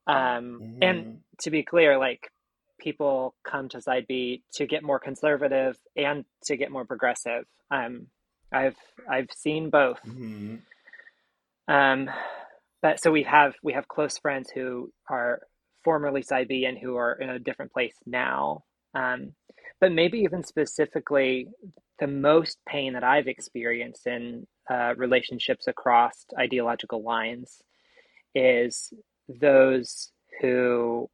Um, 0.07 0.63
and 0.81 1.05
Mhm. 1.05 1.19
to 1.41 1.51
be 1.51 1.63
clear, 1.63 1.97
like 1.97 2.31
people 2.79 3.35
come 3.43 3.69
to 3.69 3.81
side 3.81 4.07
B 4.07 4.43
to 4.53 4.65
get 4.65 4.83
more 4.83 4.99
conservative 4.99 5.77
and 5.95 6.25
to 6.45 6.57
get 6.57 6.71
more 6.71 6.85
progressive. 6.85 7.45
Um, 7.69 8.07
I've 8.51 8.77
I've 9.09 9.31
seen 9.31 9.69
both. 9.69 9.99
Mhm. 10.05 10.61
Um, 11.67 12.09
but 12.81 13.01
so 13.01 13.11
we 13.11 13.23
have 13.23 13.53
we 13.63 13.73
have 13.73 13.87
close 13.87 14.17
friends 14.17 14.49
who 14.53 14.91
are 15.09 15.41
formerly 15.83 16.21
side 16.21 16.47
B 16.47 16.65
and 16.65 16.77
who 16.77 16.95
are 16.97 17.13
in 17.13 17.29
a 17.29 17.39
different 17.39 17.71
place 17.71 17.95
now. 18.05 18.63
Um, 18.93 19.33
but 19.79 19.91
maybe 19.91 20.19
even 20.19 20.43
specifically, 20.43 21.47
the 21.99 22.07
most 22.07 22.57
pain 22.67 22.93
that 22.93 23.03
I've 23.03 23.27
experienced 23.27 24.07
in 24.07 24.47
uh, 24.69 24.93
relationships 24.95 25.67
across 25.67 26.25
ideological 26.37 27.03
lines 27.03 27.61
is 28.33 28.93
those 29.27 30.11
who 30.41 31.09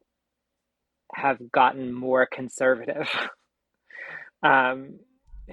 have 1.14 1.50
gotten 1.50 1.92
more 1.92 2.26
conservative, 2.26 3.08
um, 4.42 4.98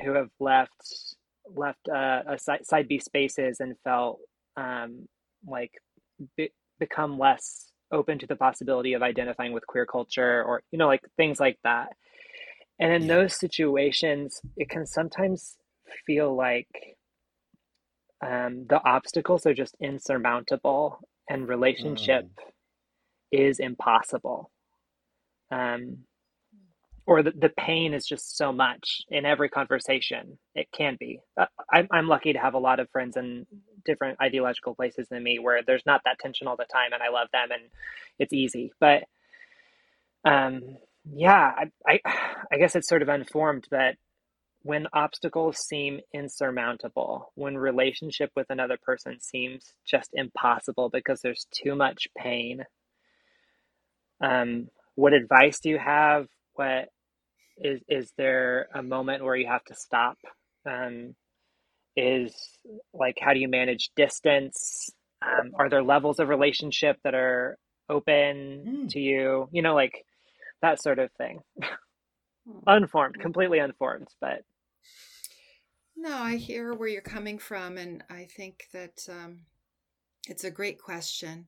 who 0.03 0.13
have 0.13 0.29
left 0.39 1.15
left 1.53 1.87
uh, 1.87 2.23
a 2.27 2.39
side, 2.39 2.65
side 2.65 2.87
B 2.87 2.99
spaces 2.99 3.59
and 3.59 3.75
felt 3.83 4.19
um, 4.57 5.07
like 5.47 5.71
be, 6.37 6.51
become 6.79 7.19
less 7.19 7.71
open 7.91 8.19
to 8.19 8.27
the 8.27 8.35
possibility 8.35 8.93
of 8.93 9.03
identifying 9.03 9.53
with 9.53 9.67
queer 9.67 9.85
culture 9.85 10.43
or 10.43 10.63
you 10.71 10.79
know 10.79 10.87
like 10.87 11.01
things 11.17 11.39
like 11.39 11.57
that. 11.63 11.89
And 12.79 12.91
in 12.93 13.07
Yeah. 13.07 13.15
those 13.15 13.39
situations 13.39 14.41
it 14.57 14.69
can 14.69 14.85
sometimes 14.85 15.57
feel 16.05 16.35
like 16.35 16.67
um, 18.25 18.65
the 18.69 18.81
obstacles 18.85 19.45
are 19.45 19.53
just 19.53 19.75
insurmountable 19.81 20.99
and 21.29 21.47
relationship 21.47 22.25
is 23.31 23.59
impossible. 23.59 24.51
Um, 25.51 25.99
or 27.07 27.21
the, 27.21 27.31
the 27.31 27.49
pain 27.49 27.93
is 27.93 28.05
just 28.05 28.35
so 28.35 28.51
much 28.51 29.01
in 29.09 29.25
every 29.25 29.49
conversation 29.49 30.39
it 30.55 30.67
can 30.75 30.97
be. 30.99 31.19
Uh, 31.39 31.45
I'm, 31.71 31.87
I'm 31.91 32.07
lucky 32.07 32.33
to 32.33 32.39
have 32.39 32.55
a 32.55 32.59
lot 32.59 32.79
of 32.79 32.89
friends 32.89 33.15
in 33.15 33.45
different 33.85 34.19
ideological 34.21 34.75
places 34.75 35.07
than 35.09 35.23
me 35.23 35.39
where 35.39 35.61
there's 35.65 35.85
not 35.85 36.01
that 36.05 36.19
tension 36.19 36.47
all 36.47 36.57
the 36.57 36.65
time 36.65 36.93
and 36.93 37.03
i 37.03 37.09
love 37.09 37.27
them 37.31 37.49
and 37.51 37.63
it's 38.19 38.33
easy. 38.33 38.71
But 38.79 39.03
um, 40.23 40.77
yeah 41.13 41.53
I, 41.57 41.71
I 41.87 41.99
i 42.51 42.57
guess 42.57 42.75
it's 42.75 42.89
sort 42.89 43.03
of 43.03 43.09
unformed 43.09 43.67
but 43.69 43.95
when 44.63 44.87
obstacles 44.93 45.59
seem 45.59 45.99
insurmountable 46.13 47.31
when 47.35 47.55
relationship 47.57 48.31
with 48.35 48.47
another 48.49 48.77
person 48.81 49.19
seems 49.19 49.73
just 49.85 50.09
impossible 50.13 50.89
because 50.89 51.21
there's 51.21 51.45
too 51.51 51.75
much 51.75 52.07
pain 52.17 52.65
um, 54.21 54.69
what 54.95 55.13
advice 55.13 55.59
do 55.59 55.69
you 55.69 55.77
have? 55.77 56.27
What 56.53 56.89
is 57.57 57.81
is 57.87 58.11
there 58.17 58.67
a 58.73 58.83
moment 58.83 59.23
where 59.23 59.35
you 59.35 59.47
have 59.47 59.63
to 59.65 59.75
stop 59.75 60.17
um, 60.65 61.15
is 61.95 62.33
like 62.93 63.17
how 63.21 63.33
do 63.33 63.39
you 63.39 63.47
manage 63.47 63.89
distance 63.95 64.89
um, 65.21 65.51
are 65.57 65.69
there 65.69 65.83
levels 65.83 66.19
of 66.19 66.29
relationship 66.29 66.97
that 67.03 67.15
are 67.15 67.57
open 67.89 68.65
Hmm. 68.65 68.89
to 68.89 68.99
you 68.99 69.47
you 69.51 69.61
know 69.61 69.75
like 69.75 70.05
that 70.61 70.81
sort 70.81 70.99
of 70.99 71.11
thing 71.17 71.39
unformed 72.67 73.19
completely 73.19 73.59
unformed 73.59 74.07
but 74.21 74.43
No, 75.97 76.17
I 76.17 76.37
hear 76.37 76.73
where 76.73 76.87
you're 76.87 77.01
coming 77.01 77.39
from, 77.39 77.77
and 77.77 78.03
I 78.09 78.25
think 78.25 78.67
that 78.71 79.07
um, 79.09 79.45
it's 80.27 80.43
a 80.43 80.51
great 80.51 80.79
question. 80.81 81.47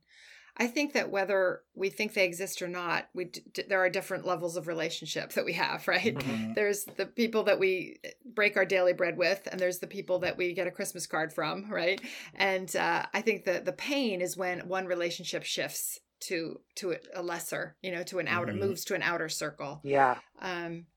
I 0.59 0.67
think 0.67 0.93
that 0.93 1.11
whether 1.11 1.61
we 1.75 1.89
think 1.89 2.13
they 2.13 2.25
exist 2.25 2.61
or 2.63 2.67
not, 2.67 3.09
we 3.13 3.25
d- 3.25 3.43
d- 3.53 3.63
there 3.69 3.79
are 3.79 3.89
different 3.89 4.25
levels 4.25 4.57
of 4.57 4.67
relationship 4.67 5.31
that 5.33 5.45
we 5.45 5.53
have, 5.53 5.87
right? 5.87 6.15
Mhm. 6.15 6.55
There's 6.55 6.83
the 6.85 7.05
people 7.05 7.43
that 7.43 7.59
we 7.59 7.99
break 8.25 8.57
our 8.57 8.65
daily 8.65 8.93
bread 8.93 9.17
with, 9.17 9.47
and 9.51 9.59
there's 9.59 9.79
the 9.79 9.87
people 9.87 10.19
that 10.19 10.35
we 10.37 10.53
get 10.53 10.67
a 10.67 10.71
Christmas 10.71 11.05
card 11.07 11.31
from, 11.31 11.69
right? 11.69 12.01
And 12.35 12.75
uh, 12.75 13.05
I 13.13 13.21
think 13.21 13.45
that 13.45 13.65
the 13.65 13.73
pain 13.73 14.21
is 14.21 14.35
when 14.35 14.67
one 14.67 14.87
relationship 14.87 15.43
shifts 15.43 15.99
to 16.21 16.59
to 16.75 16.95
a 17.13 17.21
lesser, 17.21 17.75
you 17.83 17.91
know, 17.91 18.03
to 18.03 18.17
an 18.17 18.27
outer 18.27 18.53
Mhm. 18.53 18.59
moves 18.59 18.83
to 18.85 18.95
an 18.95 19.03
outer 19.03 19.29
circle. 19.29 19.81
yeah 19.83 20.17
Um, 20.39 20.87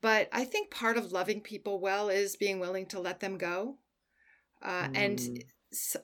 but 0.00 0.28
I 0.32 0.44
think 0.44 0.70
part 0.70 0.96
of 0.96 1.12
loving 1.12 1.40
people 1.40 1.80
well 1.80 2.08
is 2.10 2.36
being 2.36 2.60
willing 2.60 2.86
to 2.86 3.00
let 3.00 3.20
them 3.20 3.38
go. 3.38 3.78
Uh, 4.62 4.88
And 4.94 5.18
Mm. 5.18 5.38
s- 5.38 5.44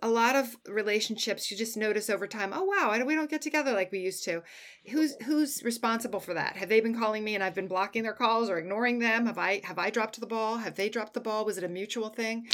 a 0.02 0.08
lot 0.08 0.36
of 0.36 0.56
relationships, 0.66 1.50
you 1.50 1.56
just 1.56 1.76
notice 1.76 2.10
over 2.10 2.26
time. 2.26 2.52
Oh 2.54 2.64
wow, 2.64 3.02
we 3.04 3.14
don't 3.14 3.30
get 3.30 3.42
together 3.42 3.72
like 3.72 3.92
we 3.92 4.00
used 4.00 4.24
to. 4.24 4.42
Who's 4.90 5.14
who's 5.24 5.62
responsible 5.62 6.20
for 6.20 6.34
that? 6.34 6.56
Have 6.56 6.68
they 6.68 6.80
been 6.80 6.98
calling 6.98 7.24
me 7.24 7.34
and 7.34 7.44
I've 7.44 7.54
been 7.54 7.68
blocking 7.68 8.02
their 8.02 8.12
calls 8.12 8.50
or 8.50 8.58
ignoring 8.58 8.98
them? 8.98 9.26
Have 9.26 9.38
I 9.38 9.60
have 9.64 9.78
I 9.78 9.90
dropped 9.90 10.20
the 10.20 10.26
ball? 10.26 10.58
Have 10.58 10.76
they 10.76 10.88
dropped 10.88 11.14
the 11.14 11.20
ball? 11.20 11.44
Was 11.44 11.58
it 11.58 11.64
a 11.64 11.68
mutual 11.68 12.08
thing? 12.08 12.48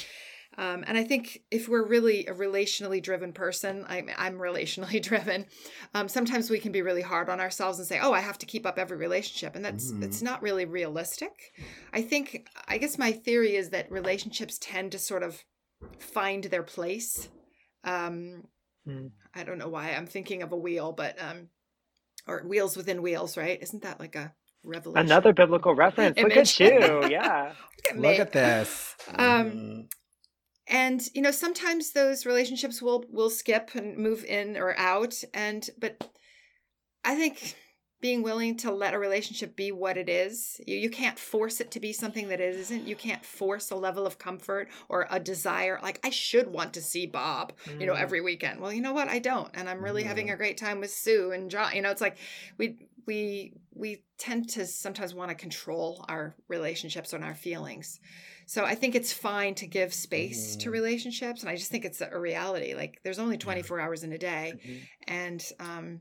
Um, 0.58 0.84
and 0.86 0.96
I 0.96 1.04
think 1.04 1.42
if 1.50 1.68
we're 1.68 1.84
really 1.86 2.24
a 2.26 2.32
relationally 2.32 3.02
driven 3.02 3.32
person, 3.32 3.84
I'm, 3.88 4.08
I'm 4.16 4.38
relationally 4.38 5.02
driven. 5.10 5.46
Um, 5.92 6.08
sometimes 6.08 6.48
we 6.48 6.60
can 6.60 6.72
be 6.72 6.80
really 6.80 7.02
hard 7.02 7.28
on 7.28 7.40
ourselves 7.40 7.78
and 7.78 7.86
say, 7.86 7.98
"Oh, 8.00 8.12
I 8.12 8.20
have 8.20 8.38
to 8.38 8.46
keep 8.46 8.64
up 8.64 8.78
every 8.78 8.96
relationship," 8.96 9.54
and 9.54 9.64
that's 9.64 9.92
Mhm. 9.92 10.02
it's 10.04 10.22
not 10.22 10.42
really 10.42 10.64
realistic. 10.64 11.52
I 11.92 12.00
think 12.02 12.48
I 12.68 12.78
guess 12.78 12.96
my 12.98 13.12
theory 13.12 13.56
is 13.56 13.70
that 13.70 13.90
relationships 13.90 14.56
tend 14.60 14.92
to 14.92 14.98
sort 14.98 15.22
of 15.22 15.44
find 15.98 16.44
their 16.44 16.62
place. 16.62 17.28
Um, 17.84 18.44
Mm. 18.86 19.10
I 19.34 19.42
don't 19.42 19.58
know 19.58 19.68
why 19.68 19.90
I'm 19.90 20.06
thinking 20.06 20.42
of 20.42 20.52
a 20.52 20.56
wheel, 20.56 20.92
but 20.92 21.20
um, 21.20 21.48
or 22.26 22.42
wheels 22.46 22.76
within 22.76 23.02
wheels, 23.02 23.36
right? 23.36 23.60
Isn't 23.60 23.82
that 23.82 23.98
like 24.00 24.14
a 24.14 24.32
revelation? 24.62 25.06
another 25.06 25.32
biblical 25.32 25.74
reference 25.74 26.18
look 26.18 26.36
at 26.36 26.58
you 26.58 26.68
yeah 27.08 27.52
Look 27.76 27.90
at 27.90 27.98
Look 27.98 28.18
at 28.18 28.32
this. 28.32 28.96
Um, 29.14 29.88
and 30.68 31.00
you 31.14 31.22
know 31.22 31.30
sometimes 31.30 31.92
those 31.92 32.26
relationships 32.26 32.82
will 32.82 33.04
will 33.08 33.30
skip 33.30 33.70
and 33.74 33.96
move 33.96 34.24
in 34.24 34.56
or 34.56 34.76
out 34.78 35.22
and 35.32 35.68
but 35.78 36.10
I 37.04 37.14
think 37.14 37.54
being 38.00 38.22
willing 38.22 38.56
to 38.58 38.70
let 38.70 38.92
a 38.94 38.98
relationship 38.98 39.56
be 39.56 39.72
what 39.72 39.96
it 39.96 40.08
is. 40.08 40.60
You, 40.66 40.76
you 40.76 40.90
can't 40.90 41.18
force 41.18 41.60
it 41.60 41.70
to 41.72 41.80
be 41.80 41.92
something 41.92 42.28
that 42.28 42.40
it 42.40 42.54
isn't. 42.54 42.86
You 42.86 42.94
can't 42.96 43.24
force 43.24 43.70
a 43.70 43.76
level 43.76 44.06
of 44.06 44.18
comfort 44.18 44.68
or 44.88 45.06
a 45.10 45.18
desire. 45.18 45.78
Like, 45.82 46.00
I 46.04 46.10
should 46.10 46.48
want 46.48 46.74
to 46.74 46.82
see 46.82 47.06
Bob, 47.06 47.54
you 47.80 47.86
know, 47.86 47.94
Mm. 47.94 48.00
every 48.00 48.20
weekend. 48.20 48.60
Well, 48.60 48.72
you 48.72 48.82
know 48.82 48.92
what? 48.92 49.08
I 49.08 49.18
don't. 49.18 49.50
And 49.54 49.68
I'm 49.68 49.82
really 49.82 50.02
having 50.02 50.30
a 50.30 50.36
great 50.36 50.58
time 50.58 50.80
with 50.80 50.90
Sue 50.90 51.32
and 51.32 51.50
John. 51.50 51.74
You 51.74 51.82
know, 51.82 51.90
it's 51.90 52.00
like 52.02 52.18
we, 52.58 52.76
we, 53.06 53.54
we 53.72 54.02
tend 54.18 54.50
to 54.50 54.66
sometimes 54.66 55.14
want 55.14 55.30
to 55.30 55.34
control 55.34 56.04
our 56.08 56.34
relationships 56.48 57.12
and 57.14 57.24
our 57.24 57.34
feelings. 57.34 57.98
So 58.46 58.64
I 58.64 58.74
think 58.74 58.94
it's 58.94 59.12
fine 59.12 59.54
to 59.56 59.66
give 59.66 59.92
space 59.94 60.54
to 60.56 60.68
Mhm. 60.68 60.72
relationships. 60.72 61.40
And 61.40 61.50
I 61.50 61.56
just 61.56 61.70
think 61.70 61.84
it's 61.84 62.00
a 62.00 62.18
reality. 62.18 62.74
Like, 62.74 63.00
there's 63.04 63.18
only 63.18 63.38
24 63.38 63.80
hours 63.80 64.04
in 64.04 64.12
a 64.12 64.18
day 64.18 64.52
Mhm. 64.56 64.80
and 65.08 65.52
um 65.60 66.00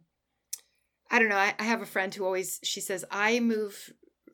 i 1.12 1.20
don't 1.20 1.30
know 1.30 1.38
I, 1.38 1.54
I 1.60 1.64
have 1.64 1.82
a 1.82 1.86
friend 1.86 2.14
who 2.14 2.26
always 2.26 2.60
she 2.64 2.82
says 2.82 3.06
i 3.12 3.40
move 3.40 3.94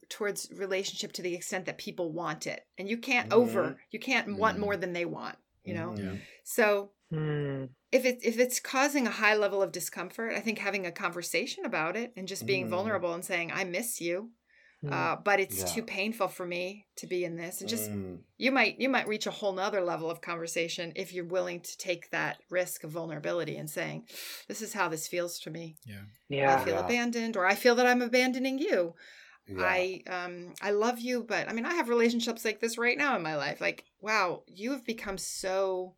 towards 0.09 0.49
relationship 0.53 1.13
to 1.13 1.21
the 1.21 1.33
extent 1.35 1.65
that 1.65 1.77
people 1.77 2.11
want 2.11 2.45
it 2.47 2.65
and 2.77 2.89
you 2.89 2.97
can't 2.97 3.29
Mhm. 3.29 3.35
over 3.35 3.77
you 3.91 3.99
can't 3.99 4.37
want 4.37 4.57
Mhm. 4.57 4.61
more 4.61 4.77
than 4.77 4.93
they 4.93 5.05
want 5.05 5.37
you 5.63 5.73
know 5.73 5.93
Mhm. 5.97 6.19
so 6.43 6.91
Hmm. 7.09 7.65
if 7.91 8.05
it 8.05 8.19
if 8.23 8.39
it's 8.39 8.59
causing 8.59 9.05
a 9.07 9.11
high 9.11 9.35
level 9.35 9.61
of 9.61 9.71
discomfort 9.71 10.33
i 10.33 10.39
think 10.39 10.59
having 10.59 10.85
a 10.85 10.91
conversation 10.91 11.65
about 11.65 11.95
it 11.97 12.13
and 12.15 12.27
just 12.27 12.45
being 12.45 12.65
Mhm. 12.65 12.69
vulnerable 12.69 13.13
and 13.13 13.23
saying 13.25 13.51
i 13.51 13.63
miss 13.63 13.99
you 14.01 14.31
Hmm. 14.83 14.91
uh, 14.93 15.15
but 15.17 15.39
it's 15.39 15.59
Yeah. 15.59 15.65
too 15.65 15.83
painful 15.83 16.27
for 16.27 16.45
me 16.45 16.87
to 16.95 17.05
be 17.05 17.23
in 17.23 17.35
this 17.35 17.61
and 17.61 17.69
just 17.69 17.91
Mm. 17.91 18.23
you 18.37 18.51
might 18.51 18.79
you 18.79 18.89
might 18.89 19.07
reach 19.07 19.27
a 19.27 19.31
whole 19.31 19.53
nother 19.53 19.81
level 19.81 20.09
of 20.09 20.21
conversation 20.21 20.91
if 20.95 21.13
you're 21.13 21.23
willing 21.37 21.61
to 21.61 21.77
take 21.77 22.09
that 22.09 22.41
risk 22.49 22.83
of 22.83 22.89
vulnerability 22.91 23.57
and 23.57 23.69
saying 23.69 24.07
this 24.47 24.59
is 24.61 24.73
how 24.73 24.87
this 24.89 25.07
feels 25.07 25.39
to 25.41 25.51
me 25.51 25.77
Yeah. 25.85 26.01
Yeah. 26.29 26.55
I 26.59 26.63
feel 26.65 26.73
Yeah. 26.75 26.85
abandoned 26.85 27.37
or 27.37 27.45
I 27.45 27.53
feel 27.55 27.75
that 27.75 27.85
I'm 27.85 28.01
abandoning 28.01 28.57
you. 28.57 28.95
Yeah. 29.47 29.57
I 29.63 30.01
um 30.07 30.55
I 30.61 30.71
love 30.71 30.99
you, 30.99 31.23
but 31.23 31.47
I 31.47 31.53
mean 31.53 31.65
I 31.65 31.75
have 31.75 31.87
relationships 31.89 32.43
like 32.43 32.59
this 32.59 32.77
right 32.79 32.97
now 32.97 33.15
in 33.15 33.21
my 33.21 33.35
life. 33.35 33.61
Like, 33.61 33.85
wow, 33.99 34.43
you 34.47 34.71
have 34.71 34.83
become 34.83 35.17
so 35.19 35.95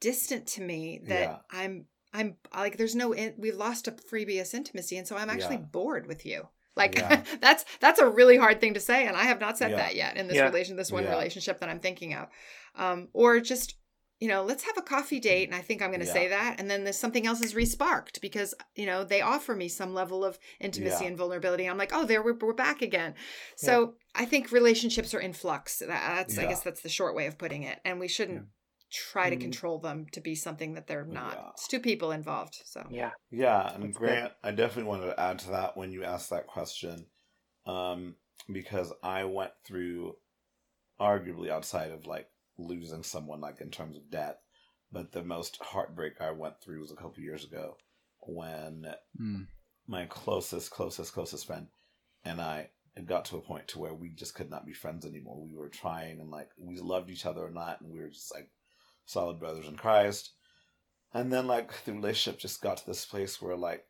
distant 0.00 0.46
to 0.46 0.62
me 0.62 0.98
that 1.04 1.20
Yeah. 1.28 1.38
I'm 1.50 1.88
I'm 2.12 2.38
like 2.54 2.78
there's 2.78 2.94
no 2.94 3.12
in, 3.12 3.34
we've 3.36 3.56
lost 3.56 3.86
a 3.88 3.92
previous 3.92 4.54
intimacy 4.54 4.96
and 4.96 5.06
so 5.06 5.16
I'm 5.16 5.28
actually 5.30 5.56
Yeah. 5.56 5.62
bored 5.72 6.06
with 6.06 6.24
you. 6.24 6.48
Like 6.76 6.96
Yeah. 6.98 7.22
that's 7.40 7.64
that's 7.80 7.98
a 8.00 8.08
really 8.08 8.36
hard 8.36 8.60
thing 8.60 8.74
to 8.74 8.80
say 8.80 9.06
and 9.06 9.16
I 9.16 9.24
have 9.24 9.40
not 9.40 9.58
said 9.58 9.70
Yeah. 9.70 9.76
that 9.78 9.94
yet 9.96 10.16
in 10.16 10.26
this 10.28 10.36
Yeah. 10.36 10.44
relation 10.44 10.76
this 10.76 10.92
one 10.92 11.04
Yeah. 11.04 11.10
relationship 11.10 11.60
that 11.60 11.68
I'm 11.68 11.80
thinking 11.80 12.14
of. 12.14 12.28
Um 12.74 13.08
or 13.12 13.40
just 13.40 13.76
you 14.18 14.28
know, 14.28 14.42
let's 14.44 14.62
have 14.64 14.78
a 14.78 14.82
coffee 14.82 15.20
date. 15.20 15.46
And 15.46 15.54
I 15.54 15.60
think 15.60 15.82
I'm 15.82 15.90
going 15.90 16.00
to 16.00 16.06
say 16.06 16.28
that. 16.28 16.56
And 16.58 16.70
then 16.70 16.84
there's 16.84 16.96
something 16.96 17.26
else 17.26 17.42
is 17.42 17.52
resparked 17.52 18.22
because, 18.22 18.54
you 18.74 18.86
know, 18.86 19.04
they 19.04 19.20
offer 19.20 19.54
me 19.54 19.68
some 19.68 19.92
level 19.92 20.24
of 20.24 20.38
intimacy 20.58 21.04
Yeah. 21.04 21.08
and 21.08 21.18
vulnerability. 21.18 21.66
I'm 21.66 21.76
like, 21.76 21.90
oh, 21.92 22.06
there 22.06 22.22
we're, 22.22 22.32
we're 22.40 22.54
back 22.54 22.80
again. 22.80 23.14
So 23.56 23.96
I 24.14 24.24
think 24.24 24.52
relationships 24.52 25.12
are 25.12 25.20
in 25.20 25.34
flux. 25.34 25.80
That, 25.80 25.88
that's, 25.88 26.38
I 26.38 26.46
guess 26.46 26.62
that's 26.62 26.80
the 26.80 26.88
short 26.88 27.14
way 27.14 27.26
of 27.26 27.36
putting 27.36 27.64
it. 27.64 27.78
And 27.84 28.00
we 28.00 28.08
shouldn't 28.08 28.46
try 28.96 29.30
to 29.30 29.36
Mm. 29.36 29.40
control 29.40 29.78
them 29.78 30.06
to 30.12 30.20
be 30.20 30.34
something 30.34 30.74
that 30.74 30.86
they're 30.86 31.04
not. 31.04 31.34
Yeah. 31.34 31.50
It's 31.50 31.68
two 31.68 31.80
people 31.80 32.10
involved. 32.12 32.54
So 32.64 32.86
Yeah. 32.90 33.12
Yeah, 33.30 33.72
and 33.74 33.84
That's 33.84 33.98
good. 33.98 34.06
Grant, 34.06 34.32
I 34.42 34.50
definitely 34.52 34.88
wanted 34.88 35.06
to 35.06 35.20
add 35.20 35.38
to 35.40 35.50
that 35.50 35.76
when 35.76 35.92
you 35.92 36.04
asked 36.04 36.30
that 36.30 36.46
question, 36.46 37.06
um, 37.66 38.16
because 38.50 38.92
I 39.02 39.24
went 39.24 39.52
through, 39.64 40.16
arguably 41.00 41.50
outside 41.50 41.90
of 41.90 42.06
like 42.06 42.28
losing 42.58 43.02
someone, 43.02 43.40
like 43.40 43.60
in 43.60 43.70
terms 43.70 43.96
of 43.96 44.10
death, 44.10 44.36
but 44.90 45.12
the 45.12 45.22
most 45.22 45.58
heartbreak 45.62 46.20
I 46.20 46.30
went 46.30 46.60
through 46.60 46.80
was 46.80 46.92
a 46.92 46.96
couple 46.96 47.22
years 47.22 47.44
ago 47.44 47.76
when 48.20 48.94
Mm. 49.20 49.46
my 49.86 50.06
closest, 50.06 50.70
closest, 50.70 51.12
closest 51.12 51.46
friend 51.46 51.68
and 52.24 52.40
I 52.40 52.70
it 52.96 53.04
got 53.04 53.26
to 53.26 53.36
a 53.36 53.42
point 53.42 53.68
to 53.68 53.78
where 53.78 53.92
we 53.92 54.08
just 54.08 54.34
could 54.34 54.48
not 54.50 54.64
be 54.64 54.72
friends 54.72 55.04
anymore. 55.04 55.38
We 55.38 55.54
were 55.54 55.68
trying 55.68 56.18
and 56.18 56.30
like 56.30 56.48
we 56.56 56.78
loved 56.78 57.10
each 57.10 57.26
other 57.26 57.44
or 57.44 57.50
not, 57.50 57.82
and 57.82 57.92
we 57.92 58.00
were 58.00 58.08
just 58.08 58.34
like 58.34 58.50
solid 59.06 59.38
brothers 59.38 59.66
in 59.66 59.76
Christ. 59.76 60.32
And 61.14 61.32
then 61.32 61.46
like 61.46 61.84
the 61.84 61.92
relationship 61.92 62.40
just 62.40 62.60
got 62.60 62.76
to 62.78 62.86
this 62.86 63.06
place 63.06 63.40
where 63.40 63.56
like 63.56 63.84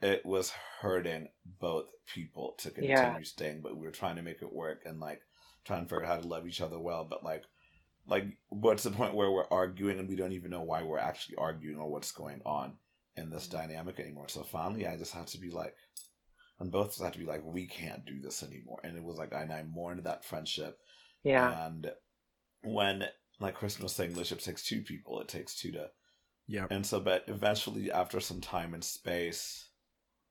it 0.00 0.24
was 0.26 0.52
hurting 0.80 1.28
both 1.60 1.86
people 2.12 2.54
to 2.58 2.70
continue 2.70 2.96
Yeah. 2.96 3.18
staying, 3.22 3.62
but 3.62 3.76
we 3.76 3.86
were 3.86 3.92
trying 3.92 4.16
to 4.16 4.22
make 4.22 4.42
it 4.42 4.52
work 4.52 4.82
and 4.84 4.98
like 4.98 5.20
trying 5.64 5.84
to 5.84 5.88
figure 5.88 6.04
out 6.04 6.16
how 6.16 6.20
to 6.20 6.28
love 6.28 6.46
each 6.46 6.60
other 6.60 6.78
well. 6.78 7.04
But 7.04 7.22
like 7.22 7.44
like 8.06 8.24
what's 8.48 8.84
the 8.84 8.90
point 8.90 9.14
where 9.14 9.30
we're 9.30 9.48
arguing 9.50 9.98
and 9.98 10.08
we 10.08 10.16
don't 10.16 10.32
even 10.32 10.50
know 10.50 10.62
why 10.62 10.82
we're 10.82 10.98
actually 10.98 11.36
arguing 11.36 11.78
or 11.78 11.90
what's 11.90 12.10
going 12.10 12.40
on 12.44 12.78
in 13.16 13.30
this 13.30 13.46
mm. 13.46 13.52
dynamic 13.52 14.00
anymore. 14.00 14.28
So 14.28 14.42
finally 14.42 14.86
I 14.86 14.96
just 14.96 15.12
had 15.12 15.26
to 15.28 15.38
be 15.38 15.50
like 15.50 15.74
and 16.60 16.72
both 16.72 16.88
us 16.88 17.00
had 17.00 17.12
to 17.12 17.18
be 17.18 17.24
like, 17.24 17.44
we 17.44 17.66
can't 17.66 18.04
do 18.04 18.20
this 18.20 18.42
anymore. 18.42 18.80
And 18.82 18.96
it 18.96 19.02
was 19.02 19.16
like, 19.16 19.32
and 19.32 19.52
I 19.52 19.62
mourned 19.62 20.04
that 20.04 20.24
friendship. 20.24 20.78
Yeah. 21.22 21.66
And 21.66 21.90
when, 22.64 23.04
like 23.40 23.54
Kristen 23.54 23.82
was 23.82 23.92
saying, 23.92 24.12
relationship 24.12 24.44
takes 24.44 24.62
two 24.64 24.82
people. 24.82 25.20
It 25.20 25.28
takes 25.28 25.54
two 25.54 25.72
to. 25.72 25.90
Yeah. 26.46 26.66
And 26.70 26.84
so, 26.84 26.98
but 27.00 27.24
eventually, 27.28 27.92
after 27.92 28.20
some 28.20 28.40
time 28.40 28.74
and 28.74 28.82
space, 28.82 29.68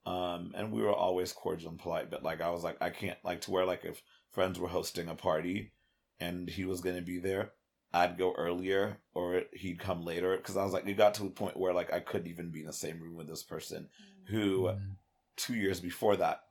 um, 0.06 0.52
and 0.56 0.72
we 0.72 0.82
were 0.82 0.94
always 0.94 1.34
cordial 1.34 1.70
and 1.70 1.80
polite, 1.80 2.10
but 2.10 2.24
like 2.24 2.42
I 2.42 2.50
was 2.50 2.64
like, 2.64 2.78
I 2.82 2.90
can't 2.90 3.18
like 3.24 3.42
to 3.42 3.52
where 3.52 3.66
like 3.66 3.86
if 3.86 4.02
friends 4.32 4.60
were 4.60 4.68
hosting 4.68 5.10
a 5.10 5.16
party, 5.16 5.74
and 6.20 6.50
he 6.50 6.66
was 6.66 6.82
gonna 6.82 7.02
be 7.02 7.20
there, 7.20 7.52
I'd 7.94 8.18
go 8.18 8.34
earlier 8.34 8.98
or 9.14 9.44
he'd 9.54 9.80
come 9.80 10.02
later 10.02 10.36
because 10.38 10.58
I 10.58 10.64
was 10.64 10.74
like, 10.74 10.88
it 10.88 10.98
got 10.98 11.14
to 11.16 11.26
a 11.26 11.30
point 11.30 11.58
where 11.58 11.74
like 11.74 11.94
I 11.94 12.00
couldn't 12.00 12.28
even 12.28 12.52
be 12.52 12.62
in 12.62 12.68
the 12.68 12.74
same 12.74 13.00
room 13.00 13.16
with 13.16 13.28
this 13.28 13.44
person 13.44 13.90
who 14.26 14.68
Mm. 14.68 14.96
two 15.36 15.56
years 15.56 15.80
before 15.80 16.18
that, 16.18 16.42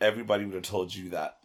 everybody 0.00 0.44
would 0.44 0.54
have 0.54 0.62
told 0.62 0.94
you 0.94 1.10
that 1.10 1.38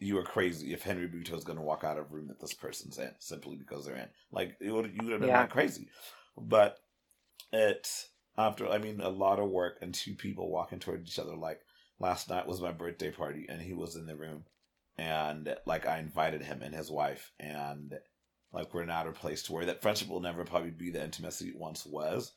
you 0.00 0.18
are 0.18 0.24
crazy 0.24 0.72
if 0.72 0.82
Henry 0.82 1.06
Buto 1.06 1.34
is 1.36 1.44
going 1.44 1.58
to 1.58 1.64
walk 1.64 1.84
out 1.84 1.98
of 1.98 2.06
a 2.10 2.14
room 2.14 2.28
that 2.28 2.40
this 2.40 2.54
person's 2.54 2.98
in 2.98 3.12
simply 3.18 3.56
because 3.56 3.84
they're 3.84 3.96
in. 3.96 4.08
Like 4.32 4.56
it 4.60 4.70
would, 4.70 4.92
you 4.94 5.04
would 5.04 5.12
have 5.12 5.20
been 5.20 5.28
Yeah. 5.28 5.46
crazy. 5.46 5.88
But 6.36 6.78
it 7.52 7.88
after 8.38 8.68
I 8.68 8.78
mean 8.78 9.00
a 9.00 9.08
lot 9.08 9.38
of 9.38 9.50
work 9.50 9.78
and 9.82 9.92
two 9.92 10.14
people 10.14 10.50
walking 10.50 10.78
toward 10.78 11.06
each 11.06 11.18
other. 11.18 11.36
Like 11.36 11.60
last 11.98 12.30
night 12.30 12.46
was 12.46 12.60
my 12.60 12.72
birthday 12.72 13.10
party 13.10 13.46
and 13.48 13.60
he 13.60 13.74
was 13.74 13.94
in 13.96 14.06
the 14.06 14.16
room, 14.16 14.44
and 14.96 15.54
like 15.66 15.86
I 15.86 15.98
invited 15.98 16.42
him 16.42 16.62
and 16.62 16.74
his 16.74 16.90
wife 16.90 17.30
and. 17.38 17.94
Like 18.52 18.74
we're 18.74 18.84
not 18.84 19.06
a 19.06 19.12
place 19.12 19.44
to 19.44 19.52
where 19.52 19.66
that 19.66 19.80
friendship 19.80 20.08
will 20.08 20.18
never 20.18 20.44
probably 20.44 20.72
be 20.72 20.90
the 20.90 21.04
intimacy 21.04 21.50
it 21.50 21.56
once 21.56 21.86
was, 21.86 22.32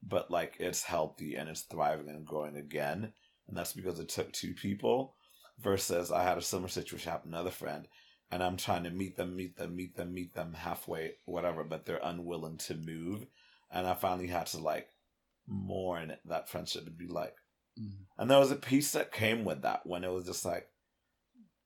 but 0.00 0.30
like 0.30 0.54
it's 0.60 0.84
healthy 0.84 1.34
and 1.34 1.48
it's 1.48 1.62
thriving 1.62 2.08
and 2.08 2.24
growing 2.24 2.56
again 2.56 3.12
and 3.48 3.56
that's 3.56 3.72
because 3.72 3.98
it 3.98 4.08
took 4.08 4.32
two 4.32 4.54
people 4.54 5.15
versus 5.60 6.10
i 6.12 6.22
had 6.22 6.38
a 6.38 6.42
similar 6.42 6.68
situation 6.68 7.10
happen 7.10 7.30
to 7.30 7.36
another 7.36 7.50
friend 7.50 7.86
and 8.30 8.42
i'm 8.42 8.56
trying 8.56 8.84
to 8.84 8.90
meet 8.90 9.16
them 9.16 9.34
meet 9.36 9.56
them 9.56 9.74
meet 9.74 9.96
them 9.96 10.12
meet 10.12 10.34
them 10.34 10.52
halfway 10.54 11.12
whatever 11.24 11.64
but 11.64 11.86
they're 11.86 12.00
unwilling 12.02 12.56
to 12.58 12.74
move 12.74 13.26
and 13.70 13.86
i 13.86 13.94
finally 13.94 14.26
had 14.26 14.46
to 14.46 14.58
like 14.58 14.88
mourn 15.48 16.12
that 16.24 16.48
friendship 16.48 16.86
and 16.86 16.98
be 16.98 17.08
like 17.08 17.34
Mm. 17.78 18.06
and 18.16 18.30
there 18.30 18.38
was 18.38 18.50
a 18.50 18.56
peace 18.56 18.92
that 18.92 19.12
came 19.12 19.44
with 19.44 19.60
that 19.62 19.84
when 19.86 20.02
it 20.02 20.10
was 20.10 20.24
just 20.24 20.46
like 20.46 20.66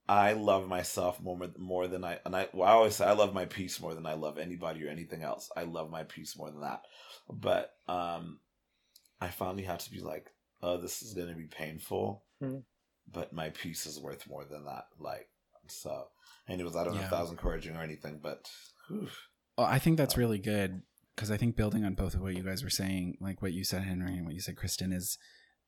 i 0.09 0.33
love 0.33 0.67
myself 0.67 1.21
more 1.21 1.39
more 1.57 1.87
than 1.87 2.05
i 2.05 2.19
and 2.25 2.35
i, 2.35 2.49
well, 2.53 2.69
I 2.69 2.73
always 2.73 2.97
say 2.97 3.07
i 3.07 3.13
love 3.13 3.33
my 3.33 3.45
peace 3.45 3.81
more 3.81 3.95
than 3.95 4.07
i 4.07 4.15
love 4.15 4.39
anybody 4.39 4.85
or 4.85 4.89
anything 4.91 5.23
else 5.23 5.51
i 5.57 5.63
love 5.63 5.89
my 5.91 6.03
peace 6.03 6.37
more 6.37 6.51
than 6.51 6.63
that 6.63 6.83
but 7.29 7.75
um 7.87 8.41
i 9.21 9.29
finally 9.29 9.63
had 9.63 9.81
to 9.81 9.91
be 9.91 10.01
like 10.01 10.31
oh, 10.63 10.77
this 10.77 11.01
is 11.03 11.15
going 11.15 11.29
to 11.29 11.35
be 11.35 11.47
painful, 11.47 12.23
Mhm. 12.43 12.63
But 13.13 13.33
my 13.33 13.51
peace 13.51 13.87
is 13.87 13.99
worth 13.99 14.29
more 14.29 14.45
than 14.45 14.65
that. 14.67 14.85
Like, 14.99 15.29
so, 15.69 16.07
and 16.47 16.61
it 16.61 16.65
was, 16.65 16.77
I 16.77 16.85
don't 16.85 16.95
know 16.95 17.01
if 17.01 17.07
Yeah. 17.07 17.11
that 17.11 17.23
was 17.23 17.31
encouraging 17.31 17.77
or 17.77 17.83
anything, 17.83 18.21
but 18.23 18.51
whew, 18.89 19.09
Well, 19.59 19.67
I 19.67 19.79
think 19.79 19.97
that's 19.97 20.17
really 20.17 20.39
good 20.39 20.83
because 21.15 21.31
I 21.31 21.37
think 21.37 21.57
building 21.57 21.85
on 21.85 21.95
both 21.95 22.15
of 22.15 22.21
what 22.23 22.35
you 22.37 22.43
guys 22.43 22.63
were 22.65 22.71
saying, 22.71 23.19
like 23.21 23.43
what 23.43 23.53
you 23.53 23.65
said, 23.65 23.83
Henry, 23.83 24.17
and 24.17 24.25
what 24.25 24.35
you 24.35 24.41
said, 24.41 24.57
Kristen, 24.57 24.93
is 24.93 25.19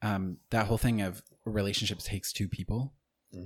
um, 0.00 0.38
that 0.50 0.66
whole 0.66 0.78
thing 0.78 1.00
of 1.02 1.22
relationships 1.44 2.04
takes 2.04 2.32
two 2.32 2.48
people. 2.48 2.94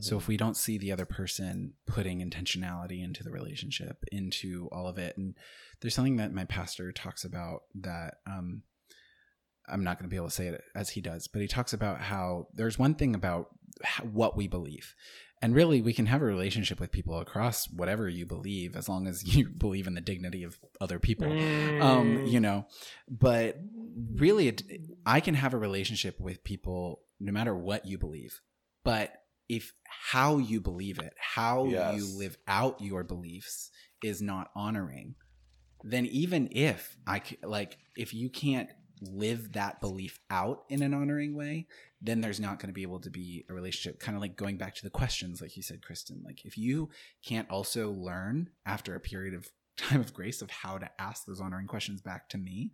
So 0.01 0.17
if 0.17 0.27
we 0.27 0.37
don't 0.37 0.57
see 0.57 0.79
the 0.79 0.91
other 0.91 1.07
person 1.07 1.75
putting 1.87 2.19
intentionality 2.19 3.05
into 3.05 3.23
the 3.23 3.31
relationship, 3.31 4.05
into 4.11 4.69
all 4.73 4.89
of 4.89 4.99
it, 4.99 5.17
and 5.17 5.37
there's 5.81 5.95
something 5.95 6.17
that 6.17 6.33
my 6.33 6.45
pastor 6.45 6.91
talks 6.91 7.25
about 7.25 7.61
that 7.77 8.15
um, 8.27 8.63
I'm 9.69 9.85
not 9.85 9.97
going 9.99 10.09
to 10.09 10.13
be 10.13 10.17
able 10.17 10.27
to 10.27 10.35
say 10.35 10.49
it 10.49 10.61
as 10.75 10.91
he 10.91 11.01
does, 11.01 11.29
but 11.29 11.41
he 11.41 11.47
talks 11.47 11.73
about 11.73 12.01
how 12.01 12.49
there's 12.53 12.81
one 12.81 12.95
thing 12.97 13.15
about 13.15 13.51
what 14.03 14.37
we 14.37 14.49
believe. 14.49 14.95
And 15.43 15.55
really, 15.55 15.83
we 15.83 15.93
can 15.93 16.07
have 16.07 16.23
a 16.23 16.25
relationship 16.25 16.81
with 16.81 16.91
people 16.91 17.19
across 17.21 17.69
whatever 17.71 18.09
you 18.09 18.25
believe, 18.25 18.75
as 18.75 18.89
long 18.89 19.07
as 19.07 19.23
you 19.37 19.49
believe 19.51 19.87
in 19.87 19.95
the 19.95 20.01
dignity 20.01 20.43
of 20.45 20.59
other 20.81 20.99
people 20.99 21.27
um 21.81 22.17
Mm. 22.19 22.27
you 22.27 22.41
know 22.41 22.67
but 23.09 23.57
really 24.15 24.49
it, 24.49 24.63
i 25.07 25.21
can 25.21 25.35
have 25.35 25.55
a 25.55 25.59
relationship 25.59 26.21
with 26.21 26.45
people 26.45 27.01
no 27.21 27.33
matter 27.33 27.55
what 27.55 27.87
you 27.87 27.97
believe 27.99 28.41
but 28.85 29.13
if 29.49 29.73
how 29.85 30.39
you 30.39 30.61
believe 30.61 30.99
it 30.99 31.15
how 31.19 31.67
Yes. 31.67 31.95
you 31.95 32.19
live 32.19 32.37
out 32.47 32.81
your 32.81 33.05
beliefs 33.05 33.71
is 34.03 34.21
not 34.21 34.51
honoring 34.55 35.15
then 35.85 36.05
even 36.07 36.49
if 36.51 36.97
I 37.07 37.23
like 37.43 37.79
if 37.97 38.13
you 38.13 38.29
can't 38.29 38.69
live 39.01 39.53
that 39.53 39.81
belief 39.81 40.19
out 40.31 40.65
in 40.69 40.83
an 40.83 40.95
honoring 40.95 41.35
way, 41.35 41.67
then 42.01 42.21
there's 42.21 42.41
not 42.41 42.59
going 42.59 42.69
to 42.69 42.75
be 42.75 42.83
able 42.83 43.01
to 43.01 43.11
be 43.11 43.45
a 43.49 43.55
relationship. 43.55 44.01
Kind 44.01 44.17
of 44.17 44.23
like 44.23 44.37
going 44.37 44.57
back 44.57 44.75
to 44.77 44.83
the 44.83 44.91
questions, 44.91 45.41
like 45.41 45.57
you 45.57 45.63
said, 45.63 45.83
Kristen. 45.83 46.23
Like 46.25 46.45
if 46.45 46.57
you 46.57 46.91
can't 47.25 47.51
also 47.51 47.91
learn 47.91 48.51
after 48.65 48.95
a 48.95 49.01
period 49.01 49.35
of 49.35 49.49
time 49.77 50.01
of 50.01 50.15
grace 50.15 50.41
of 50.41 50.51
how 50.51 50.79
to 50.79 50.91
ask 50.99 51.27
those 51.27 51.41
honoring 51.41 51.67
questions 51.67 52.01
back 52.01 52.29
to 52.31 52.39
me, 52.39 52.73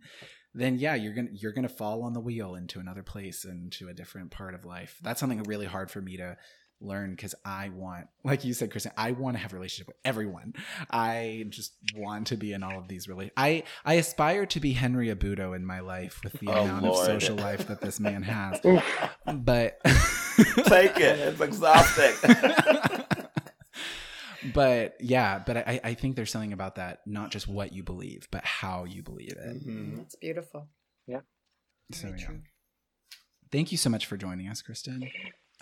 then 0.53 0.77
yeah, 0.77 0.95
you're 0.95 1.13
gonna 1.13 1.29
you're 1.33 1.51
gonna 1.51 1.67
fall 1.67 2.03
on 2.03 2.13
the 2.13 2.19
wheel 2.19 2.55
into 2.55 2.79
another 2.79 3.03
place 3.03 3.43
into 3.43 3.89
a 3.89 3.93
different 3.93 4.31
part 4.31 4.53
of 4.53 4.65
life. 4.65 4.97
That's 5.01 5.19
something 5.19 5.43
really 5.43 5.65
hard 5.65 5.89
for 5.89 6.01
me 6.01 6.17
to 6.17 6.37
learn 6.83 7.11
because 7.11 7.33
I 7.45 7.69
want, 7.69 8.07
like 8.23 8.43
you 8.43 8.53
said, 8.53 8.71
Kristen, 8.71 8.91
I 8.97 9.11
want 9.11 9.35
to 9.37 9.41
have 9.41 9.53
a 9.53 9.55
relationship 9.55 9.87
with 9.87 9.97
everyone. 10.05 10.53
I 10.91 11.45
just 11.49 11.73
want 11.95 12.27
to 12.27 12.37
be 12.37 12.53
in 12.53 12.63
all 12.63 12.77
of 12.77 12.87
these 12.87 13.07
really. 13.07 13.31
I 13.37 13.63
I 13.85 13.95
aspire 13.95 14.45
to 14.47 14.59
be 14.59 14.73
Henry 14.73 15.07
Abudo 15.07 15.55
in 15.55 15.65
my 15.65 15.79
life 15.79 16.21
with 16.23 16.33
the 16.33 16.47
Oh, 16.49 16.63
amount 16.63 16.83
Lord. 16.85 17.09
of 17.09 17.21
social 17.21 17.35
life 17.37 17.67
that 17.67 17.81
this 17.81 17.99
man 17.99 18.23
has. 18.23 18.59
but 19.33 19.79
Take 20.65 20.97
it. 20.97 21.19
It's 21.19 21.41
exhausting. 21.41 22.13
but 24.53 24.95
yeah, 24.99 25.39
but 25.45 25.57
I, 25.57 25.79
I 25.83 25.93
think 25.93 26.15
there's 26.15 26.31
something 26.31 26.53
about 26.53 26.75
that, 26.75 26.99
not 27.05 27.31
just 27.31 27.47
what 27.47 27.73
you 27.73 27.83
believe, 27.83 28.27
but 28.31 28.43
how 28.43 28.83
you 28.83 29.03
believe 29.03 29.31
it. 29.37 29.65
Mhm. 29.67 30.01
It's 30.01 30.15
beautiful. 30.15 30.67
Yeah. 31.07 31.21
So 31.91 32.07
Very 32.07 32.19
yeah. 32.19 32.25
true. 32.25 32.41
Thank 33.51 33.71
you 33.71 33.77
so 33.77 33.89
much 33.89 34.05
for 34.07 34.17
joining 34.17 34.47
us, 34.47 34.61
Kristen. 34.61 35.07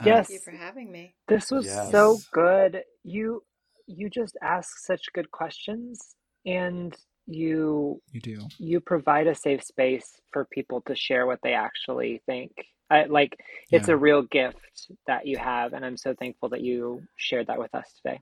Yes. 0.06 0.28
Thank 0.28 0.40
you 0.40 0.44
for 0.44 0.52
having 0.52 0.91
me. 0.91 1.15
This 1.28 1.52
was 1.52 1.65
Yes. 1.65 1.91
so 1.91 2.18
good. 2.32 2.84
You 3.03 3.44
you 3.88 4.10
just 4.10 4.38
ask 4.41 4.78
such 4.80 5.11
good 5.14 5.30
questions 5.32 6.15
and 6.45 6.95
you 7.28 8.02
you 8.11 8.22
do. 8.22 8.48
you 8.57 8.80
provide 8.80 9.28
a 9.28 9.36
safe 9.36 9.64
space 9.64 10.19
for 10.32 10.45
people 10.45 10.82
to 10.82 10.95
share 10.95 11.26
what 11.28 11.40
they 11.44 11.53
actually 11.53 12.22
think. 12.26 12.52
I, 12.90 13.03
like 13.06 13.38
it's 13.72 13.88
Yeah. 13.88 13.95
a 13.95 13.98
real 13.98 14.22
gift 14.23 14.88
that 15.07 15.26
you 15.28 15.38
have 15.38 15.73
and 15.73 15.84
I'm 15.86 15.98
so 15.98 16.14
thankful 16.14 16.49
that 16.49 16.61
you 16.61 17.03
shared 17.18 17.48
that 17.48 17.60
with 17.60 17.73
us 17.76 17.91
today. 18.02 18.19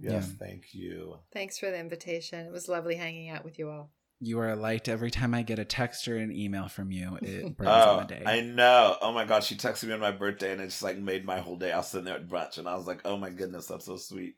Yes, 0.00 0.28
Yeah. 0.28 0.46
thank 0.46 0.74
you. 0.74 1.18
Thanks 1.32 1.58
for 1.58 1.70
the 1.70 1.78
invitation. 1.78 2.46
It 2.46 2.52
was 2.52 2.68
lovely 2.68 2.96
hanging 2.96 3.28
out 3.30 3.44
with 3.44 3.58
you 3.58 3.70
all. 3.70 3.90
You 4.24 4.38
are 4.38 4.50
a 4.50 4.56
light 4.56 4.88
every 4.88 5.10
time 5.10 5.34
I 5.34 5.42
get 5.42 5.58
a 5.58 5.64
text 5.64 6.06
or 6.06 6.16
an 6.16 6.30
email 6.30 6.68
from 6.68 6.92
you. 6.92 7.18
It 7.22 7.56
brightens 7.56 7.84
Oh, 7.88 7.96
my 7.96 8.04
day. 8.06 8.22
I 8.24 8.40
know. 8.40 8.96
Oh 9.02 9.12
my 9.12 9.24
god, 9.24 9.42
she 9.42 9.56
texted 9.56 9.84
me 9.88 9.94
on 9.94 10.00
my 10.00 10.12
birthday 10.12 10.52
and 10.52 10.60
it 10.60 10.66
just 10.66 10.82
like 10.82 10.96
made 10.96 11.24
my 11.24 11.40
whole 11.40 11.56
day. 11.56 11.72
I 11.72 11.78
was 11.78 11.88
sitting 11.88 12.04
there 12.04 12.14
at 12.14 12.28
brunch 12.28 12.56
and 12.58 12.68
I 12.68 12.76
was 12.76 12.86
like, 12.86 13.00
oh 13.04 13.16
my 13.16 13.30
goodness, 13.30 13.66
that's 13.66 13.86
so 13.86 13.96
sweet. 13.96 14.34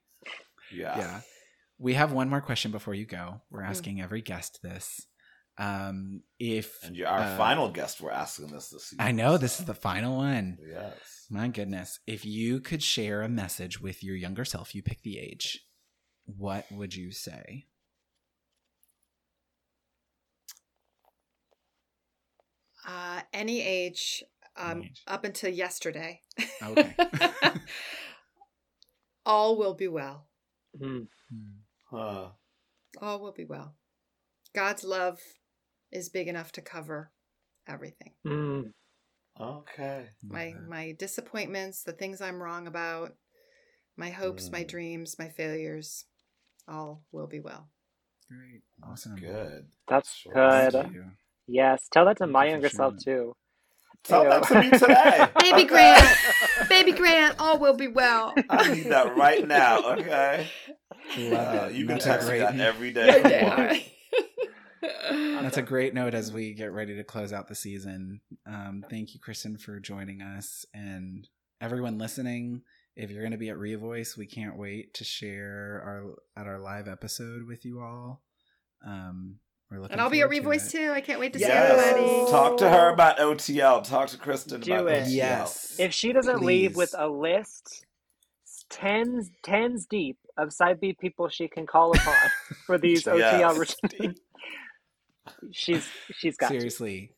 Yeah. 0.72 0.96
yeah. 0.98 1.20
We 1.78 1.92
have 1.94 2.12
one 2.12 2.30
more 2.30 2.40
question 2.40 2.70
before 2.70 2.94
you 2.94 3.04
go. 3.04 3.42
We're 3.50 3.60
Mm. 3.62 3.68
asking 3.68 4.00
every 4.00 4.22
guest 4.22 4.60
this. 4.62 5.06
Um, 5.58 6.22
if 6.38 6.82
And 6.82 6.96
you're 6.96 7.06
our 7.06 7.20
uh, 7.20 7.36
final 7.36 7.68
guest. 7.70 8.00
We're 8.00 8.10
asking 8.10 8.46
this 8.48 8.70
this 8.70 8.86
season. 8.86 9.04
I 9.04 9.12
know 9.12 9.36
this 9.36 9.60
is 9.60 9.66
the 9.66 9.74
final 9.74 10.16
one. 10.16 10.56
Yes. 10.66 11.26
My 11.30 11.48
goodness. 11.48 12.00
If 12.06 12.24
you 12.24 12.60
could 12.60 12.82
share 12.82 13.20
a 13.22 13.28
message 13.28 13.80
with 13.80 14.02
your 14.02 14.16
younger 14.16 14.44
self, 14.46 14.74
you 14.74 14.82
pick 14.82 15.02
the 15.02 15.18
age, 15.18 15.60
what 16.24 16.64
would 16.72 16.94
you 16.94 17.12
say? 17.12 17.66
Uh, 22.86 23.20
any 23.32 23.62
age, 23.62 24.22
um, 24.56 24.78
Any 24.78 24.86
age. 24.86 25.02
up 25.06 25.24
until 25.24 25.50
yesterday. 25.50 26.20
Okay. 26.62 26.94
all 29.26 29.56
will 29.56 29.74
be 29.74 29.88
well. 29.88 30.26
Mm. 30.78 31.06
Huh. 31.90 32.28
All 33.00 33.20
will 33.20 33.32
be 33.32 33.44
well. 33.44 33.74
God's 34.54 34.84
love 34.84 35.20
is 35.90 36.08
big 36.08 36.28
enough 36.28 36.52
to 36.52 36.62
cover 36.62 37.10
everything. 37.66 38.12
Mm. 38.26 38.72
Okay. 39.40 40.06
My 40.28 40.54
my 40.68 40.92
disappointments, 40.98 41.82
the 41.82 41.92
things 41.92 42.20
I'm 42.20 42.42
wrong 42.42 42.66
about, 42.66 43.14
my 43.96 44.10
hopes, 44.10 44.50
my 44.52 44.64
Mm. 44.64 44.68
dreams, 44.68 45.18
my 45.18 45.28
failures, 45.28 46.04
all 46.68 47.02
will 47.12 47.26
be 47.26 47.40
well. 47.40 47.68
Great. 48.28 48.62
Awesome. 48.82 49.16
Good. 49.16 49.66
That's 49.88 50.14
Sure. 50.14 50.32
good. 50.34 51.12
Thank 51.46 51.54
you. 51.56 51.62
Yes, 51.62 51.88
tell 51.92 52.04
that 52.06 52.16
to 52.18 52.26
my 52.26 52.44
you 52.44 52.50
for 52.50 52.54
younger 52.54 52.68
self 52.68 52.94
too. 53.02 53.34
Tell 54.04 54.24
Ew. 54.24 54.28
that 54.30 54.42
to 54.48 54.60
me 54.60 54.70
today. 54.70 55.28
Baby 55.40 55.64
Grant, 55.64 56.16
baby 56.68 56.92
Grant, 56.92 57.36
all 57.38 57.58
will 57.58 57.74
be 57.76 57.88
well. 57.88 58.34
I 58.50 58.74
need 58.74 58.84
that 58.86 59.16
right 59.16 59.46
now. 59.46 59.92
Okay. 59.92 60.46
Love 61.16 61.64
Uh, 61.64 61.68
you 61.68 61.86
can 61.86 61.94
That's 61.94 62.06
a 62.06 62.08
text 62.08 62.28
me 62.30 62.38
that 62.38 62.58
every 62.60 62.92
day. 62.92 63.22
if 63.24 63.86
you. 64.82 65.40
That's 65.40 65.56
a 65.56 65.62
great 65.62 65.94
note 65.94 66.14
as 66.14 66.32
we 66.32 66.52
get 66.52 66.72
ready 66.72 66.94
to 66.96 67.04
close 67.04 67.32
out 67.32 67.48
the 67.48 67.54
season. 67.54 68.20
Um, 68.46 68.84
thank 68.90 69.14
you, 69.14 69.20
Kristen, 69.20 69.56
for 69.56 69.80
joining 69.80 70.20
us. 70.20 70.66
And 70.74 71.26
everyone 71.60 71.96
listening, 71.98 72.62
if 72.96 73.10
you're 73.10 73.22
going 73.22 73.32
to 73.32 73.38
be 73.38 73.48
at 73.48 73.56
Revoice, 73.56 74.16
we 74.18 74.26
can't 74.26 74.58
wait 74.58 74.92
to 74.94 75.04
share 75.04 75.82
our 75.84 76.14
at 76.42 76.46
our 76.46 76.58
live 76.58 76.88
episode 76.88 77.46
with 77.46 77.64
you 77.64 77.80
all. 77.80 78.22
Um, 78.86 78.90
we're 78.90 79.12
looking 79.14 79.43
and 79.70 80.00
I'll 80.00 80.10
be 80.10 80.20
at 80.20 80.30
forward 80.30 80.42
to 80.42 80.48
Revoice 80.58 80.70
too. 80.70 80.90
I 80.92 81.00
can't 81.00 81.18
wait 81.20 81.32
to 81.32 81.38
see 81.38 81.44
everybody. 81.46 82.30
Talk 82.30 82.58
to 82.58 82.68
her 82.68 82.90
about 82.92 83.18
OTL. 83.18 83.82
Talk 83.82 84.08
to 84.08 84.18
Kristen 84.18 84.60
Do 84.60 84.72
about 84.74 84.86
it. 84.92 85.04
OTL. 85.06 85.10
Yes. 85.12 85.76
If 85.78 85.92
she 85.92 86.12
doesn't 86.12 86.42
leave 86.42 86.76
with 86.76 86.94
a 86.96 87.08
list, 87.08 87.84
tens 88.70 89.30
tens 89.42 89.86
deep 89.86 90.18
of 90.36 90.52
side 90.52 90.80
B 90.80 90.96
people 91.00 91.28
she 91.28 91.48
can 91.48 91.66
call 91.66 91.92
upon 91.92 92.14
for 92.66 92.78
these 92.78 93.04
OTL 93.04 93.18
Yes. 93.18 93.58
retreats, 93.58 94.20
she's 95.52 95.88
she's 96.12 96.36
got 96.36 96.52
you. 96.52 96.60
Seriously, 96.60 97.10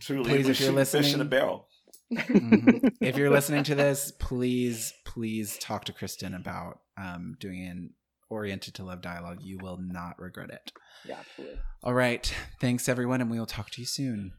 Truly, 0.00 0.24
Please, 0.28 0.44
we 0.46 0.50
if 0.52 0.60
you're 0.60 0.68
shoot 0.70 0.86
fish 0.88 1.12
in 1.14 1.18
listening- 1.18 1.20
a 1.20 1.24
barrel. 1.24 1.68
Mhm. 2.12 2.92
if 3.00 3.16
you're 3.16 3.30
listening 3.30 3.64
to 3.64 3.74
this, 3.74 4.12
please, 4.18 4.92
please 5.06 5.56
talk 5.58 5.84
to 5.86 5.92
Kristen 5.94 6.34
about 6.34 6.80
um, 6.98 7.36
doing 7.40 7.64
an 7.66 7.90
oriented 8.32 8.74
to 8.74 8.84
love 8.84 9.02
dialogue. 9.02 9.38
You 9.42 9.58
will 9.60 9.78
not 9.78 10.18
regret 10.18 10.50
it. 10.50 10.72
Yeah, 11.06 11.18
absolutely. 11.20 11.58
All 11.82 11.94
right. 11.94 12.32
Thanks, 12.60 12.88
everyone, 12.88 13.20
and 13.20 13.30
we 13.30 13.38
will 13.38 13.46
talk 13.46 13.70
to 13.70 13.80
you 13.80 13.86
soon. 13.86 14.32